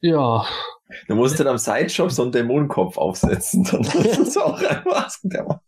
ja, 0.00 0.44
Du 1.08 1.14
musst 1.14 1.38
dann 1.38 1.46
am 1.46 1.58
Sideshop 1.58 2.10
so 2.10 2.22
einen 2.22 2.32
Dämonenkopf 2.32 2.98
aufsetzen. 2.98 3.64
Dann 3.70 3.82
ist 3.82 4.18
das 4.18 4.36
auch 4.36 4.60
ein 4.60 4.82
Masken 4.84 5.30
der 5.30 5.44
Macht. 5.44 5.60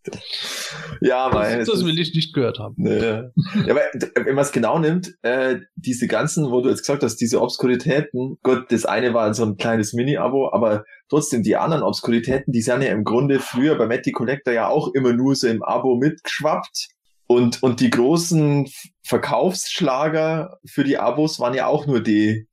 Ja, 1.01 1.29
mein. 1.33 1.59
Das, 1.59 1.69
das 1.69 1.85
will 1.85 1.97
ich 1.99 2.13
nicht 2.13 2.33
gehört 2.33 2.59
haben. 2.59 2.75
Nee. 2.77 2.99
Ja, 2.99 3.31
aber 3.69 3.81
wenn 4.15 4.35
man 4.35 4.43
es 4.43 4.51
genau 4.51 4.79
nimmt, 4.79 5.13
äh, 5.21 5.59
diese 5.75 6.07
ganzen, 6.07 6.51
wo 6.51 6.61
du 6.61 6.69
jetzt 6.69 6.81
gesagt 6.81 7.03
hast, 7.03 7.17
diese 7.17 7.41
Obskuritäten, 7.41 8.37
gut, 8.43 8.71
das 8.71 8.85
eine 8.85 9.13
war 9.13 9.33
so 9.33 9.45
ein 9.45 9.57
kleines 9.57 9.93
Mini-Abo, 9.93 10.51
aber 10.51 10.85
trotzdem 11.09 11.43
die 11.43 11.55
anderen 11.55 11.83
Obskuritäten, 11.83 12.51
die 12.51 12.61
sind 12.61 12.81
ja 12.81 12.91
im 12.91 13.03
Grunde 13.03 13.39
früher 13.39 13.77
bei 13.77 13.87
Matty 13.87 14.11
Collector 14.11 14.53
ja 14.53 14.67
auch 14.67 14.93
immer 14.93 15.13
nur 15.13 15.35
so 15.35 15.47
im 15.47 15.63
Abo 15.63 15.95
mitgeschwappt. 15.95 16.89
Und, 17.27 17.63
und 17.63 17.79
die 17.79 17.89
großen 17.89 18.69
Verkaufsschlager 19.03 20.59
für 20.65 20.83
die 20.83 20.99
Abos 20.99 21.39
waren 21.39 21.55
ja 21.55 21.65
auch 21.65 21.87
nur 21.87 22.01
die 22.01 22.47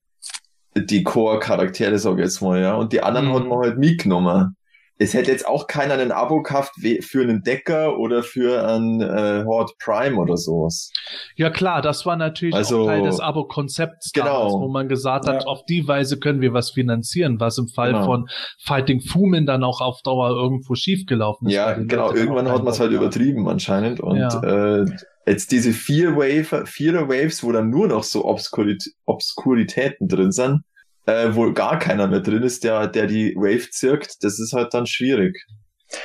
die 0.75 1.03
Core-Charaktere, 1.03 1.99
sag 1.99 2.15
ich 2.15 2.25
jetzt 2.25 2.41
mal, 2.41 2.61
ja. 2.61 2.75
Und 2.75 2.93
die 2.93 3.03
anderen 3.03 3.29
mhm. 3.29 3.35
hat 3.35 3.47
man 3.47 3.59
halt 3.61 3.79
mitgenommen. 3.79 4.57
Es 5.03 5.15
hätte 5.15 5.31
jetzt 5.31 5.47
auch 5.47 5.67
keiner 5.67 5.95
einen 5.95 6.13
Abo 6.13 6.43
gehabt 6.43 6.73
für 7.01 7.23
einen 7.23 7.43
Decker 7.43 7.99
oder 7.99 8.23
für 8.23 8.67
ein 8.67 9.01
äh, 9.01 9.45
Horde 9.45 9.73
Prime 9.83 10.17
oder 10.17 10.37
sowas. 10.37 10.93
Ja 11.37 11.51
klar, 11.51 11.83
das 11.83 12.07
war 12.07 12.17
natürlich 12.17 12.55
also, 12.55 12.83
auch 12.83 12.87
Teil 12.87 13.03
des 13.03 13.21
Abo-Konzepts, 13.21 14.13
genau. 14.13 14.61
wo 14.61 14.69
man 14.69 14.89
gesagt 14.89 15.27
hat, 15.27 15.43
ja. 15.43 15.47
auf 15.47 15.65
die 15.65 15.87
Weise 15.89 16.19
können 16.19 16.41
wir 16.41 16.53
was 16.53 16.71
finanzieren, 16.71 17.41
was 17.41 17.59
im 17.59 17.69
Fall 17.69 17.93
genau. 17.93 18.05
von 18.05 18.29
Fighting 18.61 19.01
Fumin 19.01 19.45
dann 19.45 19.65
auch 19.65 19.81
auf 19.81 20.03
Dauer 20.03 20.31
irgendwo 20.31 20.75
schiefgelaufen 20.75 21.49
ist. 21.49 21.55
Ja, 21.55 21.73
genau, 21.73 22.13
irgendwann 22.13 22.49
hat 22.49 22.63
man 22.63 22.73
es 22.73 22.81
halt 22.81 22.93
übertrieben 22.93 23.49
anscheinend 23.49 24.01
und 24.01 24.19
ja. 24.19 24.83
äh, 24.83 24.87
jetzt 25.27 25.51
diese 25.51 25.73
vier 25.73 26.17
Wave, 26.17 26.67
vierer 26.67 27.09
Waves, 27.09 27.43
wo 27.43 27.53
dann 27.53 27.71
nur 27.71 27.89
noch 27.89 28.05
so 28.05 28.25
Obskurit 28.25 28.85
Obskuritäten 29.05 30.09
drin 30.09 30.33
sind, 30.33 30.63
äh, 31.07 31.29
wo 31.33 31.53
gar 31.53 31.79
keiner 31.79 32.07
mehr 32.07 32.21
drin 32.21 32.43
ist, 32.43 32.65
der, 32.65 32.87
der 32.87 33.07
die 33.07 33.35
Wave 33.37 33.71
zirkt, 33.71 34.23
das 34.23 34.39
ist 34.39 34.53
halt 34.53 34.75
dann 34.75 34.87
schwierig. 34.87 35.45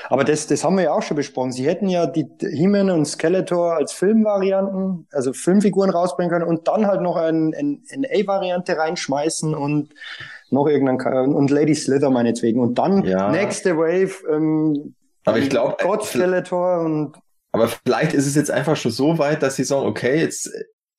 Aber 0.10 0.24
das, 0.24 0.48
das 0.48 0.64
haben 0.64 0.76
wir 0.76 0.84
ja 0.84 0.92
auch 0.92 1.02
schon 1.02 1.16
besprochen. 1.16 1.52
Sie 1.52 1.66
hätten 1.66 1.88
ja 1.88 2.08
die 2.08 2.28
He-Man 2.40 2.90
und 2.90 3.06
Skeletor 3.06 3.76
als 3.76 3.94
Filmvarianten, 3.94 5.08
also 5.12 5.34
Filmfiguren 5.34 5.90
rausbringen 5.90 6.32
können 6.32 6.48
und 6.48 6.68
dann 6.68 6.88
halt 6.88 7.02
noch 7.02 7.16
eine 7.16 7.52
ein, 7.58 7.84
ein 7.92 8.06
A-Variante 8.06 8.78
reinschmeißen 8.78 9.54
und 9.56 9.94
noch 10.50 10.68
irgendein 10.68 11.34
und 11.34 11.52
Lady 11.52 11.76
Slither 11.76 12.10
meinetwegen 12.10 12.60
und 12.60 12.78
dann 12.78 13.04
ja. 13.06 13.32
nächste 13.32 13.78
Wave. 13.78 14.16
Ähm, 14.30 14.96
aber 15.26 15.40
ich 15.40 15.50
glaube, 15.50 15.76
God 15.82 16.04
Skeletor 16.06 16.82
und. 16.82 17.18
Aber 17.52 17.68
vielleicht 17.68 18.14
ist 18.14 18.28
es 18.28 18.36
jetzt 18.36 18.52
einfach 18.52 18.76
schon 18.76 18.92
so 18.92 19.18
weit, 19.18 19.42
dass 19.42 19.56
sie 19.56 19.64
sagen, 19.64 19.88
okay, 19.88 20.20
jetzt, 20.20 20.52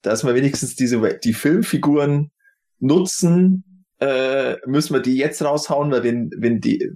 dass 0.02 0.24
wir 0.24 0.34
wenigstens 0.34 0.76
diese 0.76 0.98
die 1.18 1.34
Filmfiguren 1.34 2.30
nutzen, 2.78 3.64
äh, 4.00 4.56
müssen 4.66 4.94
wir 4.94 5.00
die 5.00 5.16
jetzt 5.16 5.42
raushauen, 5.42 5.90
weil 5.90 6.04
wenn, 6.04 6.30
wenn 6.36 6.60
die, 6.60 6.92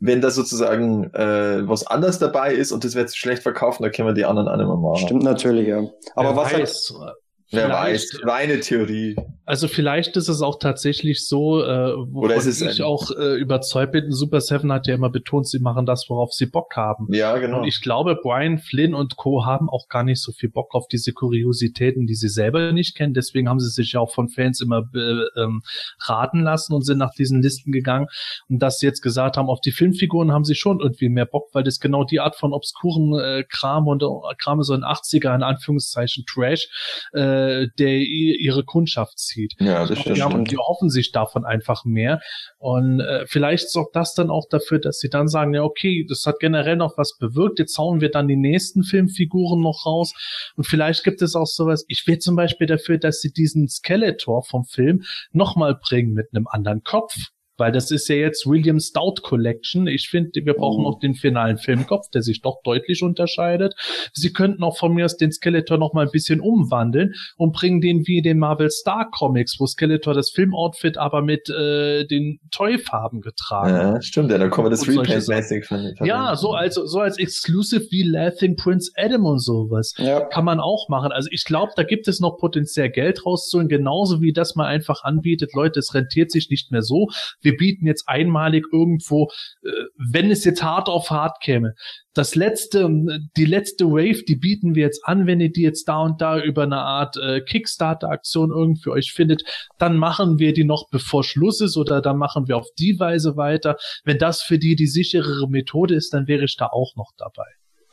wenn 0.00 0.20
da 0.20 0.30
sozusagen 0.30 1.12
äh, 1.14 1.68
was 1.68 1.86
anderes 1.86 2.18
dabei 2.18 2.54
ist 2.54 2.72
und 2.72 2.84
das 2.84 2.94
wird 2.94 3.14
schlecht 3.14 3.42
verkaufen, 3.42 3.82
dann 3.82 3.92
können 3.92 4.08
wir 4.08 4.14
die 4.14 4.24
anderen 4.24 4.48
auch 4.48 4.56
nicht 4.56 4.66
mehr 4.66 4.76
machen. 4.76 5.06
Stimmt 5.06 5.22
natürlich, 5.22 5.68
ja. 5.68 5.84
Aber 6.14 6.30
Wer 6.30 6.36
was 6.36 6.52
weiß, 6.52 6.94
halt, 6.98 7.16
Wer 7.52 7.68
weiß, 7.68 8.20
reine 8.22 8.60
Theorie. 8.60 9.16
Also 9.44 9.66
vielleicht 9.66 10.16
ist 10.16 10.28
es 10.28 10.42
auch 10.42 10.60
tatsächlich 10.60 11.26
so, 11.26 11.64
äh, 11.64 11.94
wovon 11.96 12.68
ich 12.70 12.82
auch 12.82 13.10
äh, 13.10 13.34
überzeugt 13.34 13.90
bin, 13.90 14.12
Super 14.12 14.40
Seven 14.40 14.70
hat 14.70 14.86
ja 14.86 14.94
immer 14.94 15.10
betont, 15.10 15.48
sie 15.48 15.58
machen 15.58 15.86
das, 15.86 16.06
worauf 16.08 16.32
sie 16.32 16.46
Bock 16.46 16.76
haben. 16.76 17.12
Ja, 17.12 17.36
genau. 17.38 17.58
Und 17.58 17.64
ich 17.66 17.80
glaube, 17.80 18.14
Brian 18.14 18.58
Flynn 18.58 18.94
und 18.94 19.16
Co. 19.16 19.44
haben 19.44 19.68
auch 19.68 19.88
gar 19.88 20.04
nicht 20.04 20.22
so 20.22 20.30
viel 20.30 20.50
Bock 20.50 20.72
auf 20.76 20.86
diese 20.86 21.12
Kuriositäten, 21.12 22.06
die 22.06 22.14
sie 22.14 22.28
selber 22.28 22.70
nicht 22.70 22.96
kennen. 22.96 23.12
Deswegen 23.12 23.48
haben 23.48 23.58
sie 23.58 23.70
sich 23.70 23.92
ja 23.92 24.00
auch 24.00 24.12
von 24.12 24.28
Fans 24.28 24.60
immer 24.60 24.88
äh, 24.94 25.40
ähm, 25.40 25.62
raten 25.98 26.44
lassen 26.44 26.72
und 26.72 26.86
sind 26.86 26.98
nach 26.98 27.14
diesen 27.14 27.42
Listen 27.42 27.72
gegangen. 27.72 28.06
Und 28.48 28.60
dass 28.60 28.78
sie 28.78 28.86
jetzt 28.86 29.02
gesagt 29.02 29.36
haben, 29.36 29.48
auf 29.48 29.60
die 29.60 29.72
Filmfiguren 29.72 30.30
haben 30.30 30.44
sie 30.44 30.54
schon 30.54 30.78
irgendwie 30.78 31.08
mehr 31.08 31.26
Bock, 31.26 31.48
weil 31.52 31.64
das 31.64 31.80
genau 31.80 32.04
die 32.04 32.20
Art 32.20 32.36
von 32.36 32.52
obskuren 32.52 33.18
äh, 33.18 33.44
Kram 33.48 33.88
und 33.88 34.04
äh, 34.04 34.06
Kram 34.38 34.62
so 34.62 34.74
in 34.74 34.82
80er, 34.82 35.34
in 35.34 35.42
Anführungszeichen 35.42 36.24
Trash, 36.24 36.68
äh, 37.14 37.39
äh, 37.40 37.68
der 37.78 37.98
ihre 37.98 38.64
Kundschaft 38.64 39.18
zieht. 39.18 39.54
Ja, 39.58 39.86
das 39.86 39.98
stimmt. 39.98 40.16
Die, 40.16 40.22
haben, 40.22 40.44
die 40.44 40.56
hoffen 40.56 40.90
sich 40.90 41.12
davon 41.12 41.44
einfach 41.44 41.84
mehr. 41.84 42.20
Und 42.58 43.00
äh, 43.00 43.26
vielleicht 43.26 43.70
sorgt 43.70 43.96
das 43.96 44.14
dann 44.14 44.30
auch 44.30 44.46
dafür, 44.48 44.78
dass 44.78 44.98
sie 44.98 45.08
dann 45.08 45.28
sagen, 45.28 45.54
ja, 45.54 45.62
okay, 45.62 46.04
das 46.08 46.24
hat 46.26 46.38
generell 46.40 46.76
noch 46.76 46.96
was 46.96 47.16
bewirkt, 47.18 47.58
jetzt 47.58 47.78
hauen 47.78 48.00
wir 48.00 48.10
dann 48.10 48.28
die 48.28 48.36
nächsten 48.36 48.82
Filmfiguren 48.82 49.60
noch 49.60 49.86
raus. 49.86 50.12
Und 50.56 50.66
vielleicht 50.66 51.04
gibt 51.04 51.22
es 51.22 51.34
auch 51.34 51.46
sowas, 51.46 51.84
ich 51.88 52.06
wäre 52.06 52.18
zum 52.18 52.36
Beispiel 52.36 52.66
dafür, 52.66 52.98
dass 52.98 53.20
sie 53.20 53.32
diesen 53.32 53.68
Skeletor 53.68 54.42
vom 54.42 54.64
Film 54.64 55.02
nochmal 55.32 55.78
bringen 55.80 56.12
mit 56.12 56.28
einem 56.32 56.46
anderen 56.46 56.82
Kopf 56.82 57.14
weil 57.60 57.72
das 57.72 57.90
ist 57.90 58.08
ja 58.08 58.16
jetzt 58.16 58.46
William 58.46 58.80
Stout 58.80 59.16
Collection. 59.22 59.86
Ich 59.86 60.08
finde, 60.08 60.30
wir 60.44 60.54
brauchen 60.54 60.84
oh. 60.84 60.90
noch 60.90 60.98
den 60.98 61.14
finalen 61.14 61.58
Filmkopf, 61.58 62.08
der 62.12 62.22
sich 62.22 62.40
doch 62.40 62.62
deutlich 62.64 63.02
unterscheidet. 63.02 63.74
Sie 64.12 64.32
könnten 64.32 64.64
auch 64.64 64.76
von 64.76 64.94
mir 64.94 65.04
aus 65.04 65.16
den 65.16 65.30
Skeletor 65.30 65.78
noch 65.78 65.92
mal 65.92 66.06
ein 66.06 66.10
bisschen 66.10 66.40
umwandeln 66.40 67.12
und 67.36 67.52
bringen 67.52 67.80
den 67.80 68.06
wie 68.06 68.18
in 68.18 68.24
den 68.24 68.38
Marvel 68.38 68.70
Star 68.70 69.08
Comics, 69.10 69.56
wo 69.60 69.66
Skeletor 69.66 70.14
das 70.14 70.30
Filmoutfit 70.30 70.96
aber 70.96 71.22
mit 71.22 71.50
äh, 71.50 72.06
den 72.06 72.40
Toy-Farben 72.50 73.20
getragen 73.20 73.74
hat. 73.74 73.94
Ja, 73.94 74.02
stimmt, 74.02 74.30
ja, 74.30 74.38
da 74.38 74.48
kommen 74.48 74.66
wir 74.66 74.70
das 74.70 74.88
Repaint-mäßig 74.88 75.66
von 75.66 75.94
Ja, 76.02 76.34
so 76.36 76.52
als, 76.52 76.74
so 76.74 76.98
als 76.98 77.18
Exclusive 77.18 77.86
wie 77.90 78.02
Laughing 78.02 78.56
Prince 78.56 78.90
Adam 78.96 79.26
und 79.26 79.38
sowas. 79.38 79.92
Ja. 79.98 80.20
Kann 80.20 80.46
man 80.46 80.60
auch 80.60 80.88
machen. 80.88 81.12
Also 81.12 81.28
ich 81.30 81.44
glaube, 81.44 81.72
da 81.76 81.82
gibt 81.82 82.08
es 82.08 82.20
noch 82.20 82.38
potenziell 82.38 82.88
Geld 82.88 83.26
rauszuholen, 83.26 83.68
genauso 83.68 84.22
wie 84.22 84.32
das 84.32 84.56
man 84.56 84.66
einfach 84.66 85.04
anbietet. 85.04 85.52
Leute, 85.54 85.78
es 85.78 85.94
rentiert 85.94 86.30
sich 86.30 86.48
nicht 86.48 86.72
mehr 86.72 86.82
so. 86.82 87.08
Wir 87.42 87.49
wir 87.50 87.56
bieten 87.56 87.86
jetzt 87.86 88.04
einmalig 88.06 88.64
irgendwo, 88.72 89.30
äh, 89.62 89.70
wenn 90.12 90.30
es 90.30 90.44
jetzt 90.44 90.62
hart 90.62 90.88
auf 90.88 91.10
hart 91.10 91.42
käme, 91.42 91.74
das 92.14 92.34
letzte, 92.34 92.88
die 93.36 93.44
letzte 93.44 93.86
Wave, 93.86 94.24
die 94.24 94.36
bieten 94.36 94.74
wir 94.74 94.84
jetzt 94.84 95.04
an, 95.04 95.26
wenn 95.26 95.40
ihr 95.40 95.52
die 95.52 95.62
jetzt 95.62 95.84
da 95.84 96.00
und 96.00 96.20
da 96.20 96.40
über 96.40 96.64
eine 96.64 96.78
Art 96.78 97.16
äh, 97.16 97.40
Kickstarter-Aktion 97.40 98.50
irgendwie 98.50 98.90
euch 98.90 99.12
findet, 99.12 99.42
dann 99.78 99.96
machen 99.96 100.38
wir 100.38 100.52
die 100.52 100.64
noch 100.64 100.88
bevor 100.90 101.22
Schluss 101.22 101.60
ist 101.60 101.76
oder 101.76 102.00
dann 102.00 102.16
machen 102.16 102.48
wir 102.48 102.56
auf 102.56 102.66
die 102.78 102.98
Weise 102.98 103.36
weiter. 103.36 103.76
Wenn 104.04 104.18
das 104.18 104.42
für 104.42 104.58
die 104.58 104.74
die 104.74 104.88
sicherere 104.88 105.48
Methode 105.48 105.94
ist, 105.94 106.12
dann 106.12 106.26
wäre 106.26 106.44
ich 106.44 106.56
da 106.56 106.66
auch 106.66 106.94
noch 106.96 107.12
dabei. 107.16 107.46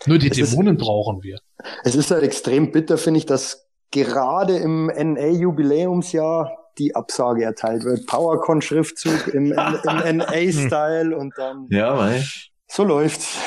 Nur 0.06 0.18
die 0.18 0.30
es 0.30 0.52
Dämonen 0.52 0.78
ist, 0.78 0.84
brauchen 0.84 1.24
wir. 1.24 1.40
Es 1.84 1.96
ist 1.96 2.12
halt 2.12 2.24
extrem 2.24 2.72
bitter, 2.72 2.98
finde 2.98 3.20
ich, 3.20 3.26
dass 3.26 3.68
gerade 3.92 4.58
im 4.58 4.88
NA-Jubiläumsjahr 4.88 6.67
die 6.80 6.96
Absage 6.96 7.44
erteilt 7.44 7.84
wird. 7.84 8.06
PowerCon-Schriftzug 8.08 9.28
im, 9.34 9.52
im, 9.52 9.80
im 10.06 10.18
NA-Style 10.18 11.18
und 11.18 11.34
dann. 11.38 11.68
Ja, 11.70 11.96
mei. 11.96 12.24
So 12.68 12.84
läuft's. 12.84 13.38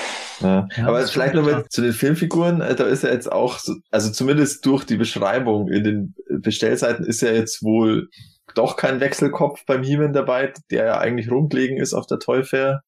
Ja. 0.40 0.66
ja 0.76 0.86
aber 0.86 1.06
vielleicht 1.06 1.34
noch 1.34 1.44
mit 1.44 1.70
zu 1.70 1.82
den 1.82 1.92
Filmfiguren, 1.92 2.60
äh, 2.60 2.74
da 2.74 2.84
ist 2.84 3.02
ja 3.02 3.10
jetzt 3.10 3.30
auch, 3.30 3.58
so, 3.58 3.74
also 3.90 4.10
zumindest 4.10 4.64
durch 4.64 4.84
die 4.84 4.96
Beschreibung 4.96 5.68
in 5.68 5.84
den 5.84 6.14
Bestellseiten 6.28 7.04
ist 7.04 7.20
ja 7.20 7.30
jetzt 7.30 7.62
wohl 7.62 8.08
doch 8.54 8.76
kein 8.76 9.00
Wechselkopf 9.00 9.64
beim 9.66 9.82
He-Man 9.82 10.12
dabei, 10.12 10.52
der 10.70 10.86
ja 10.86 10.98
eigentlich 10.98 11.30
rumgelegen 11.30 11.78
ist 11.78 11.94
auf 11.94 12.06
der 12.06 12.18
Toy 12.18 12.42
Fair. 12.42 12.82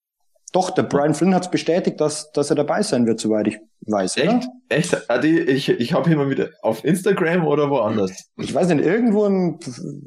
Doch, 0.52 0.70
der 0.70 0.82
Brian 0.82 1.14
Flynn 1.14 1.34
hat 1.34 1.44
es 1.44 1.50
bestätigt, 1.50 1.98
dass, 2.00 2.30
dass 2.32 2.50
er 2.50 2.56
dabei 2.56 2.82
sein 2.82 3.06
wird, 3.06 3.18
soweit 3.18 3.48
ich 3.48 3.58
weiß. 3.86 4.18
Echt? 4.18 4.28
Oder? 4.28 4.46
Echt? 4.68 5.10
Adi, 5.10 5.40
ich, 5.40 5.70
ich 5.70 5.94
habe 5.94 6.14
mal 6.14 6.28
wieder 6.28 6.50
auf 6.60 6.84
Instagram 6.84 7.46
oder 7.46 7.70
woanders. 7.70 8.30
Ich 8.36 8.54
weiß 8.54 8.68
nicht, 8.68 8.84
irgendwo 8.84 9.24
im, 9.24 9.58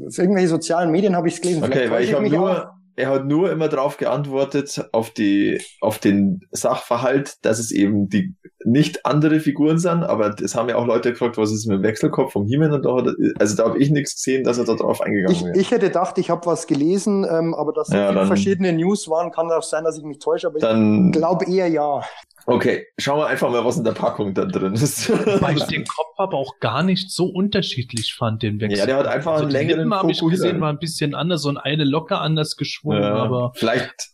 auf 0.07 0.17
irgendwelche 0.17 0.49
sozialen 0.49 0.91
Medien 0.91 1.15
habe 1.15 1.27
ich 1.27 1.35
es 1.35 1.41
gelesen. 1.41 1.63
Okay, 1.63 1.89
weil 1.89 2.03
ich 2.03 2.13
habe 2.13 2.29
nur, 2.29 2.74
er 2.95 3.09
hat 3.09 3.25
nur 3.25 3.51
immer 3.51 3.67
darauf 3.67 3.97
geantwortet, 3.97 4.87
auf 4.91 5.09
die, 5.09 5.61
auf 5.81 5.99
den 5.99 6.41
Sachverhalt, 6.51 7.37
dass 7.45 7.59
es 7.59 7.71
eben 7.71 8.09
die 8.09 8.35
nicht 8.63 9.05
andere 9.05 9.39
Figuren 9.39 9.77
sind, 9.77 10.03
aber 10.03 10.31
das 10.31 10.55
haben 10.55 10.69
ja 10.69 10.75
auch 10.75 10.87
Leute 10.87 11.11
gefragt, 11.11 11.37
was 11.37 11.51
ist 11.51 11.67
mit 11.67 11.79
dem 11.79 11.83
Wechselkopf 11.83 12.31
vom 12.33 12.47
He-Man 12.47 12.71
und 12.71 12.83
da 12.83 12.95
hat, 12.95 13.07
also 13.37 13.55
da 13.55 13.65
habe 13.69 13.77
ich 13.77 13.91
nichts 13.91 14.15
gesehen, 14.15 14.43
dass 14.43 14.57
er 14.57 14.65
da 14.65 14.73
drauf 14.73 15.01
eingegangen 15.01 15.35
ist. 15.35 15.57
Ich 15.57 15.71
hätte 15.71 15.87
gedacht, 15.87 16.17
ich 16.17 16.29
habe 16.29 16.45
was 16.45 16.65
gelesen, 16.65 17.27
ähm, 17.29 17.53
aber 17.53 17.73
dass 17.73 17.89
ja, 17.89 18.11
dann, 18.11 18.27
verschiedene 18.27 18.73
News 18.73 19.07
waren, 19.09 19.31
kann 19.31 19.51
auch 19.51 19.61
sein, 19.61 19.83
dass 19.83 19.97
ich 19.97 20.03
mich 20.03 20.19
täusche, 20.19 20.47
aber 20.47 20.59
dann, 20.59 21.07
ich 21.07 21.11
glaube 21.11 21.45
eher 21.45 21.67
ja. 21.67 22.01
Okay, 22.47 22.85
schauen 22.97 23.19
wir 23.19 23.27
einfach 23.27 23.49
mal, 23.49 23.65
was 23.65 23.77
in 23.77 23.83
der 23.83 23.93
Packung 23.93 24.33
da 24.33 24.45
drin 24.45 24.73
ist. 24.73 25.09
Weil 25.41 25.57
ich 25.57 25.63
den 25.63 25.83
Kopf 25.85 26.13
aber 26.17 26.37
auch 26.37 26.59
gar 26.59 26.83
nicht 26.83 27.09
so 27.09 27.25
unterschiedlich 27.25 28.13
fand, 28.13 28.43
den 28.43 28.61
Wechsel. 28.61 28.77
Ja, 28.79 28.85
der 28.85 28.97
hat 28.97 29.07
einfach 29.07 29.33
also 29.33 29.43
einen 29.45 29.51
längeren 29.51 29.93
habe 29.93 30.11
ich 30.11 30.21
gesehen, 30.21 30.61
war 30.61 30.69
ein 30.69 30.77
bisschen 30.77 31.15
anders 31.15 31.45
und 31.45 31.57
eine 31.57 31.83
locker 31.83 32.21
anders 32.21 32.55
geschwungen, 32.55 33.01
ja, 33.01 33.15
aber. 33.15 33.51
Vielleicht, 33.55 34.11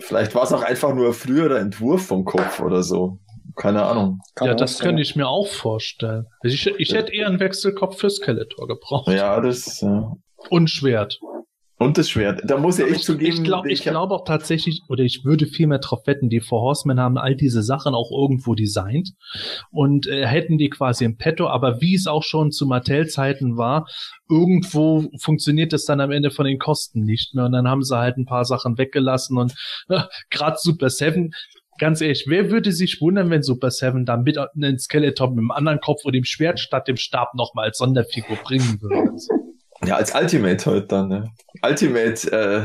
vielleicht 0.00 0.34
war 0.34 0.44
es 0.44 0.52
auch 0.52 0.62
einfach 0.62 0.94
nur 0.94 1.12
früherer 1.12 1.58
Entwurf 1.58 2.06
vom 2.06 2.24
Kopf 2.24 2.60
oder 2.60 2.82
so. 2.82 3.18
Keine 3.56 3.82
Ahnung. 3.82 4.20
Kann 4.34 4.48
ja, 4.48 4.54
das 4.54 4.78
könnte 4.78 5.02
ich 5.02 5.16
mir 5.16 5.28
auch 5.28 5.48
vorstellen. 5.48 6.26
Ich, 6.42 6.66
ich 6.66 6.94
hätte 6.94 7.12
eher 7.12 7.26
einen 7.26 7.40
Wechselkopf 7.40 7.98
für 7.98 8.08
Skeletor 8.08 8.66
gebraucht. 8.66 9.08
Ja, 9.08 9.40
das, 9.40 9.80
ja. 9.80 10.16
Und 10.48 10.70
Schwert. 10.70 11.18
Und 11.82 11.98
das 11.98 12.08
Schwert. 12.08 12.40
Da 12.44 12.58
muss 12.58 12.78
ja 12.78 12.86
ich, 12.86 12.96
ich 12.96 13.02
zugeben. 13.02 13.32
Ich 13.32 13.42
glaube 13.42 13.72
ich 13.72 13.82
glaube 13.82 14.14
auch 14.14 14.24
tatsächlich, 14.24 14.82
oder 14.88 15.02
ich 15.02 15.24
würde 15.24 15.46
viel 15.46 15.66
mehr 15.66 15.78
drauf 15.78 16.06
wetten, 16.06 16.28
die 16.28 16.40
Four 16.40 16.62
Horsemen 16.62 17.00
haben 17.00 17.18
all 17.18 17.34
diese 17.34 17.62
Sachen 17.62 17.94
auch 17.94 18.10
irgendwo 18.10 18.54
designt 18.54 19.10
und 19.70 20.06
äh, 20.06 20.26
hätten 20.26 20.58
die 20.58 20.70
quasi 20.70 21.04
im 21.04 21.16
Petto, 21.16 21.48
aber 21.48 21.80
wie 21.80 21.94
es 21.94 22.06
auch 22.06 22.22
schon 22.22 22.52
zu 22.52 22.66
Mattel-Zeiten 22.66 23.56
war, 23.56 23.86
irgendwo 24.28 25.10
funktioniert 25.20 25.72
das 25.72 25.84
dann 25.84 26.00
am 26.00 26.10
Ende 26.10 26.30
von 26.30 26.46
den 26.46 26.58
Kosten 26.58 27.04
nicht 27.04 27.34
mehr 27.34 27.46
und 27.46 27.52
dann 27.52 27.68
haben 27.68 27.82
sie 27.82 27.96
halt 27.96 28.16
ein 28.16 28.26
paar 28.26 28.44
Sachen 28.44 28.78
weggelassen 28.78 29.36
und 29.36 29.54
äh, 29.88 30.00
gerade 30.30 30.56
Super 30.58 30.90
Seven 30.90 31.34
ganz 31.78 32.00
ehrlich, 32.00 32.26
wer 32.28 32.50
würde 32.50 32.70
sich 32.70 33.00
wundern, 33.00 33.30
wenn 33.30 33.42
Super 33.42 33.70
Seven 33.70 34.04
da 34.04 34.16
mit 34.16 34.38
einem 34.38 34.78
Skeleton 34.78 35.30
mit 35.30 35.38
einem 35.40 35.50
anderen 35.50 35.80
Kopf 35.80 36.04
und 36.04 36.14
dem 36.14 36.24
Schwert 36.24 36.60
statt 36.60 36.86
dem 36.86 36.96
Stab 36.96 37.34
nochmal 37.34 37.66
als 37.66 37.78
Sonderfigur 37.78 38.36
bringen 38.36 38.80
würde? 38.80 39.16
Ja, 39.84 39.96
als 39.96 40.14
Ultimate 40.14 40.70
heute 40.70 40.86
dann, 40.86 41.08
ne? 41.08 41.30
Ultimate 41.62 42.32
äh, 42.32 42.62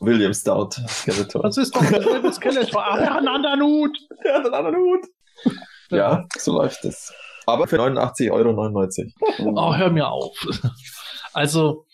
William 0.00 0.34
Stout 0.34 0.70
Skeletor. 0.86 1.42
Das 1.42 1.56
ist 1.56 1.74
doch 1.74 1.84
derselbe 1.84 2.32
Skeletor. 2.32 2.84
Ah, 2.84 2.98
er 2.98 3.10
hat 3.10 3.18
einen 3.18 3.28
anderen 3.28 3.62
Hut. 3.62 3.98
Er 4.24 4.34
hat 4.34 4.44
einen 4.44 4.54
anderen 4.54 4.76
Hut. 4.76 5.06
Ja, 5.90 6.26
so 6.36 6.52
läuft 6.52 6.84
es. 6.84 7.12
Aber 7.46 7.66
für 7.66 7.80
89,99 7.80 8.30
Euro. 8.30 9.54
Oh, 9.56 9.74
hör 9.74 9.90
mir 9.90 10.08
auf. 10.08 10.36
Also, 11.34 11.86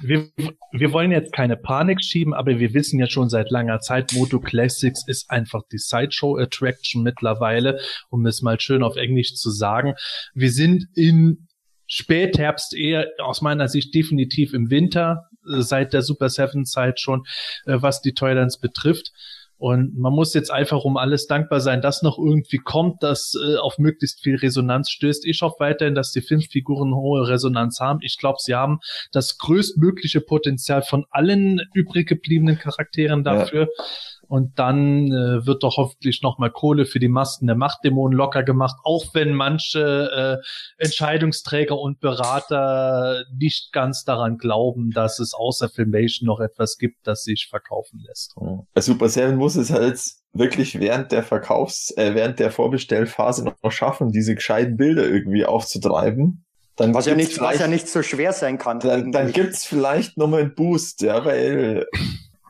wir, 0.00 0.30
wir 0.72 0.92
wollen 0.92 1.12
jetzt 1.12 1.32
keine 1.32 1.56
Panik 1.56 2.02
schieben, 2.02 2.34
aber 2.34 2.58
wir 2.58 2.74
wissen 2.74 2.98
ja 2.98 3.06
schon 3.06 3.28
seit 3.28 3.50
langer 3.50 3.78
Zeit, 3.78 4.12
Moto 4.14 4.40
Classics 4.40 5.06
ist 5.06 5.30
einfach 5.30 5.62
die 5.70 5.78
Sideshow 5.78 6.36
Attraction 6.36 7.04
mittlerweile, 7.04 7.78
um 8.10 8.26
es 8.26 8.42
mal 8.42 8.58
schön 8.58 8.82
auf 8.82 8.96
Englisch 8.96 9.34
zu 9.34 9.50
sagen. 9.50 9.94
Wir 10.34 10.50
sind 10.50 10.86
in 10.96 11.46
Spätherbst 11.86 12.74
eher 12.74 13.08
aus 13.18 13.42
meiner 13.42 13.68
Sicht 13.68 13.94
definitiv 13.94 14.54
im 14.54 14.70
Winter, 14.70 15.28
äh, 15.46 15.60
seit 15.60 15.92
der 15.92 16.02
Super 16.02 16.28
Seven 16.28 16.64
Zeit 16.64 17.00
schon, 17.00 17.24
äh, 17.66 17.76
was 17.80 18.00
die 18.00 18.14
Toylands 18.14 18.58
betrifft. 18.58 19.12
Und 19.56 19.96
man 19.96 20.12
muss 20.12 20.34
jetzt 20.34 20.50
einfach 20.50 20.84
um 20.84 20.96
alles 20.96 21.26
dankbar 21.26 21.60
sein, 21.60 21.80
dass 21.80 22.02
noch 22.02 22.18
irgendwie 22.18 22.58
kommt, 22.58 23.02
dass 23.02 23.34
äh, 23.34 23.56
auf 23.56 23.78
möglichst 23.78 24.22
viel 24.22 24.36
Resonanz 24.36 24.90
stößt. 24.90 25.24
Ich 25.26 25.42
hoffe 25.42 25.56
weiterhin, 25.58 25.94
dass 25.94 26.10
die 26.10 26.22
Filmfiguren 26.22 26.94
hohe 26.94 27.28
Resonanz 27.28 27.80
haben. 27.80 28.00
Ich 28.02 28.18
glaube, 28.18 28.38
sie 28.40 28.54
haben 28.54 28.80
das 29.12 29.38
größtmögliche 29.38 30.20
Potenzial 30.20 30.82
von 30.82 31.06
allen 31.10 31.60
übrig 31.72 32.08
gebliebenen 32.08 32.58
Charakteren 32.58 33.22
dafür. 33.22 33.68
Ja. 33.78 33.84
Und 34.28 34.58
dann 34.58 35.06
äh, 35.06 35.46
wird 35.46 35.62
doch 35.62 35.76
hoffentlich 35.76 36.22
nochmal 36.22 36.50
Kohle 36.50 36.86
für 36.86 36.98
die 36.98 37.08
Masken 37.08 37.46
der 37.46 37.56
Machtdämonen 37.56 38.16
locker 38.16 38.42
gemacht, 38.42 38.76
auch 38.84 39.06
wenn 39.14 39.34
manche 39.34 40.40
äh, 40.40 40.82
Entscheidungsträger 40.82 41.78
und 41.78 42.00
Berater 42.00 43.24
nicht 43.38 43.72
ganz 43.72 44.04
daran 44.04 44.38
glauben, 44.38 44.90
dass 44.90 45.18
es 45.18 45.34
außer 45.34 45.68
Filmation 45.68 46.26
noch 46.26 46.40
etwas 46.40 46.78
gibt, 46.78 47.06
das 47.06 47.22
sich 47.22 47.48
verkaufen 47.48 48.02
lässt. 48.06 48.34
Super 48.76 49.08
Seven 49.08 49.36
muss 49.36 49.56
es 49.56 49.70
halt 49.70 50.00
wirklich 50.32 50.78
während 50.80 51.12
der 51.12 51.22
Verkaufs-, 51.22 51.96
äh, 51.96 52.14
während 52.14 52.38
der 52.38 52.50
Vorbestellphase 52.50 53.44
noch 53.44 53.72
schaffen, 53.72 54.10
diese 54.10 54.34
gescheiten 54.34 54.76
Bilder 54.76 55.06
irgendwie 55.08 55.44
aufzutreiben. 55.44 56.44
Dann 56.76 56.92
was 56.92 57.06
ja 57.06 57.14
nicht, 57.14 57.40
was 57.40 57.60
ja 57.60 57.68
nicht 57.68 57.88
so 57.88 58.02
schwer 58.02 58.32
sein 58.32 58.58
kann. 58.58 58.80
Dann, 58.80 59.12
dann 59.12 59.32
gibt's 59.32 59.64
vielleicht 59.64 60.18
nochmal 60.18 60.40
einen 60.40 60.54
Boost, 60.56 61.02
ja, 61.02 61.24
weil 61.24 61.86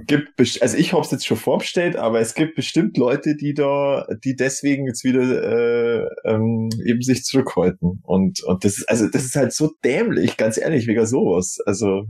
gibt, 0.00 0.40
also 0.60 0.76
ich 0.76 0.92
habe 0.92 1.02
es 1.02 1.10
jetzt 1.10 1.26
schon 1.26 1.36
vorbestellt, 1.36 1.96
aber 1.96 2.20
es 2.20 2.34
gibt 2.34 2.56
bestimmt 2.56 2.96
Leute, 2.96 3.36
die 3.36 3.54
da, 3.54 4.06
die 4.24 4.34
deswegen 4.34 4.86
jetzt 4.86 5.04
wieder 5.04 5.22
äh, 5.22 6.08
ähm, 6.24 6.70
eben 6.84 7.00
sich 7.02 7.24
zurückhalten. 7.24 8.00
Und 8.02 8.42
und 8.42 8.64
das 8.64 8.78
ist 8.78 8.88
also 8.88 9.08
das 9.08 9.24
ist 9.24 9.36
halt 9.36 9.52
so 9.52 9.70
dämlich, 9.84 10.36
ganz 10.36 10.58
ehrlich, 10.58 10.86
wegen 10.86 11.06
sowas. 11.06 11.58
Also 11.64 12.06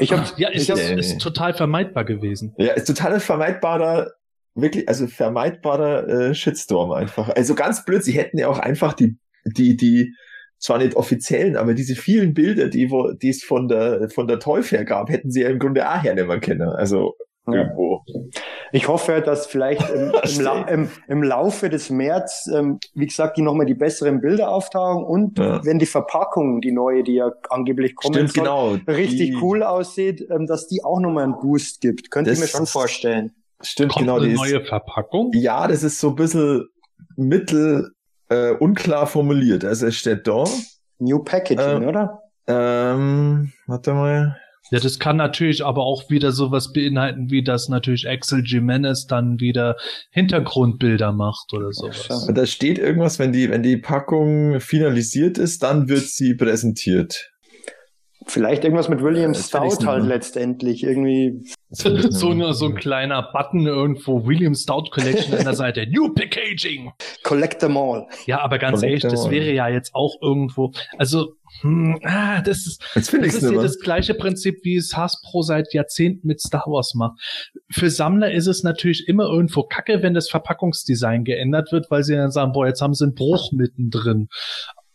ich 0.00 0.12
hab, 0.12 0.38
ja, 0.38 0.48
ist, 0.48 0.68
ich, 0.68 0.76
äh, 0.76 0.98
ist 0.98 1.20
total 1.20 1.54
vermeidbar 1.54 2.04
gewesen. 2.04 2.54
Ja, 2.58 2.72
ist 2.72 2.86
total 2.86 3.20
vermeidbarer 3.20 4.10
wirklich, 4.54 4.88
also 4.88 5.06
vermeidbarer 5.06 6.08
äh, 6.08 6.34
Shitstorm 6.34 6.90
einfach. 6.90 7.28
Also 7.28 7.54
ganz 7.54 7.84
blöd, 7.84 8.02
sie 8.02 8.12
hätten 8.12 8.38
ja 8.38 8.48
auch 8.48 8.58
einfach 8.58 8.94
die 8.94 9.18
die 9.44 9.76
die 9.76 10.12
zwar 10.58 10.78
nicht 10.78 10.96
offiziellen, 10.96 11.56
aber 11.56 11.74
diese 11.74 11.94
vielen 11.94 12.34
Bilder, 12.34 12.68
die, 12.68 12.90
wo, 12.90 13.12
die 13.12 13.30
es 13.30 13.42
von 13.42 13.68
der, 13.68 14.08
von 14.10 14.26
der 14.26 14.38
Teufel 14.38 14.84
gab, 14.84 15.10
hätten 15.10 15.30
sie 15.30 15.42
ja 15.42 15.48
im 15.48 15.58
Grunde 15.58 15.88
auch 15.88 16.02
hernehmen 16.02 16.40
können. 16.40 16.68
Also, 16.68 17.14
irgendwo. 17.46 18.02
Ich 18.72 18.88
hoffe, 18.88 19.22
dass 19.24 19.46
vielleicht 19.46 19.88
im, 19.90 20.12
im, 20.22 20.40
La 20.40 20.62
im, 20.62 20.90
im 21.08 21.22
Laufe 21.22 21.68
des 21.70 21.90
März, 21.90 22.50
ähm, 22.52 22.78
wie 22.94 23.06
gesagt, 23.06 23.36
die 23.36 23.42
nochmal 23.42 23.66
die 23.66 23.74
besseren 23.74 24.20
Bilder 24.20 24.50
auftauchen 24.50 25.04
und 25.04 25.38
ja. 25.38 25.64
wenn 25.64 25.78
die 25.78 25.86
Verpackung, 25.86 26.60
die 26.60 26.72
neue, 26.72 27.04
die 27.04 27.14
ja 27.14 27.32
angeblich 27.48 27.94
kommen 27.94 28.14
Stimmt, 28.14 28.32
soll, 28.32 28.44
genau. 28.44 28.92
richtig 28.92 29.30
die, 29.30 29.36
cool 29.40 29.62
aussieht, 29.62 30.26
ähm, 30.30 30.46
dass 30.46 30.66
die 30.66 30.84
auch 30.84 31.00
nochmal 31.00 31.24
einen 31.24 31.38
Boost 31.38 31.80
gibt. 31.80 32.10
Könnt 32.10 32.28
ihr 32.28 32.36
mir 32.36 32.46
schon 32.46 32.66
vorstellen. 32.66 33.32
Stimmt, 33.60 33.92
Kommt 33.92 34.06
genau. 34.06 34.18
Eine 34.18 34.34
neue 34.34 34.60
Verpackung? 34.62 35.30
Ja, 35.34 35.66
das 35.66 35.82
ist 35.82 35.98
so 35.98 36.10
ein 36.10 36.16
bisschen 36.16 36.68
mittel, 37.16 37.92
äh, 38.28 38.50
unklar 38.50 39.06
formuliert. 39.06 39.64
Also 39.64 39.86
es 39.86 39.96
steht 39.96 40.26
da. 40.26 40.44
New 40.98 41.22
Packaging, 41.22 41.82
äh, 41.82 41.86
oder? 41.86 42.20
Ähm, 42.46 43.52
warte 43.66 43.92
mal. 43.92 44.36
Ja, 44.70 44.80
das 44.80 44.98
kann 44.98 45.16
natürlich 45.16 45.64
aber 45.64 45.82
auch 45.82 46.10
wieder 46.10 46.32
sowas 46.32 46.72
beinhalten, 46.72 47.30
wie 47.30 47.44
das 47.44 47.68
natürlich 47.68 48.08
Axel 48.08 48.42
Jimenez 48.44 49.06
dann 49.06 49.38
wieder 49.38 49.76
Hintergrundbilder 50.10 51.12
macht 51.12 51.52
oder 51.52 51.72
sowas. 51.72 52.28
Da 52.32 52.46
steht 52.46 52.78
irgendwas, 52.78 53.20
wenn 53.20 53.32
die, 53.32 53.48
wenn 53.48 53.62
die 53.62 53.76
Packung 53.76 54.58
finalisiert 54.58 55.38
ist, 55.38 55.62
dann 55.62 55.88
wird 55.88 56.06
sie 56.08 56.34
präsentiert. 56.34 57.30
Vielleicht 58.28 58.64
irgendwas 58.64 58.88
mit 58.88 59.02
William 59.02 59.32
das 59.32 59.46
Stout 59.46 59.86
halt 59.86 60.04
letztendlich 60.04 60.82
irgendwie. 60.82 61.44
so, 61.70 61.88
eine, 62.30 62.54
so 62.54 62.66
ein 62.66 62.74
kleiner 62.74 63.30
Button 63.32 63.66
irgendwo, 63.66 64.26
William 64.26 64.54
Stout 64.56 64.90
Collection 64.90 65.34
an 65.34 65.44
der 65.44 65.54
Seite. 65.54 65.86
New 65.86 66.12
Packaging! 66.12 66.90
Collect 67.22 67.60
them 67.60 67.76
all. 67.76 68.08
Ja, 68.26 68.40
aber 68.40 68.58
ganz 68.58 68.80
Collect 68.80 69.04
ehrlich, 69.04 69.16
das 69.20 69.30
wäre 69.30 69.52
ja 69.52 69.68
jetzt 69.68 69.94
auch 69.94 70.16
irgendwo, 70.20 70.72
also, 70.98 71.34
hm, 71.60 72.00
ah, 72.02 72.42
das 72.42 72.66
ist, 72.66 72.84
das 72.96 73.12
ist 73.12 73.42
ja 73.42 73.62
das 73.62 73.78
gleiche 73.78 74.14
Prinzip, 74.14 74.58
wie 74.64 74.76
es 74.76 74.96
Hasbro 74.96 75.42
seit 75.42 75.72
Jahrzehnten 75.72 76.26
mit 76.26 76.40
Star 76.40 76.64
Wars 76.66 76.94
macht. 76.96 77.20
Für 77.70 77.90
Sammler 77.90 78.32
ist 78.32 78.48
es 78.48 78.64
natürlich 78.64 79.06
immer 79.06 79.26
irgendwo 79.26 79.62
kacke, 79.62 80.02
wenn 80.02 80.14
das 80.14 80.28
Verpackungsdesign 80.28 81.22
geändert 81.22 81.70
wird, 81.70 81.92
weil 81.92 82.02
sie 82.02 82.16
dann 82.16 82.32
sagen, 82.32 82.50
boah, 82.50 82.66
jetzt 82.66 82.82
haben 82.82 82.94
sie 82.94 83.04
einen 83.04 83.14
Bruch 83.14 83.52
mittendrin. 83.52 84.28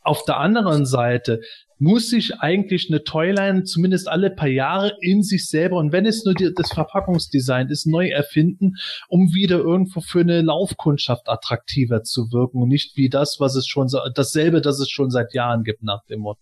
Auf 0.03 0.25
der 0.25 0.37
anderen 0.37 0.85
Seite 0.85 1.39
muss 1.81 2.09
sich 2.09 2.35
eigentlich 2.39 2.89
eine 2.89 3.03
Toyline 3.03 3.63
zumindest 3.63 4.07
alle 4.07 4.29
paar 4.29 4.47
Jahre 4.47 4.95
in 5.01 5.23
sich 5.23 5.49
selber 5.49 5.77
und 5.77 5.91
wenn 5.91 6.05
es 6.05 6.23
nur 6.23 6.35
die, 6.35 6.53
das 6.55 6.71
Verpackungsdesign 6.71 7.69
ist, 7.69 7.87
neu 7.87 8.07
erfinden, 8.09 8.75
um 9.09 9.33
wieder 9.33 9.57
irgendwo 9.57 9.99
für 9.99 10.19
eine 10.19 10.41
Laufkundschaft 10.41 11.27
attraktiver 11.27 12.03
zu 12.03 12.31
wirken 12.31 12.61
und 12.61 12.69
nicht 12.69 12.97
wie 12.97 13.09
das, 13.09 13.37
was 13.39 13.55
es 13.55 13.65
schon 13.65 13.87
dasselbe, 14.13 14.61
das 14.61 14.79
es 14.79 14.91
schon 14.91 15.09
seit 15.09 15.33
Jahren 15.33 15.63
gibt 15.63 15.81
nach 15.81 16.05
dem 16.05 16.19
Motto. 16.19 16.39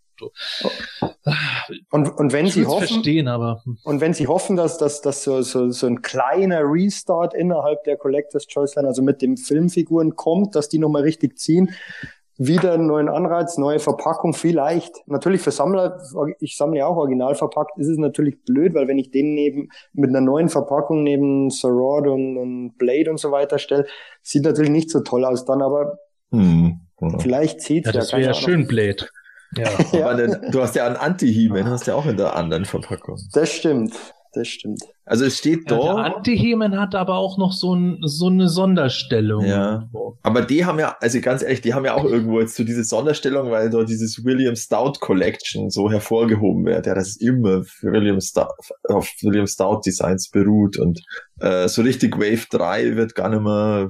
Und, 1.92 2.10
und 2.18 2.34
wenn 2.34 2.46
ich 2.46 2.54
sie 2.54 2.66
hoffen, 2.66 3.28
aber 3.30 3.62
hm. 3.64 3.78
und 3.86 4.02
wenn 4.02 4.14
sie 4.14 4.28
hoffen, 4.28 4.58
dass, 4.58 4.78
dass, 4.78 5.02
dass 5.02 5.24
so, 5.24 5.42
so, 5.42 5.72
so 5.72 5.88
ein 5.88 6.02
kleiner 6.02 6.62
Restart 6.64 7.34
innerhalb 7.34 7.86
der 7.86 7.96
Collectors 7.96 8.46
Choice 8.48 8.76
Line, 8.76 8.90
also 8.90 9.02
mit 9.02 9.22
den 9.22 9.38
Filmfiguren 9.38 10.18
kommt, 10.18 10.56
dass 10.56 10.68
die 10.68 10.80
nochmal 10.80 11.04
richtig 11.04 11.38
ziehen, 11.38 11.70
wieder 12.40 12.72
einen 12.72 12.88
neuen 12.88 13.10
Anreiz, 13.10 13.58
neue 13.58 13.80
Verpackung 13.80 14.34
vielleicht. 14.34 15.06
Natürlich 15.08 15.42
für 15.42 15.52
Sammler, 15.52 16.02
ich 16.40 16.56
sammle 16.56 16.80
ja 16.80 16.88
auch 16.88 16.96
original 16.96 17.36
verpackt, 17.36 17.78
ist 17.78 17.90
es 17.90 17.98
natürlich 17.98 18.42
blöd, 18.46 18.74
weil 18.74 18.88
wenn 18.88 18.98
ich 18.98 19.12
den 19.12 19.36
neben, 19.36 19.70
mit 19.92 20.10
einer 20.10 20.22
neuen 20.22 20.48
Verpackung 20.48 21.04
neben 21.04 21.50
Sorod 21.50 22.08
und, 22.08 22.38
und 22.38 22.78
Blade 22.78 23.12
und 23.12 23.20
so 23.20 23.32
weiter 23.32 23.60
stelle, 23.60 23.86
sieht 24.22 24.44
natürlich 24.44 24.72
nicht 24.72 24.90
so 24.90 25.02
toll 25.02 25.26
aus 25.26 25.44
dann, 25.44 25.62
aber 25.62 26.00
hm, 26.32 26.80
vielleicht 27.20 27.60
zieht 27.60 27.86
ja, 27.86 27.92
das 27.92 28.14
wäre 28.14 28.24
ja 28.24 28.34
schön 28.34 28.68
Blade. 28.68 29.10
Ja, 29.58 29.68
ja. 29.92 30.28
du 30.50 30.62
hast 30.62 30.76
ja 30.76 30.88
einen 30.88 30.96
Anti-He-Man, 30.96 31.70
hast 31.70 31.88
ja 31.88 31.96
auch 31.96 32.06
in 32.06 32.16
der 32.16 32.38
anderen 32.38 32.64
Verpackung. 32.64 33.18
Das 33.34 33.52
stimmt 33.52 33.94
das 34.34 34.48
stimmt. 34.48 34.84
Also 35.06 35.26
es 35.26 35.38
steht 35.38 35.70
ja, 35.70 35.78
da. 35.78 35.84
Der 35.84 36.16
Anti-Hemen 36.16 36.80
hat 36.80 36.94
aber 36.94 37.16
auch 37.16 37.38
noch 37.38 37.52
so, 37.52 37.76
ein, 37.76 37.98
so 38.02 38.28
eine 38.28 38.48
Sonderstellung. 38.48 39.46
Ja. 39.46 39.90
Aber 40.22 40.42
die 40.44 40.66
haben 40.66 40.78
ja, 40.80 40.96
also 41.00 41.20
ganz 41.20 41.42
ehrlich, 41.42 41.62
die 41.62 41.74
haben 41.74 41.86
ja 41.86 41.96
auch 41.96 42.06
irgendwo 42.06 42.40
jetzt 42.40 42.56
so 42.56 42.64
diese 42.64 42.84
Sonderstellung, 42.84 43.50
weil 43.50 43.70
da 43.70 43.84
dieses 43.84 44.24
William 44.24 44.56
Stout 44.56 45.00
Collection 45.00 45.70
so 45.72 45.90
hervorgehoben 45.90 46.66
wird. 46.66 46.86
Ja, 46.86 46.94
das 46.94 47.10
ist 47.10 47.22
immer 47.22 47.64
für 47.64 47.92
William 47.92 48.22
Stout, 48.22 48.54
auf 48.88 49.10
William 49.22 49.48
Stout 49.48 49.82
Designs 49.86 50.30
beruht 50.30 50.78
und 50.78 51.02
äh, 51.40 51.68
so 51.68 51.82
richtig 51.82 52.18
Wave 52.18 52.46
3 52.52 52.96
wird 52.96 53.16
gar 53.16 53.30
nicht 53.30 53.42
mehr 53.42 53.90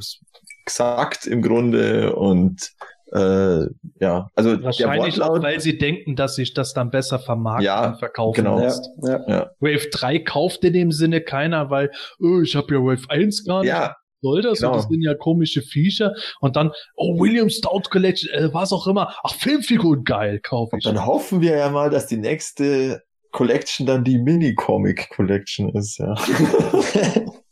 gesagt 0.65 1.25
im 1.25 1.41
Grunde 1.41 2.15
und 2.15 2.71
äh, 3.11 3.65
ja, 3.99 4.27
also 4.35 4.61
wahrscheinlich 4.63 5.21
auch, 5.21 5.41
weil 5.41 5.59
sie 5.59 5.77
denken, 5.77 6.15
dass 6.15 6.35
sich 6.35 6.53
das 6.53 6.73
dann 6.73 6.91
besser 6.91 7.19
vermarkten 7.19 7.65
ja, 7.65 7.89
und 7.89 7.97
verkaufen 7.97 8.43
genau. 8.43 8.59
lässt. 8.59 8.89
Ja, 9.03 9.23
ja. 9.27 9.51
Wave 9.59 9.89
3 9.91 10.19
kauft 10.19 10.63
in 10.63 10.73
dem 10.73 10.91
Sinne 10.91 11.21
keiner, 11.21 11.69
weil 11.69 11.91
oh, 12.19 12.41
ich 12.41 12.55
habe 12.55 12.73
ja 12.73 12.79
Wave 12.79 13.09
1 13.09 13.45
gar 13.45 13.61
nicht. 13.61 13.69
Ja. 13.69 13.95
Soll 14.21 14.41
das? 14.41 14.59
Genau. 14.59 14.71
Und 14.71 14.77
das 14.77 14.87
sind 14.89 15.01
ja 15.01 15.15
komische 15.15 15.61
Viecher. 15.61 16.13
Und 16.41 16.55
dann, 16.57 16.71
oh, 16.95 17.19
William 17.19 17.49
Stout 17.49 17.83
Collection, 17.89 18.29
äh, 18.33 18.53
was 18.53 18.73
auch 18.73 18.85
immer. 18.85 19.15
Ach, 19.23 19.33
Filmfiguren, 19.33 20.03
geil, 20.03 20.39
kaufe 20.41 20.77
ich. 20.77 20.85
Und 20.85 20.95
dann 20.95 21.05
hoffen 21.05 21.41
wir 21.41 21.55
ja 21.55 21.69
mal, 21.69 21.89
dass 21.89 22.07
die 22.07 22.17
nächste 22.17 23.01
Collection 23.31 23.85
dann 23.87 24.03
die 24.03 24.17
Mini-Comic 24.17 25.09
Collection 25.15 25.69
ist, 25.69 25.99
ja. 25.99 26.15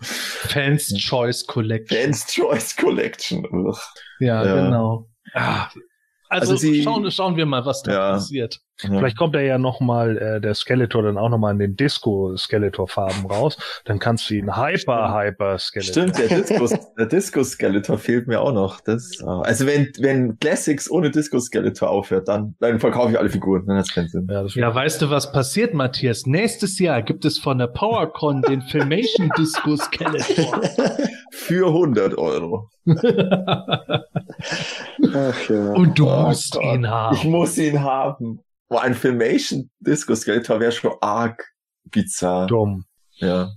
Fans 0.00 0.94
Choice 0.98 1.46
Collection. 1.46 1.98
Fans 1.98 2.26
Choice 2.26 2.76
Collection. 2.76 3.44
Ja, 4.20 4.44
ja, 4.44 4.64
genau. 4.64 5.08
Ah, 5.34 5.68
also, 6.28 6.52
also 6.52 6.56
sie, 6.56 6.82
schauen, 6.82 7.10
schauen 7.10 7.36
wir 7.36 7.46
mal, 7.46 7.64
was 7.64 7.82
da 7.82 7.92
ja. 7.92 8.12
passiert. 8.12 8.60
Ja. 8.82 8.90
Vielleicht 8.90 9.16
kommt 9.16 9.34
er 9.34 9.42
ja 9.42 9.56
noch 9.56 9.80
mal 9.80 10.18
äh, 10.18 10.40
der 10.40 10.54
Skeletor 10.54 11.02
dann 11.02 11.16
auch 11.16 11.30
noch 11.30 11.38
mal 11.38 11.50
in 11.52 11.58
den 11.58 11.76
Disco 11.76 12.36
Skeletor 12.36 12.86
Farben 12.88 13.24
raus. 13.26 13.56
Dann 13.86 13.98
kannst 13.98 14.28
du 14.28 14.34
ihn 14.34 14.54
Hyper 14.54 15.14
Hyper 15.14 15.58
Skeletor. 15.58 15.92
Stimmt, 15.92 16.18
der 16.18 16.28
Disco 16.28 16.68
der 16.98 17.06
Disco 17.06 17.42
Skeletor 17.42 17.96
fehlt 17.98 18.28
mir 18.28 18.40
auch 18.40 18.52
noch. 18.52 18.80
Das 18.82 19.22
also 19.22 19.66
wenn 19.66 19.90
wenn 19.98 20.38
Classics 20.38 20.90
ohne 20.90 21.10
Disco 21.10 21.40
Skeletor 21.40 21.88
aufhört, 21.88 22.28
dann 22.28 22.54
dann 22.60 22.78
verkaufe 22.78 23.12
ich 23.12 23.18
alle 23.18 23.30
Figuren, 23.30 23.64
dann 23.66 23.78
hat's 23.78 23.94
keinen 23.94 24.08
Sinn. 24.08 24.26
Ja, 24.30 24.44
ja, 24.44 24.74
weißt 24.74 25.00
du, 25.00 25.08
was 25.08 25.32
passiert, 25.32 25.72
Matthias? 25.72 26.26
Nächstes 26.26 26.78
Jahr 26.78 27.02
gibt 27.02 27.24
es 27.24 27.38
von 27.38 27.56
der 27.58 27.68
PowerCon 27.68 28.42
den 28.42 28.60
Filmation 28.60 29.30
Disco 29.38 29.76
Skeletor 29.76 30.60
für 31.30 31.68
100 31.68 32.18
Euro. 32.18 32.68
Ach 35.14 35.48
ja. 35.48 35.72
Und 35.72 35.98
du 35.98 36.08
oh 36.10 36.20
musst 36.22 36.52
Gott. 36.52 36.62
ihn 36.62 36.88
haben. 36.88 37.16
Ich 37.16 37.24
muss 37.24 37.56
ihn 37.58 37.82
haben. 37.82 38.40
War 38.68 38.82
ein 38.82 38.94
Filmation 38.94 39.70
Disco 39.80 40.14
Skeletor 40.14 40.60
wäre 40.60 40.72
schon 40.72 40.92
arg 41.00 41.44
bizarr. 41.84 42.46
Dumm. 42.46 42.84
Ja. 43.18 43.50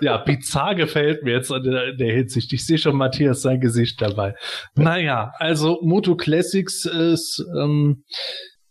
ja, 0.00 0.16
bizarr 0.18 0.74
gefällt 0.74 1.22
mir 1.22 1.34
jetzt 1.34 1.50
in 1.50 1.62
der, 1.62 1.88
in 1.88 1.98
der 1.98 2.12
Hinsicht. 2.12 2.52
Ich 2.52 2.66
sehe 2.66 2.78
schon 2.78 2.96
Matthias 2.96 3.42
sein 3.42 3.60
Gesicht 3.60 4.00
dabei. 4.00 4.34
Naja, 4.74 5.32
also 5.38 5.78
Moto 5.82 6.16
Classics 6.16 6.84
ist, 6.84 7.44
ähm, 7.58 8.04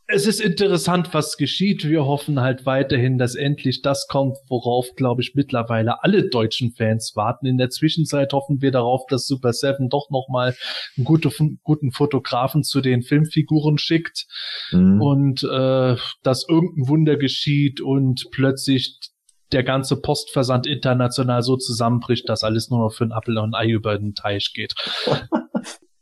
es 0.08 0.28
ist 0.28 0.40
interessant, 0.40 1.14
was 1.14 1.36
geschieht. 1.36 1.88
Wir 1.88 2.06
hoffen 2.06 2.40
halt 2.40 2.66
weiterhin, 2.66 3.18
dass 3.18 3.34
endlich 3.36 3.82
das 3.82 4.08
kommt, 4.08 4.38
worauf, 4.50 4.96
glaube 4.96 5.22
ich, 5.22 5.34
mittlerweile 5.34 6.04
alle 6.04 6.30
deutschen 6.30 6.74
Fans 6.74 7.14
warten. 7.16 7.48
In 7.48 7.58
der 7.58 7.72
Zwischenzeit 7.72 8.32
hoffen 8.32 8.62
wir 8.62 8.72
darauf, 8.72 9.06
dass 9.08 9.26
Super 9.26 9.54
Seven 9.54 9.90
doch 9.90 10.12
nochmal 10.12 10.56
einen 10.96 11.06
gute, 11.06 11.32
guten 11.64 11.92
Fotografen 11.92 12.64
zu 12.64 12.82
den 12.82 13.02
Filmfiguren 13.02 13.80
schickt 13.80 14.28
mhm. 14.72 15.02
und 15.02 15.44
äh, 15.44 15.96
dass 16.22 16.48
irgendein 16.48 16.88
Wunder 16.88 17.18
geschieht 17.18 17.82
und 17.82 18.28
plötzlich 18.32 19.00
der 19.52 19.64
ganze 19.64 20.00
Postversand 20.02 20.68
international 20.68 21.42
so 21.42 21.56
zusammenbricht, 21.56 22.30
dass 22.30 22.44
alles 22.44 22.70
nur 22.70 22.80
noch 22.80 22.94
für 22.94 23.06
ein 23.06 23.12
Apfel 23.12 23.38
und 23.38 23.56
ein 23.56 23.60
Ei 23.60 23.72
über 23.72 23.98
den 23.98 24.14
Teich 24.14 24.52
geht. 24.54 24.74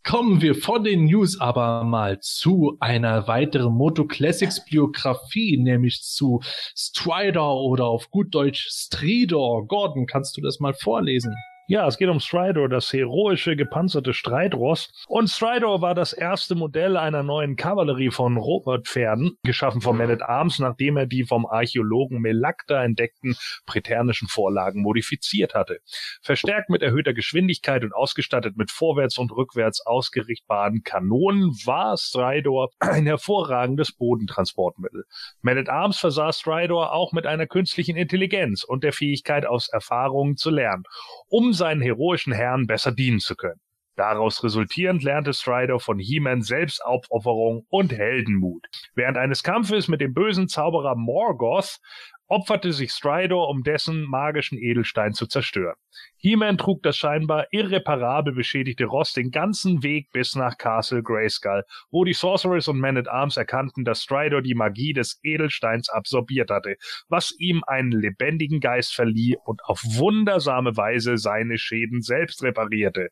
Kommen 0.05 0.41
wir 0.41 0.53
von 0.53 0.83
den 0.83 1.05
News 1.05 1.39
aber 1.39 1.85
mal 1.85 2.19
zu 2.19 2.75
einer 2.81 3.27
weiteren 3.27 3.73
Moto 3.73 4.05
Classics 4.05 4.63
Biografie, 4.65 5.57
nämlich 5.57 6.03
zu 6.03 6.41
Strider 6.75 7.55
oder 7.55 7.85
auf 7.85 8.11
gut 8.11 8.35
Deutsch 8.35 8.67
Stridor. 8.69 9.65
Gordon, 9.65 10.05
kannst 10.05 10.35
du 10.35 10.41
das 10.41 10.59
mal 10.59 10.73
vorlesen? 10.73 11.33
Ja, 11.67 11.87
es 11.87 11.97
geht 11.97 12.09
um 12.09 12.19
Stridor, 12.19 12.67
das 12.67 12.91
heroische 12.91 13.55
gepanzerte 13.55 14.13
Streitross. 14.13 14.91
Und 15.07 15.29
Stridor 15.29 15.81
war 15.81 15.95
das 15.95 16.11
erste 16.11 16.55
Modell 16.55 16.97
einer 16.97 17.23
neuen 17.23 17.55
Kavallerie 17.55 18.11
von 18.11 18.35
Robotpferden, 18.35 19.37
geschaffen 19.43 19.79
von 19.79 19.95
Man 19.95 20.11
at 20.11 20.21
Arms, 20.23 20.59
nachdem 20.59 20.97
er 20.97 21.05
die 21.05 21.23
vom 21.23 21.45
Archäologen 21.45 22.19
Melakta 22.19 22.83
entdeckten 22.83 23.37
präternischen 23.65 24.27
Vorlagen 24.27 24.81
modifiziert 24.81 25.53
hatte. 25.53 25.79
Verstärkt 26.21 26.69
mit 26.69 26.81
erhöhter 26.81 27.13
Geschwindigkeit 27.13 27.85
und 27.85 27.93
ausgestattet 27.95 28.57
mit 28.57 28.69
vorwärts 28.69 29.17
und 29.17 29.31
rückwärts 29.31 29.85
ausgerichtbaren 29.85 30.83
Kanonen 30.83 31.51
war 31.63 31.95
Stridor 31.97 32.71
ein 32.79 33.05
hervorragendes 33.05 33.93
Bodentransportmittel. 33.93 35.05
Man 35.41 35.57
at 35.57 35.69
Arms 35.69 35.97
versah 35.97 36.33
Stridor 36.33 36.91
auch 36.91 37.13
mit 37.13 37.25
einer 37.25 37.47
künstlichen 37.47 37.95
Intelligenz 37.95 38.65
und 38.65 38.83
der 38.83 38.91
Fähigkeit 38.91 39.45
aus 39.45 39.69
Erfahrungen 39.69 40.35
zu 40.35 40.49
lernen, 40.49 40.83
um 41.29 41.52
seinen 41.53 41.81
heroischen 41.81 42.33
Herrn 42.33 42.67
besser 42.67 42.91
dienen 42.91 43.19
zu 43.19 43.35
können. 43.35 43.59
Daraus 43.95 44.43
resultierend 44.43 45.03
lernte 45.03 45.33
Strider 45.33 45.79
von 45.79 45.99
He-Man 45.99 46.41
Selbstaufopferung 46.41 47.65
und 47.69 47.93
Heldenmut. 47.93 48.65
Während 48.95 49.17
eines 49.17 49.43
Kampfes 49.43 49.87
mit 49.87 50.01
dem 50.01 50.13
bösen 50.13 50.47
Zauberer 50.47 50.95
Morgoth 50.95 51.79
opferte 52.27 52.73
sich 52.73 52.91
Strider, 52.91 53.47
um 53.47 53.61
dessen 53.61 54.03
magischen 54.03 54.57
Edelstein 54.57 55.13
zu 55.13 55.27
zerstören. 55.27 55.75
He-Man 56.17 56.57
trug 56.57 56.81
das 56.81 56.97
scheinbar 56.97 57.45
irreparabel 57.51 58.33
beschädigte 58.33 58.85
Ross 58.85 59.13
den 59.13 59.29
ganzen 59.29 59.83
Weg 59.83 60.09
bis 60.11 60.35
nach 60.35 60.57
Castle 60.57 61.03
Grayskull, 61.03 61.63
wo 61.91 62.03
die 62.03 62.13
Sorcerers 62.13 62.67
und 62.67 62.79
Men 62.79 62.97
at 62.97 63.07
Arms 63.07 63.37
erkannten, 63.37 63.85
dass 63.85 64.01
Strider 64.01 64.41
die 64.41 64.55
Magie 64.55 64.93
des 64.93 65.19
Edelsteins 65.21 65.89
absorbiert 65.89 66.49
hatte, 66.49 66.77
was 67.09 67.35
ihm 67.37 67.63
einen 67.67 67.91
lebendigen 67.91 68.59
Geist 68.59 68.95
verlieh 68.95 69.37
und 69.45 69.63
auf 69.65 69.81
wundersame 69.83 70.75
Weise 70.75 71.17
seine 71.17 71.59
Schäden 71.59 72.01
selbst 72.01 72.41
reparierte. 72.41 73.09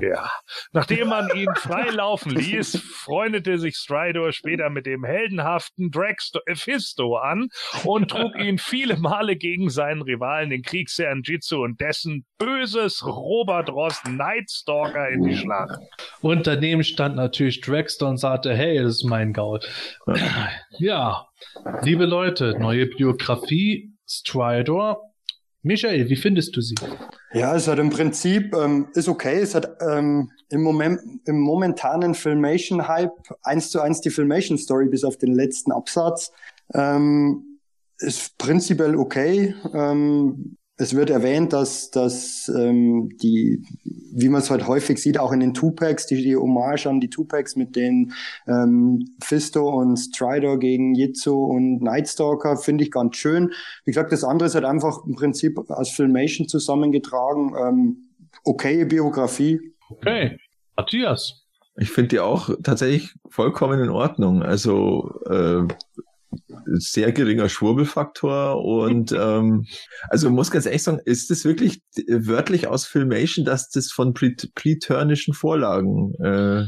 Ja, 0.00 0.30
nachdem 0.72 1.08
man 1.08 1.28
ihn 1.34 1.48
frei 1.56 1.90
laufen 1.90 2.30
ließ, 2.30 2.80
freundete 2.80 3.58
sich 3.58 3.76
Stridor 3.76 4.32
später 4.32 4.70
mit 4.70 4.86
dem 4.86 5.04
heldenhaften 5.04 5.90
Dragster 5.90 6.40
Ephisto 6.46 7.16
an 7.16 7.48
und 7.84 8.10
trug 8.10 8.38
ihn 8.38 8.58
viele 8.58 8.96
Male 8.96 9.36
gegen 9.36 9.68
seinen 9.68 10.02
Rivalen, 10.02 10.50
den 10.50 10.62
Kriegsherrn 10.62 11.22
Jitsu 11.22 11.62
und 11.62 11.80
dessen 11.80 12.24
böses 12.38 13.04
Robert 13.04 13.68
Ross 13.68 14.02
Nightstalker 14.04 15.08
in 15.08 15.24
die 15.24 15.36
Schlacht. 15.36 15.78
Und 16.20 16.46
daneben 16.46 16.84
stand 16.84 17.16
natürlich 17.16 17.60
Dragster 17.60 18.08
und 18.08 18.16
sagte, 18.16 18.54
hey, 18.54 18.82
das 18.82 18.96
ist 18.96 19.04
mein 19.04 19.32
Gaul. 19.32 19.60
Ja, 20.78 21.26
liebe 21.82 22.06
Leute, 22.06 22.56
neue 22.58 22.86
Biografie, 22.86 23.92
Stridor, 24.06 25.07
Michael, 25.62 26.08
wie 26.08 26.16
findest 26.16 26.56
du 26.56 26.60
sie? 26.60 26.76
Ja, 27.32 27.54
es 27.56 27.66
hat 27.66 27.78
im 27.78 27.90
Prinzip, 27.90 28.54
ähm, 28.54 28.88
ist 28.94 29.08
okay. 29.08 29.40
Es 29.40 29.54
hat 29.54 29.78
ähm, 29.80 30.30
im 30.50 30.62
Moment, 30.62 31.00
im 31.26 31.40
momentanen 31.40 32.14
Filmation-Hype 32.14 33.12
eins 33.42 33.70
zu 33.70 33.80
eins 33.80 34.00
die 34.00 34.10
Filmation-Story 34.10 34.88
bis 34.88 35.04
auf 35.04 35.16
den 35.16 35.34
letzten 35.34 35.72
Absatz. 35.72 36.32
Ähm, 36.74 37.58
ist 37.98 38.38
prinzipiell 38.38 38.94
okay. 38.96 39.54
Ähm, 39.74 40.57
es 40.80 40.94
wird 40.94 41.10
erwähnt, 41.10 41.52
dass, 41.52 41.90
dass 41.90 42.48
ähm, 42.56 43.10
die, 43.18 43.64
wie 43.84 44.28
man 44.28 44.40
es 44.40 44.50
halt 44.50 44.68
häufig 44.68 45.02
sieht, 45.02 45.18
auch 45.18 45.32
in 45.32 45.40
den 45.40 45.52
Tupacs, 45.52 46.06
die, 46.06 46.22
die 46.22 46.36
Hommage 46.36 46.86
an 46.86 47.00
die 47.00 47.10
Tupacs 47.10 47.56
mit 47.56 47.74
den 47.74 48.12
ähm, 48.46 49.04
Fisto 49.22 49.68
und 49.68 49.96
Strider 49.96 50.56
gegen 50.56 50.94
Jitsu 50.94 51.34
und 51.34 51.82
Nightstalker 51.82 52.56
finde 52.56 52.84
ich 52.84 52.92
ganz 52.92 53.16
schön. 53.16 53.50
Wie 53.84 53.90
gesagt, 53.90 54.12
das 54.12 54.22
andere 54.22 54.46
ist 54.46 54.54
halt 54.54 54.64
einfach 54.64 55.04
im 55.04 55.16
Prinzip 55.16 55.58
als 55.68 55.90
Filmation 55.90 56.46
zusammengetragen. 56.46 57.54
Ähm, 57.60 57.96
okay 58.44 58.84
Biografie. 58.84 59.60
Okay. 59.90 60.38
Matthias. 60.76 61.44
Ich 61.76 61.90
finde 61.90 62.08
die 62.08 62.20
auch 62.20 62.50
tatsächlich 62.62 63.14
vollkommen 63.28 63.80
in 63.80 63.90
Ordnung. 63.90 64.44
Also 64.44 65.20
äh, 65.26 65.66
sehr 66.74 67.12
geringer 67.12 67.48
Schwurbelfaktor 67.48 68.62
und 68.64 69.12
ähm, 69.18 69.66
also 70.08 70.30
muss 70.30 70.50
ganz 70.50 70.66
ehrlich 70.66 70.82
sagen, 70.82 71.00
ist 71.04 71.30
das 71.30 71.44
wirklich 71.44 71.80
wörtlich 72.08 72.66
aus 72.66 72.86
Filmation, 72.86 73.44
dass 73.44 73.70
das 73.70 73.90
von 73.90 74.14
preturnischen 74.14 75.34
Vorlagen 75.34 76.14
äh, 76.22 76.66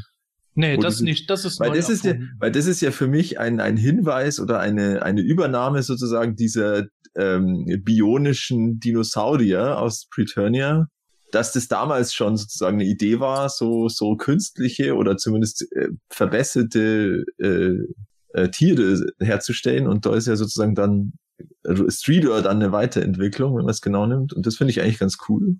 Nee, 0.54 0.76
das 0.76 1.00
nicht, 1.00 1.30
das 1.30 1.44
ist 1.44 1.60
weil 1.60 1.72
das 1.72 1.88
ist 1.88 2.04
ja, 2.04 2.14
weil 2.38 2.50
das 2.50 2.66
ist 2.66 2.80
ja 2.82 2.90
für 2.90 3.06
mich 3.06 3.38
ein, 3.38 3.60
ein 3.60 3.76
Hinweis 3.76 4.40
oder 4.40 4.58
eine, 4.58 5.02
eine 5.02 5.20
Übernahme 5.20 5.82
sozusagen 5.82 6.34
dieser 6.34 6.86
ähm, 7.16 7.64
bionischen 7.84 8.80
Dinosaurier 8.80 9.78
aus 9.78 10.06
Preturnia, 10.10 10.88
dass 11.32 11.52
das 11.52 11.68
damals 11.68 12.12
schon 12.12 12.36
sozusagen 12.36 12.80
eine 12.80 12.88
Idee 12.88 13.20
war, 13.20 13.48
so, 13.48 13.88
so 13.88 14.16
künstliche 14.16 14.96
oder 14.96 15.16
zumindest 15.16 15.66
äh, 15.72 15.88
verbesserte 16.08 17.24
äh, 17.38 17.76
äh, 18.32 18.48
Tiere 18.48 19.07
herzustellen. 19.19 19.86
Und 19.86 20.07
da 20.07 20.15
ist 20.15 20.27
ja 20.27 20.36
sozusagen 20.36 20.74
dann 20.74 21.12
Streeter 21.89 22.43
dann 22.43 22.62
eine 22.62 22.73
Weiterentwicklung, 22.73 23.57
wenn 23.57 23.65
man 23.65 23.70
es 23.70 23.81
genau 23.81 24.07
nimmt. 24.07 24.32
Und 24.32 24.47
das 24.47 24.57
finde 24.57 24.73
ich 24.73 24.81
eigentlich 24.81 24.98
ganz 24.98 25.19
cool. 25.28 25.57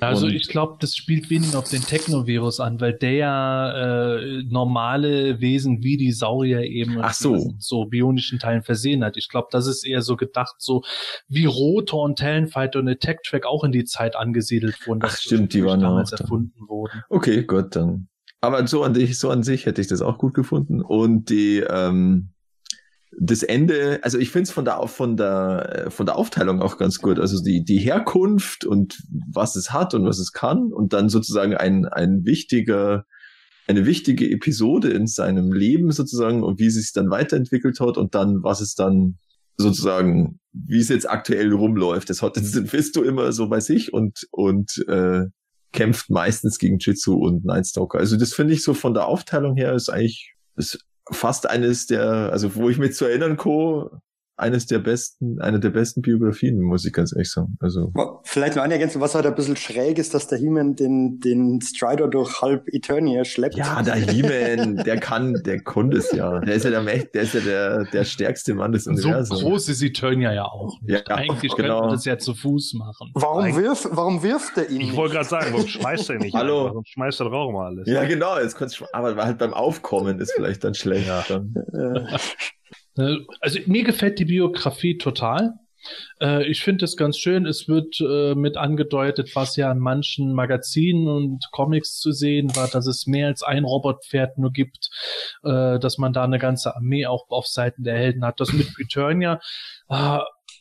Also 0.00 0.26
und 0.26 0.34
ich 0.34 0.48
glaube, 0.48 0.76
das 0.80 0.94
spielt 0.94 1.28
weniger 1.28 1.58
auf 1.58 1.68
den 1.68 1.82
Technovirus 1.82 2.60
an, 2.60 2.80
weil 2.80 2.92
der 2.92 3.12
ja 3.12 4.16
äh, 4.16 4.42
normale 4.44 5.40
Wesen 5.40 5.82
wie 5.82 5.96
die 5.96 6.12
Saurier 6.12 6.62
eben 6.62 6.98
Ach 7.00 7.12
so. 7.12 7.54
so 7.58 7.86
bionischen 7.86 8.38
Teilen 8.38 8.62
versehen 8.62 9.02
hat. 9.02 9.16
Ich 9.16 9.28
glaube, 9.28 9.48
das 9.50 9.66
ist 9.66 9.84
eher 9.84 10.02
so 10.02 10.16
gedacht, 10.16 10.56
so 10.58 10.82
wie 11.26 11.46
Rotor 11.46 12.04
und 12.04 12.18
Talonfighter 12.18 12.78
und 12.78 12.88
Attack 12.88 13.24
Track 13.24 13.44
auch 13.44 13.64
in 13.64 13.72
die 13.72 13.84
Zeit 13.84 14.14
angesiedelt 14.14 14.86
wurden. 14.86 15.00
Ach 15.02 15.16
stimmt, 15.16 15.52
die 15.52 15.64
waren 15.64 15.80
damals 15.80 16.12
erfunden 16.12 16.68
wurden. 16.68 17.02
Okay, 17.08 17.42
gut, 17.42 17.74
dann 17.74 18.07
aber 18.40 18.66
so 18.66 18.82
an 18.82 18.94
sich, 18.94 19.18
so 19.18 19.30
an 19.30 19.42
sich 19.42 19.66
hätte 19.66 19.80
ich 19.80 19.88
das 19.88 20.02
auch 20.02 20.18
gut 20.18 20.34
gefunden. 20.34 20.80
Und 20.80 21.30
die, 21.30 21.58
ähm, 21.58 22.30
das 23.20 23.42
Ende, 23.42 24.00
also 24.02 24.18
ich 24.18 24.30
finde 24.30 24.44
es 24.44 24.50
von 24.50 24.64
der, 24.64 24.86
von, 24.86 25.16
der, 25.16 25.86
von 25.88 26.06
der 26.06 26.16
Aufteilung 26.16 26.62
auch 26.62 26.78
ganz 26.78 27.00
gut. 27.00 27.18
Also 27.18 27.42
die, 27.42 27.64
die 27.64 27.78
Herkunft 27.78 28.64
und 28.64 28.98
was 29.32 29.56
es 29.56 29.72
hat 29.72 29.94
und 29.94 30.04
was 30.04 30.18
es 30.18 30.32
kann 30.32 30.72
und 30.72 30.92
dann 30.92 31.08
sozusagen 31.08 31.54
ein, 31.54 31.86
ein 31.86 32.24
wichtiger, 32.24 33.06
eine 33.66 33.86
wichtige 33.86 34.30
Episode 34.30 34.90
in 34.90 35.06
seinem 35.06 35.52
Leben 35.52 35.90
sozusagen 35.90 36.42
und 36.42 36.60
wie 36.60 36.66
es 36.66 36.74
sich 36.74 36.92
dann 36.92 37.10
weiterentwickelt 37.10 37.80
hat 37.80 37.98
und 37.98 38.14
dann, 38.14 38.42
was 38.42 38.60
es 38.60 38.74
dann 38.74 39.18
sozusagen, 39.56 40.38
wie 40.52 40.78
es 40.78 40.88
jetzt 40.88 41.10
aktuell 41.10 41.52
rumläuft. 41.52 42.08
Das 42.10 42.22
hat 42.22 42.36
den 42.54 42.66
Fisto 42.66 43.02
immer 43.02 43.32
so 43.32 43.48
bei 43.48 43.60
sich 43.60 43.92
und, 43.92 44.28
und 44.30 44.84
äh, 44.86 45.24
kämpft 45.72 46.10
meistens 46.10 46.58
gegen 46.58 46.78
Jitsu 46.78 47.14
und 47.14 47.44
Nightstalker. 47.44 47.98
Also 47.98 48.16
das 48.16 48.34
finde 48.34 48.54
ich 48.54 48.62
so 48.62 48.74
von 48.74 48.94
der 48.94 49.06
Aufteilung 49.06 49.56
her 49.56 49.74
ist 49.74 49.88
eigentlich 49.88 50.34
ist 50.56 50.84
fast 51.10 51.48
eines 51.48 51.86
der, 51.86 52.30
also 52.32 52.54
wo 52.54 52.68
ich 52.68 52.78
mich 52.78 52.94
zu 52.94 53.04
erinnern 53.04 53.36
kann, 53.36 54.00
eines 54.38 54.66
der 54.66 54.78
besten, 54.78 55.40
eine 55.40 55.58
der 55.58 55.70
besten 55.70 56.00
Biografien, 56.00 56.60
muss 56.60 56.84
ich 56.84 56.92
ganz 56.92 57.12
ehrlich 57.12 57.30
sagen. 57.30 57.58
Also. 57.60 57.92
Vielleicht 58.22 58.54
noch 58.54 58.62
eine 58.62 58.74
Ergänzung, 58.74 59.02
was 59.02 59.14
halt 59.16 59.26
ein 59.26 59.34
bisschen 59.34 59.56
schräg 59.56 59.98
ist, 59.98 60.14
dass 60.14 60.28
der 60.28 60.38
He-Man 60.38 60.76
den, 60.76 61.18
den 61.18 61.60
Strider 61.60 62.06
durch 62.06 62.40
halb 62.40 62.68
Eternia 62.68 63.24
schleppt. 63.24 63.56
Ja, 63.56 63.82
der 63.82 63.96
He-Man, 63.96 64.76
der 64.76 64.98
kann, 65.00 65.34
der 65.44 65.60
konnte 65.62 65.98
es 65.98 66.12
ja. 66.12 66.38
Der 66.38 66.54
ist 66.54 66.64
ja 66.64 66.70
der, 66.70 66.82
der 66.82 67.22
ist 67.22 67.34
ja 67.34 67.40
der, 67.40 67.84
der 67.86 68.04
stärkste 68.04 68.54
Mann 68.54 68.70
des 68.70 68.86
Universums. 68.86 69.40
So 69.40 69.48
groß 69.48 69.68
ist 69.70 69.82
Eternia 69.82 70.32
ja 70.32 70.44
auch. 70.44 70.78
Ja, 70.86 71.00
Eigentlich 71.06 71.54
genau. 71.56 71.56
könnte 71.56 71.86
man 71.86 71.90
das 71.90 72.04
ja 72.04 72.16
zu 72.16 72.34
Fuß 72.34 72.74
machen. 72.74 73.10
Warum, 73.14 73.56
wirf, 73.56 73.88
warum 73.90 74.22
wirft 74.22 74.56
er 74.56 74.70
ihn? 74.70 74.82
Ich 74.82 74.94
wollte 74.94 75.16
gerade 75.16 75.28
sagen, 75.28 75.46
warum 75.50 75.66
schmeißt 75.66 76.10
er 76.10 76.18
nicht? 76.18 76.34
Hallo. 76.34 76.66
Warum 76.66 76.84
schmeißt 76.84 77.20
er 77.20 77.24
doch 77.24 77.32
auch 77.32 77.52
mal 77.52 77.66
alles? 77.66 77.88
Ja, 77.88 78.04
genau, 78.04 78.38
jetzt 78.38 78.56
aber 78.92 79.16
halt 79.16 79.38
beim 79.38 79.52
Aufkommen 79.52 80.20
ist 80.20 80.32
vielleicht 80.32 80.62
dann 80.62 80.74
schlecht. 80.74 81.08
Ja. 81.08 81.24
Dann. 81.28 81.54
Äh, 82.98 83.16
also 83.40 83.60
mir 83.66 83.84
gefällt 83.84 84.18
die 84.18 84.24
Biografie 84.24 84.98
total. 84.98 85.54
Äh, 86.20 86.44
ich 86.50 86.62
finde 86.62 86.84
es 86.84 86.96
ganz 86.96 87.16
schön. 87.18 87.46
Es 87.46 87.68
wird 87.68 88.00
äh, 88.00 88.34
mit 88.34 88.56
angedeutet, 88.56 89.34
was 89.34 89.56
ja 89.56 89.70
in 89.70 89.78
manchen 89.78 90.34
Magazinen 90.34 91.08
und 91.08 91.44
Comics 91.52 91.98
zu 91.98 92.12
sehen 92.12 92.54
war, 92.56 92.68
dass 92.68 92.86
es 92.86 93.06
mehr 93.06 93.28
als 93.28 93.42
ein 93.42 93.64
Robotpferd 93.64 94.38
nur 94.38 94.52
gibt, 94.52 94.90
dass 95.42 95.98
man 95.98 96.12
da 96.12 96.24
eine 96.24 96.38
ganze 96.38 96.74
Armee 96.74 97.06
auch 97.06 97.28
auf 97.28 97.46
Seiten 97.46 97.84
der 97.84 97.96
Helden 97.96 98.24
hat. 98.24 98.40
Das 98.40 98.52
mit 98.52 98.68
Eternia 98.78 99.40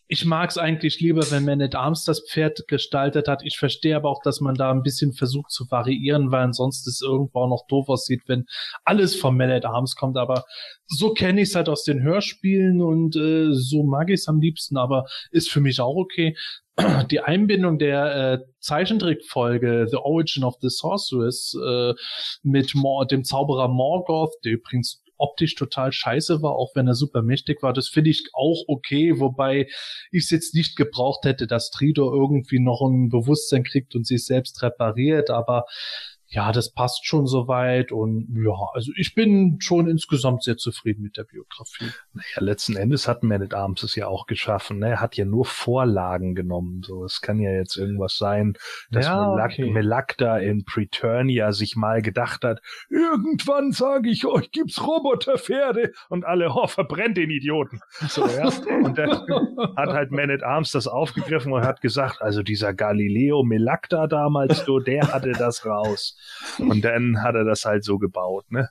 ich 0.09 0.25
mag 0.25 0.49
es 0.49 0.57
eigentlich 0.57 1.01
lieber, 1.01 1.29
wenn 1.31 1.43
Man 1.43 1.61
at 1.61 1.75
Arms 1.75 2.05
das 2.05 2.23
Pferd 2.29 2.67
gestaltet 2.67 3.27
hat. 3.27 3.41
Ich 3.43 3.57
verstehe 3.57 3.95
aber 3.95 4.09
auch, 4.09 4.21
dass 4.23 4.39
man 4.39 4.55
da 4.55 4.71
ein 4.71 4.83
bisschen 4.83 5.11
versucht 5.11 5.51
zu 5.51 5.69
variieren, 5.69 6.31
weil 6.31 6.43
ansonsten 6.43 6.89
es 6.89 7.01
irgendwo 7.01 7.39
auch 7.39 7.49
noch 7.49 7.67
doof 7.67 7.89
aussieht, 7.89 8.21
wenn 8.27 8.45
alles 8.85 9.15
von 9.15 9.35
Man 9.35 9.51
at 9.51 9.65
Arms 9.65 9.95
kommt. 9.95 10.17
Aber 10.17 10.45
so 10.85 11.13
kenne 11.13 11.41
ich 11.41 11.49
es 11.49 11.55
halt 11.55 11.67
aus 11.67 11.83
den 11.83 12.01
Hörspielen 12.01 12.81
und 12.81 13.17
äh, 13.17 13.49
so 13.51 13.83
mag 13.83 14.09
ich 14.09 14.21
es 14.21 14.27
am 14.29 14.39
liebsten, 14.39 14.77
aber 14.77 15.05
ist 15.31 15.51
für 15.51 15.59
mich 15.59 15.81
auch 15.81 15.95
okay. 15.95 16.37
Die 17.11 17.19
Einbindung 17.19 17.77
der 17.77 18.33
äh, 18.33 18.39
Zeichentrickfolge 18.61 19.87
The 19.89 19.97
Origin 19.97 20.45
of 20.45 20.55
the 20.61 20.69
Sorceress 20.69 21.53
äh, 21.61 21.93
mit 22.43 22.75
Mor 22.75 23.05
dem 23.07 23.25
Zauberer 23.25 23.67
Morgoth, 23.67 24.35
der 24.45 24.53
übrigens 24.53 25.03
optisch 25.17 25.55
total 25.55 25.91
scheiße 25.91 26.41
war, 26.41 26.53
auch 26.53 26.75
wenn 26.75 26.87
er 26.87 26.95
super 26.95 27.21
mächtig 27.21 27.61
war. 27.63 27.73
Das 27.73 27.87
finde 27.87 28.09
ich 28.09 28.23
auch 28.33 28.63
okay, 28.67 29.19
wobei 29.19 29.67
ich 30.11 30.23
es 30.23 30.29
jetzt 30.29 30.55
nicht 30.55 30.75
gebraucht 30.75 31.25
hätte, 31.25 31.47
dass 31.47 31.71
Tridor 31.71 32.13
irgendwie 32.13 32.59
noch 32.59 32.81
ein 32.81 33.09
Bewusstsein 33.09 33.63
kriegt 33.63 33.95
und 33.95 34.05
sich 34.05 34.25
selbst 34.25 34.61
repariert, 34.61 35.29
aber 35.29 35.65
ja, 36.29 36.51
das 36.51 36.73
passt 36.73 37.05
schon 37.05 37.25
soweit 37.25 37.93
und 37.93 38.27
ja, 38.35 38.53
also 38.73 38.91
ich 38.97 39.15
bin 39.15 39.59
schon 39.61 39.87
insgesamt 39.87 40.43
sehr 40.43 40.57
zufrieden 40.57 41.01
mit 41.01 41.15
der 41.15 41.23
Biografie. 41.23 41.89
Naja, 42.13 42.39
letzten 42.39 42.75
Endes 42.75 43.07
hat 43.07 43.23
Man 43.23 43.41
at 43.41 43.53
Arms 43.53 43.83
es 43.83 43.95
ja 43.95 44.07
auch 44.07 44.25
geschaffen, 44.25 44.79
ne? 44.79 44.89
Er 44.89 45.01
hat 45.01 45.15
ja 45.15 45.23
nur 45.23 45.45
Vorlagen 45.45 46.35
genommen, 46.35 46.81
so. 46.83 47.05
Es 47.05 47.21
kann 47.21 47.39
ja 47.39 47.51
jetzt 47.51 47.77
irgendwas 47.77 48.17
sein, 48.17 48.55
dass 48.91 49.05
ja, 49.05 49.29
Melak 49.29 49.51
okay. 49.53 49.71
Melakda 49.71 50.37
in 50.39 50.65
Preturnia 50.65 51.53
sich 51.53 51.77
mal 51.77 52.01
gedacht 52.01 52.43
hat, 52.43 52.61
irgendwann 52.89 53.71
sage 53.71 54.09
ich 54.09 54.25
euch, 54.25 54.51
gibt's 54.51 54.85
Roboterpferde 54.85 55.93
und 56.09 56.25
alle, 56.25 56.51
oh, 56.53 56.67
verbrennt 56.67 57.15
den 57.15 57.29
Idioten. 57.29 57.79
So, 58.09 58.27
ja. 58.27 58.49
Und 58.83 58.97
dann 58.97 59.11
hat 59.77 59.89
halt 59.89 60.11
Man 60.11 60.29
at 60.29 60.43
Arms 60.43 60.71
das 60.71 60.87
aufgegriffen 60.87 61.53
und 61.53 61.63
hat 61.63 61.79
gesagt, 61.79 62.21
also 62.21 62.43
dieser 62.43 62.73
Galileo 62.73 63.43
Melakda 63.43 64.07
damals, 64.07 64.65
so, 64.65 64.79
der 64.79 65.13
hatte 65.13 65.31
das 65.31 65.65
raus. 65.65 66.16
Und 66.57 66.83
dann 66.83 67.21
hat 67.21 67.35
er 67.35 67.43
das 67.43 67.65
halt 67.65 67.83
so 67.83 67.97
gebaut, 67.97 68.51
ne? 68.51 68.69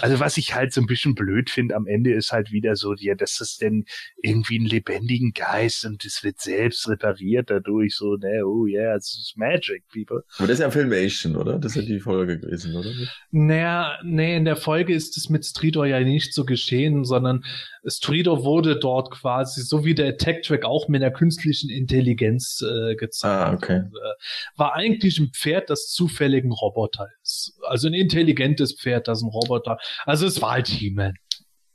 Also 0.00 0.20
was 0.20 0.36
ich 0.36 0.54
halt 0.54 0.72
so 0.72 0.80
ein 0.80 0.86
bisschen 0.86 1.14
blöd 1.14 1.50
finde 1.50 1.76
am 1.76 1.86
Ende 1.86 2.12
ist 2.14 2.32
halt 2.32 2.50
wieder 2.50 2.76
so, 2.76 2.94
ja, 2.94 3.14
das 3.14 3.40
ist 3.40 3.60
denn 3.60 3.84
irgendwie 4.22 4.56
einen 4.56 4.66
lebendigen 4.66 5.32
Geist 5.32 5.84
und 5.84 6.04
das 6.04 6.22
wird 6.22 6.40
selbst 6.40 6.88
repariert 6.88 7.50
dadurch 7.50 7.94
so, 7.94 8.16
ne, 8.16 8.42
oh 8.44 8.66
yeah, 8.66 8.96
it's 8.96 9.34
magic, 9.36 9.84
people. 9.92 10.22
Aber 10.38 10.46
das 10.46 10.58
ist 10.58 10.62
ja 10.62 10.70
Filmation, 10.70 11.36
oder? 11.36 11.58
Das 11.58 11.76
ist 11.76 11.82
ja 11.82 11.94
die 11.94 12.00
Folge 12.00 12.38
gewesen, 12.38 12.74
oder? 12.74 12.90
Naja, 13.30 13.98
nee, 14.02 14.36
in 14.36 14.44
der 14.44 14.56
Folge 14.56 14.94
ist 14.94 15.16
es 15.16 15.28
mit 15.28 15.44
Stridor 15.44 15.86
ja 15.86 16.00
nicht 16.00 16.32
so 16.32 16.44
geschehen, 16.44 17.04
sondern 17.04 17.44
Stridor 17.84 18.44
wurde 18.44 18.78
dort 18.78 19.10
quasi, 19.10 19.62
so 19.62 19.84
wie 19.84 19.94
der 19.94 20.08
Attack-Track 20.10 20.64
auch 20.64 20.88
mit 20.88 21.02
einer 21.02 21.12
künstlichen 21.12 21.70
Intelligenz 21.70 22.62
äh, 22.62 22.94
gezeigt. 22.94 23.48
Ah, 23.48 23.52
okay. 23.52 23.80
Und, 23.80 23.96
äh, 23.96 24.56
war 24.56 24.74
eigentlich 24.74 25.18
ein 25.18 25.30
Pferd, 25.34 25.70
das 25.70 25.88
zufällig 25.88 26.44
ein 26.44 26.52
Roboter 26.52 27.08
ist. 27.22 27.58
Also 27.66 27.88
ein 27.88 27.94
intelligentes 27.94 28.76
Pferd, 28.78 29.08
das 29.08 29.22
ein 29.22 29.28
Roboter. 29.28 29.78
Also 30.04 30.26
es 30.26 30.40
war 30.40 30.52
halt 30.52 30.68
He-Man. 30.68 31.14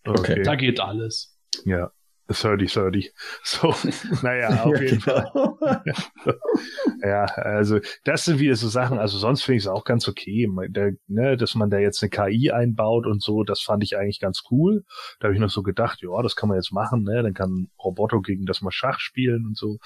Okay. 0.05 0.43
Da 0.43 0.55
geht 0.55 0.79
alles. 0.79 1.38
Ja. 1.65 1.91
30-30. 2.29 3.11
So, 3.43 3.73
naja, 4.21 4.63
auf 4.63 4.79
jeden 4.81 4.99
Fall. 4.99 5.31
Genau. 5.33 5.57
ja, 7.03 7.25
also 7.25 7.79
das 8.03 8.25
sind 8.25 8.39
wieder 8.39 8.55
so 8.55 8.67
Sachen, 8.67 8.99
also 8.99 9.17
sonst 9.17 9.43
finde 9.43 9.57
ich 9.57 9.63
es 9.63 9.67
auch 9.67 9.83
ganz 9.83 10.07
okay, 10.07 10.49
der, 10.67 10.93
ne, 11.07 11.37
dass 11.37 11.55
man 11.55 11.69
da 11.69 11.77
jetzt 11.77 12.01
eine 12.03 12.09
KI 12.09 12.51
einbaut 12.51 13.05
und 13.05 13.21
so, 13.21 13.43
das 13.43 13.61
fand 13.61 13.83
ich 13.83 13.97
eigentlich 13.97 14.19
ganz 14.19 14.43
cool. 14.51 14.83
Da 15.19 15.27
habe 15.27 15.35
ich 15.35 15.39
noch 15.39 15.49
so 15.49 15.63
gedacht, 15.63 16.01
ja, 16.01 16.21
das 16.21 16.35
kann 16.35 16.49
man 16.49 16.57
jetzt 16.57 16.71
machen, 16.71 17.03
ne, 17.03 17.23
dann 17.23 17.33
kann 17.33 17.69
Roboto 17.81 18.21
gegen 18.21 18.45
das 18.45 18.61
mal 18.61 18.71
Schach 18.71 18.99
spielen 18.99 19.45
und 19.45 19.57
so. 19.57 19.77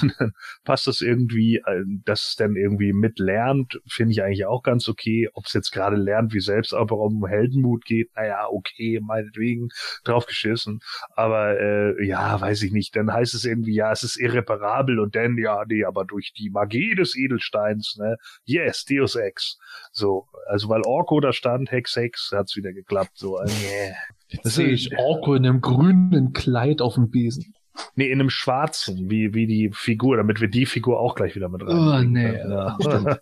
Und 0.00 0.14
dann 0.18 0.32
passt 0.64 0.86
das 0.86 1.00
irgendwie, 1.00 1.56
äh, 1.56 1.84
dass 2.04 2.28
es 2.28 2.36
dann 2.36 2.56
irgendwie 2.56 2.92
mitlernt, 2.92 3.80
finde 3.86 4.12
ich 4.12 4.22
eigentlich 4.22 4.46
auch 4.46 4.62
ganz 4.62 4.88
okay. 4.88 5.28
Ob 5.34 5.46
es 5.46 5.52
jetzt 5.52 5.70
gerade 5.70 5.96
lernt, 5.96 6.32
wie 6.32 6.40
selbst 6.40 6.74
aber 6.74 6.98
um 6.98 7.26
Heldenmut 7.26 7.84
geht, 7.84 8.10
naja, 8.14 8.46
okay, 8.50 9.00
meinetwegen, 9.02 9.68
drauf 10.04 10.26
geschissen. 10.26 10.80
Aber 11.14 11.58
äh, 11.58 11.89
ja, 12.02 12.40
weiß 12.40 12.62
ich 12.62 12.72
nicht, 12.72 12.96
dann 12.96 13.12
heißt 13.12 13.34
es 13.34 13.44
irgendwie, 13.44 13.74
ja, 13.74 13.92
es 13.92 14.02
ist 14.02 14.16
irreparabel 14.16 14.98
und 14.98 15.14
dann, 15.14 15.36
ja, 15.38 15.64
nee, 15.68 15.84
aber 15.84 16.04
durch 16.04 16.32
die 16.32 16.50
Magie 16.50 16.94
des 16.94 17.16
Edelsteins, 17.16 17.96
ne, 17.98 18.16
yes, 18.44 18.84
Deus 18.84 19.16
Ex. 19.16 19.58
So, 19.92 20.26
also 20.46 20.68
weil 20.68 20.82
Orko 20.82 21.20
da 21.20 21.32
stand, 21.32 21.70
Hex 21.70 21.96
Hex, 21.96 22.32
hat's 22.34 22.56
wieder 22.56 22.72
geklappt, 22.72 23.12
so, 23.14 23.38
äh, 23.38 23.46
yeah. 23.46 23.94
Jetzt 24.28 24.54
sehe 24.54 24.68
ich 24.68 24.96
Orko 24.96 25.34
in 25.34 25.44
einem 25.44 25.60
grünen 25.60 26.32
Kleid 26.32 26.82
auf 26.82 26.94
dem 26.94 27.10
Besen. 27.10 27.54
Nee, 27.94 28.06
in 28.10 28.20
einem 28.20 28.30
schwarzen, 28.30 29.10
wie, 29.10 29.34
wie 29.34 29.46
die 29.46 29.70
Figur, 29.72 30.16
damit 30.16 30.40
wir 30.40 30.48
die 30.48 30.66
Figur 30.66 31.00
auch 31.00 31.14
gleich 31.14 31.34
wieder 31.34 31.48
mit 31.48 31.62
rein. 31.62 31.76
Oh, 31.76 32.08
nee, 32.08 32.36
ja. 32.36 32.78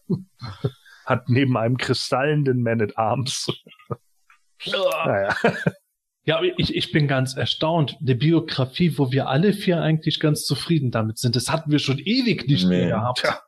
Hat 1.07 1.29
neben 1.29 1.57
einem 1.57 1.77
kristallenen 1.77 2.63
Man 2.63 2.83
at 2.83 2.99
Arms. 2.99 3.47
naja. 4.67 5.35
Ja, 6.29 6.43
ich, 6.59 6.77
ich 6.77 6.93
bin 6.93 7.09
ganz 7.09 7.39
erstaunt. 7.39 7.97
Eine 8.03 8.15
Biografie, 8.15 8.99
wo 8.99 9.11
wir 9.11 9.29
alle 9.29 9.55
vier 9.55 9.81
eigentlich 9.81 10.21
ganz 10.21 10.45
zufrieden 10.45 10.91
damit 10.91 11.17
sind. 11.17 11.35
Das 11.37 11.49
hatten 11.49 11.73
wir 11.73 11.79
schon 11.79 11.99
ewig 11.99 12.47
nicht 12.47 12.65
nee. 12.69 12.81
mehr 12.81 12.89
gehabt. 12.89 13.23
Ja. 13.25 13.41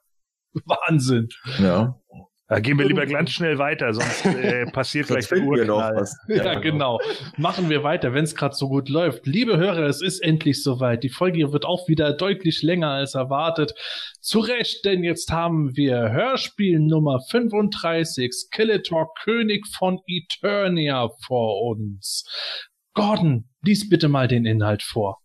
Wahnsinn. 0.65 1.29
Ja. 1.59 2.01
Da 2.49 2.59
gehen 2.59 2.79
wir 2.79 2.87
lieber 2.87 3.05
ganz 3.05 3.33
schnell 3.33 3.59
weiter, 3.59 3.93
sonst 3.93 4.25
äh, 4.25 4.65
passiert 4.73 5.09
gleich 5.09 5.29
der 5.29 5.43
Urknall. 5.43 6.09
Ja, 6.27 6.37
ja, 6.37 6.59
genau. 6.59 6.99
Machen 7.37 7.69
wir 7.69 7.85
weiter, 7.85 8.15
wenn 8.15 8.25
es 8.25 8.35
gerade 8.35 8.55
so 8.55 8.69
gut 8.69 8.89
läuft. 8.89 9.27
Liebe 9.27 9.59
Hörer, 9.59 9.87
es 9.87 10.01
ist 10.01 10.21
endlich 10.21 10.63
soweit. 10.63 11.05
Die 11.05 11.11
Folge 11.11 11.53
wird 11.53 11.67
auch 11.67 11.87
wieder 11.87 12.15
deutlich 12.15 12.63
länger 12.63 12.89
als 12.89 13.15
erwartet. 13.15 13.75
Zu 14.21 14.41
Recht, 14.41 14.87
denn 14.87 15.05
jetzt 15.05 15.31
haben 15.31 15.77
wir 15.77 16.13
Hörspiel 16.13 16.81
Nummer 16.81 17.21
35, 17.29 18.33
Skeletor 18.33 19.13
König 19.23 19.67
von 19.69 20.01
Eternia 20.07 21.11
vor 21.27 21.63
uns. 21.63 22.25
Gordon, 22.95 23.49
lies 23.63 23.89
bitte 23.89 24.09
mal 24.09 24.29
den 24.29 24.45
Inhalt 24.47 24.83
vor. 24.83 25.19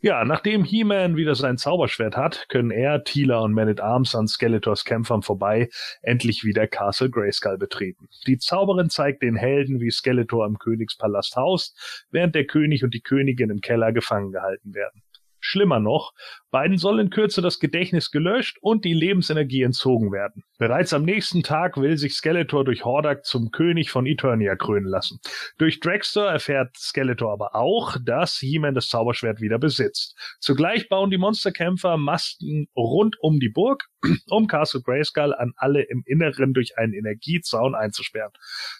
Ja, 0.00 0.24
nachdem 0.24 0.64
He-Man 0.64 1.16
wieder 1.16 1.34
sein 1.34 1.58
Zauberschwert 1.58 2.16
hat, 2.16 2.46
können 2.48 2.70
er, 2.70 3.04
Tila 3.04 3.38
und 3.38 3.52
Man 3.52 3.68
at 3.68 3.80
Arms 3.80 4.14
an 4.14 4.26
Skeletors 4.26 4.84
Kämpfern 4.84 5.22
vorbei 5.22 5.68
endlich 6.02 6.42
wieder 6.44 6.66
Castle 6.66 7.08
Grayskull 7.08 7.56
betreten. 7.56 8.08
Die 8.26 8.38
Zauberin 8.38 8.90
zeigt 8.90 9.22
den 9.22 9.36
Helden, 9.36 9.80
wie 9.80 9.90
Skeletor 9.90 10.46
im 10.46 10.58
Königspalast 10.58 11.36
haust, 11.36 12.06
während 12.10 12.34
der 12.34 12.46
König 12.46 12.82
und 12.82 12.94
die 12.94 13.00
Königin 13.00 13.50
im 13.50 13.60
Keller 13.60 13.92
gefangen 13.92 14.32
gehalten 14.32 14.74
werden. 14.74 15.02
Schlimmer 15.42 15.80
noch, 15.80 16.12
beiden 16.50 16.78
soll 16.78 17.00
in 17.00 17.10
Kürze 17.10 17.42
das 17.42 17.58
Gedächtnis 17.58 18.10
gelöscht 18.10 18.58
und 18.60 18.84
die 18.84 18.94
Lebensenergie 18.94 19.62
entzogen 19.62 20.12
werden. 20.12 20.44
Bereits 20.58 20.92
am 20.92 21.04
nächsten 21.04 21.42
Tag 21.42 21.76
will 21.76 21.98
sich 21.98 22.14
Skeletor 22.14 22.64
durch 22.64 22.84
Hordak 22.84 23.24
zum 23.24 23.50
König 23.50 23.90
von 23.90 24.06
Eternia 24.06 24.54
krönen 24.54 24.86
lassen. 24.86 25.18
Durch 25.58 25.80
Dragster 25.80 26.26
erfährt 26.26 26.76
Skeletor 26.76 27.32
aber 27.32 27.56
auch, 27.56 27.96
dass 28.04 28.38
He-Man 28.38 28.74
das 28.74 28.88
Zauberschwert 28.88 29.40
wieder 29.40 29.58
besitzt. 29.58 30.16
Zugleich 30.40 30.88
bauen 30.88 31.10
die 31.10 31.18
Monsterkämpfer 31.18 31.96
Masten 31.96 32.68
rund 32.76 33.16
um 33.20 33.40
die 33.40 33.48
Burg, 33.48 33.88
um 34.30 34.46
Castle 34.46 34.82
Grayskull 34.82 35.34
an 35.34 35.52
alle 35.56 35.82
im 35.82 36.04
Inneren 36.06 36.54
durch 36.54 36.78
einen 36.78 36.94
Energiezaun 36.94 37.74
einzusperren. 37.74 38.32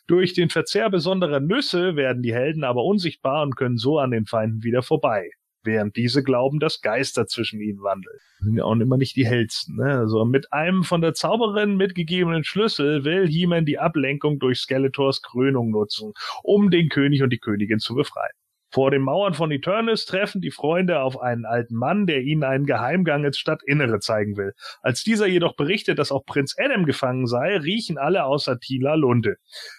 Durch 0.06 0.32
den 0.32 0.48
Verzehr 0.48 0.88
besonderer 0.90 1.40
Nüsse 1.40 1.96
werden 1.96 2.22
die 2.22 2.34
Helden 2.34 2.62
aber 2.62 2.84
unsichtbar 2.84 3.42
und 3.42 3.56
können 3.56 3.76
so 3.76 3.98
an 3.98 4.12
den 4.12 4.26
Feinden 4.26 4.62
wieder 4.62 4.82
vorbei 4.82 5.30
während 5.64 5.96
diese 5.96 6.22
glauben, 6.22 6.60
dass 6.60 6.80
Geister 6.80 7.26
zwischen 7.26 7.60
ihnen 7.60 7.82
wandeln. 7.82 8.18
Sind 8.40 8.56
ja 8.56 8.64
auch 8.64 8.74
immer 8.74 8.96
nicht 8.96 9.16
die 9.16 9.26
hellsten. 9.26 9.76
Ne? 9.76 9.98
Also 9.98 10.24
mit 10.24 10.52
einem 10.52 10.84
von 10.84 11.00
der 11.00 11.14
Zauberin 11.14 11.76
mitgegebenen 11.76 12.44
Schlüssel 12.44 13.04
will 13.04 13.26
He-Man 13.26 13.64
die 13.64 13.78
Ablenkung 13.78 14.38
durch 14.38 14.58
Skeletors 14.58 15.22
Krönung 15.22 15.70
nutzen, 15.70 16.12
um 16.42 16.70
den 16.70 16.88
König 16.88 17.22
und 17.22 17.30
die 17.30 17.38
Königin 17.38 17.78
zu 17.78 17.94
befreien. 17.94 18.32
Vor 18.72 18.90
den 18.90 19.02
Mauern 19.02 19.34
von 19.34 19.50
Eternis 19.50 20.06
treffen 20.06 20.40
die 20.40 20.50
Freunde 20.50 21.00
auf 21.02 21.20
einen 21.20 21.44
alten 21.44 21.76
Mann, 21.76 22.06
der 22.06 22.22
ihnen 22.22 22.42
einen 22.42 22.64
Geheimgang 22.64 23.22
ins 23.24 23.36
Stadtinnere 23.36 24.00
zeigen 24.00 24.38
will. 24.38 24.54
Als 24.80 25.04
dieser 25.04 25.26
jedoch 25.26 25.56
berichtet, 25.56 25.98
dass 25.98 26.10
auch 26.10 26.24
Prinz 26.24 26.56
Adam 26.58 26.86
gefangen 26.86 27.26
sei, 27.26 27.58
riechen 27.58 27.98
alle 27.98 28.24
außer 28.24 28.58
Tila 28.58 28.94
Lunde. 28.94 29.36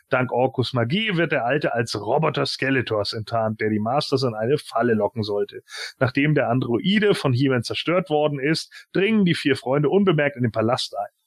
Dank 0.10 0.32
Orkus 0.32 0.74
Magie 0.74 1.18
wird 1.18 1.32
der 1.32 1.44
Alte 1.44 1.74
als 1.74 1.99
Roboter 1.99 2.45
Skeletors 2.45 3.14
enttarnt, 3.14 3.61
der 3.61 3.72
die 3.72 3.80
Masters 3.80 4.22
in 4.22 4.36
eine 4.36 4.60
Falle 4.60 4.94
locken 4.94 5.24
sollte. 5.24 5.61
Nachdem 5.98 6.36
der 6.36 6.49
Androide 6.49 7.15
von 7.15 7.34
he 7.34 7.49
zerstört 7.61 8.11
worden 8.11 8.40
ist, 8.40 8.88
dringen 8.94 9.26
die 9.26 9.34
vier 9.34 9.56
Freunde 9.56 9.90
unbemerkt 9.90 10.36
in 10.36 10.44
den 10.44 10.52
Palast 10.52 10.95
ein. 10.95 11.23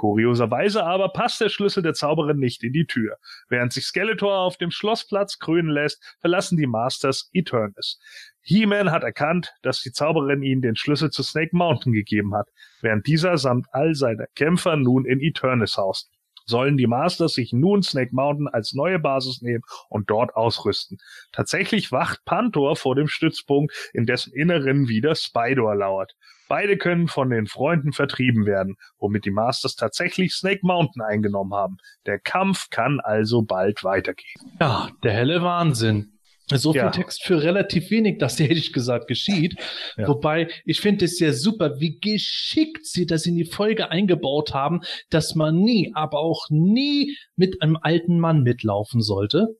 Kurioserweise 0.00 0.86
aber 0.86 1.10
passt 1.10 1.42
der 1.42 1.50
Schlüssel 1.50 1.82
der 1.82 1.92
Zauberin 1.92 2.38
nicht 2.38 2.64
in 2.64 2.72
die 2.72 2.86
Tür. 2.86 3.18
Während 3.50 3.74
sich 3.74 3.84
Skeletor 3.84 4.38
auf 4.38 4.56
dem 4.56 4.70
Schlossplatz 4.70 5.38
krönen 5.38 5.68
lässt, 5.68 6.02
verlassen 6.20 6.56
die 6.56 6.66
Masters 6.66 7.28
Eternis. 7.34 8.00
He-Man 8.40 8.92
hat 8.92 9.02
erkannt, 9.02 9.52
dass 9.60 9.82
die 9.82 9.92
Zauberin 9.92 10.42
ihnen 10.42 10.62
den 10.62 10.74
Schlüssel 10.74 11.10
zu 11.10 11.22
Snake 11.22 11.54
Mountain 11.54 11.92
gegeben 11.92 12.34
hat, 12.34 12.48
während 12.80 13.06
dieser 13.06 13.36
samt 13.36 13.66
all 13.72 13.94
seiner 13.94 14.24
Kämpfer 14.34 14.76
nun 14.76 15.04
in 15.04 15.20
Eternis 15.20 15.76
haust. 15.76 16.10
Sollen 16.46 16.78
die 16.78 16.86
Masters 16.86 17.34
sich 17.34 17.52
nun 17.52 17.82
Snake 17.82 18.14
Mountain 18.14 18.48
als 18.48 18.72
neue 18.72 19.00
Basis 19.00 19.42
nehmen 19.42 19.64
und 19.90 20.08
dort 20.08 20.34
ausrüsten. 20.34 20.96
Tatsächlich 21.30 21.92
wacht 21.92 22.24
Pantor 22.24 22.74
vor 22.74 22.94
dem 22.94 23.06
Stützpunkt, 23.06 23.74
in 23.92 24.06
dessen 24.06 24.32
Inneren 24.32 24.88
wieder 24.88 25.14
Spydor 25.14 25.74
lauert. 25.76 26.16
Beide 26.50 26.76
können 26.76 27.06
von 27.06 27.30
den 27.30 27.46
Freunden 27.46 27.92
vertrieben 27.92 28.44
werden, 28.44 28.74
womit 28.98 29.24
die 29.24 29.30
Masters 29.30 29.76
tatsächlich 29.76 30.34
Snake 30.34 30.62
Mountain 30.62 31.00
eingenommen 31.00 31.54
haben. 31.54 31.76
Der 32.06 32.18
Kampf 32.18 32.70
kann 32.70 32.98
also 32.98 33.42
bald 33.42 33.84
weitergehen. 33.84 34.50
Ja, 34.60 34.88
der 35.04 35.12
helle 35.12 35.42
Wahnsinn. 35.42 36.18
So 36.48 36.72
viel 36.72 36.82
ja. 36.82 36.90
Text 36.90 37.22
für 37.22 37.40
relativ 37.40 37.92
wenig, 37.92 38.18
das 38.18 38.40
hätte 38.40 38.54
ich 38.54 38.72
gesagt 38.72 39.06
geschieht. 39.06 39.54
Ja. 39.96 40.08
Wobei, 40.08 40.48
ich 40.64 40.80
finde 40.80 41.04
es 41.04 41.18
sehr 41.18 41.34
super, 41.34 41.78
wie 41.78 42.00
geschickt 42.00 42.84
sie 42.84 43.06
das 43.06 43.26
in 43.26 43.36
die 43.36 43.44
Folge 43.44 43.92
eingebaut 43.92 44.52
haben, 44.52 44.80
dass 45.08 45.36
man 45.36 45.60
nie, 45.60 45.92
aber 45.94 46.18
auch 46.18 46.46
nie 46.50 47.16
mit 47.36 47.62
einem 47.62 47.78
alten 47.80 48.18
Mann 48.18 48.42
mitlaufen 48.42 49.02
sollte. 49.02 49.56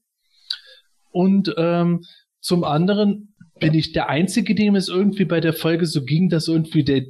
Und 1.12 1.54
ähm, 1.56 2.02
zum 2.40 2.64
anderen 2.64 3.29
bin 3.60 3.74
ich 3.74 3.92
der 3.92 4.08
Einzige, 4.08 4.54
dem 4.54 4.74
es 4.74 4.88
irgendwie 4.88 5.24
bei 5.24 5.40
der 5.40 5.52
Folge 5.52 5.86
so 5.86 6.04
ging, 6.04 6.28
dass 6.28 6.48
irgendwie 6.48 6.84
der, 6.84 7.02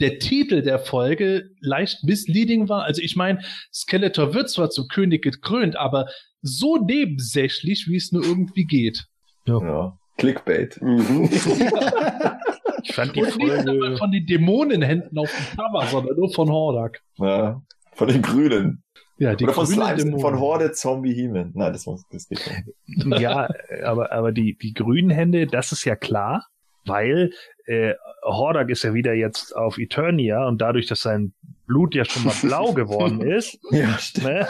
der 0.00 0.18
Titel 0.18 0.62
der 0.62 0.78
Folge 0.78 1.50
leicht 1.60 2.04
misleading 2.04 2.68
war. 2.68 2.84
Also 2.84 3.02
ich 3.02 3.16
meine, 3.16 3.40
Skeletor 3.72 4.34
wird 4.34 4.50
zwar 4.50 4.70
zum 4.70 4.86
König 4.88 5.22
gekrönt, 5.22 5.76
aber 5.76 6.06
so 6.42 6.76
nebensächlich, 6.76 7.86
wie 7.88 7.96
es 7.96 8.12
nur 8.12 8.24
irgendwie 8.24 8.64
geht. 8.64 9.06
Ja. 9.46 9.60
ja. 9.60 9.98
Clickbait. 10.16 10.80
Mhm. 10.80 11.24
ich 12.82 12.94
fand 12.94 13.16
die 13.16 13.22
Und 13.22 13.30
Folge 13.32 13.72
nicht 13.72 13.98
von 13.98 14.12
den 14.12 14.26
Dämonenhänden 14.26 15.18
auf 15.18 15.30
dem 15.32 15.56
Cover, 15.56 15.86
sondern 15.86 16.16
nur 16.16 16.32
von 16.32 16.48
Hordak. 16.48 17.00
Ja, 17.16 17.62
von 17.94 18.08
den 18.08 18.22
Grünen. 18.22 18.82
Ja, 19.16 19.34
die 19.34 19.44
Oder 19.44 19.52
von 19.52 19.66
Slime, 19.66 20.18
von 20.18 20.40
Horde 20.40 20.72
Zombie 20.72 21.14
Heeman. 21.14 21.52
Nein, 21.54 21.72
das, 21.72 21.86
muss, 21.86 22.04
das 22.10 22.28
geht 22.28 22.40
nicht. 22.86 23.20
Ja, 23.20 23.48
aber, 23.84 24.12
aber 24.12 24.32
die, 24.32 24.56
die 24.56 24.74
grünen 24.74 25.10
Hände, 25.10 25.46
das 25.46 25.70
ist 25.72 25.84
ja 25.84 25.94
klar, 25.94 26.46
weil 26.84 27.30
äh, 27.66 27.94
Hordak 28.24 28.70
ist 28.70 28.82
ja 28.82 28.92
wieder 28.92 29.14
jetzt 29.14 29.54
auf 29.54 29.78
Eternia 29.78 30.46
und 30.46 30.60
dadurch, 30.60 30.86
dass 30.86 31.02
sein 31.02 31.32
Blut 31.66 31.94
ja 31.94 32.04
schon 32.04 32.24
mal 32.24 32.34
blau 32.42 32.72
geworden 32.74 33.20
ist, 33.20 33.58
ja, 33.70 33.96
ne, 34.22 34.46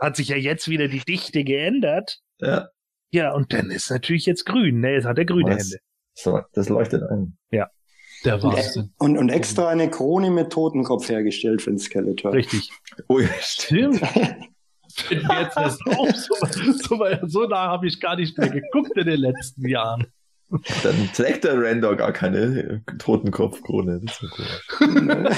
hat 0.00 0.16
sich 0.16 0.28
ja 0.28 0.36
jetzt 0.36 0.68
wieder 0.68 0.88
die 0.88 1.00
Dichte 1.00 1.44
geändert. 1.44 2.20
Ja. 2.40 2.68
Ja, 3.12 3.32
und 3.32 3.52
dann 3.52 3.70
ist 3.70 3.90
natürlich 3.90 4.26
jetzt 4.26 4.44
grün, 4.44 4.80
ne? 4.80 4.94
Jetzt 4.94 5.06
hat 5.06 5.16
er 5.16 5.24
grüne 5.24 5.52
Was? 5.52 5.62
Hände. 5.62 5.78
So, 6.12 6.40
das 6.52 6.68
leuchtet 6.68 7.02
ein. 7.04 7.38
Ja. 7.50 7.68
Der 8.26 8.42
Wahnsinn. 8.42 8.92
Und, 8.98 9.16
und 9.16 9.28
extra 9.28 9.68
eine 9.68 9.88
Krone 9.88 10.30
mit 10.30 10.52
Totenkopf 10.52 11.08
hergestellt 11.08 11.62
für 11.62 11.70
den 11.70 11.78
Skeletor. 11.78 12.32
Richtig. 12.32 12.70
Oh 13.08 13.20
ja, 13.20 13.28
stimmt. 13.40 14.00
jetzt 15.10 15.56
ist 15.56 15.80
auch 15.86 16.14
so, 16.14 16.34
so, 16.72 17.26
so 17.26 17.46
nah 17.46 17.68
habe 17.68 17.86
ich 17.86 18.00
gar 18.00 18.16
nicht 18.16 18.36
mehr 18.36 18.50
geguckt 18.50 18.96
in 18.96 19.06
den 19.06 19.20
letzten 19.20 19.68
Jahren. 19.68 20.06
Dann 20.82 21.10
trägt 21.14 21.44
der 21.44 21.60
Randor 21.60 21.96
gar 21.96 22.12
keine 22.12 22.82
Totenkopfkrone. 22.98 24.00
Das 24.04 24.22
ist 24.22 24.40
cool. 24.80 25.28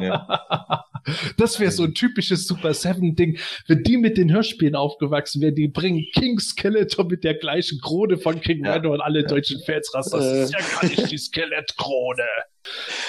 ja. 0.00 0.84
Das 1.36 1.60
wäre 1.60 1.70
so 1.70 1.84
ein 1.84 1.94
typisches 1.94 2.46
Super 2.46 2.74
Seven 2.74 3.14
Ding. 3.14 3.38
Wenn 3.66 3.82
die 3.82 3.96
mit 3.96 4.16
den 4.16 4.32
Hörspielen 4.32 4.74
aufgewachsen 4.74 5.40
wären, 5.42 5.54
die 5.54 5.68
bringen 5.68 6.04
King 6.14 6.38
Skeletor 6.38 7.06
mit 7.06 7.24
der 7.24 7.34
gleichen 7.34 7.80
Krone 7.80 8.18
von 8.18 8.40
King 8.40 8.64
ja. 8.64 8.72
Randor 8.72 8.94
und 8.94 9.00
alle 9.00 9.22
ja. 9.22 9.26
deutschen 9.26 9.60
Fans 9.64 9.92
raus. 9.94 10.10
Das 10.10 10.24
äh. 10.24 10.42
ist 10.44 10.52
ja 10.52 10.58
gar 10.58 10.84
nicht 10.88 11.10
die 11.10 11.18
Skelettkrone. 11.18 12.26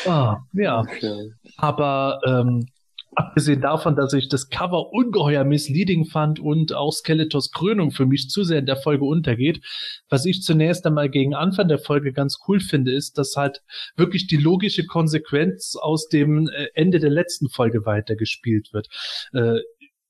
Ah, 0.05 0.37
ja. 0.53 0.81
Okay. 0.81 1.31
Aber 1.57 2.19
ähm, 2.25 2.65
abgesehen 3.15 3.61
davon, 3.61 3.95
dass 3.95 4.13
ich 4.13 4.29
das 4.29 4.49
Cover 4.49 4.91
ungeheuer 4.91 5.43
misleading 5.43 6.05
fand 6.05 6.39
und 6.39 6.73
auch 6.73 6.91
Skeletors 6.91 7.51
Krönung 7.51 7.91
für 7.91 8.05
mich 8.05 8.29
zu 8.29 8.43
sehr 8.43 8.59
in 8.59 8.65
der 8.65 8.77
Folge 8.77 9.05
untergeht, 9.05 9.61
was 10.09 10.25
ich 10.25 10.41
zunächst 10.41 10.85
einmal 10.85 11.09
gegen 11.09 11.33
Anfang 11.33 11.67
der 11.67 11.79
Folge 11.79 12.13
ganz 12.13 12.39
cool 12.47 12.59
finde, 12.59 12.93
ist, 12.93 13.17
dass 13.17 13.35
halt 13.35 13.61
wirklich 13.95 14.27
die 14.27 14.37
logische 14.37 14.85
Konsequenz 14.85 15.75
aus 15.75 16.07
dem 16.07 16.47
äh, 16.47 16.67
Ende 16.73 16.99
der 16.99 17.09
letzten 17.09 17.49
Folge 17.49 17.85
weitergespielt 17.85 18.73
wird. 18.73 18.87
Äh, 19.33 19.59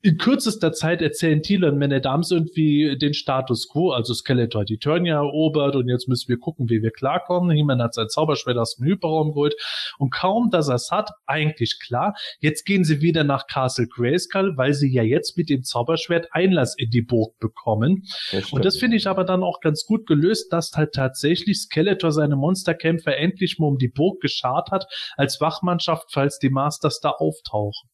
in 0.01 0.17
kürzester 0.17 0.71
Zeit 0.71 1.01
erzählen 1.01 1.43
Thiele 1.43 1.69
und 1.69 1.77
Man 1.77 1.91
Adams 1.91 2.31
irgendwie 2.31 2.97
den 2.97 3.13
Status 3.13 3.67
quo, 3.67 3.91
also 3.91 4.13
Skeletor 4.13 4.61
hat 4.61 4.69
die 4.69 4.76
Eternia 4.76 5.15
erobert 5.15 5.76
und 5.76 5.89
jetzt 5.89 6.07
müssen 6.07 6.30
wir 6.30 6.38
gucken, 6.38 6.69
wie 6.69 6.81
wir 6.81 6.91
klarkommen. 6.91 7.51
He-Man 7.51 7.81
hat 7.81 7.93
sein 7.93 8.07
Zauberschwert 8.07 8.57
aus 8.57 8.77
dem 8.77 8.85
Hyperraum 8.85 9.30
geholt 9.30 9.55
und 9.97 10.11
kaum, 10.11 10.51
dass 10.51 10.69
er 10.69 10.76
es 10.76 10.89
hat, 10.89 11.11
eigentlich 11.26 11.80
klar, 11.81 12.15
jetzt 12.39 12.65
gehen 12.65 12.85
sie 12.85 13.01
wieder 13.01 13.26
nach 13.26 13.47
Castle 13.47 13.88
Grayskull, 13.88 14.55
weil 14.55 14.73
sie 14.73 14.89
ja 14.89 15.03
jetzt 15.03 15.38
mit 15.38 15.49
dem 15.49 15.63
Zauberschwert 15.63 16.30
Einlass 16.31 16.76
in 16.77 16.91
die 16.91 17.01
Burg 17.01 17.38
bekommen. 17.39 18.05
Das 18.31 18.53
und 18.53 18.63
das 18.63 18.77
finde 18.77 18.95
ich 18.95 19.07
aber 19.07 19.26
dann 19.26 19.43
auch 19.43 19.59
ganz 19.59 19.85
gut 19.85 20.07
gelöst, 20.07 20.53
dass 20.53 20.71
halt 20.76 20.93
tatsächlich 20.93 21.59
Skeletor 21.59 22.13
seine 22.13 22.38
Monsterkämpfer 22.38 23.17
endlich 23.17 23.59
mal 23.59 23.67
um 23.67 23.77
die 23.77 23.89
Burg 23.89 24.21
geschart 24.21 24.71
hat, 24.71 24.88
als 25.17 25.41
Wachmannschaft, 25.41 26.07
falls 26.13 26.39
die 26.39 26.49
Masters 26.49 27.01
da 27.01 27.09
auftauchen 27.09 27.89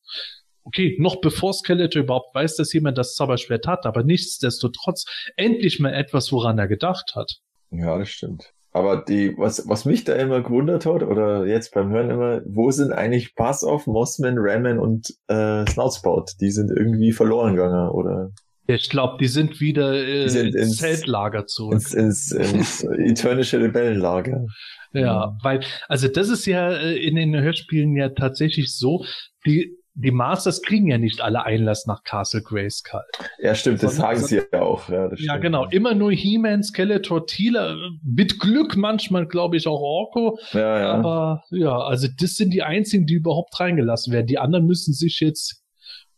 okay, 0.65 0.97
noch 0.99 1.21
bevor 1.21 1.53
Skeletor 1.53 2.03
überhaupt 2.03 2.35
weiß, 2.35 2.57
dass 2.57 2.73
jemand 2.73 2.97
das 2.97 3.15
Zauberschwert 3.15 3.67
hat, 3.67 3.85
aber 3.85 4.03
nichtsdestotrotz 4.03 5.05
endlich 5.37 5.79
mal 5.79 5.93
etwas, 5.93 6.31
woran 6.31 6.59
er 6.59 6.67
gedacht 6.67 7.13
hat. 7.15 7.39
Ja, 7.71 7.97
das 7.97 8.09
stimmt. 8.09 8.51
Aber 8.71 8.97
die, 8.97 9.37
was, 9.37 9.69
was 9.69 9.85
mich 9.85 10.03
da 10.03 10.15
immer 10.15 10.41
gewundert 10.41 10.85
hat, 10.85 11.01
oder 11.01 11.45
jetzt 11.45 11.73
beim 11.73 11.91
Hören 11.91 12.09
immer, 12.09 12.41
wo 12.45 12.71
sind 12.71 12.91
eigentlich 12.91 13.33
Pass 13.33 13.63
auf, 13.63 13.87
Mossman, 13.87 14.35
Ramen 14.37 14.79
und 14.79 15.13
äh, 15.27 15.65
Snoutspout? 15.65 16.25
Die 16.41 16.51
sind 16.51 16.71
irgendwie 16.75 17.13
verloren 17.13 17.55
gegangen, 17.55 17.89
oder? 17.89 18.31
Ich 18.67 18.89
glaube, 18.89 19.17
die 19.17 19.27
sind 19.27 19.61
wieder 19.61 19.93
äh, 19.93 20.23
die 20.23 20.29
sind 20.29 20.55
ins, 20.55 20.55
ins 20.55 20.77
Zeltlager 20.77 21.45
zurück. 21.45 21.75
Ins, 21.75 21.93
ins, 21.93 22.31
ins 22.31 22.83
eternische 22.97 23.61
Rebellenlager. 23.61 24.45
Ja, 24.91 25.37
weil, 25.41 25.61
also 25.87 26.09
das 26.09 26.27
ist 26.29 26.45
ja 26.45 26.71
äh, 26.71 26.97
in 26.97 27.15
den 27.15 27.33
Hörspielen 27.33 27.95
ja 27.95 28.09
tatsächlich 28.09 28.75
so, 28.75 29.05
die 29.45 29.77
die 29.95 30.11
Masters 30.11 30.61
kriegen 30.61 30.87
ja 30.87 30.97
nicht 30.97 31.21
alle 31.21 31.45
Einlass 31.45 31.85
nach 31.87 32.03
Castle 32.03 32.41
Grayskull. 32.41 33.01
Ja, 33.39 33.55
stimmt, 33.55 33.81
das 33.81 33.95
sagen 33.95 34.19
sie 34.19 34.41
ja 34.51 34.61
auch. 34.61 34.89
Ja, 34.89 35.09
ja 35.15 35.37
genau. 35.37 35.67
Immer 35.69 35.95
nur 35.95 36.11
He-Man, 36.11 36.63
Skeletor, 36.63 37.25
Teela, 37.25 37.75
mit 38.03 38.39
Glück 38.39 38.75
manchmal, 38.75 39.25
glaube 39.25 39.55
ich, 39.55 39.67
auch 39.67 39.79
Orko. 39.79 40.37
Ja, 40.51 40.79
ja. 40.79 40.93
Aber 40.93 41.43
ja, 41.49 41.77
also 41.77 42.07
das 42.19 42.35
sind 42.35 42.53
die 42.53 42.61
einzigen, 42.61 43.05
die 43.05 43.13
überhaupt 43.13 43.57
reingelassen 43.57 44.11
werden. 44.11 44.27
Die 44.27 44.37
anderen 44.37 44.65
müssen 44.65 44.93
sich 44.93 45.21
jetzt 45.21 45.63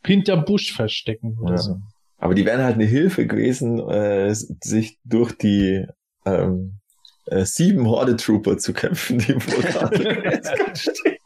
hinterm 0.03 0.45
Busch 0.45 0.73
verstecken 0.73 1.37
oder 1.39 1.51
ja. 1.51 1.57
so. 1.57 1.75
Aber 2.17 2.33
die 2.33 2.45
wären 2.45 2.63
halt 2.63 2.75
eine 2.75 2.85
Hilfe 2.85 3.27
gewesen, 3.27 3.79
äh, 3.89 4.33
sich 4.33 4.97
durch 5.03 5.37
die 5.37 5.85
ähm, 6.25 6.79
äh, 7.27 7.45
sieben 7.45 7.87
Horde-Trooper 7.87 8.57
zu 8.57 8.73
kämpfen, 8.73 9.19
die 9.19 9.33
Castle 9.33 10.15
Grayskull 10.21 10.75
stehen. 10.75 11.16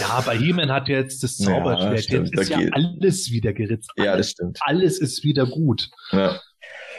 Ja, 0.00 0.08
aber 0.10 0.32
He-Man 0.32 0.70
hat 0.70 0.88
jetzt 0.88 1.22
das 1.22 1.38
Zauberschwert. 1.38 2.08
Ja, 2.08 2.20
jetzt 2.20 2.38
ist 2.38 2.48
ja 2.50 2.58
alles 2.72 3.30
wieder 3.30 3.52
geritzt. 3.52 3.90
Alles, 3.96 4.06
ja, 4.06 4.16
das 4.16 4.30
stimmt. 4.30 4.58
Alles 4.62 4.98
ist 5.00 5.24
wieder 5.24 5.46
gut. 5.46 5.90
Ja. 6.12 6.40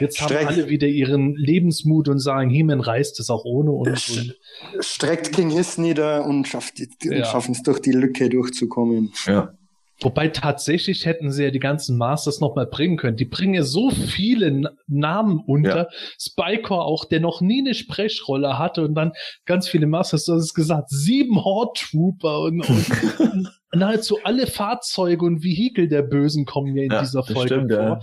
Jetzt 0.00 0.18
Streck. 0.18 0.46
haben 0.46 0.48
alle 0.48 0.68
wieder 0.68 0.88
ihren 0.88 1.34
Lebensmut 1.36 2.08
und 2.08 2.18
sagen, 2.18 2.50
He-Man 2.50 2.80
reißt 2.80 3.20
es 3.20 3.30
auch 3.30 3.44
ohne 3.44 3.70
uns. 3.70 4.10
Und 4.10 4.36
Streckt 4.80 5.32
King 5.32 5.50
Hiss 5.50 5.78
nieder 5.78 6.24
und 6.24 6.46
schafft 6.48 6.80
ja. 7.02 7.24
schaffen 7.24 7.52
es 7.52 7.62
durch 7.62 7.80
die 7.80 7.92
Lücke 7.92 8.28
durchzukommen. 8.28 9.12
Ja. 9.26 9.54
Wobei 10.00 10.28
tatsächlich 10.28 11.06
hätten 11.06 11.30
sie 11.30 11.44
ja 11.44 11.50
die 11.50 11.60
ganzen 11.60 11.96
Masters 11.96 12.40
nochmal 12.40 12.66
bringen 12.66 12.96
können. 12.96 13.16
Die 13.16 13.24
bringen 13.24 13.54
ja 13.54 13.62
so 13.62 13.90
viele 13.90 14.74
Namen 14.88 15.40
unter. 15.46 15.76
Ja. 15.76 15.88
Spycore 16.18 16.84
auch, 16.84 17.04
der 17.04 17.20
noch 17.20 17.40
nie 17.40 17.60
eine 17.60 17.74
Sprechrolle 17.74 18.58
hatte 18.58 18.84
und 18.84 18.94
dann 18.94 19.12
ganz 19.46 19.68
viele 19.68 19.86
Masters, 19.86 20.24
du 20.24 20.32
hast 20.32 20.42
es 20.42 20.54
gesagt, 20.54 20.90
sieben 20.90 21.44
Horde 21.44 21.72
Trooper 21.76 22.40
und, 22.40 22.68
und 23.18 23.48
nahezu 23.72 24.18
alle 24.24 24.48
Fahrzeuge 24.48 25.24
und 25.24 25.44
Vehikel 25.44 25.88
der 25.88 26.02
Bösen 26.02 26.44
kommen 26.44 26.76
ja 26.76 26.82
in 26.82 26.92
ja, 26.92 27.00
dieser 27.00 27.22
Folge 27.22 27.54
stimmt, 27.54 27.72
vor. 27.72 27.80
Ja. 27.80 28.00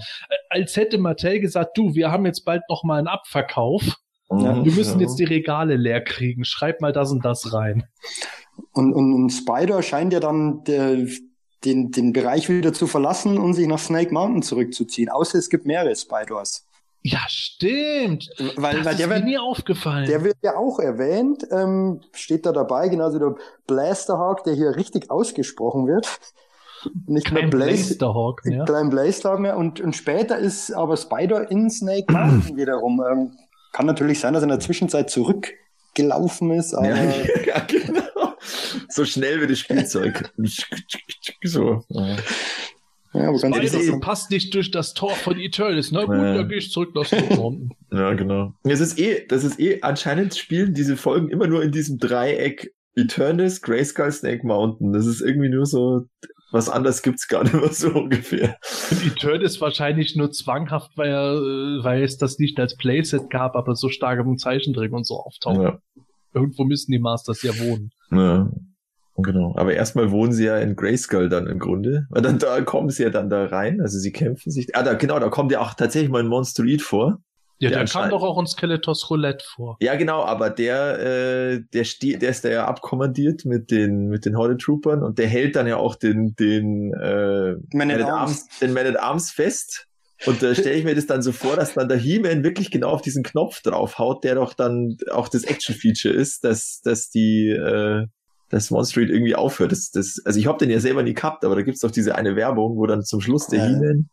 Als 0.50 0.78
hätte 0.78 0.98
Mattel 0.98 1.42
gesagt, 1.42 1.78
du, 1.78 1.94
wir 1.94 2.10
haben 2.10 2.26
jetzt 2.26 2.46
bald 2.46 2.64
noch 2.70 2.84
mal 2.84 3.00
einen 3.00 3.08
Abverkauf 3.08 3.98
Ja. 4.30 4.64
Wir 4.64 4.72
müssen 4.72 5.02
jetzt 5.02 5.20
die 5.20 5.26
Regale 5.26 5.76
leer 5.76 6.02
kriegen. 6.02 6.46
Schreib 6.46 6.80
mal 6.80 6.94
das 6.94 7.12
und 7.12 7.26
das 7.26 7.54
rein. 7.54 7.84
Und, 8.72 8.94
und, 8.94 9.14
und 9.14 9.30
Spider 9.30 9.84
scheint 9.84 10.14
ja 10.14 10.22
dann 10.22 10.64
der, 10.64 11.06
den, 11.66 11.92
den 11.92 12.14
Bereich 12.14 12.50
wieder 12.50 12.74
zu 12.74 12.88
verlassen 12.88 13.38
und 13.38 13.54
sich 13.54 13.68
nach 13.68 13.80
Snake 13.80 14.14
Mountain 14.14 14.42
zurückzuziehen. 14.42 15.10
Außer 15.10 15.38
es 15.38 15.50
gibt 15.50 15.66
mehrere 15.66 15.96
Spiders. 15.96 16.68
Ja, 17.04 17.20
stimmt. 17.28 18.30
Weil, 18.58 18.78
das 18.78 18.86
weil 18.86 18.96
der 18.96 19.08
ist 19.08 19.10
wird, 19.10 19.24
mir 19.26 19.42
aufgefallen. 19.42 20.06
Der 20.08 20.24
wird 20.24 20.38
ja 20.44 20.56
auch 20.56 20.80
erwähnt, 20.80 21.46
ähm, 21.52 22.02
steht 22.14 22.46
da 22.46 22.52
dabei, 22.52 22.90
genauso 22.90 23.18
der 23.18 23.36
Blasterhawk, 23.66 24.44
der 24.44 24.54
hier 24.54 24.76
richtig 24.76 25.10
ausgesprochen 25.10 25.88
wird. 25.88 26.20
Nicht 27.08 27.28
Kein 27.28 27.36
mehr 27.36 27.48
Blaze, 27.48 27.96
Blasterhawk 27.96 28.46
mehr. 28.46 28.66
Kein 28.66 28.90
Blasterhawk 28.90 29.40
mehr. 29.40 29.58
Und, 29.58 29.80
und 29.82 29.96
später 29.96 30.38
ist 30.38 30.72
aber 30.72 30.98
Spider 30.98 31.50
in 31.50 31.70
Snake 31.70 32.12
Mountain 32.12 32.56
wiederum. 32.58 33.04
Ähm, 33.10 33.32
kann 33.72 33.86
natürlich 33.86 34.20
sein, 34.20 34.34
dass 34.34 34.44
er 34.44 34.46
in 34.46 34.50
der 34.50 34.60
Zwischenzeit 34.60 35.10
zurückgelaufen 35.10 36.52
ist, 36.52 36.74
aber. 36.74 36.88
Ja, 36.88 36.96
ja 37.46 37.60
genau. 37.68 38.31
So 38.90 39.06
schnell 39.06 39.42
wie 39.42 39.48
das 39.48 39.60
Spielzeug. 39.60 40.32
so. 41.44 41.84
Ja. 41.90 42.18
Ja, 43.14 43.28
aber 43.28 43.40
ganz 43.40 43.56
ehrlich, 43.56 43.72
du 43.72 44.00
passt 44.00 44.32
nicht 44.32 44.54
durch 44.54 44.72
das 44.72 44.94
Tor 44.94 45.12
von 45.12 45.38
Eternals. 45.38 45.92
Na 45.92 46.06
gut, 46.06 46.16
ja. 46.16 46.34
dann 46.36 46.48
gehe 46.48 46.60
ich 46.60 46.72
zurück 46.72 46.96
nach 46.96 47.06
Stormhampton. 47.06 47.72
ja, 47.92 48.14
genau. 48.14 48.54
Es 48.64 48.80
ist 48.80 48.98
eh, 49.00 49.26
das 49.28 49.44
ist 49.44 49.60
eh, 49.60 49.80
anscheinend 49.82 50.36
spielen 50.36 50.74
diese 50.74 50.96
Folgen 50.96 51.30
immer 51.30 51.48
nur 51.48 51.62
in 51.62 51.72
diesem 51.72 51.98
Dreieck 51.98 52.74
Eternals, 52.96 53.62
Grayskull, 53.62 54.12
Snake 54.12 54.46
Mountain. 54.46 54.94
Das 54.94 55.06
ist 55.06 55.22
irgendwie 55.22 55.50
nur 55.50 55.66
so, 55.66 56.06
was 56.52 56.70
anderes 56.70 57.02
gibt's 57.02 57.28
gar 57.28 57.44
nicht 57.44 57.54
mehr 57.54 57.74
so 57.74 57.90
ungefähr. 57.90 58.58
Und 58.92 59.06
Eternals 59.06 59.60
wahrscheinlich 59.60 60.16
nur 60.16 60.32
zwanghaft, 60.32 60.92
weil, 60.96 61.10
äh, 61.10 61.84
weil 61.84 62.04
es 62.04 62.18
das 62.18 62.40
nicht 62.40 62.60
als 62.60 62.78
Playset 62.78 63.30
gab, 63.30 63.56
aber 63.56 63.76
so 63.76 63.90
stark 63.90 64.20
im 64.20 64.38
Zeichentrick 64.38 64.94
und 64.94 65.06
so 65.06 65.16
auftauchen. 65.16 65.64
Ja. 65.64 65.80
Irgendwo 66.34 66.64
müssen 66.64 66.92
die 66.92 67.00
Masters 67.00 67.42
ja 67.44 67.52
wohnen. 67.60 67.92
Ja. 68.12 68.50
Genau, 69.18 69.54
aber 69.56 69.74
erstmal 69.74 70.10
wohnen 70.12 70.32
sie 70.32 70.46
ja 70.46 70.58
in 70.58 70.76
Grayskull 70.76 71.30
dann 71.30 71.48
im 71.48 71.60
Grunde. 71.60 72.08
Und 72.10 72.26
dann 72.26 72.40
da 72.40 72.60
kommen 72.62 72.90
sie 72.90 73.04
ja 73.04 73.10
dann 73.10 73.30
da 73.30 73.46
rein, 73.46 73.82
also 73.82 74.00
sie 74.00 74.12
kämpfen 74.12 74.52
sich. 74.52 74.76
Ah, 74.76 74.84
da, 74.84 74.94
genau, 74.94 75.20
da 75.20 75.30
kommt 75.30 75.52
ja 75.52 75.60
auch 75.60 75.74
tatsächlich 75.74 76.10
mal 76.10 76.22
ein 76.22 76.28
Monster 76.28 76.64
Eat 76.64 76.82
vor. 76.82 77.20
Ja, 77.60 77.70
der, 77.70 77.80
der 77.80 77.88
kam 77.88 78.10
doch 78.10 78.24
auch 78.24 78.40
ein 78.40 78.48
Skeletos 78.48 79.08
Roulette 79.12 79.46
vor. 79.48 79.78
Ja, 79.82 79.94
genau, 79.96 80.24
aber 80.24 80.50
der, 80.50 81.00
äh, 81.00 81.62
der, 81.72 81.86
der 82.18 82.30
ist 82.30 82.44
da 82.44 82.50
ja 82.50 82.66
abkommandiert 82.66 83.46
mit 83.46 83.70
den, 83.70 84.08
mit 84.08 84.26
den 84.26 84.36
Horde 84.36 84.58
Troopern 84.58 85.04
und 85.04 85.20
der 85.20 85.28
hält 85.28 85.56
dann 85.56 85.68
ja 85.68 85.78
auch 85.78 85.96
den, 85.96 86.36
den, 86.38 86.92
äh, 86.94 87.56
Man 87.74 87.92
at 87.92 88.02
Arms, 88.02 88.48
den 88.60 88.74
Man 88.74 88.88
at 88.88 89.00
Arms 89.00 89.30
fest. 89.30 89.88
Und 90.26 90.42
da 90.42 90.54
stelle 90.56 90.76
ich 90.76 90.84
mir 90.84 90.96
das 90.96 91.08
dann 91.08 91.22
so 91.22 91.32
vor, 91.32 91.56
dass 91.56 91.74
dann 91.74 91.88
der 91.88 91.98
He-Man 91.98 92.44
wirklich 92.44 92.72
genau 92.72 92.90
auf 92.90 93.02
diesen 93.02 93.24
Knopf 93.24 93.62
draufhaut, 93.62 94.24
der 94.24 94.36
doch 94.36 94.54
dann 94.54 94.98
auch 95.12 95.28
das 95.28 95.44
Action-Feature 95.44 96.14
ist, 96.14 96.44
dass, 96.44 96.82
dass 96.84 97.10
die, 97.10 97.50
äh, 97.50 98.08
dass 98.50 98.72
Monster 98.72 99.02
irgendwie 99.02 99.36
aufhört. 99.36 99.72
Das, 99.72 99.92
das, 99.92 100.22
also 100.26 100.40
ich 100.40 100.48
habe 100.48 100.58
den 100.58 100.70
ja 100.70 100.80
selber 100.80 101.04
nie 101.04 101.14
gehabt, 101.14 101.46
aber 101.46 101.56
da 101.56 101.62
gibt's 101.62 101.82
doch 101.82 101.92
diese 101.92 102.16
eine 102.16 102.36
Werbung, 102.36 102.78
wo 102.78 102.86
dann 102.86 103.04
zum 103.04 103.22
Schluss 103.22 103.48
der 103.48 103.60
ja. 103.60 103.68
He-Man 103.68 104.10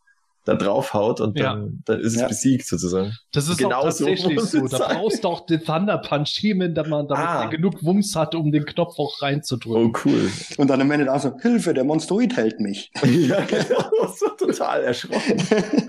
da 0.49 0.55
draufhaut 0.55 1.21
und 1.21 1.39
dann, 1.39 1.63
ja. 1.63 1.71
dann 1.85 1.99
ist 1.99 2.13
es 2.15 2.21
ja. 2.21 2.27
besiegt 2.27 2.65
sozusagen. 2.65 3.13
Das 3.31 3.47
ist 3.47 3.57
genau 3.57 3.83
tatsächlich 3.83 4.39
so. 4.39 4.65
so. 4.65 4.77
Da 4.77 4.93
brauchst 4.93 5.23
du 5.23 5.27
auch 5.27 5.45
den 5.45 5.63
Thunder 5.63 5.97
Punch 5.97 6.29
He-Man, 6.39 6.73
damit 6.73 6.89
man 6.89 7.07
damit 7.07 7.25
ah. 7.25 7.45
genug 7.45 7.83
Wumms 7.83 8.15
hat, 8.15 8.35
um 8.35 8.51
den 8.51 8.65
Knopf 8.65 8.97
auch 8.97 9.21
reinzudrücken. 9.21 9.93
Oh 9.93 9.99
cool. 10.05 10.31
Und 10.57 10.69
dann 10.69 10.81
am 10.81 10.89
Ende 10.91 11.11
auch 11.13 11.19
so, 11.19 11.37
Hilfe, 11.39 11.73
der 11.73 11.83
Monsteroid 11.83 12.35
hält 12.35 12.59
mich. 12.59 12.91
ja, 13.03 13.41
genau. 13.41 13.85
So 14.15 14.29
total 14.29 14.83
erschrocken. 14.83 15.88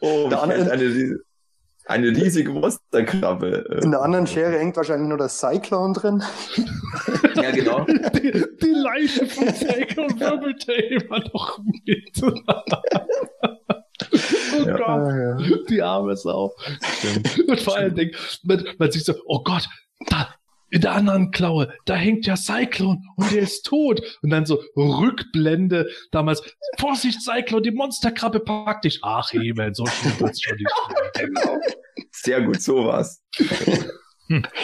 Oh, 0.00 0.28
der 0.28 0.42
andere, 0.42 0.70
eine, 0.70 1.20
eine 1.86 2.08
riesige 2.08 2.50
Monsterkrabbe. 2.50 3.66
Äh. 3.68 3.84
In 3.84 3.90
der 3.90 4.02
anderen 4.02 4.26
Schere 4.26 4.58
hängt 4.58 4.76
wahrscheinlich 4.76 5.08
nur 5.08 5.18
das 5.18 5.38
Cyclone 5.38 5.92
drin. 5.94 6.22
ja, 7.34 7.50
genau. 7.50 7.84
Die, 7.84 8.32
die 8.62 8.74
Leiche 8.74 9.26
von 9.26 9.52
Cyclone 9.52 10.18
wirbelte 10.20 10.72
immer 10.72 11.20
noch 11.32 11.58
mit. 11.84 12.22
oh 12.22 12.32
ja. 14.66 14.76
Gott, 14.76 14.88
ah, 14.88 15.16
ja. 15.16 15.38
die 15.68 15.82
arme 15.82 16.16
Sau. 16.16 16.54
Stimmt. 16.98 17.48
Und 17.48 17.60
vor 17.60 17.76
allen 17.76 17.94
Dingen, 17.94 18.14
man, 18.44 18.64
man 18.78 18.90
sieht 18.90 19.04
so, 19.04 19.14
oh 19.26 19.42
Gott, 19.42 19.68
da, 20.06 20.28
in 20.70 20.80
der 20.80 20.92
anderen 20.92 21.30
Klaue, 21.30 21.72
da 21.84 21.94
hängt 21.94 22.26
ja 22.26 22.36
Cyclone 22.36 23.02
und 23.16 23.32
der 23.32 23.42
ist 23.42 23.62
tot. 23.62 24.00
Und 24.22 24.30
dann 24.30 24.46
so 24.46 24.62
Rückblende 24.76 25.88
damals, 26.10 26.42
Vorsicht 26.78 27.20
Cyclone, 27.22 27.62
die 27.62 27.70
Monsterkrabbe 27.70 28.40
packt 28.40 28.84
dich. 28.84 29.00
Ach, 29.02 29.30
Himmel, 29.30 29.74
so 29.74 29.86
schlimm 29.86 30.20
wird's 30.20 30.42
schon 30.42 30.56
nicht. 30.56 30.70
genau. 31.14 31.58
Sehr 32.12 32.42
gut, 32.42 32.60
so 32.60 32.86
war's. 32.86 33.22
Hm. 34.28 34.44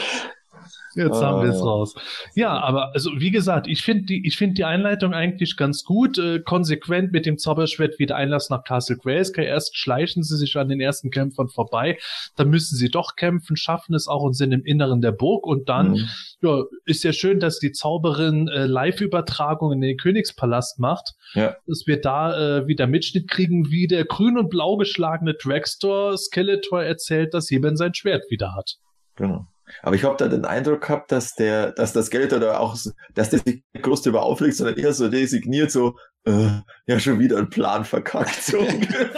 Jetzt 0.96 1.22
haben 1.22 1.42
wir 1.42 1.50
es 1.50 1.60
ah. 1.60 1.64
raus. 1.64 1.94
Ja, 2.34 2.58
aber 2.58 2.94
also 2.94 3.10
wie 3.18 3.30
gesagt, 3.30 3.68
ich 3.68 3.82
finde 3.82 4.04
die, 4.04 4.26
ich 4.26 4.36
finde 4.36 4.54
die 4.54 4.64
Einleitung 4.64 5.12
eigentlich 5.12 5.56
ganz 5.56 5.84
gut, 5.84 6.18
äh, 6.18 6.40
konsequent 6.40 7.12
mit 7.12 7.26
dem 7.26 7.36
Zauberschwert 7.36 7.98
wieder 7.98 8.16
Einlass 8.16 8.48
nach 8.48 8.64
Castle 8.64 8.96
Grayskull. 8.96 9.44
Erst 9.44 9.76
schleichen 9.76 10.22
sie 10.22 10.36
sich 10.36 10.56
an 10.56 10.68
den 10.68 10.80
ersten 10.80 11.10
Kämpfern 11.10 11.48
vorbei, 11.48 11.98
dann 12.36 12.48
müssen 12.48 12.76
sie 12.76 12.90
doch 12.90 13.14
kämpfen, 13.16 13.56
schaffen 13.56 13.94
es 13.94 14.08
auch 14.08 14.22
und 14.22 14.34
sind 14.34 14.52
im 14.52 14.64
Inneren 14.64 15.02
der 15.02 15.12
Burg 15.12 15.46
und 15.46 15.68
dann 15.68 15.92
mhm. 15.92 16.08
ja, 16.40 16.62
ist 16.86 17.04
ja 17.04 17.12
schön, 17.12 17.40
dass 17.40 17.58
die 17.58 17.72
Zauberin 17.72 18.48
äh, 18.48 18.64
Live-Übertragung 18.64 19.72
in 19.72 19.80
den 19.82 19.98
Königspalast 19.98 20.78
macht, 20.78 21.14
ja. 21.34 21.56
dass 21.66 21.84
wir 21.86 22.00
da 22.00 22.60
äh, 22.60 22.66
wieder 22.66 22.86
Mitschnitt 22.86 23.28
kriegen, 23.28 23.70
wie 23.70 23.86
der 23.86 24.04
grün 24.04 24.38
und 24.38 24.48
blau 24.48 24.76
geschlagene 24.76 25.34
Dragstore 25.34 26.16
Skeletor 26.16 26.82
erzählt, 26.82 27.34
dass 27.34 27.50
jemand 27.50 27.78
sein 27.78 27.94
Schwert 27.94 28.24
wieder 28.30 28.54
hat. 28.54 28.76
Genau. 29.16 29.46
Aber 29.82 29.94
ich 29.94 30.04
habe 30.04 30.16
da 30.16 30.28
den 30.28 30.44
Eindruck 30.44 30.82
gehabt, 30.82 31.12
dass 31.12 31.34
der, 31.34 31.72
dass 31.72 31.92
das 31.92 32.10
Geld 32.10 32.32
da 32.32 32.58
auch, 32.58 32.76
dass 33.14 33.30
der 33.30 33.40
sich 33.40 33.62
groß 33.80 34.02
darüber 34.02 34.22
auflegt, 34.22 34.56
sondern 34.56 34.76
eher 34.76 34.92
so 34.92 35.06
resigniert, 35.06 35.70
so, 35.70 35.96
äh, 36.24 36.48
ja, 36.86 36.98
schon 36.98 37.18
wieder 37.18 37.38
ein 37.38 37.50
Plan 37.50 37.84
verkackt, 37.84 38.42
so 38.42 38.58
ungefähr. 38.60 39.08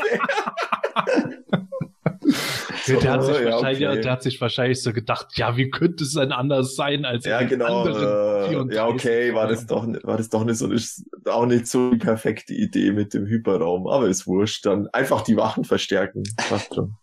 so, 2.84 3.00
der, 3.00 3.12
hat 3.12 3.24
sich 3.24 3.40
ja, 3.40 3.50
wahrscheinlich, 3.52 3.88
okay. 3.88 4.00
der 4.00 4.12
hat 4.12 4.22
sich 4.22 4.40
wahrscheinlich 4.40 4.82
so 4.82 4.92
gedacht, 4.92 5.26
ja, 5.34 5.56
wie 5.56 5.70
könnte 5.70 6.04
es 6.04 6.12
denn 6.12 6.32
anders 6.32 6.74
sein 6.74 7.04
als 7.04 7.24
ja, 7.24 7.42
genau, 7.42 7.86
äh, 7.86 8.74
ja, 8.74 8.86
okay, 8.86 9.34
war 9.34 9.46
das 9.46 9.66
doch, 9.66 9.86
war 10.02 10.16
das 10.16 10.28
doch 10.28 10.44
nicht 10.44 10.58
so, 10.58 10.70
auch 11.30 11.46
nicht 11.46 11.66
so 11.66 11.90
die 11.90 11.98
perfekte 11.98 12.54
Idee 12.54 12.92
mit 12.92 13.14
dem 13.14 13.26
Hyperraum, 13.26 13.86
aber 13.86 14.08
ist 14.08 14.26
wurscht, 14.26 14.66
dann 14.66 14.88
einfach 14.88 15.22
die 15.22 15.36
Wachen 15.36 15.64
verstärken, 15.64 16.22
passt 16.48 16.74
schon. 16.74 16.94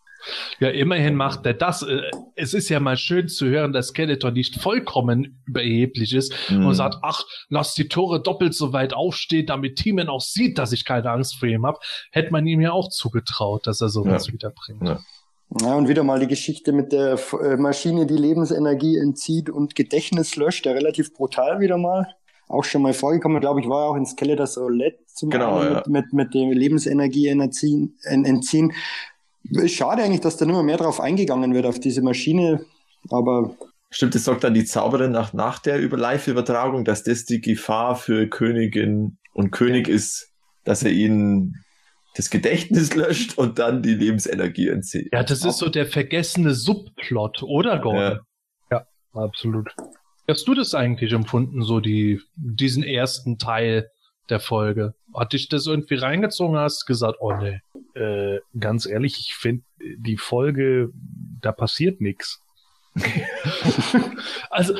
Ja, 0.59 0.69
immerhin 0.69 1.15
macht 1.15 1.45
er 1.45 1.53
das. 1.53 1.81
Äh, 1.81 2.01
es 2.35 2.53
ist 2.53 2.69
ja 2.69 2.79
mal 2.79 2.97
schön 2.97 3.27
zu 3.27 3.47
hören, 3.47 3.73
dass 3.73 3.89
Skeletor 3.89 4.31
nicht 4.31 4.61
vollkommen 4.61 5.43
überheblich 5.45 6.13
ist 6.13 6.33
mhm. 6.49 6.67
und 6.67 6.75
sagt, 6.75 6.97
ach, 7.01 7.23
lass 7.49 7.73
die 7.73 7.87
Tore 7.87 8.21
doppelt 8.21 8.53
so 8.53 8.73
weit 8.73 8.93
aufstehen, 8.93 9.45
damit 9.45 9.77
Teamen 9.77 10.09
auch 10.09 10.21
sieht, 10.21 10.57
dass 10.57 10.71
ich 10.71 10.85
keine 10.85 11.09
Angst 11.11 11.37
vor 11.37 11.47
ihm 11.47 11.65
habe. 11.65 11.79
Hätte 12.11 12.31
man 12.31 12.45
ihm 12.45 12.61
ja 12.61 12.71
auch 12.71 12.89
zugetraut, 12.89 13.67
dass 13.67 13.81
er 13.81 13.89
sowas 13.89 14.27
ja. 14.27 14.33
wiederbringt. 14.33 14.87
Ja. 14.87 14.99
Ja, 15.61 15.75
und 15.75 15.87
wieder 15.87 16.03
mal 16.03 16.19
die 16.19 16.27
Geschichte 16.27 16.73
mit 16.73 16.91
der 16.91 17.19
äh, 17.41 17.55
Maschine, 17.55 18.07
die 18.07 18.17
Lebensenergie 18.17 18.97
entzieht 18.97 19.49
und 19.49 19.75
Gedächtnis 19.75 20.35
löscht, 20.35 20.65
ja 20.65 20.71
relativ 20.71 21.13
brutal 21.13 21.59
wieder 21.59 21.77
mal. 21.77 22.07
Auch 22.47 22.63
schon 22.63 22.81
mal 22.81 22.93
vorgekommen, 22.93 23.39
glaube 23.39 23.61
ich, 23.61 23.69
war 23.69 23.85
ja 23.85 23.89
auch 23.89 23.95
in 23.95 24.05
Skeletor 24.05 24.47
Solette 24.47 24.99
zum 25.07 25.29
genau, 25.29 25.63
ja. 25.63 25.75
mit, 25.75 25.87
mit, 25.87 26.13
mit 26.13 26.33
der 26.33 26.47
Lebensenergie 26.53 27.27
entziehen, 27.27 27.97
entziehen. 28.03 28.73
Schade 29.67 30.03
eigentlich, 30.03 30.21
dass 30.21 30.37
da 30.37 30.45
nicht 30.45 30.53
mehr, 30.53 30.63
mehr 30.63 30.77
drauf 30.77 30.99
eingegangen 30.99 31.53
wird, 31.53 31.65
auf 31.65 31.79
diese 31.79 32.01
Maschine, 32.01 32.65
aber. 33.09 33.55
Stimmt, 33.91 34.15
das 34.15 34.23
sagt 34.23 34.43
dann 34.43 34.53
die 34.53 34.65
Zauberin 34.65 35.11
nach, 35.11 35.33
nach 35.33 35.59
der 35.59 35.79
Live-Übertragung, 35.79 36.83
dass 36.83 37.03
das 37.03 37.25
die 37.25 37.39
Gefahr 37.39 37.95
für 37.95 38.27
Königin 38.27 39.17
und 39.33 39.51
König 39.51 39.87
ist, 39.87 40.31
dass 40.63 40.83
er 40.83 40.91
ihnen 40.91 41.63
das 42.15 42.29
Gedächtnis 42.29 42.95
löscht 42.95 43.37
und 43.37 43.59
dann 43.59 43.83
die 43.83 43.93
Lebensenergie 43.93 44.69
entzieht. 44.69 45.09
Ja, 45.13 45.23
das 45.23 45.45
ist 45.45 45.57
so 45.57 45.69
der 45.69 45.85
vergessene 45.85 46.53
Subplot, 46.53 47.43
oder 47.43 47.79
Gordon? 47.79 48.19
Ja, 48.71 48.79
ja 48.79 48.85
absolut. 49.13 49.69
Hast 50.27 50.47
du 50.47 50.55
das 50.55 50.73
eigentlich 50.73 51.11
empfunden, 51.11 51.61
so 51.61 51.79
die, 51.79 52.19
diesen 52.35 52.83
ersten 52.83 53.37
Teil 53.37 53.89
der 54.29 54.39
Folge? 54.39 54.93
Hat 55.13 55.33
dich 55.33 55.49
das 55.49 55.67
irgendwie 55.67 55.95
reingezogen, 55.95 56.57
hast 56.57 56.85
gesagt, 56.85 57.17
oh 57.19 57.33
nee. 57.33 57.61
Äh, 57.93 58.39
ganz 58.59 58.85
ehrlich, 58.85 59.19
ich 59.19 59.35
finde 59.35 59.63
die 59.79 60.17
Folge, 60.17 60.89
da 61.41 61.51
passiert 61.51 62.01
nichts. 62.01 62.41
also, 64.49 64.73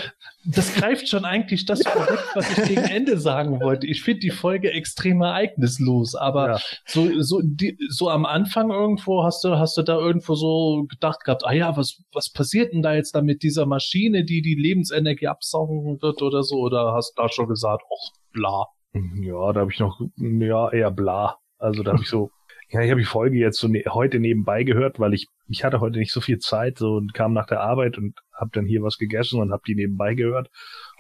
das 0.45 0.73
greift 0.73 1.09
schon 1.09 1.25
eigentlich 1.25 1.65
das 1.65 1.81
vorweg, 1.83 2.19
was 2.33 2.57
ich 2.57 2.63
gegen 2.65 2.83
Ende 2.83 3.19
sagen 3.19 3.59
wollte. 3.59 3.87
Ich 3.87 4.03
finde 4.03 4.21
die 4.21 4.31
Folge 4.31 4.71
extrem 4.71 5.21
ereignislos, 5.21 6.15
aber 6.15 6.51
ja. 6.51 6.59
so, 6.85 7.21
so, 7.21 7.41
die, 7.43 7.77
so 7.89 8.09
am 8.09 8.25
Anfang 8.25 8.71
irgendwo 8.71 9.23
hast 9.23 9.43
du, 9.43 9.57
hast 9.57 9.77
du 9.77 9.81
da 9.81 9.97
irgendwo 9.97 10.35
so 10.35 10.85
gedacht 10.87 11.25
gehabt, 11.25 11.43
ah 11.45 11.51
ja, 11.51 11.75
was, 11.75 12.03
was 12.13 12.31
passiert 12.31 12.73
denn 12.73 12.81
da 12.81 12.95
jetzt 12.95 13.15
da 13.15 13.21
mit 13.21 13.43
dieser 13.43 13.65
Maschine, 13.65 14.23
die 14.23 14.41
die 14.41 14.55
Lebensenergie 14.55 15.27
absaugen 15.27 16.01
wird 16.01 16.21
oder 16.21 16.43
so? 16.43 16.59
Oder 16.59 16.93
hast 16.93 17.15
du 17.17 17.21
da 17.21 17.29
schon 17.29 17.49
gesagt, 17.49 17.83
ach, 17.83 18.11
bla. 18.31 18.65
Ja, 18.95 19.51
da 19.53 19.61
habe 19.61 19.71
ich 19.71 19.79
noch, 19.79 19.99
ja, 20.17 20.71
eher 20.71 20.91
bla. 20.91 21.37
Also 21.57 21.83
da 21.83 21.91
habe 21.91 22.03
ich 22.03 22.09
so, 22.09 22.31
ja, 22.69 22.81
ich 22.81 22.89
habe 22.89 23.01
die 23.01 23.05
Folge 23.05 23.37
jetzt 23.37 23.59
so 23.59 23.67
ne 23.67 23.83
heute 23.89 24.19
nebenbei 24.19 24.63
gehört, 24.63 24.99
weil 24.99 25.13
ich 25.13 25.27
ich 25.47 25.63
hatte 25.63 25.79
heute 25.79 25.99
nicht 25.99 26.11
so 26.11 26.21
viel 26.21 26.39
Zeit 26.39 26.77
so 26.77 26.95
und 26.95 27.13
kam 27.13 27.33
nach 27.33 27.45
der 27.45 27.61
Arbeit 27.61 27.97
und 27.97 28.19
hab 28.33 28.51
dann 28.53 28.65
hier 28.65 28.81
was 28.81 28.97
gegessen 28.97 29.39
und 29.39 29.51
hab 29.51 29.63
die 29.63 29.75
nebenbei 29.75 30.15
gehört 30.15 30.49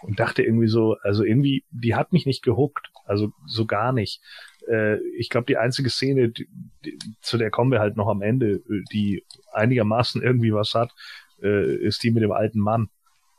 und 0.03 0.19
dachte 0.19 0.43
irgendwie 0.43 0.67
so, 0.67 0.97
also 1.01 1.23
irgendwie, 1.23 1.63
die 1.71 1.95
hat 1.95 2.13
mich 2.13 2.25
nicht 2.25 2.43
gehuckt, 2.43 2.87
also 3.05 3.31
so 3.47 3.65
gar 3.65 3.91
nicht. 3.91 4.21
Äh, 4.67 4.97
ich 5.17 5.29
glaube, 5.29 5.47
die 5.47 5.57
einzige 5.57 5.89
Szene, 5.89 6.29
die, 6.29 6.47
die, 6.85 6.97
zu 7.21 7.37
der 7.37 7.49
kommen 7.49 7.71
wir 7.71 7.79
halt 7.79 7.97
noch 7.97 8.07
am 8.07 8.21
Ende, 8.21 8.61
die 8.91 9.23
einigermaßen 9.51 10.21
irgendwie 10.21 10.53
was 10.53 10.73
hat, 10.73 10.91
äh, 11.41 11.75
ist 11.75 12.03
die 12.03 12.11
mit 12.11 12.23
dem 12.23 12.31
alten 12.31 12.59
Mann. 12.59 12.89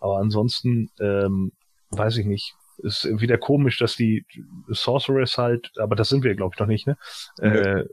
Aber 0.00 0.18
ansonsten, 0.18 0.90
ähm, 1.00 1.52
weiß 1.90 2.16
ich 2.18 2.26
nicht, 2.26 2.54
ist 2.78 3.05
wieder 3.20 3.39
komisch, 3.39 3.78
dass 3.78 3.97
die 3.97 4.24
Sorceress 4.69 5.39
halt, 5.39 5.73
aber 5.78 5.97
das 5.97 6.09
sind 6.09 6.24
wir, 6.24 6.35
glaube 6.35 6.55
ich, 6.55 6.61
noch 6.61 6.66
nicht, 6.66 6.86
ne? 6.86 6.97
Äh, 7.39 7.85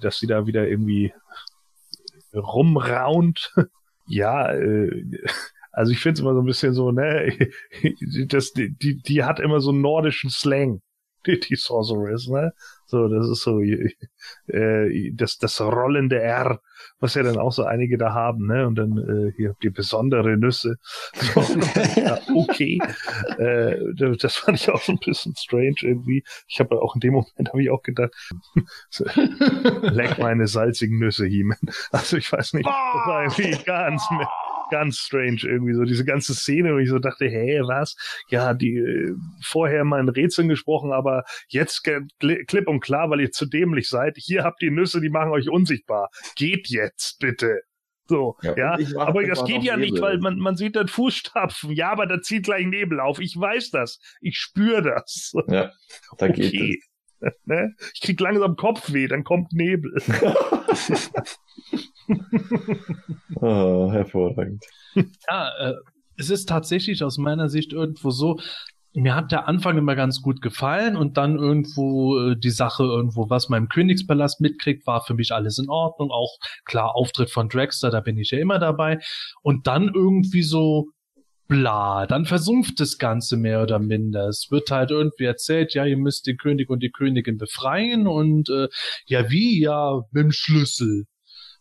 dass 0.00 0.18
sie 0.18 0.26
da 0.26 0.46
wieder 0.46 0.68
irgendwie 0.68 1.12
rumraunt. 2.34 3.54
ja, 4.06 4.52
äh, 4.52 5.04
also 5.72 5.92
ich 5.92 6.00
finde 6.00 6.14
es 6.14 6.20
immer 6.20 6.34
so 6.34 6.40
ein 6.40 6.46
bisschen 6.46 6.74
so, 6.74 6.90
ne, 6.90 7.36
das, 8.28 8.52
die, 8.52 8.74
die, 8.76 8.98
die 8.98 9.24
hat 9.24 9.40
immer 9.40 9.60
so 9.60 9.70
einen 9.70 9.80
nordischen 9.80 10.30
Slang, 10.30 10.82
die, 11.26 11.40
die 11.40 11.56
Sorceress, 11.56 12.28
ne? 12.28 12.52
So, 12.92 13.08
das 13.08 13.26
ist 13.26 13.40
so 13.40 13.58
äh, 13.62 15.12
das, 15.14 15.38
das 15.38 15.58
rollende 15.62 16.20
R, 16.20 16.60
was 17.00 17.14
ja 17.14 17.22
dann 17.22 17.38
auch 17.38 17.50
so 17.50 17.64
einige 17.64 17.96
da 17.96 18.12
haben, 18.12 18.46
ne? 18.46 18.66
Und 18.66 18.74
dann 18.74 18.98
äh, 18.98 19.32
hier 19.34 19.56
die 19.62 19.70
besondere 19.70 20.36
Nüsse. 20.36 20.76
So, 21.14 21.40
ja, 21.96 22.18
okay. 22.34 22.78
äh, 23.38 23.78
das 24.18 24.36
fand 24.36 24.60
ich 24.60 24.68
auch 24.68 24.82
so 24.82 24.92
ein 24.92 24.98
bisschen 24.98 25.34
strange 25.38 25.76
irgendwie. 25.80 26.22
Ich 26.46 26.60
habe 26.60 26.82
auch 26.82 26.94
in 26.94 27.00
dem 27.00 27.14
Moment 27.14 27.48
habe 27.48 27.62
ich 27.62 27.70
auch 27.70 27.82
gedacht, 27.82 28.12
leck 29.80 30.18
meine 30.18 30.46
salzigen 30.46 30.98
Nüsse, 30.98 31.24
Hiemen. 31.24 31.56
Also 31.92 32.18
ich 32.18 32.30
weiß 32.30 32.52
nicht, 32.52 32.66
das 32.66 32.74
war 32.74 33.22
irgendwie 33.22 33.64
ganz 33.64 34.06
ganz 34.72 34.96
strange 34.96 35.40
irgendwie 35.42 35.74
so 35.74 35.84
diese 35.84 36.04
ganze 36.04 36.34
Szene, 36.34 36.72
wo 36.72 36.78
ich 36.78 36.88
so 36.88 36.98
dachte, 36.98 37.26
hey, 37.26 37.60
was? 37.60 37.94
Ja, 38.28 38.54
die 38.54 38.78
äh, 38.78 39.14
vorher 39.42 39.84
mal 39.84 40.00
in 40.00 40.08
Rätseln 40.08 40.48
gesprochen, 40.48 40.92
aber 40.92 41.24
jetzt 41.48 41.84
klipp 41.84 42.68
und 42.68 42.80
klar, 42.80 43.10
weil 43.10 43.20
ihr 43.20 43.30
zu 43.30 43.44
dämlich 43.44 43.90
seid. 43.90 44.16
Hier 44.16 44.44
habt 44.44 44.62
ihr 44.62 44.70
Nüsse, 44.70 45.02
die 45.02 45.10
machen 45.10 45.30
euch 45.30 45.50
unsichtbar. 45.50 46.08
Geht 46.36 46.68
jetzt 46.68 47.18
bitte. 47.18 47.60
So, 48.06 48.36
ja, 48.42 48.78
ja. 48.78 48.98
aber 48.98 49.24
das 49.24 49.44
geht 49.44 49.62
ja 49.62 49.76
Nebel. 49.76 49.90
nicht, 49.90 50.02
weil 50.02 50.18
man, 50.18 50.38
man 50.38 50.56
sieht 50.56 50.74
dann 50.74 50.88
Fußstapfen. 50.88 51.70
Ja, 51.72 51.92
aber 51.92 52.06
da 52.06 52.20
zieht 52.22 52.44
gleich 52.44 52.66
Nebel 52.66 52.98
auf. 52.98 53.20
Ich 53.20 53.38
weiß 53.38 53.70
das. 53.70 54.00
Ich 54.22 54.38
spüre 54.38 54.82
das. 54.82 55.32
Ja, 55.48 55.70
da 56.16 56.26
okay. 56.26 56.50
geht 56.50 56.80
es. 56.80 56.91
Ne? 57.44 57.74
Ich 57.94 58.00
krieg 58.00 58.20
langsam 58.20 58.56
Kopfweh, 58.56 59.06
dann 59.08 59.24
kommt 59.24 59.52
Nebel. 59.52 59.92
oh, 63.36 63.90
hervorragend. 63.92 64.64
Ja, 64.94 65.50
äh, 65.58 65.74
es 66.16 66.30
ist 66.30 66.48
tatsächlich 66.48 67.02
aus 67.02 67.18
meiner 67.18 67.48
Sicht 67.48 67.72
irgendwo 67.72 68.10
so, 68.10 68.38
mir 68.94 69.14
hat 69.14 69.32
der 69.32 69.48
Anfang 69.48 69.78
immer 69.78 69.94
ganz 69.94 70.20
gut 70.20 70.42
gefallen 70.42 70.96
und 70.96 71.16
dann 71.16 71.38
irgendwo 71.38 72.18
äh, 72.18 72.36
die 72.36 72.50
Sache 72.50 72.84
irgendwo, 72.84 73.30
was 73.30 73.48
man 73.48 73.62
im 73.62 73.68
Königspalast 73.68 74.40
mitkriegt, 74.40 74.86
war 74.86 75.02
für 75.02 75.14
mich 75.14 75.32
alles 75.32 75.58
in 75.58 75.70
Ordnung. 75.70 76.10
Auch 76.10 76.36
klar, 76.64 76.94
Auftritt 76.94 77.30
von 77.30 77.48
Dragster, 77.48 77.90
da 77.90 78.00
bin 78.00 78.18
ich 78.18 78.30
ja 78.30 78.38
immer 78.38 78.58
dabei. 78.58 78.98
Und 79.42 79.66
dann 79.66 79.90
irgendwie 79.94 80.42
so 80.42 80.88
bla, 81.48 82.06
dann 82.06 82.24
versumpft 82.24 82.80
das 82.80 82.98
Ganze 82.98 83.36
mehr 83.36 83.62
oder 83.62 83.78
minder. 83.78 84.28
Es 84.28 84.48
wird 84.50 84.70
halt 84.70 84.90
irgendwie 84.90 85.24
erzählt, 85.24 85.74
ja, 85.74 85.84
ihr 85.84 85.96
müsst 85.96 86.26
den 86.26 86.36
König 86.36 86.70
und 86.70 86.82
die 86.82 86.90
Königin 86.90 87.38
befreien 87.38 88.06
und 88.06 88.48
äh, 88.48 88.68
ja, 89.06 89.30
wie? 89.30 89.60
Ja, 89.60 90.02
mit 90.10 90.24
dem 90.24 90.32
Schlüssel. 90.32 91.04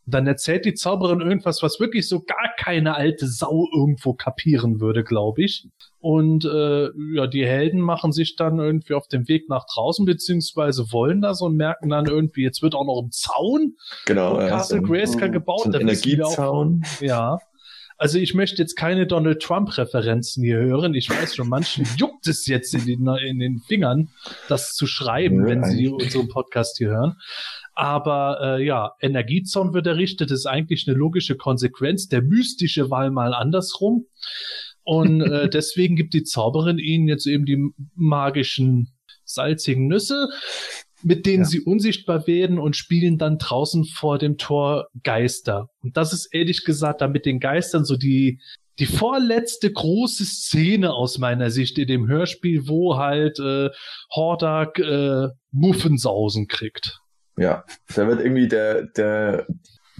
Und 0.05 0.15
dann 0.15 0.25
erzählt 0.25 0.65
die 0.65 0.73
Zauberin 0.73 1.21
irgendwas, 1.21 1.61
was 1.61 1.79
wirklich 1.79 2.07
so 2.07 2.21
gar 2.21 2.49
keine 2.57 2.95
alte 2.95 3.27
Sau 3.27 3.67
irgendwo 3.75 4.13
kapieren 4.13 4.79
würde, 4.79 5.03
glaube 5.03 5.43
ich. 5.43 5.67
Und 5.99 6.43
äh, 6.45 6.89
ja, 7.13 7.27
die 7.27 7.45
Helden 7.45 7.79
machen 7.79 8.11
sich 8.11 8.35
dann 8.35 8.59
irgendwie 8.59 8.95
auf 8.95 9.07
den 9.07 9.27
Weg 9.27 9.47
nach 9.47 9.65
draußen, 9.71 10.03
beziehungsweise 10.05 10.91
wollen 10.91 11.21
das 11.21 11.41
und 11.41 11.55
merken 11.55 11.89
dann 11.89 12.07
irgendwie, 12.07 12.41
jetzt 12.41 12.63
wird 12.63 12.73
auch 12.73 12.85
noch 12.85 13.03
ein 13.03 13.11
Zaun 13.11 13.75
genau, 14.07 14.39
ja, 14.39 14.47
Castle 14.47 14.79
so 14.79 14.83
Grayskull 14.83 15.29
gebaut. 15.29 15.61
So 15.65 15.69
ein 15.69 15.81
Energiezaun. 15.81 16.81
Auch, 16.83 17.01
ja. 17.01 17.37
Also 18.01 18.17
ich 18.17 18.33
möchte 18.33 18.59
jetzt 18.59 18.75
keine 18.75 19.05
Donald 19.05 19.43
Trump-Referenzen 19.43 20.43
hier 20.43 20.57
hören. 20.57 20.95
Ich 20.95 21.07
weiß 21.07 21.35
schon, 21.35 21.47
manchen 21.47 21.85
juckt 21.97 22.25
es 22.25 22.47
jetzt 22.47 22.73
in 22.73 22.87
den, 22.87 23.07
in 23.23 23.37
den 23.37 23.59
Fingern, 23.59 24.09
das 24.49 24.73
zu 24.73 24.87
schreiben, 24.87 25.45
wenn 25.45 25.63
sie 25.63 25.87
unseren 25.87 26.27
Podcast 26.27 26.79
hier 26.79 26.89
hören. 26.89 27.17
Aber 27.75 28.39
äh, 28.41 28.65
ja, 28.65 28.93
Energiezaun 29.01 29.75
wird 29.75 29.85
errichtet, 29.85 30.31
das 30.31 30.39
ist 30.39 30.45
eigentlich 30.47 30.87
eine 30.87 30.97
logische 30.97 31.37
Konsequenz. 31.37 32.07
Der 32.07 32.23
mystische 32.23 32.89
Wahl 32.89 33.11
mal 33.11 33.35
andersrum. 33.35 34.07
Und 34.81 35.21
äh, 35.21 35.47
deswegen 35.53 35.95
gibt 35.95 36.15
die 36.15 36.23
Zauberin 36.23 36.79
ihnen 36.79 37.07
jetzt 37.07 37.27
eben 37.27 37.45
die 37.45 37.69
magischen 37.93 38.95
salzigen 39.25 39.85
Nüsse 39.85 40.27
mit 41.03 41.25
denen 41.25 41.43
ja. 41.43 41.49
sie 41.49 41.61
unsichtbar 41.61 42.27
werden 42.27 42.59
und 42.59 42.75
spielen 42.75 43.17
dann 43.17 43.37
draußen 43.37 43.85
vor 43.85 44.17
dem 44.17 44.37
Tor 44.37 44.87
Geister. 45.03 45.69
Und 45.81 45.97
das 45.97 46.13
ist 46.13 46.33
ehrlich 46.33 46.63
gesagt 46.65 47.01
dann 47.01 47.11
mit 47.11 47.25
den 47.25 47.39
Geistern 47.39 47.85
so 47.85 47.97
die, 47.97 48.39
die 48.79 48.85
vorletzte 48.85 49.71
große 49.71 50.25
Szene 50.25 50.93
aus 50.93 51.17
meiner 51.17 51.49
Sicht 51.51 51.77
in 51.77 51.87
dem 51.87 52.07
Hörspiel, 52.07 52.67
wo 52.67 52.97
halt 52.97 53.39
äh, 53.39 53.69
Hordak 54.15 54.79
äh, 54.79 55.27
Muffensausen 55.51 56.47
kriegt. 56.47 56.99
Ja, 57.37 57.63
da 57.95 58.07
wird 58.07 58.21
irgendwie 58.21 58.47
der, 58.47 58.83
der, 58.83 59.47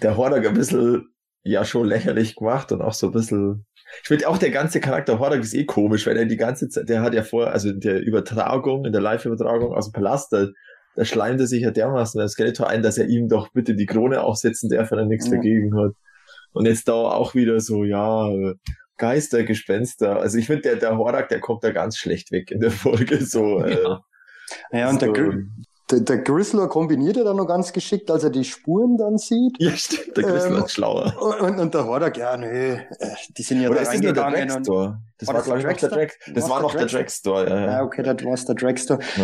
der 0.02 0.18
Hordak 0.18 0.46
ein 0.48 0.54
bisschen 0.54 1.08
ja 1.44 1.66
schon 1.66 1.88
lächerlich 1.88 2.36
gemacht 2.36 2.72
und 2.72 2.82
auch 2.82 2.94
so 2.94 3.08
ein 3.08 3.14
bisschen 3.14 3.66
ich 4.02 4.08
finde 4.08 4.30
auch 4.30 4.38
der 4.38 4.52
ganze 4.52 4.80
Charakter 4.80 5.20
Hordak 5.20 5.42
ist 5.42 5.54
eh 5.54 5.66
komisch, 5.66 6.08
weil 6.08 6.16
er 6.16 6.26
die 6.26 6.38
ganze 6.38 6.70
Zeit, 6.70 6.88
der 6.88 7.02
hat 7.02 7.14
ja 7.14 7.24
vor, 7.24 7.48
also 7.48 7.70
in 7.70 7.82
der 7.82 8.02
Übertragung, 8.02 8.86
in 8.86 8.94
der 8.94 9.02
Live-Übertragung 9.02 9.74
aus 9.74 9.90
dem 9.90 9.94
Palast, 9.94 10.32
da 10.32 10.48
da 10.96 11.06
schleimt 11.06 11.40
er 11.40 11.48
sich 11.48 11.64
ja 11.64 11.72
dermaßen 11.72 12.20
der 12.20 12.28
Skeletor 12.28 12.68
ein, 12.68 12.82
dass 12.82 12.98
er 12.98 13.08
ihm 13.08 13.30
doch 13.30 13.50
bitte 13.54 13.76
die 13.76 13.86
Krone 13.86 14.22
aufsetzen 14.22 14.70
darf, 14.70 14.92
wenn 14.92 15.00
er 15.00 15.06
nichts 15.06 15.28
ja. 15.28 15.36
dagegen 15.36 15.76
hat. 15.78 15.94
Und 16.54 16.66
jetzt 16.66 16.88
da 16.88 16.94
auch 16.94 17.34
wieder 17.34 17.60
so, 17.60 17.84
ja, 17.84 18.30
Geister, 18.98 19.44
Gespenster. 19.44 20.20
Also 20.20 20.38
ich 20.38 20.48
finde, 20.48 20.64
der, 20.64 20.76
der 20.76 20.98
Horak, 20.98 21.30
der 21.30 21.40
kommt 21.40 21.64
da 21.64 21.72
ganz 21.72 21.98
schlecht 21.98 22.32
weg 22.32 22.52
in 22.52 22.60
der 22.60 22.72
Folge. 22.72 23.26
So, 23.26 23.66
ja. 23.66 24.02
Äh, 24.72 24.80
ja, 24.80 24.90
und 24.90 25.00
so, 25.00 25.12
der, 25.12 25.34
der, 25.90 26.00
der 26.02 26.18
Grizzler 26.20 26.68
kombiniert 26.68 27.18
er 27.18 27.24
dann 27.24 27.38
noch 27.38 27.48
ganz 27.48 27.74
geschickt, 27.74 28.12
als 28.12 28.24
er 28.24 28.30
die 28.30 28.44
Spuren 28.44 28.98
dann 28.98 29.18
sieht. 29.18 29.56
Ja, 29.60 29.72
stimmt, 29.72 30.18
der 30.18 30.24
Grizzler 30.24 30.58
ähm, 30.58 30.64
ist 30.66 30.74
schlauer. 30.74 31.42
Und, 31.42 31.60
und 31.60 31.74
der 31.74 31.86
Horak, 31.86 32.18
ja, 32.18 32.38
nö, 32.38 32.48
äh, 32.48 32.80
die 33.38 33.42
sind 33.42 33.62
ja 33.62 33.70
Oder 33.70 33.84
da 33.84 33.90
reingegangen. 33.90 34.48
Das, 34.48 34.68
das 35.18 35.28
war, 35.30 35.42
glaube 35.42 35.60
ich, 35.60 35.66
noch 35.66 35.78
der 35.78 35.90
Drag, 35.90 36.10
das 36.34 36.50
war 36.50 36.62
noch 36.62 36.76
der 36.76 36.86
Dragstore. 36.86 37.50
Ja, 37.50 37.60
ja. 37.60 37.72
ja, 37.72 37.84
okay, 37.84 38.04
das 38.04 38.24
war 38.24 38.36
der 38.36 38.56
Dragstore. 38.56 39.00
Ja. 39.16 39.24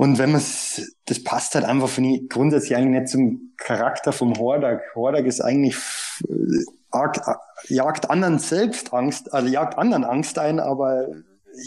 Und 0.00 0.16
wenn 0.16 0.32
man 0.32 0.40
das 0.40 1.24
passt 1.24 1.54
halt 1.54 1.66
einfach 1.66 1.90
finde 1.90 2.14
ich 2.14 2.28
grundsätzlich 2.30 2.74
eigentlich 2.74 3.00
nicht 3.02 3.08
zum 3.10 3.52
Charakter 3.58 4.12
vom 4.12 4.32
Hordak. 4.38 4.80
Hordak 4.94 5.26
ist 5.26 5.42
eigentlich 5.42 5.76
jagt 7.68 8.08
anderen 8.08 8.38
selbst 8.38 8.94
Angst, 8.94 9.30
also 9.34 9.46
jagt 9.52 9.76
anderen 9.76 10.04
Angst 10.04 10.38
ein, 10.38 10.58
aber 10.58 11.06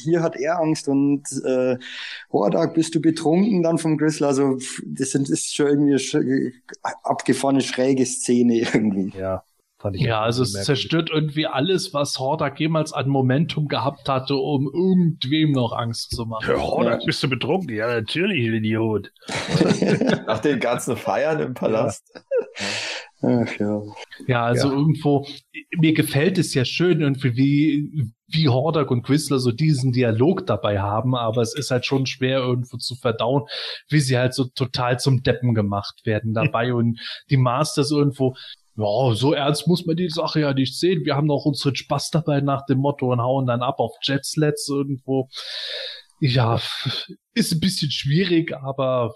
hier 0.02 0.24
hat 0.24 0.36
er 0.36 0.60
Angst 0.60 0.88
und 0.88 1.22
äh, 1.46 1.78
Hordak 2.32 2.74
bist 2.74 2.96
du 2.96 3.02
betrunken 3.02 3.62
dann 3.62 3.78
vom 3.78 4.00
Grizzler. 4.00 4.30
Also 4.30 4.58
das, 4.84 5.12
sind, 5.12 5.30
ist 5.30 5.54
schon 5.54 5.68
irgendwie 5.68 6.54
eine 6.82 6.96
abgefahrene 7.04 7.62
schräge 7.62 8.08
Szene 8.08 8.62
irgendwie. 8.74 9.16
Ja. 9.16 9.44
Fand 9.84 9.98
ich 9.98 10.04
ja, 10.04 10.22
also 10.22 10.44
es 10.44 10.54
zerstört 10.54 11.10
irgendwie 11.12 11.46
alles, 11.46 11.94
was 11.94 12.18
Hordak 12.18 12.58
jemals 12.58 12.94
an 12.94 13.10
Momentum 13.10 13.68
gehabt 13.68 14.08
hatte, 14.08 14.36
um 14.36 14.72
irgendwem 14.74 15.52
noch 15.52 15.74
Angst 15.74 16.12
zu 16.16 16.26
machen. 16.26 16.52
Ja, 16.52 16.62
Hordak, 16.62 17.02
ja. 17.02 17.06
bist 17.06 17.22
du 17.22 17.28
betrunken? 17.28 17.76
Ja, 17.76 17.88
natürlich, 17.88 18.48
Idiot. 18.48 19.12
Nach 20.26 20.40
den 20.40 20.62
ganzen 20.62 20.96
Feiern 20.96 21.42
im 21.42 21.54
Palast. 21.54 22.10
Ja. 22.16 22.22
Ach, 23.24 23.60
ja. 23.60 23.82
ja, 24.28 24.46
also 24.46 24.70
ja. 24.70 24.74
irgendwo, 24.74 25.26
mir 25.78 25.94
gefällt 25.94 26.38
es 26.38 26.54
ja 26.54 26.64
schön 26.64 27.02
irgendwie, 27.02 27.36
wie, 27.36 28.14
wie 28.28 28.48
Hordak 28.48 28.90
und 28.90 29.04
Quizler 29.04 29.40
so 29.40 29.52
diesen 29.52 29.92
Dialog 29.92 30.46
dabei 30.46 30.80
haben, 30.80 31.14
aber 31.14 31.42
es 31.42 31.56
ist 31.56 31.72
halt 31.72 31.86
schon 31.86 32.06
schwer 32.06 32.40
irgendwo 32.40 32.78
zu 32.78 32.96
verdauen, 32.96 33.44
wie 33.90 34.00
sie 34.00 34.18
halt 34.18 34.34
so 34.34 34.46
total 34.46 34.98
zum 34.98 35.24
Deppen 35.24 35.54
gemacht 35.54 36.02
werden 36.06 36.34
dabei 36.34 36.74
und 36.74 37.02
die 37.30 37.38
Masters 37.38 37.92
irgendwo, 37.92 38.36
ja, 38.76 39.14
so 39.14 39.34
ernst 39.34 39.68
muss 39.68 39.86
man 39.86 39.96
die 39.96 40.10
Sache 40.10 40.40
ja 40.42 40.54
nicht 40.54 40.78
sehen. 40.80 41.06
Wir 41.06 41.16
haben 41.16 41.28
noch 41.28 41.46
unseren 41.46 41.76
Spaß 41.76 42.10
dabei 42.10 42.42
nach 42.42 42.66
dem 42.66 42.80
Motto 42.80 43.12
und 43.12 43.22
hauen 43.22 43.46
dann 43.46 43.62
ab 43.62 43.80
auf 43.80 43.96
Jetslets 44.02 44.68
irgendwo. 44.68 45.30
Ja, 46.20 46.60
ist 47.34 47.52
ein 47.52 47.60
bisschen 47.60 47.92
schwierig, 47.92 48.54
aber 48.54 49.14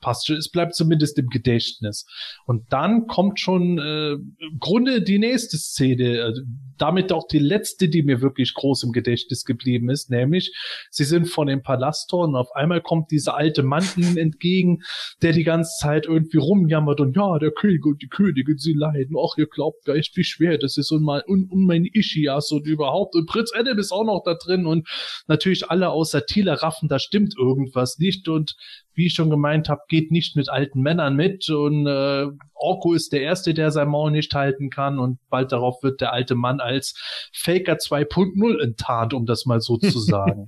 passt 0.00 0.26
schon. 0.26 0.36
Es 0.36 0.50
bleibt 0.50 0.74
zumindest 0.74 1.18
im 1.18 1.28
Gedächtnis. 1.28 2.06
Und 2.46 2.72
dann 2.72 3.06
kommt 3.06 3.40
schon 3.40 3.78
äh, 3.78 4.12
im 4.12 4.58
Grunde 4.58 5.02
die 5.02 5.18
nächste 5.18 5.56
Szene, 5.58 6.18
äh, 6.18 6.32
damit 6.78 7.12
auch 7.12 7.26
die 7.26 7.38
letzte, 7.38 7.88
die 7.88 8.02
mir 8.02 8.20
wirklich 8.20 8.54
groß 8.54 8.84
im 8.84 8.92
Gedächtnis 8.92 9.44
geblieben 9.44 9.90
ist, 9.90 10.10
nämlich 10.10 10.54
sie 10.90 11.04
sind 11.04 11.26
von 11.26 11.46
dem 11.46 11.62
Palasttor 11.62 12.24
und 12.24 12.34
auf 12.34 12.54
einmal 12.54 12.80
kommt 12.80 13.10
dieser 13.10 13.36
alte 13.36 13.62
Mann 13.62 13.84
ihnen 13.96 14.16
entgegen, 14.16 14.82
der 15.22 15.32
die 15.32 15.44
ganze 15.44 15.72
Zeit 15.78 16.06
irgendwie 16.06 16.38
rumjammert 16.38 17.00
und 17.00 17.16
ja, 17.16 17.38
der 17.38 17.50
König 17.50 17.84
und 17.84 18.00
die 18.02 18.08
Königin, 18.08 18.56
sie 18.56 18.72
leiden. 18.72 19.16
Ach, 19.18 19.36
ihr 19.36 19.46
glaubt 19.46 19.84
gar 19.84 19.94
nicht, 19.94 20.16
wie 20.16 20.24
schwer 20.24 20.58
das 20.58 20.76
ist 20.76 20.90
und 20.90 21.02
mal 21.02 21.22
und, 21.26 21.50
und 21.50 21.66
mein 21.66 21.84
Ischias 21.84 22.50
und 22.50 22.66
überhaupt 22.66 23.14
und 23.14 23.26
Prinz 23.26 23.52
Adam 23.54 23.78
ist 23.78 23.92
auch 23.92 24.04
noch 24.04 24.22
da 24.24 24.34
drin 24.34 24.66
und 24.66 24.88
natürlich 25.26 25.70
alle 25.70 25.90
außer 25.90 26.24
Thiele 26.24 26.62
raffen, 26.62 26.88
da 26.88 26.98
stimmt 26.98 27.34
irgendwas 27.36 27.98
nicht 27.98 28.28
und 28.28 28.56
wie 29.00 29.06
ich 29.06 29.14
schon 29.14 29.30
gemeint 29.30 29.70
habe, 29.70 29.80
geht 29.88 30.10
nicht 30.10 30.36
mit 30.36 30.50
alten 30.50 30.82
Männern 30.82 31.16
mit 31.16 31.48
und 31.48 31.86
äh, 31.86 32.26
Orko 32.52 32.92
ist 32.92 33.14
der 33.14 33.22
Erste, 33.22 33.54
der 33.54 33.70
sein 33.70 33.88
Maul 33.88 34.10
nicht 34.10 34.34
halten 34.34 34.68
kann 34.68 34.98
und 34.98 35.18
bald 35.30 35.52
darauf 35.52 35.82
wird 35.82 36.02
der 36.02 36.12
alte 36.12 36.34
Mann 36.34 36.60
als 36.60 36.94
Faker 37.32 37.76
2.0 37.76 38.62
enttarnt, 38.62 39.14
um 39.14 39.24
das 39.24 39.46
mal 39.46 39.60
so 39.60 39.78
zu 39.78 39.98
sagen. 39.98 40.46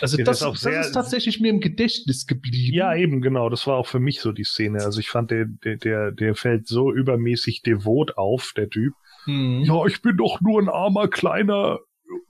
Also 0.00 0.16
das, 0.16 0.40
das, 0.40 0.62
das, 0.62 0.86
ist 0.86 0.92
tatsächlich 0.92 1.38
mir 1.38 1.50
im 1.50 1.60
Gedächtnis 1.60 2.26
geblieben. 2.26 2.76
Ja, 2.76 2.96
eben, 2.96 3.20
genau. 3.20 3.48
Das 3.50 3.68
war 3.68 3.76
auch 3.76 3.86
für 3.86 4.00
mich 4.00 4.20
so 4.20 4.32
die 4.32 4.42
Szene. 4.42 4.82
Also 4.82 4.98
ich 4.98 5.08
fand, 5.08 5.30
der, 5.30 5.44
der, 5.46 5.76
der, 5.76 6.10
der 6.10 6.34
fällt 6.34 6.66
so 6.66 6.92
übermäßig 6.92 7.62
devot 7.62 8.18
auf, 8.18 8.52
der 8.56 8.68
Typ. 8.68 8.94
Hm. 9.26 9.62
Ja, 9.62 9.86
ich 9.86 10.02
bin 10.02 10.16
doch 10.16 10.40
nur 10.40 10.60
ein 10.60 10.68
armer, 10.68 11.06
kleiner 11.06 11.78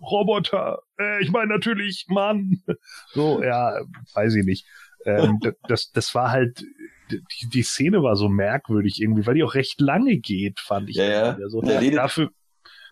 Roboter. 0.01 0.81
Äh, 0.99 1.23
ich 1.23 1.31
meine 1.31 1.49
natürlich, 1.49 2.07
Mann. 2.09 2.63
So, 3.13 3.43
ja, 3.43 3.81
weiß 4.15 4.35
ich 4.35 4.45
nicht. 4.45 4.67
Ähm, 5.05 5.39
das, 5.69 5.91
das 5.93 6.15
war 6.15 6.31
halt, 6.31 6.65
die, 7.11 7.49
die 7.49 7.63
Szene 7.63 8.03
war 8.03 8.17
so 8.17 8.29
merkwürdig 8.29 9.01
irgendwie, 9.01 9.27
weil 9.27 9.35
die 9.35 9.45
auch 9.45 9.55
recht 9.55 9.81
lange 9.81 10.19
geht, 10.19 10.61
fand 10.61 10.91
ich. 10.91 10.97
Ja, 10.97 11.05
ja. 11.05 11.39
Also, 11.43 11.61
der 11.61 11.81
redet, 11.81 11.99
dafür, 11.99 12.31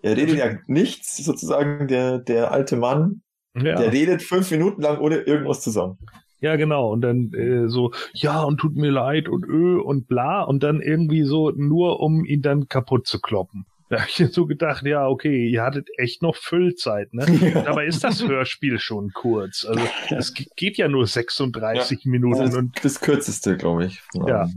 er 0.02 0.16
redet 0.16 0.36
ja 0.36 0.58
nichts, 0.66 1.16
sozusagen, 1.16 1.88
der, 1.88 2.18
der 2.18 2.52
alte 2.52 2.76
Mann. 2.76 3.22
Ja. 3.54 3.76
Der 3.76 3.92
redet 3.92 4.22
fünf 4.22 4.50
Minuten 4.50 4.82
lang 4.82 4.98
ohne 4.98 5.16
irgendwas 5.16 5.62
zu 5.62 5.70
sagen. 5.70 5.98
Ja, 6.40 6.56
genau. 6.56 6.92
Und 6.92 7.00
dann 7.00 7.32
äh, 7.32 7.68
so, 7.68 7.92
ja, 8.12 8.42
und 8.42 8.58
tut 8.58 8.76
mir 8.76 8.90
leid 8.90 9.28
und 9.28 9.44
ö 9.46 9.80
und 9.80 10.06
bla. 10.06 10.42
Und 10.42 10.62
dann 10.62 10.80
irgendwie 10.82 11.22
so 11.22 11.50
nur, 11.50 12.00
um 12.00 12.24
ihn 12.24 12.42
dann 12.42 12.68
kaputt 12.68 13.06
zu 13.06 13.20
kloppen. 13.20 13.64
Da 13.88 14.00
habe 14.00 14.08
ich 14.08 14.32
so 14.32 14.46
gedacht, 14.46 14.84
ja, 14.84 15.06
okay, 15.06 15.48
ihr 15.48 15.62
hattet 15.62 15.88
echt 15.96 16.22
noch 16.22 16.36
Füllzeit, 16.36 17.14
ne? 17.14 17.26
Ja. 17.54 17.62
Dabei 17.62 17.86
ist 17.86 18.02
das 18.02 18.26
Hörspiel 18.26 18.78
schon 18.78 19.12
kurz. 19.12 19.64
Also 19.64 19.82
es 20.10 20.34
geht 20.34 20.76
ja 20.76 20.88
nur 20.88 21.06
36 21.06 22.04
ja. 22.04 22.10
Minuten. 22.10 22.40
Das, 22.40 22.54
und 22.56 22.72
das 22.82 23.00
kürzeste, 23.00 23.56
glaube 23.56 23.86
ich. 23.86 24.00
Ja. 24.14 24.48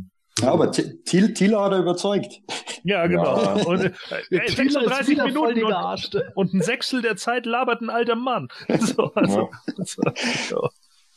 Ja, 0.42 0.54
aber 0.54 0.72
Thiel, 0.72 1.34
Thiel 1.34 1.58
hat 1.58 1.74
er 1.74 1.80
überzeugt. 1.80 2.42
Ja, 2.84 3.08
genau. 3.08 3.66
Und, 3.66 3.86
äh, 3.86 3.92
ey, 4.30 4.50
36 4.50 5.18
Minuten 5.18 5.64
und, 5.64 6.26
und, 6.36 6.54
ein 6.54 6.62
Sechstel 6.62 7.02
der 7.02 7.18
Zeit 7.18 7.46
labert 7.46 7.82
ein 7.82 7.90
alter 7.90 8.16
Mann. 8.16 8.48
So, 8.80 9.12
also, 9.14 9.50
ja. 9.68 9.74
so, 9.86 10.02
so. 10.48 10.70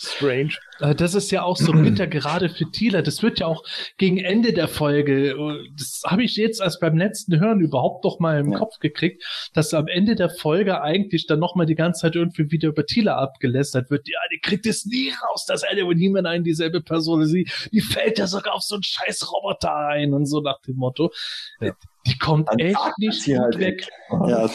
Strange. 0.02 0.54
Äh, 0.80 0.94
das 0.94 1.14
ist 1.14 1.30
ja 1.30 1.42
auch 1.42 1.56
so 1.56 1.72
bitter, 1.72 2.06
gerade 2.06 2.48
für 2.48 2.70
Thieler. 2.70 3.02
Das 3.02 3.22
wird 3.22 3.40
ja 3.40 3.46
auch 3.46 3.64
gegen 3.98 4.18
Ende 4.18 4.52
der 4.52 4.68
Folge, 4.68 5.30
äh, 5.30 5.68
das 5.76 6.02
habe 6.04 6.24
ich 6.24 6.36
jetzt 6.36 6.60
erst 6.60 6.80
beim 6.80 6.96
letzten 6.96 7.38
Hören 7.38 7.60
überhaupt 7.60 8.04
doch 8.04 8.18
mal 8.18 8.40
im 8.40 8.52
ja. 8.52 8.58
Kopf 8.58 8.78
gekriegt, 8.78 9.24
dass 9.54 9.74
am 9.74 9.86
Ende 9.86 10.16
der 10.16 10.30
Folge 10.30 10.82
eigentlich 10.82 11.26
dann 11.26 11.38
nochmal 11.38 11.66
die 11.66 11.74
ganze 11.74 12.02
Zeit 12.02 12.16
irgendwie 12.16 12.50
wieder 12.50 12.68
über 12.68 12.84
Thieler 12.84 13.16
abgelästert 13.16 13.90
wird. 13.90 14.08
Ja, 14.08 14.18
die 14.32 14.40
kriegt 14.40 14.66
es 14.66 14.84
nie 14.84 15.10
raus, 15.10 15.46
dass 15.46 15.62
eine 15.62 15.84
und 15.86 15.96
niemand 15.96 16.26
ein 16.26 16.44
dieselbe 16.44 16.82
Person 16.82 17.22
ist. 17.22 17.32
Die, 17.32 17.48
die 17.70 17.80
fällt 17.80 18.18
ja 18.18 18.26
sogar 18.26 18.54
auf 18.54 18.62
so 18.62 18.74
einen 18.74 18.82
scheiß 18.82 19.32
Roboter 19.32 19.74
ein 19.74 20.12
und 20.12 20.26
so 20.26 20.40
nach 20.40 20.60
dem 20.62 20.76
Motto. 20.76 21.12
Ja. 21.60 21.72
Die 22.06 22.18
kommt 22.18 22.48
An 22.48 22.58
echt 22.58 22.98
nicht 22.98 23.24
gut 23.24 23.38
halt 23.38 23.58
weg. 23.58 23.88
Ja. 24.10 24.50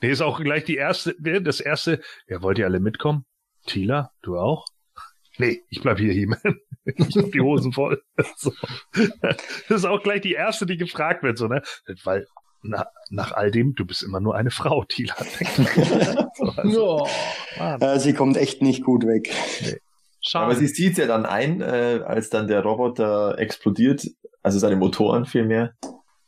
Nee, 0.00 0.10
ist 0.10 0.20
auch 0.20 0.40
gleich 0.40 0.64
die 0.64 0.74
erste, 0.74 1.14
das 1.20 1.60
erste, 1.60 2.00
ja, 2.26 2.42
wollt 2.42 2.58
ihr 2.58 2.66
alle 2.66 2.80
mitkommen? 2.80 3.24
Tila, 3.66 4.10
du 4.22 4.36
auch? 4.36 4.66
Nee, 5.42 5.64
ich 5.70 5.82
bleib 5.82 5.98
hier, 5.98 6.12
he 6.12 6.26
Ich 6.84 7.16
hab 7.16 7.32
die 7.32 7.40
Hosen 7.40 7.72
voll. 7.72 8.00
So. 8.36 8.52
Das 8.92 9.78
ist 9.78 9.84
auch 9.84 10.00
gleich 10.02 10.20
die 10.20 10.34
erste, 10.34 10.66
die 10.66 10.76
gefragt 10.76 11.24
wird, 11.24 11.36
so, 11.36 11.48
ne? 11.48 11.62
Weil 12.04 12.26
na, 12.62 12.86
nach 13.10 13.32
all 13.32 13.50
dem, 13.50 13.74
du 13.74 13.84
bist 13.84 14.04
immer 14.04 14.20
nur 14.20 14.36
eine 14.36 14.52
Frau, 14.52 14.84
Tila. 14.84 15.16
so, 16.62 17.08
also, 17.58 17.84
äh, 17.84 17.98
sie 17.98 18.12
kommt 18.12 18.36
echt 18.36 18.62
nicht 18.62 18.84
gut 18.84 19.04
weg. 19.04 19.34
Nee. 19.62 19.78
Schade. 20.20 20.44
Aber 20.44 20.54
sie 20.54 20.68
sieht 20.68 20.96
ja 20.96 21.06
dann 21.06 21.26
ein, 21.26 21.60
äh, 21.60 22.02
als 22.06 22.30
dann 22.30 22.46
der 22.46 22.60
Roboter 22.60 23.36
explodiert, 23.40 24.06
also 24.44 24.60
seine 24.60 24.76
Motoren 24.76 25.24
vielmehr, 25.24 25.74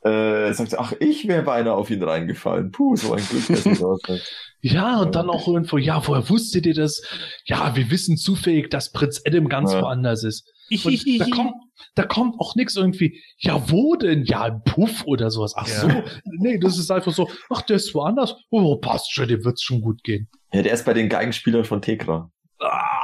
äh, 0.05 0.53
sagt 0.53 0.71
sie, 0.71 0.79
ach, 0.79 0.93
ich 1.01 1.27
wäre 1.29 1.43
beinahe 1.43 1.75
auf 1.75 1.91
ihn 1.91 2.03
reingefallen. 2.03 2.71
Puh, 2.71 2.95
so 2.95 3.15
ein 3.15 3.25
Glück, 3.27 3.47
dass 3.49 3.65
sie 3.65 3.83
raus 3.83 4.01
Ja, 4.61 5.01
und 5.01 5.15
dann 5.15 5.29
auch 5.29 5.47
irgendwo, 5.47 5.77
ja, 5.77 6.07
woher 6.07 6.29
wusstet 6.31 6.65
ihr 6.65 6.75
das? 6.75 7.03
Ja, 7.45 7.77
wir 7.77 7.91
wissen 7.91 8.17
zufällig, 8.17 8.71
dass 8.71 8.93
Prinz 8.93 9.21
Adam 9.27 9.49
ganz 9.49 9.73
ja. 9.73 9.83
woanders 9.83 10.25
ist. 10.25 10.51
Und 10.85 11.21
da 11.21 11.27
kommt, 11.27 11.53
da 11.95 12.05
kommt 12.05 12.41
auch 12.41 12.55
nichts 12.55 12.77
irgendwie, 12.77 13.23
ja, 13.39 13.71
wo 13.71 13.95
denn? 13.95 14.25
Ja, 14.25 14.45
ein 14.45 14.63
Puff 14.65 15.05
oder 15.05 15.31
sowas. 15.31 15.53
Ach 15.57 15.69
ja. 15.69 15.81
so. 15.81 15.89
Nee, 16.39 16.59
das 16.59 16.79
ist 16.79 16.91
einfach 16.91 17.13
so, 17.13 17.29
ach, 17.51 17.63
der 17.63 17.77
ist 17.77 17.95
woanders. 17.95 18.37
Oh, 18.51 18.77
passt 18.77 19.13
schon, 19.13 19.29
dem 19.29 19.45
wird's 19.45 19.63
schon 19.63 19.83
gut 19.83 20.03
gehen. 20.03 20.29
Ja, 20.53 20.63
der 20.63 20.73
ist 20.73 20.87
bei 20.87 20.95
den 20.95 21.09
Geigenspielern 21.11 21.65
von 21.65 21.83
Tekra. 21.83 22.31
Ah, 22.59 23.04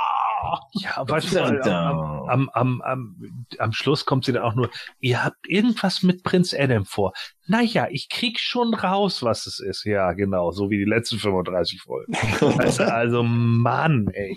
ja, 0.72 1.04
du, 1.04 1.14
am, 1.14 2.28
am, 2.28 2.50
am, 2.50 2.82
am, 2.82 3.46
am 3.58 3.72
Schluss 3.72 4.06
kommt 4.06 4.24
sie 4.24 4.32
dann 4.32 4.42
auch 4.42 4.54
nur, 4.54 4.70
ihr 5.00 5.24
habt 5.24 5.48
irgendwas 5.48 6.02
mit 6.02 6.22
Prinz 6.22 6.54
Adam 6.54 6.84
vor. 6.84 7.12
Naja, 7.46 7.88
ich 7.90 8.08
krieg 8.08 8.38
schon 8.38 8.74
raus, 8.74 9.22
was 9.22 9.46
es 9.46 9.60
ist. 9.60 9.84
Ja, 9.84 10.12
genau, 10.12 10.50
so 10.52 10.70
wie 10.70 10.78
die 10.78 10.84
letzten 10.84 11.18
35 11.18 11.80
Folgen. 11.82 12.14
also, 12.58 12.84
also, 12.84 13.22
Mann, 13.22 14.08
ey 14.12 14.36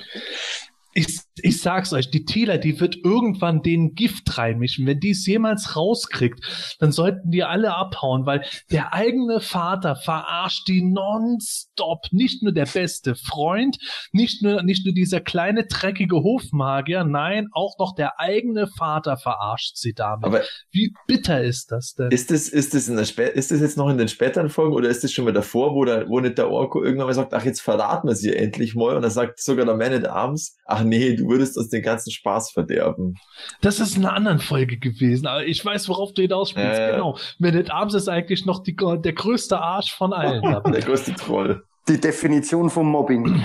ich, 0.93 1.19
ich 1.41 1.61
sag's 1.61 1.93
euch, 1.93 2.11
die 2.11 2.26
Thieler, 2.26 2.57
die 2.57 2.80
wird 2.80 2.97
irgendwann 3.03 3.61
den 3.61 3.95
Gift 3.95 4.38
reinmischen. 4.38 4.85
Wenn 4.85 4.99
die 4.99 5.11
es 5.11 5.26
jemals 5.26 5.76
rauskriegt, 5.76 6.76
dann 6.80 6.91
sollten 6.91 7.31
die 7.31 7.43
alle 7.43 7.76
abhauen, 7.76 8.26
weil 8.26 8.43
der 8.72 8.93
eigene 8.93 9.39
Vater 9.39 9.95
verarscht 9.95 10.68
die 10.68 10.84
nonstop. 10.84 12.05
Nicht 12.11 12.43
nur 12.43 12.53
der 12.53 12.68
beste 12.68 13.15
Freund, 13.15 13.77
nicht 14.11 14.43
nur, 14.43 14.61
nicht 14.64 14.85
nur 14.85 14.93
dieser 14.93 15.22
kleine, 15.22 15.65
dreckige 15.65 16.18
Hofmagier, 16.18 17.03
nein, 17.03 17.47
auch 17.51 17.77
noch 17.80 17.95
der 17.95 18.19
eigene 18.19 18.68
Vater 18.68 19.18
verarscht 19.18 19.77
sie 19.77 19.93
damit. 19.93 20.26
Aber 20.26 20.41
Wie 20.72 20.93
bitter 21.07 21.43
ist 21.43 21.72
das 21.72 21.95
denn? 21.95 22.11
Ist 22.11 22.30
das, 22.30 22.47
ist 22.47 22.73
das, 22.73 22.88
in 22.88 22.95
der 22.95 23.05
Spä 23.05 23.30
ist 23.30 23.51
das 23.51 23.61
jetzt 23.61 23.77
noch 23.77 23.89
in 23.89 23.97
den 23.97 24.07
späteren 24.07 24.49
Folgen 24.49 24.76
oder 24.76 24.89
ist 24.89 25.03
das 25.03 25.11
schon 25.11 25.26
mal 25.26 25.34
davor, 25.34 25.73
wo, 25.73 25.84
der, 25.85 26.07
wo 26.10 26.19
nicht 26.19 26.38
der 26.38 26.49
Orko 26.49 26.84
irgendwann 26.84 27.07
mal 27.07 27.14
sagt, 27.14 27.34
ach, 27.34 27.45
jetzt 27.45 27.61
verraten 27.61 28.07
wir 28.07 28.15
sie 28.15 28.35
endlich 28.35 28.76
mal 28.76 28.95
und 28.95 29.01
dann 29.01 29.11
sagt 29.11 29.41
sogar 29.41 29.65
der 29.65 29.76
Man 29.76 29.93
at 29.93 30.07
Arms, 30.07 30.57
ach, 30.65 30.84
nee, 30.84 31.15
du 31.15 31.23
würdest 31.28 31.58
uns 31.58 31.70
den 31.70 31.82
ganzen 31.82 32.12
Spaß 32.12 32.52
verderben. 32.52 33.16
Das 33.62 33.80
ist 33.80 33.98
in 33.98 34.06
einer 34.06 34.16
anderen 34.16 34.40
Folge 34.40 34.78
gewesen, 34.78 35.28
aber 35.28 35.45
ich 35.45 35.64
weiß, 35.64 35.90
worauf 35.90 36.14
du 36.14 36.22
hinaus 36.22 36.52
spielst. 36.52 36.80
Äh, 36.80 36.91
genau. 36.91 37.18
Man 37.40 37.56
at 37.56 37.72
Arms 37.72 37.94
ist 37.94 38.08
eigentlich 38.08 38.45
noch 38.45 38.64
die, 38.64 38.76
der 38.76 39.14
größte 39.14 39.60
Arsch 39.60 39.94
von 39.94 40.14
allen. 40.14 40.41
der 40.72 40.82
größte 40.82 41.14
Troll. 41.16 41.64
Die 41.88 42.00
Definition 42.00 42.70
vom 42.70 42.90
Mobbing. 42.90 43.41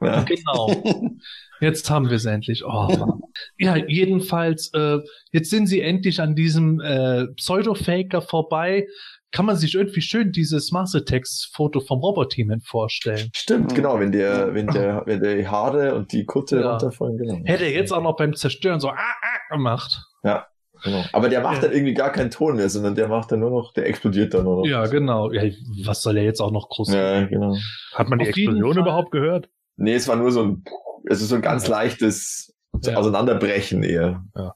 ja. 0.00 0.22
Genau. 0.24 1.04
Jetzt 1.60 1.88
haben 1.88 2.10
wir 2.10 2.16
es 2.16 2.26
endlich. 2.26 2.64
Oh. 2.64 3.20
Ja, 3.58 3.76
jedenfalls, 3.76 4.70
äh, 4.74 4.98
jetzt 5.32 5.50
sind 5.50 5.66
sie 5.66 5.80
endlich 5.80 6.20
an 6.20 6.34
diesem 6.34 6.80
äh, 6.80 7.26
Pseudo-Faker 7.36 8.20
vorbei 8.20 8.86
kann 9.34 9.46
man 9.46 9.56
sich 9.56 9.74
irgendwie 9.74 10.00
schön 10.00 10.30
dieses 10.30 10.70
Mastertext-Foto 10.70 11.80
vom 11.80 11.98
Robot-Team 11.98 12.60
vorstellen. 12.60 13.30
Stimmt, 13.34 13.74
genau, 13.74 13.98
wenn 13.98 14.12
der, 14.12 14.54
wenn 14.54 14.68
der, 14.68 15.02
wenn 15.06 15.20
der 15.20 15.50
Haare 15.50 15.96
und 15.96 16.12
die 16.12 16.24
Kutte 16.24 16.60
ja. 16.60 16.70
runterfallen, 16.70 17.18
genau. 17.18 17.40
Hätte 17.44 17.64
er 17.64 17.72
jetzt 17.72 17.92
auch 17.92 18.00
noch 18.00 18.14
beim 18.14 18.36
Zerstören 18.36 18.78
so 18.78 18.90
ah, 18.90 18.94
ah, 18.96 19.54
gemacht. 19.54 20.00
Ja. 20.22 20.46
Genau. 20.84 21.02
Aber 21.12 21.28
der 21.28 21.40
macht 21.40 21.56
ja. 21.56 21.62
dann 21.62 21.72
irgendwie 21.72 21.94
gar 21.94 22.12
keinen 22.12 22.30
Ton 22.30 22.56
mehr, 22.56 22.68
sondern 22.68 22.94
der 22.94 23.08
macht 23.08 23.32
dann 23.32 23.40
nur 23.40 23.50
noch, 23.50 23.72
der 23.72 23.86
explodiert 23.86 24.34
dann 24.34 24.44
nur 24.44 24.58
noch. 24.58 24.66
Ja, 24.66 24.86
genau. 24.86 25.32
Ja, 25.32 25.42
was 25.84 26.02
soll 26.02 26.16
er 26.16 26.24
jetzt 26.24 26.40
auch 26.40 26.52
noch 26.52 26.68
groß 26.68 26.92
Ja, 26.92 27.24
genau. 27.24 27.56
Hat 27.92 28.08
man 28.08 28.20
die 28.20 28.26
Auf 28.26 28.36
Explosion 28.36 28.78
überhaupt 28.78 29.10
gehört? 29.10 29.48
Nee, 29.76 29.94
es 29.94 30.06
war 30.06 30.14
nur 30.14 30.30
so 30.30 30.42
ein, 30.44 30.64
es 31.06 31.20
ist 31.20 31.30
so 31.30 31.34
ein 31.34 31.42
ganz 31.42 31.66
leichtes 31.66 32.54
Auseinanderbrechen 32.72 33.82
eher. 33.82 34.22
Ja. 34.36 34.54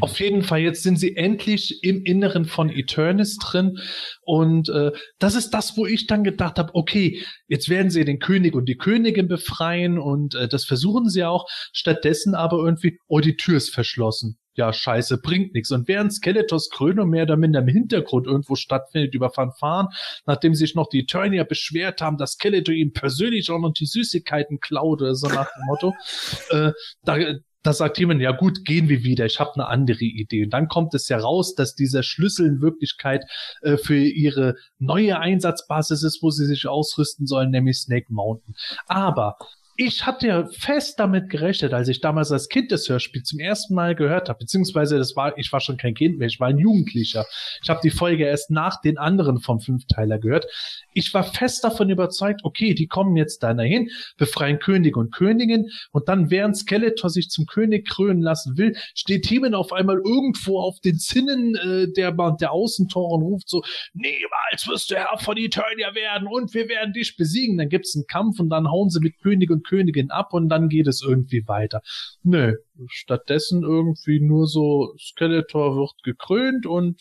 Auf 0.00 0.20
jeden 0.20 0.42
Fall, 0.42 0.60
jetzt 0.60 0.82
sind 0.82 0.98
sie 0.98 1.16
endlich 1.16 1.82
im 1.82 2.04
Inneren 2.04 2.44
von 2.44 2.70
Eternis 2.70 3.36
drin. 3.38 3.78
Und 4.22 4.68
äh, 4.68 4.92
das 5.18 5.34
ist 5.34 5.50
das, 5.50 5.76
wo 5.76 5.86
ich 5.86 6.06
dann 6.06 6.24
gedacht 6.24 6.58
habe, 6.58 6.74
okay, 6.74 7.22
jetzt 7.48 7.68
werden 7.68 7.90
sie 7.90 8.04
den 8.04 8.18
König 8.18 8.54
und 8.54 8.66
die 8.66 8.76
Königin 8.76 9.28
befreien 9.28 9.98
und 9.98 10.34
äh, 10.34 10.48
das 10.48 10.64
versuchen 10.64 11.08
sie 11.08 11.24
auch. 11.24 11.46
Stattdessen 11.72 12.34
aber 12.34 12.58
irgendwie, 12.58 12.98
oh, 13.08 13.20
die 13.20 13.36
Tür 13.36 13.56
ist 13.56 13.74
verschlossen. 13.74 14.38
Ja, 14.56 14.72
scheiße, 14.72 15.18
bringt 15.18 15.52
nichts. 15.52 15.70
Und 15.70 15.86
während 15.86 16.14
Skeletors 16.14 16.70
Krönung 16.70 17.10
mehr 17.10 17.24
oder 17.24 17.36
minder 17.36 17.60
im 17.60 17.68
Hintergrund 17.68 18.26
irgendwo 18.26 18.54
stattfindet 18.54 19.14
über 19.14 19.30
Fanfaren, 19.30 19.88
nachdem 20.24 20.54
sich 20.54 20.74
noch 20.74 20.88
die 20.88 21.00
Eternia 21.00 21.44
beschwert 21.44 22.00
haben, 22.00 22.16
dass 22.16 22.32
Skeletor 22.32 22.74
ihm 22.74 22.94
persönlich 22.94 23.50
auch 23.50 23.58
noch 23.58 23.74
die 23.74 23.84
Süßigkeiten 23.84 24.58
klaut 24.60 25.02
oder 25.02 25.14
so 25.14 25.28
nach 25.28 25.46
dem 25.52 25.66
Motto, 25.66 25.94
äh, 26.50 26.72
da, 27.04 27.18
da 27.66 27.72
sagt 27.72 27.98
jemand, 27.98 28.20
ja 28.20 28.32
gut, 28.32 28.64
gehen 28.64 28.88
wir 28.88 29.02
wieder, 29.02 29.26
ich 29.26 29.40
habe 29.40 29.54
eine 29.54 29.66
andere 29.66 30.04
Idee. 30.04 30.44
Und 30.44 30.50
dann 30.50 30.68
kommt 30.68 30.94
es 30.94 31.08
ja 31.08 31.18
raus, 31.18 31.54
dass 31.54 31.74
dieser 31.74 32.02
Schlüssel 32.02 32.46
in 32.46 32.60
Wirklichkeit 32.60 33.24
äh, 33.62 33.76
für 33.76 33.96
ihre 33.96 34.54
neue 34.78 35.18
Einsatzbasis 35.18 36.02
ist, 36.02 36.22
wo 36.22 36.30
sie 36.30 36.46
sich 36.46 36.66
ausrüsten 36.68 37.26
sollen, 37.26 37.50
nämlich 37.50 37.78
Snake 37.78 38.06
Mountain. 38.10 38.54
Aber 38.86 39.36
ich 39.76 40.06
hatte 40.06 40.48
fest 40.58 40.98
damit 40.98 41.28
gerechnet, 41.28 41.74
als 41.74 41.88
ich 41.88 42.00
damals 42.00 42.32
als 42.32 42.48
Kind 42.48 42.72
das 42.72 42.88
Hörspiel 42.88 43.22
zum 43.22 43.38
ersten 43.38 43.74
Mal 43.74 43.94
gehört 43.94 44.28
habe, 44.28 44.38
beziehungsweise 44.38 44.96
das 44.96 45.16
war, 45.16 45.36
ich 45.36 45.52
war 45.52 45.60
schon 45.60 45.76
kein 45.76 45.94
Kind 45.94 46.18
mehr, 46.18 46.28
ich 46.28 46.40
war 46.40 46.48
ein 46.48 46.58
Jugendlicher. 46.58 47.26
Ich 47.62 47.68
habe 47.68 47.80
die 47.82 47.90
Folge 47.90 48.24
erst 48.24 48.50
nach 48.50 48.80
den 48.80 48.96
anderen 48.96 49.40
vom 49.40 49.60
Fünfteiler 49.60 50.18
gehört. 50.18 50.46
Ich 50.92 51.12
war 51.12 51.24
fest 51.24 51.62
davon 51.62 51.90
überzeugt, 51.90 52.40
okay, 52.44 52.74
die 52.74 52.86
kommen 52.86 53.16
jetzt 53.16 53.42
da 53.42 53.54
hin, 53.56 53.90
befreien 54.16 54.58
König 54.58 54.96
und 54.96 55.12
Königin 55.12 55.66
und 55.92 56.08
dann, 56.08 56.30
während 56.30 56.56
Skeletor 56.56 57.10
sich 57.10 57.28
zum 57.28 57.44
König 57.46 57.86
krönen 57.86 58.22
lassen 58.22 58.56
will, 58.56 58.76
steht 58.94 59.24
Timon 59.24 59.54
auf 59.54 59.72
einmal 59.72 59.96
irgendwo 59.96 60.58
auf 60.58 60.80
den 60.80 60.98
Zinnen 60.98 61.54
äh, 61.54 61.92
der, 61.92 62.12
der 62.12 62.52
Außentore 62.52 63.14
und 63.14 63.22
ruft 63.22 63.48
so, 63.48 63.62
niemals 63.92 64.66
wirst 64.66 64.90
du 64.90 64.96
Herr 64.96 65.18
von 65.18 65.36
Eternia 65.36 65.94
werden 65.94 66.28
und 66.28 66.54
wir 66.54 66.68
werden 66.68 66.92
dich 66.92 67.16
besiegen. 67.16 67.58
Dann 67.58 67.68
gibt's 67.68 67.94
einen 67.94 68.06
Kampf 68.06 68.40
und 68.40 68.48
dann 68.48 68.70
hauen 68.70 68.88
sie 68.88 69.00
mit 69.00 69.18
König 69.20 69.50
und 69.50 69.65
Königin 69.66 70.10
ab 70.10 70.32
und 70.32 70.48
dann 70.48 70.68
geht 70.68 70.86
es 70.86 71.02
irgendwie 71.02 71.46
weiter. 71.46 71.82
Nö, 72.22 72.54
stattdessen 72.88 73.62
irgendwie 73.62 74.20
nur 74.20 74.46
so 74.46 74.94
Skeletor 74.98 75.76
wird 75.76 76.02
gekrönt 76.02 76.66
und 76.66 77.00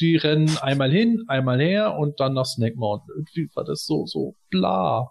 die 0.00 0.16
rennen 0.16 0.56
einmal 0.60 0.90
hin, 0.90 1.24
einmal 1.28 1.60
her 1.60 1.96
und 1.96 2.20
dann 2.20 2.34
nach 2.34 2.44
Snake 2.44 2.76
Mountain. 2.76 3.08
Irgendwie 3.16 3.48
war 3.54 3.64
das 3.64 3.84
so, 3.84 4.06
so 4.06 4.34
bla. 4.50 5.10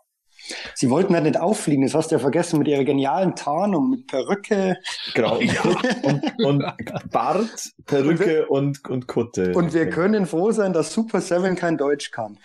Sie 0.76 0.90
wollten 0.90 1.14
halt 1.16 1.24
nicht 1.24 1.40
auffliegen, 1.40 1.84
das 1.84 1.96
hast 1.96 2.12
du 2.12 2.16
ja 2.16 2.20
vergessen, 2.20 2.60
mit 2.60 2.68
ihrer 2.68 2.84
genialen 2.84 3.36
Tarnung, 3.36 3.90
mit 3.90 4.06
Perücke. 4.08 4.78
Genau. 5.14 5.40
Ja. 5.40 5.64
Und, 6.04 6.46
und, 6.46 6.64
Bart, 7.12 7.72
Perücke 7.86 8.46
und, 8.48 8.84
und, 8.84 8.90
und 8.90 9.08
Kutte. 9.08 9.54
Und 9.54 9.74
wir 9.74 9.90
können 9.90 10.26
froh 10.26 10.52
sein, 10.52 10.74
dass 10.74 10.94
Super 10.94 11.22
Seven 11.22 11.56
kein 11.56 11.78
Deutsch 11.78 12.12
kann. 12.12 12.38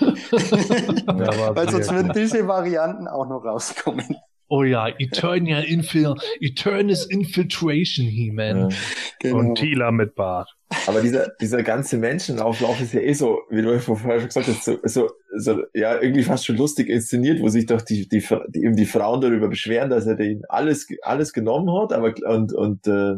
Weil 1.56 1.70
sonst 1.70 1.92
würden 1.92 2.12
diese 2.14 2.46
Varianten 2.46 3.08
auch 3.08 3.28
noch 3.28 3.44
rauskommen. 3.44 4.16
Oh 4.48 4.62
ja, 4.62 4.88
Eternia 4.88 5.58
Infil 5.60 6.14
Eternus 6.40 7.06
Infiltration 7.06 8.06
He-Man. 8.06 8.70
Ja. 8.70 8.76
Genau. 9.18 9.38
Und 9.38 9.54
Tila 9.56 9.90
mit 9.90 10.14
Bart. 10.14 10.48
Aber 10.86 11.00
dieser, 11.00 11.28
dieser 11.40 11.62
ganze 11.62 11.96
Menschenauflauf 11.96 12.80
ist 12.80 12.92
ja 12.92 13.00
eh 13.00 13.12
so, 13.12 13.40
wie 13.50 13.62
du 13.62 13.78
vorher 13.80 14.20
schon 14.20 14.28
gesagt 14.28 14.48
hast, 14.48 14.64
so, 14.64 14.78
so, 14.84 15.10
so, 15.36 15.62
ja, 15.74 16.00
irgendwie 16.00 16.22
fast 16.22 16.46
schon 16.46 16.56
lustig 16.56 16.88
inszeniert, 16.88 17.40
wo 17.40 17.48
sich 17.48 17.66
doch 17.66 17.82
die, 17.82 18.08
die, 18.08 18.24
die, 18.48 18.64
eben 18.64 18.76
die 18.76 18.86
Frauen 18.86 19.20
darüber 19.20 19.48
beschweren, 19.48 19.90
dass 19.90 20.06
er 20.06 20.14
denen 20.16 20.42
alles, 20.48 20.86
alles 21.02 21.32
genommen 21.32 21.72
hat, 21.72 21.92
aber, 21.92 22.14
und, 22.28 22.52
und, 22.52 22.86
äh, 22.86 23.14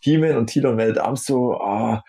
He-Man 0.00 0.36
und 0.36 0.46
Tila 0.48 0.70
und 0.70 0.98
Arms 0.98 1.24
so, 1.24 1.54
ah, 1.54 2.02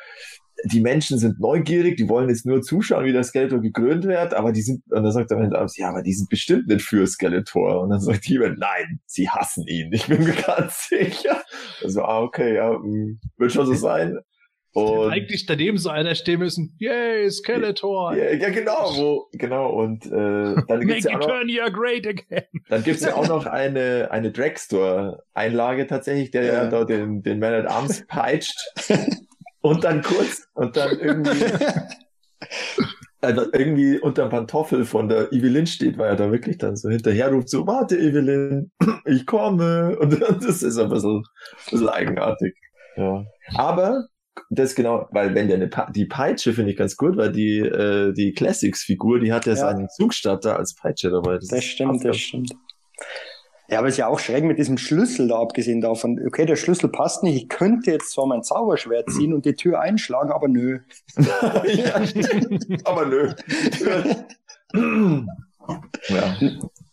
die 0.65 0.81
Menschen 0.81 1.17
sind 1.17 1.39
neugierig, 1.39 1.97
die 1.97 2.09
wollen 2.09 2.29
jetzt 2.29 2.45
nur 2.45 2.61
zuschauen, 2.61 3.05
wie 3.05 3.13
der 3.13 3.23
Skeletor 3.23 3.61
gekrönt 3.61 4.05
wird, 4.05 4.33
aber 4.33 4.51
die 4.51 4.61
sind, 4.61 4.83
und 4.89 5.03
dann 5.03 5.11
sagt 5.11 5.31
er 5.31 5.67
ja, 5.77 5.89
aber 5.89 6.01
die 6.01 6.13
sind 6.13 6.29
bestimmt 6.29 6.67
nicht 6.67 6.81
für 6.81 7.05
Skeletor. 7.05 7.81
Und 7.81 7.89
dann 7.91 7.99
sagt 7.99 8.25
jemand, 8.27 8.59
nein, 8.59 8.99
sie 9.05 9.29
hassen 9.29 9.65
ihn. 9.67 9.91
Ich 9.93 10.07
bin 10.07 10.23
mir 10.23 10.33
ganz 10.33 10.87
sicher. 10.87 11.43
Also, 11.83 12.03
ah, 12.03 12.21
okay, 12.21 12.55
ja, 12.55 12.71
hm, 12.73 13.19
wird 13.37 13.51
schon 13.51 13.65
so 13.65 13.73
sein. 13.73 14.17
Und 14.73 15.09
eigentlich 15.09 15.45
daneben 15.45 15.77
so 15.77 15.89
einer 15.89 16.15
stehen 16.15 16.39
müssen, 16.39 16.75
yay, 16.79 17.31
Skeletor. 17.31 18.13
Ja, 18.13 18.33
ja 18.33 18.49
genau, 18.49 18.91
wo, 18.97 19.27
genau, 19.31 19.71
und 19.71 20.05
äh, 20.05 20.09
dann 20.67 20.85
gibt's 20.85 21.05
ja 21.05 21.17
auch 21.17 21.27
noch, 21.27 21.73
great 21.73 22.05
again. 22.05 22.43
Dann 22.67 22.83
gibt's 22.83 23.01
ja 23.03 23.15
auch 23.15 23.27
noch 23.27 23.45
eine, 23.45 24.09
eine 24.11 24.31
Dragstore-Einlage 24.31 25.87
tatsächlich, 25.87 26.31
der 26.31 26.43
ja 26.43 26.67
da 26.67 26.83
den, 26.83 27.23
den 27.23 27.39
Man 27.39 27.53
at 27.53 27.67
Arms 27.67 28.05
peitscht. 28.07 28.57
und 29.65 29.83
dann 29.83 30.01
kurz 30.01 30.47
und 30.53 30.77
dann 30.77 30.99
irgendwie 30.99 31.45
also 33.21 33.51
irgendwie 33.51 33.99
dem 33.99 34.29
Pantoffel 34.29 34.85
von 34.85 35.09
der 35.09 35.33
Evelyn 35.33 35.65
steht, 35.65 35.97
weil 35.97 36.09
er 36.09 36.15
da 36.15 36.31
wirklich 36.31 36.59
dann 36.59 36.75
so 36.75 36.89
hinterher 36.89 37.31
ruft, 37.31 37.49
so, 37.49 37.65
warte 37.65 37.97
Evelyn, 37.97 38.71
ich 39.05 39.25
komme. 39.25 39.97
Und 39.99 40.21
das 40.21 40.61
ist 40.61 40.77
ein 40.77 40.89
bisschen, 40.89 41.17
ein 41.17 41.71
bisschen 41.71 41.89
eigenartig. 41.89 42.55
Ja. 42.95 43.25
Aber 43.55 44.05
das 44.49 44.75
genau, 44.75 45.07
weil 45.11 45.33
wenn 45.33 45.47
der 45.47 45.57
eine 45.57 45.67
pa 45.67 45.89
die 45.89 46.05
Peitsche 46.05 46.53
finde 46.53 46.71
ich 46.71 46.77
ganz 46.77 46.95
gut, 46.97 47.17
weil 47.17 47.31
die 47.31 47.59
äh, 47.59 48.13
die 48.13 48.33
Classics-Figur, 48.33 49.19
die 49.19 49.33
hat 49.33 49.45
ja, 49.45 49.53
ja. 49.53 49.57
seinen 49.57 49.89
Zugstatter 49.89 50.57
als 50.57 50.75
Peitsche 50.75 51.09
dabei. 51.09 51.35
Das, 51.35 51.47
das 51.47 51.63
stimmt, 51.63 52.03
das 52.05 52.17
stimmt. 52.17 52.51
Ja, 53.69 53.79
aber 53.79 53.87
es 53.87 53.95
ist 53.95 53.97
ja 53.97 54.07
auch 54.07 54.19
schräg 54.19 54.43
mit 54.43 54.59
diesem 54.59 54.77
Schlüssel 54.77 55.27
da 55.27 55.39
abgesehen 55.39 55.81
davon. 55.81 56.19
Okay, 56.25 56.45
der 56.45 56.55
Schlüssel 56.55 56.89
passt 56.89 57.23
nicht. 57.23 57.35
Ich 57.35 57.49
könnte 57.49 57.91
jetzt 57.91 58.11
zwar 58.11 58.27
mein 58.27 58.43
Zauberschwert 58.43 59.09
ziehen 59.09 59.33
und 59.33 59.45
die 59.45 59.55
Tür 59.55 59.79
einschlagen, 59.79 60.31
aber 60.31 60.47
nö. 60.47 60.79
ja, 61.17 62.01
aber 62.85 63.05
nö. 63.05 63.33
ja. 66.09 66.37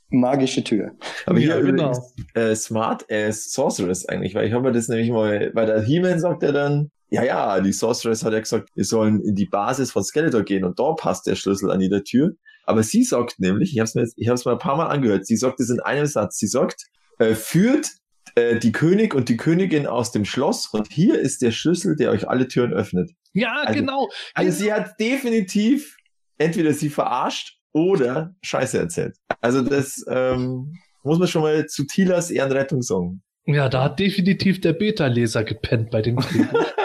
Magische 0.08 0.62
Tür. 0.62 0.92
Aber 1.26 1.38
hier 1.38 1.56
ja, 1.56 1.60
genau. 1.60 1.92
äh, 2.34 2.54
Smart 2.54 3.10
as 3.10 3.50
Sorceress 3.50 4.06
eigentlich, 4.06 4.34
weil 4.34 4.46
ich 4.46 4.52
habe 4.52 4.72
das 4.72 4.88
nämlich 4.88 5.10
mal, 5.10 5.50
bei 5.54 5.64
der 5.64 5.82
He-Man 5.82 6.20
sagt 6.20 6.42
er 6.42 6.52
dann, 6.52 6.90
ja, 7.08 7.22
ja, 7.22 7.60
die 7.60 7.72
Sorceress 7.72 8.24
hat 8.24 8.32
ja 8.32 8.40
gesagt, 8.40 8.70
wir 8.74 8.84
sollen 8.84 9.20
in 9.20 9.34
die 9.34 9.46
Basis 9.46 9.90
von 9.90 10.02
Skeletor 10.02 10.42
gehen 10.42 10.64
und 10.64 10.78
da 10.78 10.92
passt 10.92 11.26
der 11.26 11.34
Schlüssel 11.34 11.70
an 11.70 11.80
jeder 11.80 12.04
Tür. 12.04 12.32
Aber 12.64 12.82
sie 12.82 13.04
sagt 13.04 13.38
nämlich, 13.38 13.72
ich 13.72 13.78
habe 13.78 13.84
es 13.86 13.94
mir, 13.94 14.02
jetzt, 14.02 14.14
ich 14.16 14.28
hab's 14.28 14.44
mir 14.44 14.52
ein 14.52 14.58
paar 14.58 14.76
Mal 14.76 14.86
angehört, 14.86 15.26
sie 15.26 15.36
sagt 15.36 15.60
es 15.60 15.70
in 15.70 15.80
einem 15.80 16.06
Satz, 16.06 16.38
sie 16.38 16.46
sagt, 16.46 16.86
äh, 17.18 17.34
führt 17.34 17.90
äh, 18.34 18.58
die 18.58 18.72
König 18.72 19.14
und 19.14 19.28
die 19.28 19.36
Königin 19.36 19.86
aus 19.86 20.12
dem 20.12 20.24
Schloss 20.24 20.66
und 20.66 20.90
hier 20.90 21.18
ist 21.18 21.42
der 21.42 21.50
Schlüssel, 21.50 21.96
der 21.96 22.10
euch 22.10 22.28
alle 22.28 22.48
Türen 22.48 22.72
öffnet. 22.72 23.10
Ja, 23.34 23.62
also, 23.64 23.78
genau. 23.78 24.08
Also 24.34 24.50
sie 24.50 24.72
hat 24.72 24.98
definitiv 25.00 25.96
entweder 26.38 26.72
sie 26.72 26.90
verarscht 26.90 27.58
oder 27.72 28.34
Scheiße 28.42 28.78
erzählt. 28.78 29.16
Also 29.40 29.62
das 29.62 30.04
ähm, 30.08 30.74
muss 31.02 31.18
man 31.18 31.28
schon 31.28 31.42
mal 31.42 31.66
zu 31.66 31.84
Tilas 31.84 32.30
Ehrenrettung 32.30 32.82
sagen. 32.82 33.22
Ja, 33.44 33.68
da 33.68 33.84
hat 33.84 33.98
definitiv 33.98 34.60
der 34.60 34.72
Beta-Leser 34.72 35.42
gepennt 35.44 35.90
bei 35.90 36.00
dem 36.00 36.16
Drehbuch. 36.16 36.64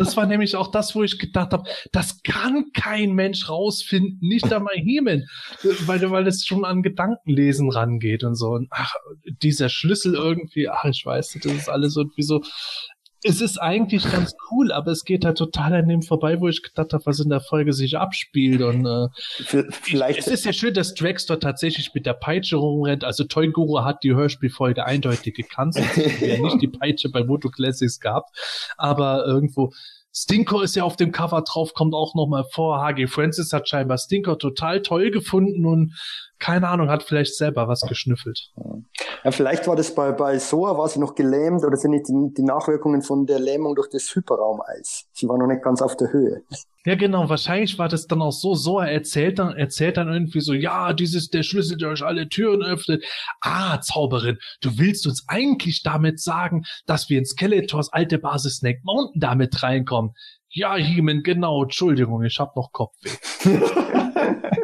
Das 0.00 0.16
war 0.16 0.24
nämlich 0.24 0.56
auch 0.56 0.70
das, 0.70 0.94
wo 0.94 1.02
ich 1.02 1.18
gedacht 1.18 1.52
habe, 1.52 1.68
das 1.92 2.22
kann 2.22 2.72
kein 2.72 3.12
Mensch 3.12 3.50
rausfinden, 3.50 4.18
nicht 4.22 4.50
einmal 4.50 4.74
Hemen, 4.74 5.28
weil, 5.84 6.10
weil 6.10 6.26
es 6.26 6.46
schon 6.46 6.64
an 6.64 6.82
Gedankenlesen 6.82 7.70
rangeht 7.70 8.24
und 8.24 8.34
so. 8.34 8.48
Und 8.52 8.68
ach, 8.70 8.94
dieser 9.42 9.68
Schlüssel 9.68 10.14
irgendwie, 10.14 10.70
ach, 10.70 10.86
ich 10.86 11.04
weiß, 11.04 11.38
das 11.42 11.52
ist 11.52 11.68
alles 11.68 11.96
irgendwie 11.96 12.22
so, 12.22 12.42
es 13.22 13.40
ist 13.40 13.58
eigentlich 13.58 14.10
ganz 14.10 14.34
cool, 14.50 14.72
aber 14.72 14.92
es 14.92 15.04
geht 15.04 15.24
halt 15.24 15.36
total 15.36 15.74
an 15.74 15.88
dem 15.88 16.02
vorbei, 16.02 16.40
wo 16.40 16.48
ich 16.48 16.62
gedacht 16.62 16.92
habe, 16.92 17.04
was 17.04 17.20
in 17.20 17.28
der 17.28 17.40
Folge 17.40 17.72
sich 17.72 17.98
abspielt. 17.98 18.62
Und 18.62 18.86
äh, 18.86 19.64
vielleicht 19.70 20.20
es 20.20 20.26
ist 20.28 20.44
ja 20.46 20.52
schön, 20.52 20.72
dass 20.72 20.94
Dragster 20.94 21.38
tatsächlich 21.38 21.92
mit 21.94 22.06
der 22.06 22.14
Peitsche 22.14 22.56
rumrennt. 22.56 23.04
Also 23.04 23.24
Toy 23.24 23.48
Guru 23.50 23.84
hat 23.84 24.02
die 24.04 24.14
Hörspielfolge 24.14 24.86
eindeutig 24.86 25.34
gekannt. 25.34 25.74
Sonst 25.74 25.96
hätten 25.96 26.20
wir 26.20 26.42
nicht 26.42 26.62
die 26.62 26.68
Peitsche 26.68 27.10
bei 27.10 27.22
Moto 27.22 27.50
Classics 27.50 28.00
gehabt. 28.00 28.30
Aber 28.78 29.26
irgendwo 29.26 29.72
Stinker 30.12 30.62
ist 30.62 30.74
ja 30.74 30.82
auf 30.82 30.96
dem 30.96 31.12
Cover 31.12 31.42
drauf, 31.42 31.72
kommt 31.74 31.94
auch 31.94 32.14
nochmal 32.14 32.44
vor. 32.52 32.82
HG 32.82 33.06
Francis 33.06 33.52
hat 33.52 33.68
scheinbar 33.68 33.98
Stinker 33.98 34.38
total 34.38 34.82
toll 34.82 35.10
gefunden 35.10 35.66
und 35.66 35.94
keine 36.40 36.68
Ahnung, 36.68 36.88
hat 36.88 37.02
vielleicht 37.02 37.36
selber 37.36 37.68
was 37.68 37.82
geschnüffelt. 37.82 38.50
Ja, 39.22 39.30
vielleicht 39.30 39.68
war 39.68 39.76
das 39.76 39.94
bei, 39.94 40.10
bei 40.12 40.38
Soa, 40.38 40.76
war 40.76 40.88
sie 40.88 40.98
noch 40.98 41.14
gelähmt 41.14 41.64
oder 41.64 41.76
sind 41.76 41.92
nicht 41.92 42.08
die, 42.08 42.34
die 42.36 42.42
Nachwirkungen 42.42 43.02
von 43.02 43.26
der 43.26 43.38
Lähmung 43.38 43.74
durch 43.74 43.88
das 43.90 44.14
Hyperraumeis. 44.14 45.04
Sie 45.12 45.28
war 45.28 45.38
noch 45.38 45.46
nicht 45.46 45.62
ganz 45.62 45.82
auf 45.82 45.96
der 45.96 46.12
Höhe. 46.12 46.42
Ja, 46.86 46.94
genau, 46.94 47.28
wahrscheinlich 47.28 47.78
war 47.78 47.88
das 47.88 48.06
dann 48.06 48.22
auch 48.22 48.32
so, 48.32 48.54
Soa 48.54 48.86
erzählt 48.86 49.38
dann, 49.38 49.54
erzählt 49.54 49.98
dann 49.98 50.10
irgendwie 50.10 50.40
so, 50.40 50.54
ja, 50.54 50.94
dieses, 50.94 51.28
der 51.28 51.42
Schlüssel, 51.42 51.76
der 51.76 51.90
euch 51.90 52.02
alle 52.02 52.28
Türen 52.28 52.62
öffnet. 52.62 53.04
Ah, 53.42 53.80
Zauberin, 53.82 54.38
du 54.62 54.78
willst 54.78 55.06
uns 55.06 55.24
eigentlich 55.28 55.82
damit 55.82 56.20
sagen, 56.20 56.64
dass 56.86 57.10
wir 57.10 57.18
in 57.18 57.26
Skeletors 57.26 57.92
alte 57.92 58.18
Basis 58.18 58.56
Snake 58.56 58.80
Mountain 58.84 59.20
damit 59.20 59.62
reinkommen. 59.62 60.14
Ja, 60.48 60.74
Heeman, 60.74 61.22
genau, 61.22 61.62
Entschuldigung, 61.64 62.24
ich 62.24 62.40
hab 62.40 62.56
noch 62.56 62.72
Kopfweh. 62.72 63.10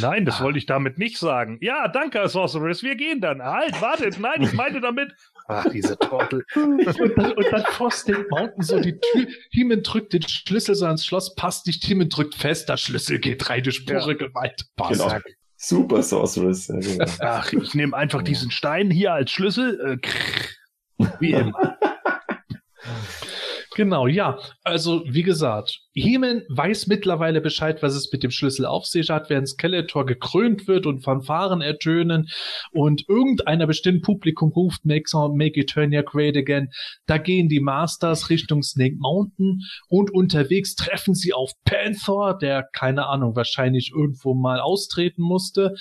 Nein, 0.00 0.24
das 0.24 0.40
ah. 0.40 0.44
wollte 0.44 0.58
ich 0.58 0.66
damit 0.66 0.98
nicht 0.98 1.18
sagen. 1.18 1.58
Ja, 1.60 1.88
danke, 1.88 2.26
Sorceress, 2.28 2.82
wir 2.82 2.96
gehen 2.96 3.20
dann. 3.20 3.42
Halt, 3.42 3.80
wartet, 3.80 4.18
nein, 4.18 4.42
ich 4.42 4.52
meinte 4.52 4.80
damit. 4.80 5.12
Ach, 5.48 5.66
diese 5.72 5.98
Trottel. 5.98 6.44
und, 6.54 6.84
dann, 7.16 7.32
und 7.32 7.46
dann 7.50 7.62
Frosting 7.64 8.24
Mountain 8.30 8.62
so 8.62 8.80
die 8.80 8.98
Tür. 8.98 9.26
Hiemen 9.50 9.82
drückt 9.82 10.12
den 10.12 10.22
Schlüssel 10.22 10.74
so 10.74 10.86
ans 10.86 11.04
Schloss, 11.04 11.34
passt 11.34 11.66
nicht. 11.66 11.84
Hiemen 11.84 12.08
drückt 12.08 12.34
fest, 12.34 12.68
der 12.68 12.76
Schlüssel 12.76 13.18
geht 13.18 13.48
rein, 13.48 13.62
die 13.62 13.72
Spore 13.72 14.12
ja. 14.12 14.18
Gewalt. 14.18 14.66
Passt. 14.76 15.00
Genau. 15.00 15.18
Super 15.56 16.02
Sorceress. 16.02 16.68
Ja, 16.68 16.78
genau. 16.78 17.04
Ach, 17.20 17.52
ich 17.52 17.74
nehme 17.74 17.96
einfach 17.96 18.22
diesen 18.22 18.50
Stein 18.50 18.90
hier 18.90 19.12
als 19.12 19.30
Schlüssel. 19.30 20.00
Äh, 20.02 21.06
wie 21.20 21.32
immer. 21.32 21.78
Genau, 23.78 24.08
ja. 24.08 24.40
Also, 24.64 25.04
wie 25.06 25.22
gesagt, 25.22 25.82
Heeman 25.94 26.42
weiß 26.48 26.88
mittlerweile 26.88 27.40
Bescheid, 27.40 27.80
was 27.80 27.94
es 27.94 28.10
mit 28.10 28.24
dem 28.24 28.32
Schlüssel 28.32 28.66
auf 28.66 28.86
sich 28.86 29.08
hat, 29.08 29.30
während 29.30 29.48
Skeletor 29.48 30.04
gekrönt 30.04 30.66
wird 30.66 30.84
und 30.84 31.04
Fanfaren 31.04 31.60
ertönen 31.60 32.28
und 32.72 33.08
irgendeiner 33.08 33.68
bestimmten 33.68 34.02
Publikum 34.02 34.50
ruft, 34.50 34.84
make, 34.84 35.04
make 35.32 35.60
Eternia 35.60 36.02
great 36.02 36.36
again. 36.36 36.70
Da 37.06 37.18
gehen 37.18 37.48
die 37.48 37.60
Masters 37.60 38.30
Richtung 38.30 38.64
Snake 38.64 38.96
Mountain 38.98 39.60
und 39.86 40.12
unterwegs 40.12 40.74
treffen 40.74 41.14
sie 41.14 41.32
auf 41.32 41.52
Panther, 41.64 42.36
der, 42.36 42.68
keine 42.72 43.06
Ahnung, 43.06 43.36
wahrscheinlich 43.36 43.92
irgendwo 43.94 44.34
mal 44.34 44.58
austreten 44.58 45.22
musste 45.22 45.76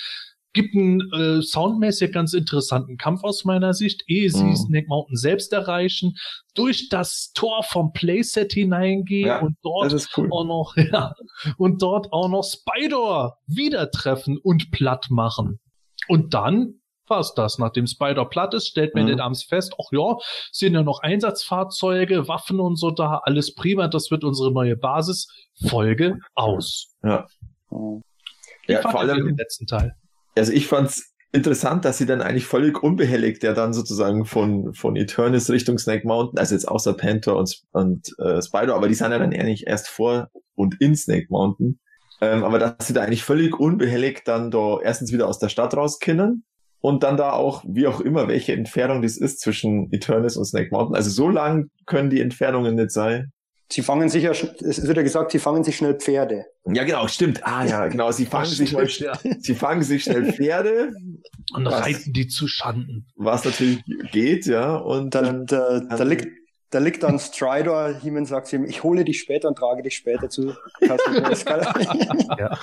gibt 0.57 0.75
einen 0.75 1.01
äh, 1.13 1.41
soundmäßig 1.43 2.11
ganz 2.11 2.33
interessanten 2.33 2.97
Kampf 2.97 3.23
aus 3.23 3.45
meiner 3.45 3.75
Sicht, 3.75 4.03
ehe 4.07 4.27
sie 4.31 4.43
mhm. 4.43 4.55
Snake 4.55 4.87
Mountain 4.87 5.15
selbst 5.15 5.53
erreichen, 5.53 6.15
durch 6.55 6.89
das 6.89 7.31
Tor 7.35 7.61
vom 7.61 7.93
Playset 7.93 8.53
hineingehen 8.53 9.27
ja, 9.27 9.39
und 9.39 9.55
dort 9.61 9.93
cool. 10.17 10.29
auch 10.31 10.45
noch, 10.45 10.75
ja, 10.91 11.13
und 11.57 11.83
dort 11.83 12.11
auch 12.11 12.27
noch 12.27 12.41
Spider 12.41 13.37
wieder 13.45 13.91
treffen 13.91 14.39
und 14.41 14.71
platt 14.71 15.05
machen. 15.11 15.59
Und 16.07 16.33
dann 16.33 16.81
war's 17.05 17.35
das. 17.35 17.59
Nachdem 17.59 17.85
Spider 17.85 18.25
platt 18.25 18.55
ist, 18.55 18.69
stellt 18.69 18.95
man 18.95 19.05
mhm. 19.05 19.19
abends 19.19 19.43
fest, 19.43 19.75
ach 19.79 19.91
ja, 19.91 20.15
sind 20.51 20.73
ja 20.73 20.81
noch 20.81 21.01
Einsatzfahrzeuge, 21.01 22.27
Waffen 22.27 22.59
und 22.59 22.77
so 22.77 22.89
da, 22.89 23.21
alles 23.25 23.53
prima, 23.53 23.87
das 23.89 24.09
wird 24.09 24.23
unsere 24.23 24.51
neue 24.51 24.75
Basis. 24.75 25.27
Folge 25.69 26.17
aus. 26.33 26.95
Ja. 27.03 27.27
ja, 28.67 28.81
vor 28.81 28.99
allem 29.01 29.23
den 29.23 29.37
letzten 29.37 29.67
Teil 29.67 29.95
also 30.37 30.51
ich 30.51 30.67
fand's 30.67 31.13
interessant, 31.31 31.85
dass 31.85 31.97
sie 31.97 32.05
dann 32.05 32.21
eigentlich 32.21 32.45
völlig 32.45 32.81
unbehelligt 32.81 33.43
ja 33.43 33.53
dann 33.53 33.73
sozusagen 33.73 34.25
von, 34.25 34.73
von 34.73 34.95
Eternis 34.95 35.49
Richtung 35.49 35.77
Snake 35.77 36.07
Mountain, 36.07 36.39
also 36.39 36.55
jetzt 36.55 36.67
außer 36.67 36.93
Panther 36.93 37.35
und, 37.35 37.61
und 37.71 38.07
äh, 38.19 38.41
Spider, 38.41 38.75
aber 38.75 38.87
die 38.87 38.93
sind 38.93 39.11
ja 39.11 39.19
dann 39.19 39.33
eigentlich 39.33 39.67
erst 39.67 39.89
vor 39.89 40.29
und 40.55 40.79
in 40.81 40.95
Snake 40.95 41.27
Mountain. 41.29 41.79
Ähm, 42.19 42.43
aber 42.43 42.57
dass 42.57 42.87
sie 42.87 42.93
da 42.93 43.01
eigentlich 43.01 43.23
völlig 43.23 43.59
unbehelligt 43.59 44.27
dann 44.27 44.49
da 44.49 44.79
erstens 44.81 45.11
wieder 45.11 45.27
aus 45.27 45.37
der 45.37 45.49
Stadt 45.49 45.75
rauskennen 45.75 46.45
und 46.79 47.03
dann 47.03 47.17
da 47.17 47.33
auch, 47.33 47.63
wie 47.67 47.87
auch 47.87 48.01
immer, 48.01 48.27
welche 48.27 48.53
Entfernung 48.53 49.01
das 49.01 49.17
ist 49.17 49.39
zwischen 49.39 49.91
Eternis 49.91 50.37
und 50.37 50.45
Snake 50.45 50.69
Mountain. 50.71 50.95
Also 50.95 51.09
so 51.09 51.29
lang 51.29 51.69
können 51.85 52.09
die 52.09 52.21
Entfernungen 52.21 52.75
nicht 52.75 52.91
sein. 52.91 53.31
Sie 53.69 53.81
fangen 53.81 54.07
sich 54.07 54.23
ja, 54.23 54.31
es 54.31 54.87
wird 54.87 54.95
ja 54.95 55.03
gesagt, 55.03 55.31
sie 55.31 55.39
fangen 55.39 55.63
sich 55.63 55.75
schnell 55.75 55.95
Pferde. 55.95 56.45
Ja, 56.65 56.85
genau, 56.85 57.07
stimmt. 57.07 57.45
Ah, 57.45 57.65
ja, 57.65 57.87
genau. 57.87 58.11
Sie 58.11 58.25
fangen 58.25 58.45
sich 58.45 58.69
schnell, 58.69 59.13
sie 59.39 59.55
fangen 59.55 59.83
sich 59.83 60.03
schnell 60.03 60.31
Pferde. 60.31 60.93
Und 61.53 61.65
was, 61.65 61.81
reiten 61.81 62.13
die 62.13 62.27
zu 62.27 62.47
Schanden. 62.47 63.07
Was 63.15 63.43
natürlich 63.43 63.83
geht, 64.11 64.45
ja. 64.45 64.75
Und 64.75 65.15
da, 65.15 65.21
dann, 65.21 65.45
da, 65.45 65.81
da 65.81 66.03
liegt, 66.03 66.27
da 66.69 66.79
liegt 66.79 67.03
dann 67.03 67.19
Stridor, 67.19 67.93
Heeman 68.01 68.25
sagt 68.25 68.51
ihm, 68.53 68.63
ich 68.65 68.83
hole 68.83 69.03
dich 69.03 69.19
später 69.19 69.49
und 69.49 69.57
trage 69.57 69.83
dich 69.83 69.95
später 69.95 70.29
zu 70.29 70.53
ja. 70.81 72.57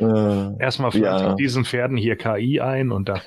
äh, 0.00 0.62
Erstmal 0.62 0.94
ja. 0.96 1.34
diesen 1.34 1.64
Pferden 1.64 1.96
hier 1.96 2.16
KI 2.16 2.60
ein 2.60 2.92
und 2.92 3.08
dann. 3.08 3.20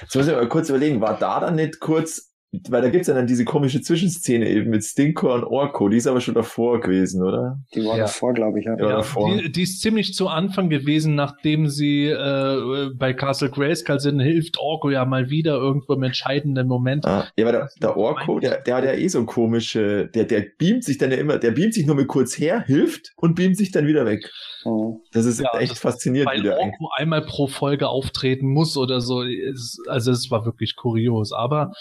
Jetzt 0.00 0.14
muss 0.14 0.26
ich 0.26 0.32
mal 0.32 0.48
kurz 0.48 0.68
überlegen, 0.68 1.00
war 1.00 1.18
da 1.18 1.40
dann 1.40 1.56
nicht 1.56 1.80
kurz 1.80 2.31
weil 2.68 2.82
da 2.82 2.90
gibt's 2.90 3.08
ja 3.08 3.14
dann 3.14 3.26
diese 3.26 3.46
komische 3.46 3.80
Zwischenszene 3.80 4.46
eben 4.46 4.68
mit 4.68 4.84
Stinkor 4.84 5.36
und 5.36 5.44
Orko, 5.44 5.88
die 5.88 5.96
ist 5.96 6.06
aber 6.06 6.20
schon 6.20 6.34
davor 6.34 6.80
gewesen, 6.80 7.22
oder? 7.22 7.58
Die 7.74 7.82
war 7.82 7.96
ja. 7.96 8.04
davor, 8.04 8.34
glaube 8.34 8.60
ich, 8.60 8.66
ja. 8.66 8.76
ja, 8.76 8.88
davor. 8.96 9.34
Die, 9.34 9.50
die, 9.50 9.62
ist 9.62 9.80
ziemlich 9.80 10.12
zu 10.12 10.28
Anfang 10.28 10.68
gewesen, 10.68 11.14
nachdem 11.14 11.68
sie 11.68 12.08
äh, 12.08 12.90
bei 12.94 13.14
Castle 13.14 13.48
Grayskull 13.48 14.00
sind, 14.00 14.20
hilft 14.20 14.58
Orko 14.58 14.90
ja 14.90 15.06
mal 15.06 15.30
wieder 15.30 15.54
irgendwo 15.54 15.94
im 15.94 16.02
entscheidenden 16.02 16.68
Moment. 16.68 17.06
Ah, 17.06 17.26
ja, 17.36 17.46
aber 17.46 17.52
der, 17.52 17.68
der 17.80 17.96
Orko, 17.96 18.38
der, 18.38 18.60
der 18.60 18.76
hat 18.76 18.84
ja 18.84 18.92
eh 18.92 19.08
so 19.08 19.24
komische, 19.24 20.08
der, 20.08 20.24
der 20.24 20.44
beamt 20.58 20.84
sich 20.84 20.98
dann 20.98 21.10
ja 21.10 21.16
immer, 21.16 21.38
der 21.38 21.52
beamt 21.52 21.72
sich 21.72 21.86
nur 21.86 21.96
mal 21.96 22.06
kurz 22.06 22.38
her, 22.38 22.64
hilft 22.66 23.12
und 23.16 23.34
beamt 23.34 23.56
sich 23.56 23.70
dann 23.70 23.86
wieder 23.86 24.04
weg. 24.04 24.30
Oh. 24.66 25.00
Das 25.12 25.24
ist 25.24 25.40
ja, 25.40 25.48
echt 25.58 25.72
das, 25.72 25.78
faszinierend. 25.78 26.30
Weil 26.30 26.40
wieder 26.40 26.58
Orko 26.58 26.90
einmal 26.96 27.22
pro 27.22 27.46
Folge 27.46 27.88
auftreten 27.88 28.46
muss 28.46 28.76
oder 28.76 29.00
so. 29.00 29.24
Also 29.86 30.10
es 30.10 30.30
war 30.30 30.44
wirklich 30.44 30.76
kurios. 30.76 31.32
Aber 31.32 31.72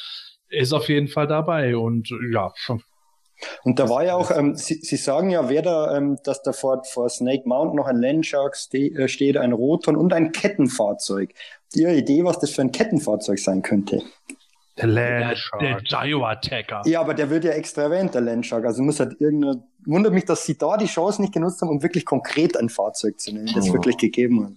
ist 0.52 0.73
auf 0.73 0.90
jeden 0.90 1.07
Fall 1.07 1.28
dabei 1.28 1.76
und 1.76 2.10
ja. 2.32 2.52
Und 3.64 3.80
da 3.80 3.90
war 3.90 4.03
ja 4.03 4.15
auch, 4.15 4.32
ähm, 4.32 4.56
Sie, 4.56 4.76
Sie 4.76 4.98
sagen 4.98 5.30
ja, 5.32 5.49
wer 5.49 5.61
da, 5.61 5.98
ähm, 5.98 6.18
dass 6.23 6.44
da 6.44 6.53
vor, 6.53 6.84
vor 6.84 7.10
Snake 7.10 7.44
Mountain 7.45 7.76
noch 7.76 7.88
ein 7.88 7.99
Landshark 7.99 8.56
ste 8.56 8.91
äh, 8.94 9.07
steht, 9.07 9.38
ein 9.38 9.52
Roton 9.52 9.95
und 9.95 10.14
ein 10.14 10.32
Kettenfahrzeug. 10.32 11.34
Die 11.73 11.84
Idee, 11.84 12.23
was 12.23 12.40
das 12.40 12.52
für 12.52 12.61
ein 12.61 12.72
Kettenfahrzeug 12.72 13.40
sein 13.40 13.61
könnte? 13.61 14.02
Der 14.78 14.88
Landshark. 14.88 15.60
Der, 15.60 15.82
der 15.82 15.99
Gyro 16.02 16.26
Attacker. 16.26 16.82
Ja, 16.86 17.02
aber 17.02 17.14
der 17.14 17.30
wird 17.30 17.44
ja 17.44 17.52
extra 17.52 17.84
erwähnt, 17.84 18.14
der 18.14 18.22
Landshark. 18.22 18.65
Also 18.65 18.84
muss 18.84 18.99
halt 18.99 19.19
irgendeine, 19.19 19.64
wundert 19.86 20.14
mich, 20.14 20.26
dass 20.26 20.45
Sie 20.45 20.57
da 20.57 20.78
die 20.78 20.86
Chance 20.86 21.22
nicht 21.22 21.34
genutzt 21.34 21.61
haben, 21.61 21.69
um 21.69 21.84
wirklich 21.84 22.06
konkret 22.06 22.57
ein 22.57 22.69
Fahrzeug 22.69 23.19
zu 23.19 23.34
nennen, 23.34 23.52
das 23.53 23.69
oh. 23.69 23.73
wirklich 23.73 23.98
gegeben 23.98 24.45
hat. 24.45 24.53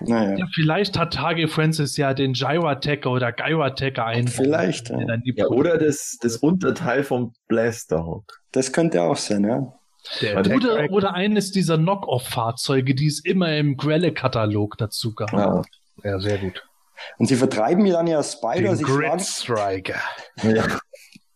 Naja. 0.00 0.38
Ja, 0.38 0.46
vielleicht 0.54 0.98
hat 0.98 1.14
Tage 1.14 1.48
Francis 1.48 1.96
ja 1.96 2.14
den 2.14 2.32
Gyro-Attacker 2.32 3.10
oder 3.10 3.32
Gyro-Attacker 3.32 4.06
ein. 4.06 4.28
Vielleicht. 4.28 4.90
Ja. 4.90 4.98
ja 5.24 5.46
oder 5.46 5.78
das, 5.78 6.18
das 6.20 6.36
Unterteil 6.36 7.04
vom 7.04 7.34
Blasterhawk. 7.48 8.40
Das 8.52 8.72
könnte 8.72 9.02
auch 9.02 9.16
sein, 9.16 9.44
ja. 9.44 9.72
Oder, 10.34 10.90
oder 10.90 11.14
eines 11.14 11.52
dieser 11.52 11.78
Knock-Off-Fahrzeuge, 11.78 12.94
die 12.94 13.06
es 13.06 13.24
immer 13.24 13.56
im 13.56 13.76
Grelle-Katalog 13.76 14.76
dazu 14.76 15.14
gab. 15.14 15.32
Ja. 15.32 15.62
ja, 16.02 16.18
sehr 16.18 16.38
gut. 16.38 16.64
Und 17.18 17.26
sie 17.26 17.36
vertreiben 17.36 17.82
mir 17.82 17.94
dann 17.94 18.06
ja 18.06 18.22
Spider. 18.22 18.74
Den 18.74 18.82
Grid 18.84 19.20
Striker. 19.20 20.00
Ja. 20.42 20.64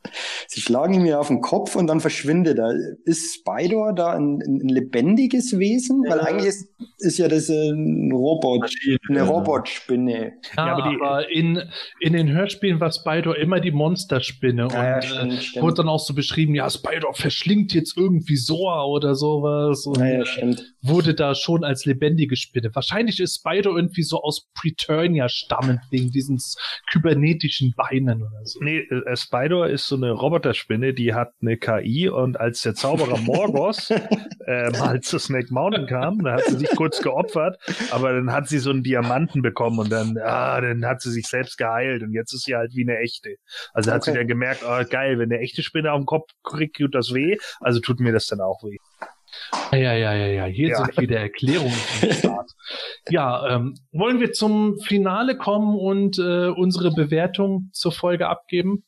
Sie 0.48 0.60
schlagen 0.60 0.94
ihn 0.94 1.02
mir 1.02 1.20
auf 1.20 1.28
den 1.28 1.40
Kopf 1.40 1.76
und 1.76 1.86
dann 1.86 2.00
verschwindet 2.00 2.58
er. 2.58 2.72
Ist 3.04 3.34
Spider 3.34 3.92
da 3.94 4.12
ein, 4.12 4.40
ein 4.40 4.68
lebendiges 4.68 5.58
Wesen? 5.58 6.02
Ja. 6.04 6.12
Weil 6.12 6.20
eigentlich 6.20 6.46
ist, 6.46 6.68
ist 6.98 7.18
ja 7.18 7.28
das 7.28 7.48
ein 7.48 8.10
Robot, 8.12 8.70
eine 9.08 9.22
Robotspinne. 9.22 10.32
Ja, 10.56 10.66
ja, 10.66 10.76
aber, 10.76 10.90
die, 10.90 10.96
aber 10.96 11.30
in, 11.30 11.62
in 12.00 12.12
den 12.12 12.32
Hörspielen 12.32 12.80
war 12.80 12.92
Spider 12.92 13.36
immer 13.36 13.60
die 13.60 13.70
Monsterspinne. 13.70 14.68
Ja, 14.72 14.96
und 14.96 15.04
stimmt, 15.04 15.32
äh, 15.32 15.40
stimmt. 15.40 15.64
wurde 15.64 15.74
dann 15.76 15.88
auch 15.88 16.00
so 16.00 16.14
beschrieben, 16.14 16.54
ja, 16.54 16.68
Spider 16.70 17.12
verschlingt 17.12 17.72
jetzt 17.74 17.96
irgendwie 17.96 18.36
Soa 18.36 18.84
oder 18.84 19.14
sowas. 19.14 19.86
Und 19.86 19.98
ja, 19.98 20.24
stimmt. 20.24 20.64
wurde 20.82 21.14
da 21.14 21.34
schon 21.34 21.64
als 21.64 21.84
lebendige 21.84 22.36
Spinne. 22.36 22.74
Wahrscheinlich 22.74 23.20
ist 23.20 23.36
Spider 23.36 23.70
irgendwie 23.70 24.02
so 24.02 24.22
aus 24.22 24.48
Preturnia 24.54 25.28
stammend, 25.28 25.80
wegen 25.90 26.10
diesen 26.10 26.38
kybernetischen 26.90 27.74
Beinen 27.76 28.22
oder 28.22 28.44
so. 28.44 28.60
Nee, 28.62 28.78
äh, 28.78 29.16
Spider 29.16 29.68
ist 29.68 29.86
so 29.86 29.95
eine 29.96 30.12
Roboterspinne, 30.12 30.94
die 30.94 31.14
hat 31.14 31.32
eine 31.40 31.56
KI 31.56 32.08
und 32.08 32.38
als 32.38 32.62
der 32.62 32.74
Zauberer 32.74 33.18
Morgos 33.18 33.90
äh, 34.46 34.70
mal 34.78 35.00
zu 35.00 35.18
Snake 35.18 35.52
Mountain 35.52 35.86
kam, 35.86 36.22
da 36.22 36.34
hat 36.34 36.44
sie 36.44 36.56
sich 36.56 36.70
kurz 36.70 37.00
geopfert, 37.02 37.58
aber 37.90 38.12
dann 38.12 38.32
hat 38.32 38.48
sie 38.48 38.58
so 38.58 38.70
einen 38.70 38.82
Diamanten 38.82 39.42
bekommen 39.42 39.78
und 39.78 39.90
dann, 39.90 40.18
ah, 40.18 40.60
dann 40.60 40.84
hat 40.86 41.00
sie 41.02 41.10
sich 41.10 41.26
selbst 41.26 41.58
geheilt 41.58 42.02
und 42.02 42.12
jetzt 42.12 42.32
ist 42.32 42.44
sie 42.44 42.54
halt 42.54 42.74
wie 42.74 42.82
eine 42.82 42.98
echte. 42.98 43.36
Also 43.74 43.90
okay. 43.90 43.96
hat 43.96 44.04
sie 44.04 44.12
dann 44.12 44.28
gemerkt, 44.28 44.62
oh, 44.64 44.84
geil, 44.88 45.18
wenn 45.18 45.32
eine 45.32 45.40
echte 45.40 45.62
Spinne 45.62 45.92
auf 45.92 46.00
dem 46.00 46.06
Kopf 46.06 46.30
kriegt, 46.42 46.76
tut 46.76 46.94
das 46.94 47.12
weh, 47.12 47.36
also 47.60 47.80
tut 47.80 48.00
mir 48.00 48.12
das 48.12 48.26
dann 48.26 48.40
auch 48.40 48.62
weh. 48.62 48.78
Ja, 49.72 49.92
ja, 49.92 50.14
ja, 50.14 50.26
ja, 50.26 50.44
hier 50.44 50.68
ja. 50.68 50.76
sind 50.76 50.98
wieder 50.98 51.18
Erklärungen 51.18 51.76
Ja, 53.08 53.56
ähm, 53.56 53.74
wollen 53.92 54.20
wir 54.20 54.32
zum 54.32 54.78
Finale 54.78 55.36
kommen 55.36 55.78
und 55.78 56.18
äh, 56.18 56.48
unsere 56.48 56.92
Bewertung 56.92 57.70
zur 57.72 57.92
Folge 57.92 58.28
abgeben? 58.28 58.84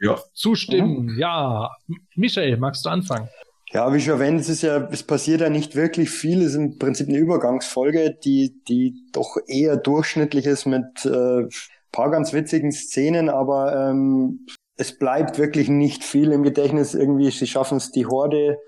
Ja. 0.00 0.18
Zustimmen, 0.34 1.06
mhm. 1.06 1.18
ja. 1.18 1.70
Michael, 2.14 2.56
magst 2.58 2.84
du 2.84 2.90
anfangen? 2.90 3.28
Ja, 3.72 3.92
wie 3.92 4.00
schon 4.00 4.14
erwähnt, 4.14 4.40
es 4.40 4.48
ist 4.48 4.62
ja, 4.62 4.88
es 4.90 5.02
passiert 5.02 5.40
ja 5.40 5.50
nicht 5.50 5.74
wirklich 5.74 6.10
viel. 6.10 6.40
Es 6.40 6.50
ist 6.50 6.54
im 6.54 6.78
Prinzip 6.78 7.08
eine 7.08 7.18
Übergangsfolge, 7.18 8.16
die, 8.24 8.62
die 8.68 8.94
doch 9.12 9.36
eher 9.48 9.76
durchschnittlich 9.76 10.46
ist 10.46 10.66
mit 10.66 11.04
äh, 11.04 11.48
paar 11.96 12.10
ganz 12.10 12.32
witzigen 12.32 12.72
Szenen, 12.72 13.28
aber 13.28 13.74
ähm, 13.74 14.46
es 14.76 14.98
bleibt 14.98 15.38
wirklich 15.38 15.68
nicht 15.68 16.04
viel 16.04 16.30
im 16.30 16.42
Gedächtnis. 16.42 16.94
Irgendwie, 16.94 17.30
sie 17.30 17.46
schaffen 17.46 17.78
es, 17.78 17.90
die 17.90 18.06
Horde 18.06 18.58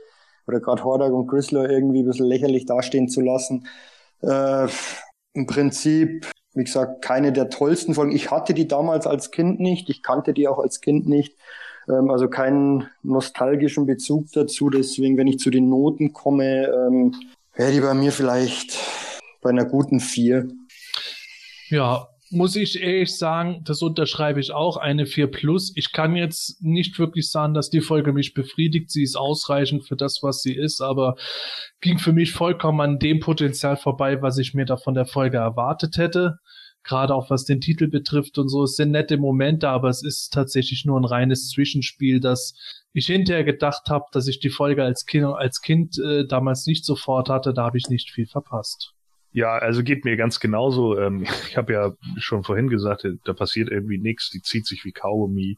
oder 0.46 0.60
gerade 0.60 0.82
Hordak 0.82 1.12
und 1.12 1.28
Chrysler 1.28 1.68
irgendwie 1.68 2.02
ein 2.02 2.06
bisschen 2.06 2.26
lächerlich 2.26 2.64
dastehen 2.64 3.08
zu 3.08 3.20
lassen. 3.20 3.66
Äh, 4.22 4.66
Im 5.34 5.46
Prinzip 5.46 6.26
wie 6.54 6.64
gesagt, 6.64 7.02
keine 7.02 7.32
der 7.32 7.50
tollsten 7.50 7.94
Folgen. 7.94 8.12
Ich 8.12 8.30
hatte 8.30 8.54
die 8.54 8.68
damals 8.68 9.06
als 9.06 9.30
Kind 9.30 9.60
nicht. 9.60 9.88
Ich 9.90 10.02
kannte 10.02 10.32
die 10.34 10.48
auch 10.48 10.58
als 10.58 10.80
Kind 10.80 11.06
nicht. 11.06 11.36
Ähm, 11.88 12.10
also 12.10 12.28
keinen 12.28 12.88
nostalgischen 13.02 13.86
Bezug 13.86 14.26
dazu. 14.32 14.70
Deswegen, 14.70 15.16
wenn 15.16 15.26
ich 15.26 15.38
zu 15.38 15.50
den 15.50 15.68
Noten 15.68 16.12
komme, 16.12 16.66
ähm, 16.66 17.14
wäre 17.54 17.72
die 17.72 17.80
bei 17.80 17.94
mir 17.94 18.12
vielleicht 18.12 18.78
bei 19.40 19.50
einer 19.50 19.64
guten 19.64 20.00
vier. 20.00 20.48
Ja, 21.68 22.08
muss 22.30 22.56
ich 22.56 22.80
ehrlich 22.80 23.16
sagen, 23.16 23.62
das 23.64 23.82
unterschreibe 23.82 24.40
ich 24.40 24.52
auch, 24.52 24.76
eine 24.76 25.06
4 25.06 25.28
plus. 25.28 25.72
Ich 25.76 25.92
kann 25.92 26.16
jetzt 26.16 26.62
nicht 26.62 26.98
wirklich 26.98 27.30
sagen, 27.30 27.54
dass 27.54 27.70
die 27.70 27.80
Folge 27.80 28.12
mich 28.12 28.34
befriedigt. 28.34 28.90
Sie 28.90 29.02
ist 29.02 29.16
ausreichend 29.16 29.86
für 29.86 29.96
das, 29.96 30.20
was 30.22 30.42
sie 30.42 30.54
ist, 30.54 30.80
aber 30.80 31.16
ging 31.80 31.98
für 31.98 32.12
mich 32.12 32.32
vollkommen 32.32 32.80
an 32.80 32.98
dem 32.98 33.20
Potenzial 33.20 33.76
vorbei, 33.76 34.20
was 34.22 34.38
ich 34.38 34.54
mir 34.54 34.64
da 34.64 34.76
von 34.76 34.94
der 34.94 35.06
Folge 35.06 35.38
erwartet 35.38 35.96
hätte. 35.96 36.38
gerade 36.84 37.14
auch 37.14 37.28
was 37.30 37.44
den 37.44 37.60
Titel 37.60 37.88
betrifft 37.88 38.38
und 38.38 38.48
so. 38.48 38.64
Es 38.64 38.76
sind 38.76 38.92
nette 38.92 39.18
Momente, 39.18 39.68
aber 39.68 39.88
es 39.90 40.02
ist 40.02 40.32
tatsächlich 40.32 40.84
nur 40.86 40.98
ein 40.98 41.04
reines 41.04 41.50
Zwischenspiel, 41.50 42.20
das 42.20 42.54
ich 42.92 43.06
hinterher 43.06 43.44
gedacht 43.44 43.90
habe, 43.90 44.06
dass 44.12 44.28
ich 44.28 44.40
die 44.40 44.50
Folge 44.50 44.84
als 44.84 45.04
Kind, 45.04 45.26
als 45.26 45.60
kind 45.60 45.98
äh, 45.98 46.26
damals 46.26 46.66
nicht 46.66 46.84
sofort 46.84 47.28
hatte, 47.28 47.52
da 47.52 47.64
habe 47.64 47.78
ich 47.78 47.88
nicht 47.88 48.10
viel 48.10 48.26
verpasst. 48.26 48.94
Ja, 49.38 49.56
also 49.56 49.84
geht 49.84 50.04
mir 50.04 50.16
ganz 50.16 50.40
genauso. 50.40 50.98
Ähm, 50.98 51.22
ich 51.48 51.56
habe 51.56 51.72
ja 51.72 51.92
schon 52.16 52.42
vorhin 52.42 52.68
gesagt, 52.68 53.06
da 53.24 53.32
passiert 53.32 53.70
irgendwie 53.70 53.98
nichts, 53.98 54.30
die 54.30 54.42
zieht 54.42 54.66
sich 54.66 54.84
wie 54.84 54.90
Kaugummi. 54.90 55.56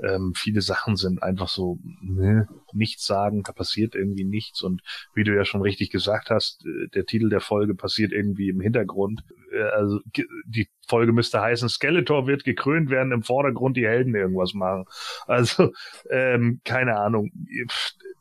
Ähm, 0.00 0.32
viele 0.36 0.60
Sachen 0.60 0.94
sind 0.94 1.22
einfach 1.22 1.48
so 1.48 1.78
ne, 2.02 2.46
nichts 2.72 3.04
sagen, 3.04 3.42
da 3.42 3.52
passiert 3.52 3.94
irgendwie 3.94 4.24
nichts 4.24 4.62
und 4.62 4.82
wie 5.14 5.24
du 5.24 5.34
ja 5.34 5.46
schon 5.46 5.62
richtig 5.62 5.90
gesagt 5.90 6.30
hast, 6.30 6.64
äh, 6.66 6.88
der 6.94 7.06
Titel 7.06 7.28
der 7.28 7.40
Folge 7.40 7.74
passiert 7.74 8.12
irgendwie 8.12 8.50
im 8.50 8.60
Hintergrund. 8.60 9.24
Äh, 9.50 9.62
also 9.62 10.00
die 10.46 10.68
Folge 10.86 11.12
müsste 11.12 11.40
heißen, 11.40 11.68
Skeletor 11.68 12.28
wird 12.28 12.44
gekrönt, 12.44 12.90
werden 12.90 13.10
im 13.10 13.24
Vordergrund 13.24 13.76
die 13.76 13.88
Helden 13.88 14.14
irgendwas 14.14 14.54
machen. 14.54 14.84
Also 15.26 15.72
ähm, 16.10 16.60
keine 16.64 16.96
Ahnung, 16.96 17.32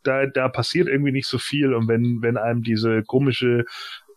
da, 0.02 0.26
da 0.26 0.48
passiert 0.49 0.88
irgendwie 0.88 1.11
nicht 1.11 1.27
so 1.27 1.38
viel 1.38 1.73
und 1.73 1.88
wenn 1.88 2.22
wenn 2.22 2.38
einem 2.38 2.64
diese 2.64 3.03
komische 3.03 3.65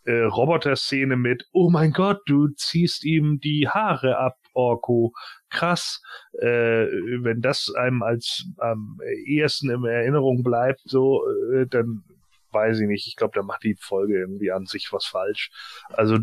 äh, 0.09 0.23
Roboter-Szene 0.23 1.17
mit, 1.17 1.45
oh 1.53 1.69
mein 1.71 1.93
Gott, 1.93 2.23
du 2.27 2.49
ziehst 2.49 3.05
ihm 3.05 3.41
die 3.41 3.69
Haare 3.69 4.17
ab, 4.17 4.37
Orko, 4.55 5.13
krass, 5.51 6.03
äh, 6.41 6.87
wenn 7.23 7.41
das 7.43 7.73
einem 7.77 8.03
als 8.03 8.47
am 8.57 8.99
ehesten 9.27 9.71
in 9.71 9.85
Erinnerung 9.85 10.43
bleibt, 10.43 10.81
so, 10.85 11.23
äh, 11.53 11.67
dann 11.67 12.05
weiß 12.59 12.81
ich 12.81 12.89
nicht. 12.89 13.07
Ich 13.07 13.17
glaube, 13.17 13.33
da 13.35 13.43
macht 13.43 13.63
die 13.63 13.77
Folge 13.79 14.19
irgendwie 14.19 14.51
an 14.51 14.67
sich 14.67 14.89
was 14.93 15.07
falsch. 15.07 15.51
Also 15.89 16.19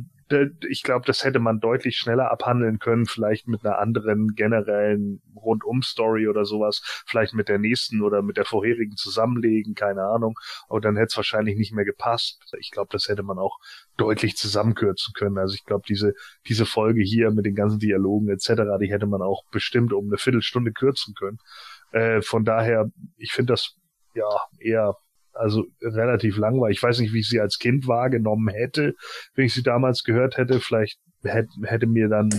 ich 0.67 0.81
glaube, 0.81 1.05
das 1.05 1.23
hätte 1.23 1.37
man 1.37 1.59
deutlich 1.59 1.97
schneller 1.97 2.31
abhandeln 2.31 2.79
können, 2.79 3.05
vielleicht 3.05 3.47
mit 3.47 3.63
einer 3.63 3.77
anderen 3.77 4.33
generellen 4.35 5.21
Rundum-Story 5.35 6.27
oder 6.27 6.45
sowas, 6.45 6.81
vielleicht 7.05 7.35
mit 7.35 7.47
der 7.47 7.59
nächsten 7.59 8.01
oder 8.01 8.23
mit 8.23 8.37
der 8.37 8.45
vorherigen 8.45 8.95
zusammenlegen, 8.95 9.75
keine 9.75 10.03
Ahnung. 10.03 10.33
Aber 10.67 10.81
dann 10.81 10.95
hätte 10.95 11.09
es 11.11 11.17
wahrscheinlich 11.17 11.57
nicht 11.57 11.73
mehr 11.73 11.85
gepasst. 11.85 12.41
Ich 12.59 12.71
glaube, 12.71 12.89
das 12.91 13.07
hätte 13.07 13.21
man 13.21 13.37
auch 13.37 13.59
deutlich 13.97 14.35
zusammenkürzen 14.35 15.13
können. 15.13 15.37
Also 15.37 15.53
ich 15.53 15.63
glaube, 15.63 15.83
diese, 15.87 16.13
diese 16.47 16.65
Folge 16.65 17.03
hier 17.03 17.29
mit 17.29 17.45
den 17.45 17.55
ganzen 17.55 17.77
Dialogen 17.77 18.29
etc., 18.29 18.63
die 18.81 18.91
hätte 18.91 19.05
man 19.05 19.21
auch 19.21 19.43
bestimmt 19.51 19.93
um 19.93 20.07
eine 20.07 20.17
Viertelstunde 20.17 20.71
kürzen 20.71 21.13
können. 21.13 21.37
Äh, 21.91 22.23
von 22.23 22.43
daher, 22.43 22.89
ich 23.17 23.31
finde 23.31 23.53
das 23.53 23.75
ja 24.15 24.27
eher 24.59 24.95
also 25.35 25.65
relativ 25.81 26.37
langweilig. 26.37 26.77
Ich 26.77 26.83
weiß 26.83 26.99
nicht, 26.99 27.13
wie 27.13 27.19
ich 27.19 27.29
sie 27.29 27.39
als 27.39 27.59
Kind 27.59 27.87
wahrgenommen 27.87 28.47
hätte, 28.49 28.95
wenn 29.35 29.45
ich 29.45 29.53
sie 29.53 29.63
damals 29.63 30.03
gehört 30.03 30.37
hätte. 30.37 30.59
Vielleicht 30.59 30.99
hätte, 31.23 31.49
hätte 31.63 31.87
mir 31.87 32.07
dann 32.09 32.29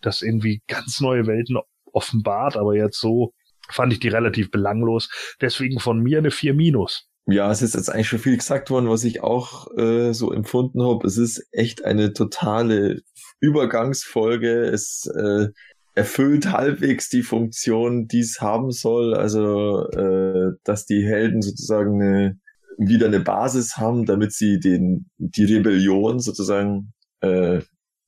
das 0.00 0.22
irgendwie 0.22 0.62
ganz 0.66 1.00
neue 1.00 1.26
Welten 1.26 1.58
offenbart, 1.92 2.56
aber 2.56 2.74
jetzt 2.74 3.00
so 3.00 3.32
fand 3.70 3.92
ich 3.92 4.00
die 4.00 4.08
relativ 4.08 4.50
belanglos. 4.50 5.08
Deswegen 5.40 5.80
von 5.80 6.00
mir 6.00 6.18
eine 6.18 6.30
4 6.30 6.54
minus. 6.54 7.08
Ja, 7.28 7.50
es 7.50 7.60
ist 7.60 7.74
jetzt 7.74 7.88
eigentlich 7.88 8.08
schon 8.08 8.20
viel 8.20 8.36
gesagt 8.36 8.70
worden, 8.70 8.88
was 8.88 9.02
ich 9.02 9.20
auch 9.20 9.66
äh, 9.76 10.12
so 10.12 10.32
empfunden 10.32 10.80
habe. 10.82 11.04
Es 11.06 11.18
ist 11.18 11.44
echt 11.50 11.84
eine 11.84 12.12
totale 12.12 13.02
Übergangsfolge. 13.40 14.62
Es 14.66 15.10
äh, 15.12 15.48
erfüllt 15.96 16.52
halbwegs 16.52 17.08
die 17.08 17.22
Funktion, 17.22 18.06
die 18.06 18.20
es 18.20 18.40
haben 18.40 18.70
soll. 18.70 19.14
Also, 19.14 19.88
äh, 19.90 20.52
dass 20.62 20.86
die 20.86 21.04
Helden 21.04 21.42
sozusagen 21.42 22.00
eine 22.00 22.38
wieder 22.78 23.06
eine 23.06 23.20
Basis 23.20 23.76
haben, 23.76 24.04
damit 24.04 24.32
sie 24.32 24.60
den 24.60 25.10
die 25.18 25.44
Rebellion 25.44 26.20
sozusagen 26.20 26.92
äh, 27.20 27.60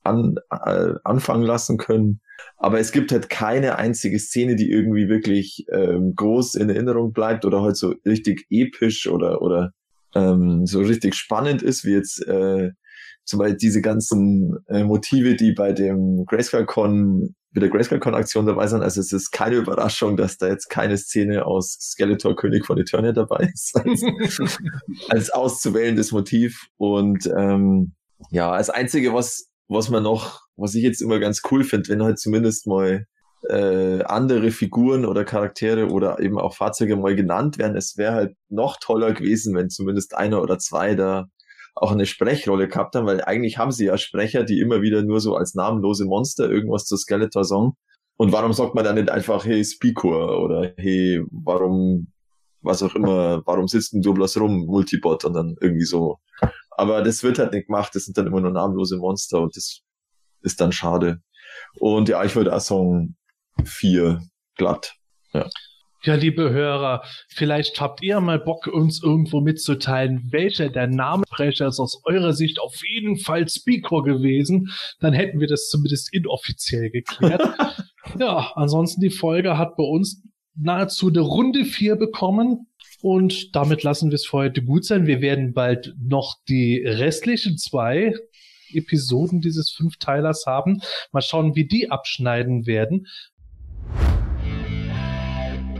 an, 0.05 0.36
äh, 0.51 0.95
anfangen 1.05 1.45
lassen 1.45 1.78
können. 1.78 2.20
Aber 2.57 2.78
es 2.78 2.93
gibt 2.93 3.12
halt 3.12 3.31
keine 3.31 3.78
einzige 3.78 4.19
Szene, 4.19 4.57
die 4.57 4.70
irgendwie 4.70 5.09
wirklich 5.09 5.66
ähm, 5.73 6.15
groß 6.15 6.55
in 6.55 6.70
Erinnerung 6.70 7.12
bleibt 7.12 7.45
oder 7.45 7.62
halt 7.62 7.77
so 7.77 7.95
richtig 8.05 8.47
episch 8.51 9.09
oder 9.09 9.43
oder 9.43 9.73
ähm, 10.15 10.66
so 10.66 10.81
richtig 10.81 11.15
spannend 11.15 11.62
ist, 11.62 11.85
wie 11.85 11.93
jetzt 11.93 12.27
äh, 12.27 12.70
zum 13.24 13.39
Beispiel 13.40 13.59
diese 13.59 13.82
ganzen 13.82 14.57
äh, 14.69 14.85
Motive, 14.85 15.36
die 15.36 15.53
bei 15.53 15.73
dem 15.73 16.24
Grayscale 16.27 16.66
Con 16.66 17.35
mit 17.53 17.62
der 17.62 17.70
Grayscale-Con-Aktion 17.70 18.47
dabei 18.47 18.66
sind. 18.66 18.83
Also 18.83 19.01
es 19.01 19.12
ist 19.12 19.31
keine 19.31 19.57
Überraschung, 19.57 20.16
dass 20.16 20.37
da 20.37 20.49
jetzt 20.49 20.69
keine 20.69 20.97
Szene 20.99 21.47
aus 21.47 21.77
Skeletor 21.81 22.37
König 22.37 22.66
von 22.66 22.79
Eternia 22.79 23.12
dabei 23.12 23.51
ist. 23.53 23.75
Als, 23.77 24.03
als 25.09 25.31
auszuwählendes 25.31 26.12
Motiv. 26.12 26.66
Und 26.77 27.27
ähm, 27.37 27.95
ja, 28.31 28.51
als 28.51 28.70
Einzige, 28.70 29.15
was, 29.15 29.49
was 29.69 29.89
man 29.89 30.03
noch, 30.03 30.43
was 30.57 30.75
ich 30.75 30.83
jetzt 30.83 31.01
immer 31.01 31.19
ganz 31.19 31.43
cool 31.51 31.65
finde, 31.65 31.89
wenn 31.89 32.03
halt 32.03 32.19
zumindest 32.19 32.66
mal 32.66 33.07
äh, 33.49 34.03
andere 34.03 34.51
Figuren 34.51 35.05
oder 35.05 35.25
Charaktere 35.25 35.89
oder 35.89 36.20
eben 36.20 36.39
auch 36.39 36.55
Fahrzeuge 36.55 36.97
mal 36.97 37.15
genannt 37.15 37.59
werden. 37.59 37.77
Es 37.77 37.97
wäre 37.97 38.15
halt 38.15 38.37
noch 38.49 38.79
toller 38.79 39.12
gewesen, 39.12 39.55
wenn 39.55 39.70
zumindest 39.70 40.16
einer 40.16 40.43
oder 40.43 40.59
zwei 40.59 40.95
da 40.95 41.29
auch 41.82 41.92
eine 41.92 42.06
Sprechrolle 42.06 42.68
gehabt 42.68 42.94
haben, 42.94 43.06
weil 43.06 43.22
eigentlich 43.22 43.59
haben 43.59 43.70
sie 43.70 43.86
ja 43.86 43.96
Sprecher, 43.96 44.44
die 44.44 44.60
immer 44.60 44.82
wieder 44.82 45.02
nur 45.02 45.20
so 45.20 45.36
als 45.36 45.55
namenlose 45.55 46.05
Monster 46.05 46.50
irgendwas 46.50 46.84
zu 46.84 46.96
Skeletor 46.96 47.44
sagen. 47.44 47.72
Und 48.16 48.32
warum 48.32 48.52
sagt 48.52 48.74
man 48.74 48.84
dann 48.84 48.96
nicht 48.96 49.10
einfach, 49.10 49.44
hey, 49.44 49.64
Speakor 49.64 50.42
oder 50.42 50.72
hey, 50.76 51.22
warum, 51.30 52.12
was 52.62 52.82
auch 52.82 52.94
immer, 52.96 53.42
warum 53.46 53.68
sitzt 53.68 53.94
du 53.94 54.12
bloß 54.12 54.40
rum, 54.40 54.66
Multibot 54.66 55.24
und 55.24 55.34
dann 55.34 55.55
irgendwie 55.60 55.84
so. 55.84 56.18
Aber 56.70 57.02
das 57.02 57.22
wird 57.22 57.38
halt 57.38 57.52
nicht 57.52 57.68
gemacht, 57.68 57.94
das 57.94 58.05
sind 58.05 58.18
dann 58.18 58.26
immer 58.26 58.40
nur 58.40 58.50
namenlose 58.50 58.96
Monster 58.96 59.40
und 59.40 59.56
das 59.56 59.82
ist 60.42 60.60
dann 60.60 60.72
schade. 60.72 61.20
Und 61.78 62.09
ja, 62.09 62.24
ich 62.24 62.34
würde 62.34 62.55
auch 62.55 62.60
sagen, 62.60 63.16
vier 63.64 64.20
glatt. 64.56 64.94
Ja. 65.32 65.48
Ja, 66.05 66.15
liebe 66.15 66.51
Hörer, 66.51 67.03
vielleicht 67.29 67.81
habt 67.81 68.03
ihr 68.03 68.20
mal 68.20 68.39
Bock, 68.39 68.69
uns 68.69 69.03
irgendwo 69.03 69.41
mitzuteilen, 69.41 70.29
welcher 70.31 70.69
der 70.69 70.87
Namensbrecher 70.87 71.66
ist 71.66 71.81
aus 71.81 72.01
eurer 72.05 72.35
Sicht 72.35 72.61
auf 72.61 72.77
jeden 72.89 73.19
Fall 73.19 73.49
Speaker 73.49 74.05
gewesen. 74.05 74.70
Dann 75.01 75.12
hätten 75.12 75.41
wir 75.41 75.49
das 75.49 75.69
zumindest 75.69 76.15
inoffiziell 76.15 76.91
geklärt. 76.91 77.43
ja, 78.19 78.53
ansonsten 78.55 79.01
die 79.01 79.11
Folge 79.11 79.59
hat 79.59 79.77
bei 79.77 79.83
uns 79.83 80.23
nahezu 80.55 81.09
eine 81.09 81.20
Runde 81.20 81.65
vier 81.65 81.97
bekommen. 81.97 82.69
Und 83.03 83.55
damit 83.57 83.83
lassen 83.83 84.11
wir 84.11 84.16
es 84.16 84.27
für 84.27 84.39
heute 84.39 84.62
gut 84.62 84.85
sein. 84.85 85.09
Wir 85.09 85.20
werden 85.20 85.53
bald 85.53 85.95
noch 86.01 86.37
die 86.49 86.79
restlichen 86.79 87.59
zwei 87.59 88.15
Episoden 88.73 89.41
dieses 89.41 89.70
Fünfteilers 89.70 90.45
haben. 90.47 90.81
Mal 91.11 91.23
schauen, 91.23 91.57
wie 91.57 91.66
die 91.66 91.91
abschneiden 91.91 92.66
werden. 92.66 93.07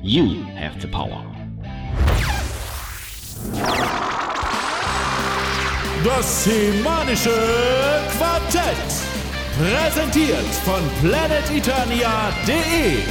You 0.00 0.44
have 0.54 0.80
the 0.80 0.86
power. 0.86 1.24
Das 6.04 6.44
semanische 6.44 7.34
Quartett. 8.16 8.76
Präsentiert 9.58 10.46
von 10.64 10.80
planeteternia.de. 11.00 13.02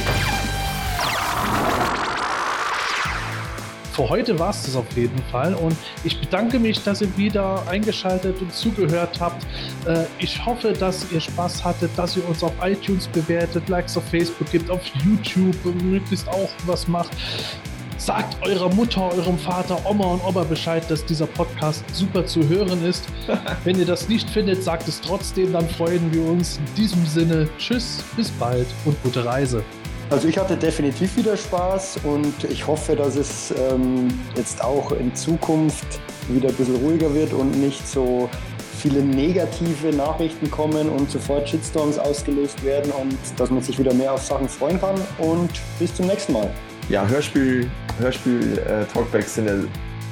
Für 3.98 4.08
heute 4.08 4.38
war 4.38 4.50
es 4.50 4.62
das 4.62 4.76
auf 4.76 4.86
jeden 4.96 5.18
Fall 5.24 5.54
und 5.54 5.76
ich 6.04 6.20
bedanke 6.20 6.60
mich, 6.60 6.84
dass 6.84 7.02
ihr 7.02 7.16
wieder 7.16 7.66
eingeschaltet 7.66 8.40
und 8.40 8.54
zugehört 8.54 9.18
habt. 9.18 9.44
Äh, 9.86 10.04
ich 10.20 10.46
hoffe, 10.46 10.72
dass 10.72 11.10
ihr 11.10 11.20
Spaß 11.20 11.64
hattet, 11.64 11.90
dass 11.96 12.16
ihr 12.16 12.24
uns 12.28 12.44
auf 12.44 12.52
iTunes 12.62 13.08
bewertet, 13.08 13.68
Likes 13.68 13.96
auf 13.96 14.04
Facebook 14.04 14.52
gibt, 14.52 14.70
auf 14.70 14.82
YouTube 15.04 15.56
möglichst 15.82 16.28
auch 16.28 16.48
was 16.64 16.86
macht. 16.86 17.10
Sagt 17.96 18.40
eurer 18.46 18.72
Mutter, 18.72 19.02
eurem 19.02 19.36
Vater, 19.36 19.84
Oma 19.84 20.12
und 20.12 20.24
Opa 20.24 20.44
Bescheid, 20.44 20.88
dass 20.88 21.04
dieser 21.04 21.26
Podcast 21.26 21.82
super 21.92 22.24
zu 22.24 22.48
hören 22.48 22.84
ist. 22.84 23.08
Wenn 23.64 23.80
ihr 23.80 23.86
das 23.86 24.08
nicht 24.08 24.30
findet, 24.30 24.62
sagt 24.62 24.86
es 24.86 25.00
trotzdem, 25.00 25.52
dann 25.52 25.68
freuen 25.68 26.14
wir 26.14 26.22
uns. 26.22 26.58
In 26.58 26.74
diesem 26.76 27.04
Sinne, 27.04 27.48
tschüss, 27.58 28.04
bis 28.16 28.30
bald 28.30 28.68
und 28.84 29.02
gute 29.02 29.24
Reise. 29.24 29.64
Also 30.10 30.26
ich 30.26 30.38
hatte 30.38 30.56
definitiv 30.56 31.14
wieder 31.18 31.36
Spaß 31.36 32.00
und 32.04 32.44
ich 32.44 32.66
hoffe, 32.66 32.96
dass 32.96 33.16
es 33.16 33.52
ähm, 33.70 34.08
jetzt 34.36 34.64
auch 34.64 34.92
in 34.92 35.14
Zukunft 35.14 36.00
wieder 36.28 36.48
ein 36.48 36.54
bisschen 36.54 36.76
ruhiger 36.76 37.12
wird 37.14 37.34
und 37.34 37.50
nicht 37.60 37.86
so 37.86 38.30
viele 38.78 39.02
negative 39.02 39.94
Nachrichten 39.94 40.50
kommen 40.50 40.88
und 40.88 41.10
sofort 41.10 41.46
Shitstorms 41.46 41.98
ausgelöst 41.98 42.64
werden 42.64 42.90
und 42.92 43.18
dass 43.36 43.50
man 43.50 43.60
sich 43.60 43.78
wieder 43.78 43.92
mehr 43.92 44.14
auf 44.14 44.22
Sachen 44.22 44.48
freuen 44.48 44.80
kann. 44.80 44.94
Und 45.18 45.50
bis 45.78 45.94
zum 45.94 46.06
nächsten 46.06 46.32
Mal. 46.32 46.50
Ja, 46.88 47.06
Hörspiel, 47.06 47.70
Hörspiel 47.98 48.58
äh, 48.60 48.86
Talkbacks 48.90 49.34
sind 49.34 49.46
ja 49.46 49.56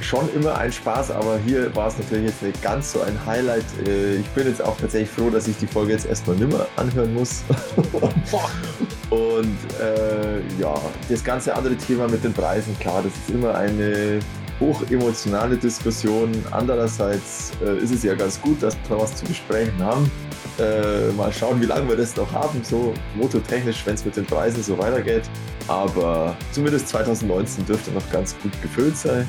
schon 0.00 0.32
immer 0.34 0.56
ein 0.56 0.72
Spaß, 0.72 1.10
aber 1.10 1.38
hier 1.38 1.74
war 1.74 1.88
es 1.88 1.98
natürlich 1.98 2.26
jetzt 2.26 2.42
nicht 2.42 2.62
ganz 2.62 2.92
so 2.92 3.00
ein 3.00 3.18
Highlight. 3.26 3.64
Äh, 3.86 4.16
ich 4.16 4.28
bin 4.30 4.46
jetzt 4.46 4.62
auch 4.62 4.76
tatsächlich 4.76 5.10
froh, 5.10 5.30
dass 5.30 5.48
ich 5.48 5.56
die 5.56 5.66
Folge 5.66 5.92
jetzt 5.92 6.06
erstmal 6.06 6.36
nimmer 6.36 6.66
anhören 6.76 7.14
muss. 7.14 7.42
Und 9.10 9.56
äh, 9.80 10.40
ja, 10.60 10.74
das 11.08 11.22
ganze 11.22 11.54
andere 11.54 11.76
Thema 11.76 12.08
mit 12.08 12.24
den 12.24 12.32
Preisen, 12.32 12.76
klar, 12.78 13.02
das 13.02 13.12
ist 13.12 13.30
immer 13.30 13.54
eine 13.54 14.20
hochemotionale 14.60 15.56
Diskussion. 15.56 16.32
Andererseits 16.50 17.52
äh, 17.64 17.78
ist 17.78 17.92
es 17.92 18.02
ja 18.02 18.14
ganz 18.14 18.40
gut, 18.40 18.62
dass 18.62 18.76
wir 18.88 18.98
was 18.98 19.14
zu 19.16 19.24
besprechen 19.24 19.78
haben. 19.82 20.10
Äh, 20.58 21.12
mal 21.12 21.32
schauen, 21.32 21.60
wie 21.60 21.66
lange 21.66 21.88
wir 21.88 21.96
das 21.96 22.16
noch 22.16 22.32
haben, 22.32 22.62
so 22.62 22.94
mototechnisch, 23.14 23.84
wenn 23.84 23.94
es 23.94 24.04
mit 24.04 24.16
den 24.16 24.24
Preisen 24.24 24.62
so 24.62 24.78
weitergeht. 24.78 25.24
Aber 25.68 26.36
zumindest 26.52 26.88
2019 26.88 27.66
dürfte 27.66 27.90
noch 27.90 28.10
ganz 28.10 28.34
gut 28.42 28.52
gefüllt 28.62 28.96
sein. 28.96 29.28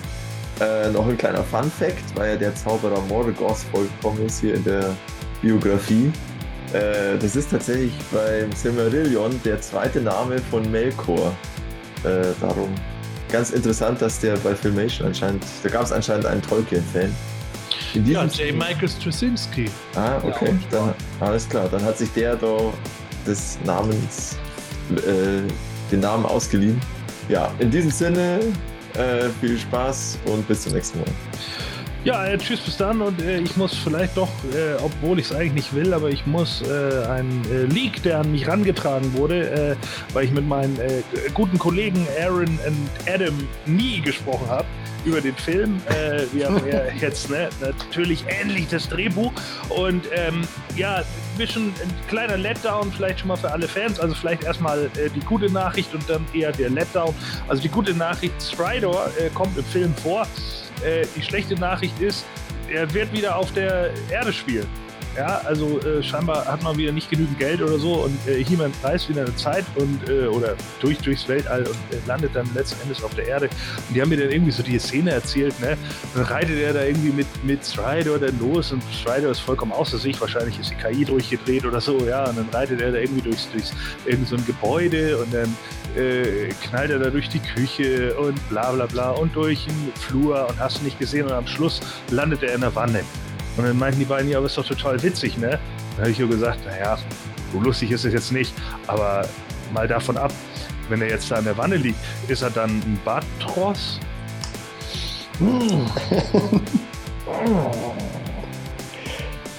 Äh, 0.59 0.89
noch 0.89 1.07
ein 1.07 1.17
kleiner 1.17 1.43
Fun 1.43 1.69
Fact, 1.69 2.03
weil 2.15 2.31
ja 2.31 2.35
der 2.35 2.55
Zauberer 2.55 3.01
Mordegoth 3.01 3.59
vorgekommen 3.71 4.25
ist 4.25 4.41
hier 4.41 4.55
in 4.55 4.63
der 4.63 4.95
Biografie. 5.41 6.11
Äh, 6.73 7.17
das 7.19 7.35
ist 7.35 7.51
tatsächlich 7.51 7.93
beim 8.11 8.51
Silmarillion 8.51 9.39
der 9.43 9.61
zweite 9.61 10.01
Name 10.01 10.39
von 10.39 10.69
Melkor. 10.71 11.31
Äh, 12.03 12.33
darum 12.41 12.73
ganz 13.31 13.51
interessant, 13.51 14.01
dass 14.01 14.19
der 14.19 14.35
bei 14.37 14.55
Filmation 14.55 15.07
anscheinend, 15.07 15.43
da 15.63 15.69
gab 15.69 15.83
es 15.83 15.91
anscheinend 15.91 16.25
einen 16.25 16.41
Tolkien-Fan. 16.41 17.13
Ja, 18.05 18.25
J. 18.25 18.55
Michael 18.55 18.89
Straczynski. 18.89 19.69
Ah, 19.95 20.17
okay, 20.23 20.53
dann, 20.71 20.93
alles 21.19 21.47
klar. 21.47 21.67
Dann 21.69 21.83
hat 21.83 21.97
sich 21.97 22.11
der 22.13 22.35
da 22.35 22.57
des 23.25 23.57
Namens, 23.63 24.37
äh, 24.91 25.41
den 25.91 25.99
Namen 25.99 26.25
ausgeliehen. 26.25 26.79
Ja, 27.29 27.53
in 27.59 27.71
diesem 27.71 27.91
Sinne, 27.91 28.39
äh, 28.97 29.29
viel 29.39 29.57
Spaß 29.57 30.19
und 30.25 30.47
bis 30.47 30.63
zum 30.63 30.73
nächsten 30.73 30.99
Mal. 30.99 31.07
Ja, 32.07 32.25
äh, 32.25 32.37
tschüss, 32.37 32.61
bis 32.61 32.77
dann. 32.77 33.01
Und 33.01 33.21
äh, 33.21 33.39
ich 33.39 33.57
muss 33.57 33.75
vielleicht 33.75 34.15
doch, 34.15 34.29
äh, 34.53 34.81
obwohl 34.81 35.19
ich 35.19 35.25
es 35.25 35.33
eigentlich 35.33 35.51
nicht 35.51 35.75
will, 35.75 35.93
aber 35.93 36.07
ich 36.07 36.25
muss 36.25 36.61
äh, 36.61 37.05
einen 37.05 37.43
äh, 37.51 37.65
Leak, 37.65 38.01
der 38.03 38.19
an 38.21 38.31
mich 38.31 38.47
rangetragen 38.47 39.11
wurde, 39.13 39.49
äh, 39.73 39.75
weil 40.13 40.23
ich 40.23 40.31
mit 40.31 40.47
meinen 40.47 40.79
guten 41.33 41.59
Kollegen 41.59 42.07
Aaron 42.17 42.57
und 42.65 42.89
Adam 43.13 43.35
nie 43.65 43.99
gesprochen 43.99 44.47
habe 44.47 44.65
über 45.03 45.19
den 45.19 45.35
Film. 45.35 45.81
wir 46.31 46.47
haben 46.47 46.61
ja 46.65 46.81
jetzt 47.01 47.29
ne, 47.29 47.49
natürlich 47.59 48.23
ähnlich 48.41 48.67
das 48.69 48.87
Drehbuch. 48.87 49.33
Und 49.67 50.05
ähm, 50.13 50.47
ja, 50.77 50.99
ein 50.99 51.37
bisschen 51.37 51.67
ein 51.67 52.07
kleiner 52.07 52.37
Letdown 52.37 52.89
vielleicht 52.89 53.19
schon 53.19 53.27
mal 53.27 53.35
für 53.35 53.51
alle 53.51 53.67
Fans. 53.67 53.99
Also 53.99 54.15
vielleicht 54.15 54.45
erstmal 54.45 54.89
die 55.13 55.19
gute 55.21 55.49
Nachricht 55.51 55.93
und 55.93 56.09
dann 56.09 56.25
eher 56.33 56.53
der 56.53 56.69
Letdown. 56.69 57.13
Also 57.49 57.61
die 57.61 57.69
gute 57.69 57.93
Nachricht, 57.93 58.33
Stridor 58.41 59.09
kommt 59.33 59.57
im 59.57 59.65
Film 59.65 59.93
vor. 59.95 60.25
Äh, 60.83 61.05
die 61.15 61.21
schlechte 61.21 61.55
Nachricht 61.55 61.99
ist, 61.99 62.25
er 62.69 62.93
wird 62.93 63.11
wieder 63.13 63.35
auf 63.35 63.53
der 63.53 63.91
Erde 64.09 64.33
spielen. 64.33 64.67
Ja, 65.17 65.41
also 65.45 65.79
äh, 65.79 66.03
scheinbar 66.03 66.45
hat 66.45 66.61
man 66.61 66.77
wieder 66.77 66.91
nicht 66.91 67.09
genügend 67.09 67.39
Geld 67.39 67.59
oder 67.59 67.79
so 67.79 68.03
und 68.03 68.15
äh, 68.27 68.43
He-Man 68.43 68.71
reist 68.83 69.09
wieder 69.09 69.21
eine 69.21 69.35
Zeit 69.35 69.65
und 69.73 70.07
äh, 70.07 70.27
oder 70.27 70.55
durch 70.79 70.99
durchs 70.99 71.27
Weltall 71.27 71.63
und 71.63 71.75
äh, 71.91 71.99
landet 72.05 72.35
dann 72.35 72.47
letzten 72.53 72.79
Endes 72.83 73.03
auf 73.03 73.15
der 73.15 73.25
Erde. 73.25 73.49
Und 73.87 73.95
die 73.95 74.01
haben 74.01 74.09
mir 74.09 74.17
dann 74.17 74.29
irgendwie 74.29 74.51
so 74.51 74.61
die 74.61 74.77
Szene 74.77 75.09
erzählt, 75.09 75.59
ne? 75.59 75.75
Dann 76.13 76.23
reitet 76.25 76.59
er 76.59 76.71
da 76.73 76.83
irgendwie 76.83 77.09
mit, 77.09 77.27
mit 77.43 77.65
Strider 77.65 78.19
dann 78.19 78.37
los 78.39 78.71
und 78.71 78.83
Strider 78.93 79.31
ist 79.31 79.39
vollkommen 79.39 79.71
außer 79.71 79.97
sich. 79.97 80.21
Wahrscheinlich 80.21 80.59
ist 80.59 80.69
die 80.69 80.75
KI 80.75 81.03
durchgedreht 81.03 81.65
oder 81.65 81.81
so, 81.81 81.97
ja. 82.05 82.25
Und 82.25 82.37
dann 82.37 82.49
reitet 82.49 82.79
er 82.81 82.91
da 82.91 82.99
irgendwie 82.99 83.21
durchs, 83.21 83.49
durchs 83.51 83.73
irgend 84.05 84.27
so 84.27 84.35
ein 84.35 84.45
Gebäude 84.45 85.17
und 85.17 85.33
dann 85.33 85.57
äh, 85.95 86.49
knallt 86.67 86.91
er 86.91 86.99
da 86.99 87.09
durch 87.09 87.27
die 87.29 87.39
Küche 87.39 88.13
und 88.19 88.37
bla 88.49 88.71
bla 88.71 88.85
bla 88.85 89.09
und 89.09 89.35
durch 89.35 89.65
den 89.65 89.91
Flur 89.95 90.47
und 90.47 90.59
hast 90.59 90.79
du 90.79 90.83
nicht 90.83 90.99
gesehen 90.99 91.25
und 91.25 91.31
am 91.31 91.47
Schluss 91.47 91.81
landet 92.11 92.43
er 92.43 92.53
in 92.53 92.61
der 92.61 92.75
Wanne. 92.75 93.01
Und 93.57 93.65
dann 93.65 93.77
meinten 93.77 93.99
die 93.99 94.05
beiden, 94.05 94.29
ja, 94.29 94.37
aber 94.37 94.45
ist 94.45 94.57
doch 94.57 94.65
total 94.65 95.01
witzig, 95.01 95.37
ne? 95.37 95.59
Dann 95.95 95.99
habe 95.99 96.11
ich 96.11 96.19
nur 96.19 96.29
gesagt, 96.29 96.63
naja, 96.65 96.97
so 97.51 97.59
lustig 97.59 97.91
ist 97.91 98.05
es 98.05 98.13
jetzt 98.13 98.31
nicht, 98.31 98.53
aber 98.85 99.27
mal 99.73 99.87
davon 99.87 100.17
ab, 100.17 100.31
wenn 100.89 101.01
er 101.01 101.09
jetzt 101.09 101.29
da 101.31 101.39
in 101.39 101.45
der 101.45 101.57
Wanne 101.57 101.77
liegt, 101.77 101.97
ist 102.27 102.43
er 102.43 102.49
dann 102.49 102.69
ein 102.69 102.99
Batros? 103.03 103.99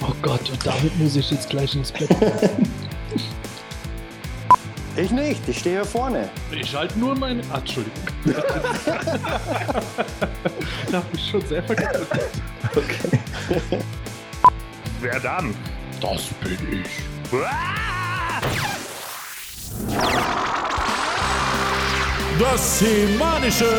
oh 0.01 0.13
Gott, 0.21 0.49
und 0.49 0.65
damit 0.65 0.97
muss 0.97 1.15
ich 1.15 1.31
jetzt 1.31 1.49
gleich 1.49 1.75
ins 1.75 1.91
Bett. 1.91 2.09
Ich 4.95 5.11
nicht, 5.11 5.47
ich 5.47 5.59
stehe 5.59 5.75
hier 5.77 5.85
vorne. 5.85 6.29
Ich 6.51 6.75
halte 6.75 6.97
nur 6.99 7.15
meine. 7.15 7.41
Ach, 7.51 7.59
Entschuldigung. 7.59 8.03
da 10.91 10.93
habe 10.97 11.05
ich 11.13 11.29
schon 11.29 11.45
sehr 11.45 11.61
vergessen. 11.63 12.07
Okay. 12.75 13.19
Wer 15.01 15.19
dann? 15.19 15.53
Das 16.01 16.23
bin 16.43 16.81
ich. 16.81 16.89
Das 22.39 22.79
semanische 22.79 23.69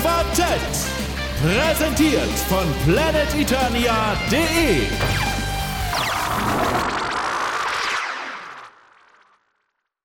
Quartett. 0.00 0.88
Präsentiert 1.42 2.38
von 2.48 2.66
planeteternia.de 2.84 4.86